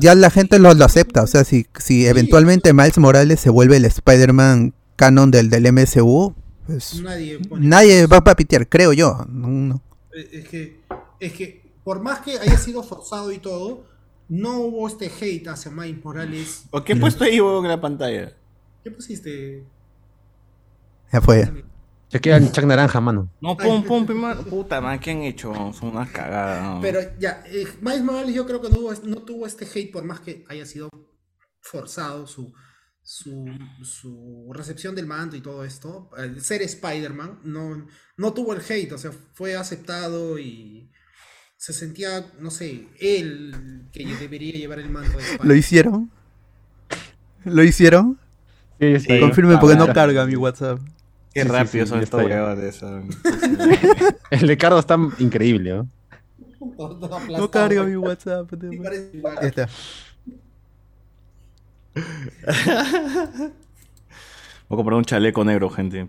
[0.00, 1.22] ya la gente lo, lo acepta.
[1.22, 6.34] O sea, si, si eventualmente Miles Morales se vuelve el Spider-Man canon del, del MCU,
[6.68, 9.24] pues Nadie pone- nadie va a pitear, creo yo.
[9.28, 9.82] No- no.
[10.14, 10.80] Eh, Es que,
[11.18, 13.86] es que, por más que haya sido forzado y todo,
[14.28, 16.64] no hubo este hate hacia Miles Morales.
[16.70, 18.36] ¿O qué he puesto ahí huevón, en la pantalla?
[18.84, 19.64] ¿Qué pusiste?
[21.10, 21.64] Ya fue.
[22.08, 23.30] Se queda el Chuck Naranja, mano.
[23.40, 24.44] No, pum, pum, pum, man.
[24.44, 25.52] Puta, man, ¿qué han hecho?
[25.72, 26.62] Son unas cagadas.
[26.76, 26.80] ¿no?
[26.82, 30.44] Pero ya, eh, Miles Morales yo creo que no tuvo este hate por más que
[30.48, 30.88] haya sido
[31.60, 32.52] forzado su,
[33.08, 33.46] su,
[33.82, 36.10] su recepción del manto y todo esto.
[36.18, 37.86] El ser Spider-Man no,
[38.18, 40.90] no tuvo el hate, o sea, fue aceptado y,
[41.56, 45.24] se sentía, no sé, él que debería llevar el manto de.
[45.42, 46.10] ¿Lo hicieron?
[47.44, 48.18] ¿Lo hicieron?
[48.78, 49.20] Sí, ahí.
[49.20, 50.78] Confirme porque no Ah, carga mi WhatsApp.
[51.32, 52.80] Qué Sí, sí, rápido sí, son estos huevones.
[54.30, 55.88] El de Cardo está increíble, ¿no?
[57.38, 58.52] No carga mi WhatsApp.
[59.40, 59.66] Ahí está.
[64.68, 66.08] Voy a comprar un chaleco negro, gente.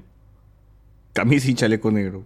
[1.14, 2.26] Camisa y chaleco negro.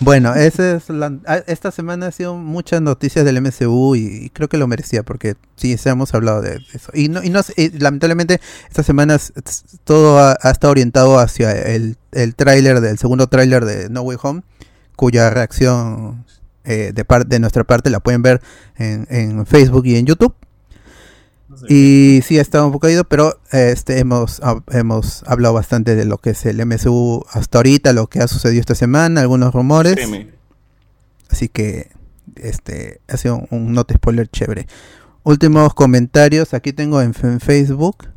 [0.00, 4.48] Bueno, esa es la- ah, esta semana ha sido muchas noticias del MCU y, creo
[4.48, 6.90] que lo merecía porque sí, se hemos hablado de eso.
[6.94, 9.18] Y, no, y no y lamentablemente esta semana
[9.84, 14.18] todo ha, ha estado orientado hacia el, el tráiler del segundo tráiler de No Way
[14.22, 14.42] Home,
[14.96, 16.24] cuya reacción
[16.64, 18.40] eh, de, par- de nuestra parte la pueden ver
[18.76, 20.34] en, en Facebook y en YouTube.
[21.68, 26.16] Y sí, ha estado un poco ido, pero este hemos, hemos hablado bastante de lo
[26.18, 29.94] que es el MCU hasta ahorita, lo que ha sucedido esta semana, algunos rumores.
[29.94, 30.30] Créeme.
[31.30, 31.90] Así que
[32.36, 34.66] este ha sido un, un note spoiler chévere.
[35.24, 38.08] Últimos comentarios, aquí tengo en, en Facebook.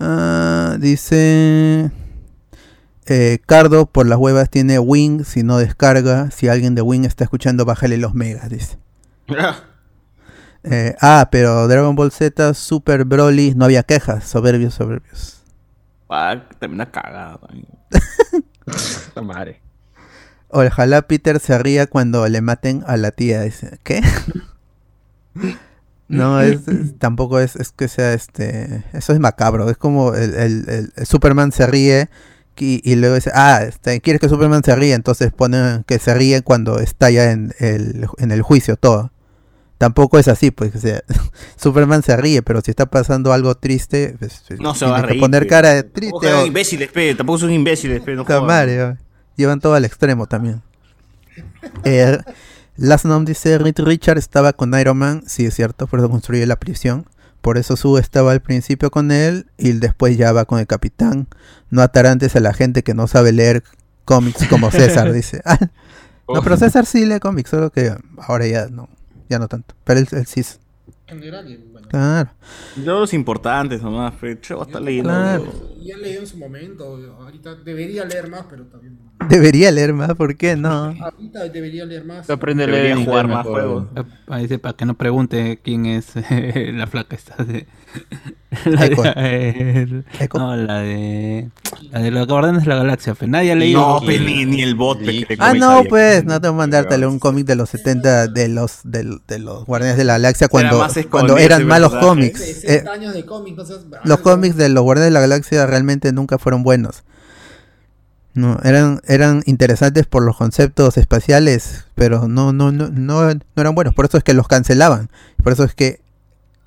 [0.00, 1.90] Ah, dice
[3.06, 6.30] eh, Cardo por las huevas tiene Wing, si no descarga.
[6.30, 8.78] Si alguien de Wing está escuchando, bájale los megas, dice.
[10.64, 14.24] Eh, ah, pero Dragon Ball Z, Super Broly, no había quejas.
[14.24, 15.42] Soberbios, soberbios.
[16.08, 17.38] Ah, también una cagada.
[17.38, 17.66] también.
[19.14, 19.60] La madre.
[20.48, 23.42] Ojalá Peter se ría cuando le maten a la tía.
[23.42, 24.00] Dice, ¿qué?
[26.08, 28.84] no, es, es- tampoco es, es que sea este.
[28.92, 29.68] Eso es macabro.
[29.70, 32.08] Es como el, el- el- el Superman se ríe
[32.58, 34.94] y, y luego dice, ah, este, ¿quieres que Superman se ríe?
[34.94, 39.10] Entonces ponen que se ríe cuando está ya en el, en el juicio todo.
[39.78, 41.02] Tampoco es así, pues, o sea,
[41.56, 45.08] Superman se ríe, pero si está pasando algo triste, pues, No se va a que
[45.08, 45.20] reír.
[45.20, 45.48] poner pe.
[45.48, 46.32] cara de triste.
[46.32, 47.14] o- imbéciles, pe.
[47.14, 48.14] Tampoco son imbéciles, pe.
[48.14, 48.94] No oh.
[49.36, 50.62] llevan todo al extremo también.
[51.84, 52.18] Eh,
[52.76, 56.44] Last Nom dice, Reed Richard estaba con Iron Man, sí es cierto, por eso construyó
[56.46, 57.06] la prisión.
[57.46, 61.28] Por eso Sue estaba al principio con él y después ya va con el capitán.
[61.70, 63.62] No atarantes a la gente que no sabe leer
[64.04, 65.42] cómics como César, dice.
[65.44, 65.56] Ah,
[66.28, 68.88] no, pero César sí lee cómics, solo que ahora ya no,
[69.28, 69.76] ya no tanto.
[69.84, 70.42] Pero él, él sí
[71.06, 71.88] general, y bueno.
[71.88, 72.30] Claro.
[72.76, 75.10] Yo los importantes nomás, voy a estar leyendo.
[75.10, 75.44] Claro.
[75.80, 76.84] Ya leí en su momento,
[77.20, 78.98] ahorita debería leer más, pero también.
[79.28, 80.94] Debería leer más, ¿por qué no?
[81.00, 82.28] Ahorita debería leer más.
[82.28, 83.86] Aprende a leer en jugar más juegos.
[84.26, 86.12] Ahí para que no pregunte quién es
[86.74, 87.66] la flaca esta de...
[88.64, 89.02] La Echo.
[89.02, 90.38] de, eh, Echo.
[90.38, 91.50] no, la de...
[91.90, 93.14] La de los Guardianes de la Galaxia.
[93.14, 93.80] Pues nadie ha leído.
[93.80, 96.58] No, pe, ni, ni el bot, pe, que le Ah, no, pues, no tengo que
[96.58, 100.48] mandártelo un cómic de los 70 de los de, de los Guardianes de la Galaxia
[100.48, 102.40] cuando, cuando eran malos cómics.
[102.40, 105.66] Eh, 60 años de cómics, no seas- los cómics de los Guardianes de la Galaxia
[105.66, 107.04] realmente nunca fueron buenos.
[108.34, 113.74] No, eran, eran interesantes por los conceptos espaciales, pero no, no, no, no, no eran
[113.74, 113.94] buenos.
[113.94, 115.10] Por eso es que los cancelaban.
[115.42, 116.00] Por eso es que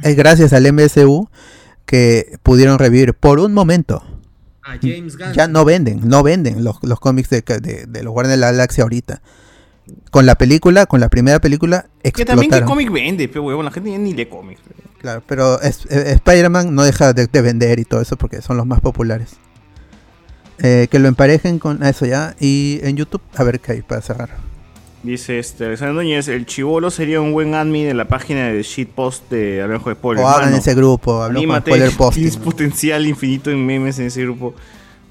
[0.04, 1.30] es gracias al MSU
[1.86, 4.04] que pudieron revivir por un momento.
[4.64, 5.34] A James Gunn.
[5.34, 8.52] Ya no venden, no venden los, los cómics de, de, de los Guardianes de la
[8.52, 9.22] Galaxia ahorita.
[10.12, 12.68] Con la película, con la primera película, Que también que explotaron.
[12.70, 13.66] cómic vende, pe, huevón.
[13.66, 14.62] La gente ni lee cómics.
[15.00, 18.58] Claro, pero es- eh, Spider-Man no deja de, de vender y todo eso porque son
[18.58, 19.32] los más populares.
[20.60, 22.36] Eh, que lo emparejen con eso ya.
[22.40, 24.30] Y en YouTube, a ver qué hay para cerrar.
[25.02, 29.30] Dice este Alexander Núñez, el chivolo sería un buen admin de la página de shitpost
[29.32, 30.26] de Hablamos de Spoilers.
[30.26, 32.22] O hagan Mano, ese grupo, hablamos con spoiler posting.
[32.24, 34.54] Tienes potencial infinito en memes en ese grupo.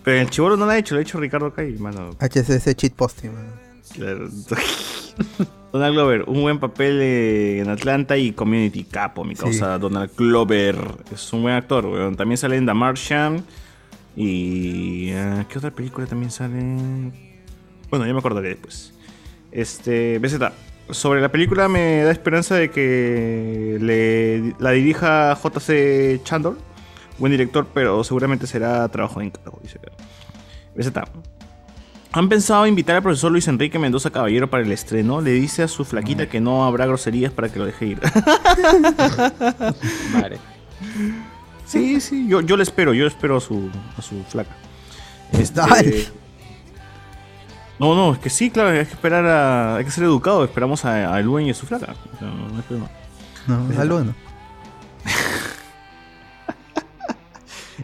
[0.05, 2.11] Pero el chivolo no lo ha hecho, lo ha hecho Ricardo Cay, mano.
[2.21, 3.31] HCC cheat posting.
[3.33, 3.49] mano.
[3.95, 4.29] Claro.
[5.73, 9.43] Donald Glover, un buen papel eh, en Atlanta y Community Capo, mi Sí.
[9.43, 10.77] causa Donald Glover.
[11.13, 12.15] Es un buen actor, weón.
[12.17, 13.45] También sale en The Martian.
[14.17, 15.13] Y.
[15.13, 16.59] ah, ¿Qué otra película también sale?
[17.91, 18.93] Bueno, ya me acordaré después.
[19.53, 20.19] Este.
[20.19, 20.53] BZ.
[20.91, 26.57] Sobre la película me da esperanza de que le, la dirija JC Chandor.
[27.19, 29.79] Buen director, pero seguramente será trabajo de encargo, dice.
[30.75, 30.93] BZ.
[32.13, 35.21] ¿Han pensado invitar al profesor Luis Enrique Mendoza Caballero para el estreno?
[35.21, 38.01] Le dice a su flaquita que no habrá groserías para que lo deje ir.
[40.13, 40.39] Madre.
[41.67, 44.57] sí, sí, yo, yo le espero, yo espero a su, a su flaca.
[45.33, 45.61] Este.
[47.79, 49.77] No, no, es que sí, claro, hay que esperar a.
[49.77, 51.95] Hay que ser educado, esperamos a, a Luen y a su flaca.
[52.21, 52.91] No, no hay problema.
[53.47, 54.15] No, alumno.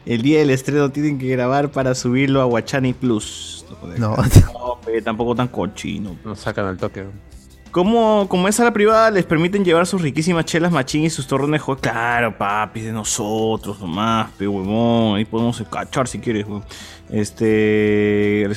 [0.07, 3.65] El día del estreno tienen que grabar para subirlo a Guachani Plus.
[3.97, 4.17] No.
[4.17, 6.17] No, pe, tampoco tan cochino.
[6.25, 7.07] Nos sacan al toque.
[7.71, 11.27] Como, como es a la privada, les permiten llevar sus riquísimas chelas machín y sus
[11.27, 11.77] torrones de.
[11.77, 15.17] Claro, papi, de nosotros nomás, pe huevón.
[15.17, 16.65] Ahí podemos cachar si quieres, huevón.
[17.15, 18.49] Este.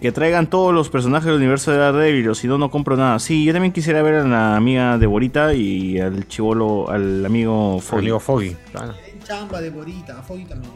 [0.00, 3.18] Que traigan todos los personajes del universo de Daredevil, o si no, no compro nada.
[3.18, 7.80] Sí, yo también quisiera ver a la amiga de Borita y al chivolo, al amigo
[7.80, 8.00] Foggy.
[8.00, 8.94] amigo Foggy, claro.
[9.24, 10.72] Chamba de Borita, Foggy también.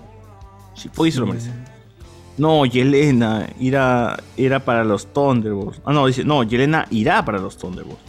[0.75, 1.51] Sí, Foggy se lo merece.
[2.39, 5.81] No, Yelena irá, era para los Thunderbolts.
[5.85, 8.03] Ah, no, dice, no, Yelena irá para los Thunderbolts.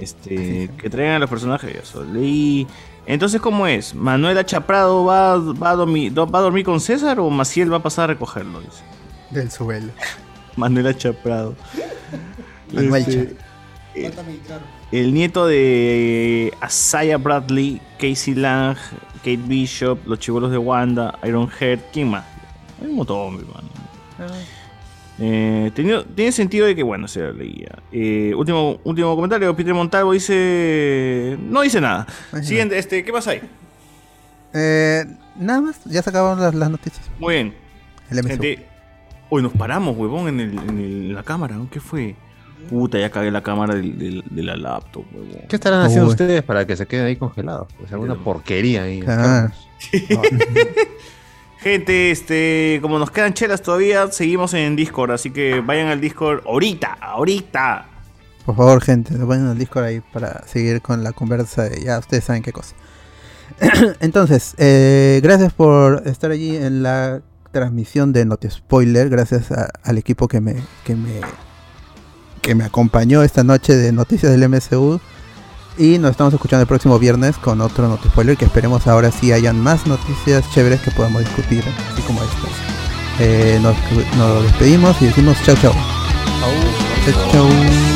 [0.00, 1.74] Este, que traigan a los personajes.
[1.76, 2.04] Eso.
[2.04, 2.66] Leí.
[3.06, 3.94] Entonces, ¿cómo es?
[3.94, 7.82] ¿Manuela Chaprado va, va, a dormir, va a dormir con César o Maciel va a
[7.82, 8.60] pasar a recogerlo?
[8.60, 8.82] Dice.
[9.30, 9.92] Del suelo.
[10.56, 11.54] Manuela Chaprado.
[12.72, 13.36] Manuel Este,
[13.92, 14.62] Cuéntame, claro.
[14.90, 18.76] el nieto de Asaya Bradley, Casey Lang,
[19.18, 22.24] Kate Bishop, los chivolos de Wanda, Ironhead, ¿quién más?
[22.80, 23.68] Hay un montón, mi hermano.
[25.24, 25.70] Eh,
[26.16, 27.78] tiene sentido de que, bueno, se lo leía.
[27.92, 31.36] Eh, último, último comentario, Peter Montalvo dice...
[31.40, 32.06] No dice nada.
[32.42, 33.40] Siguiente, este, ¿qué pasa ahí?
[34.52, 35.04] Eh,
[35.38, 37.08] nada más, ya se acabaron las, las noticias.
[37.20, 37.54] Muy bien.
[38.10, 38.28] El MCU.
[38.28, 38.66] Gente,
[39.30, 41.70] hoy nos paramos, huevón, en, el- en el- en la cámara, ¿no?
[41.70, 42.16] ¿Qué fue?
[42.68, 45.42] Puta, ya cagué la cámara de la laptop, huevón.
[45.48, 46.10] ¿Qué estarán haciendo Uy.
[46.12, 47.68] ustedes para que se queden ahí congelados?
[47.78, 49.02] Pues alguna porquería ahí.
[49.06, 49.50] Ah.
[51.62, 56.42] Gente, este, como nos quedan chelas todavía, seguimos en Discord, así que vayan al Discord
[56.46, 57.86] ahorita, ahorita.
[58.44, 62.24] Por favor, gente, vayan al Discord ahí para seguir con la conversa de ya ustedes
[62.24, 62.74] saben qué cosa.
[64.00, 69.08] Entonces, eh, gracias por estar allí en la transmisión de Noti Spoiler.
[69.08, 69.50] Gracias
[69.84, 71.20] al equipo que me, que me
[72.42, 75.00] que me acompañó esta noche de noticias del MCU.
[75.78, 78.36] Y nos estamos escuchando el próximo viernes con otro Noti Spoiler.
[78.36, 82.50] Que esperemos ahora sí hayan más noticias chéveres que podamos discutir, así como estas.
[83.20, 83.76] Eh, nos,
[84.16, 85.72] nos despedimos y decimos chao chao.
[87.04, 87.91] Chao chao.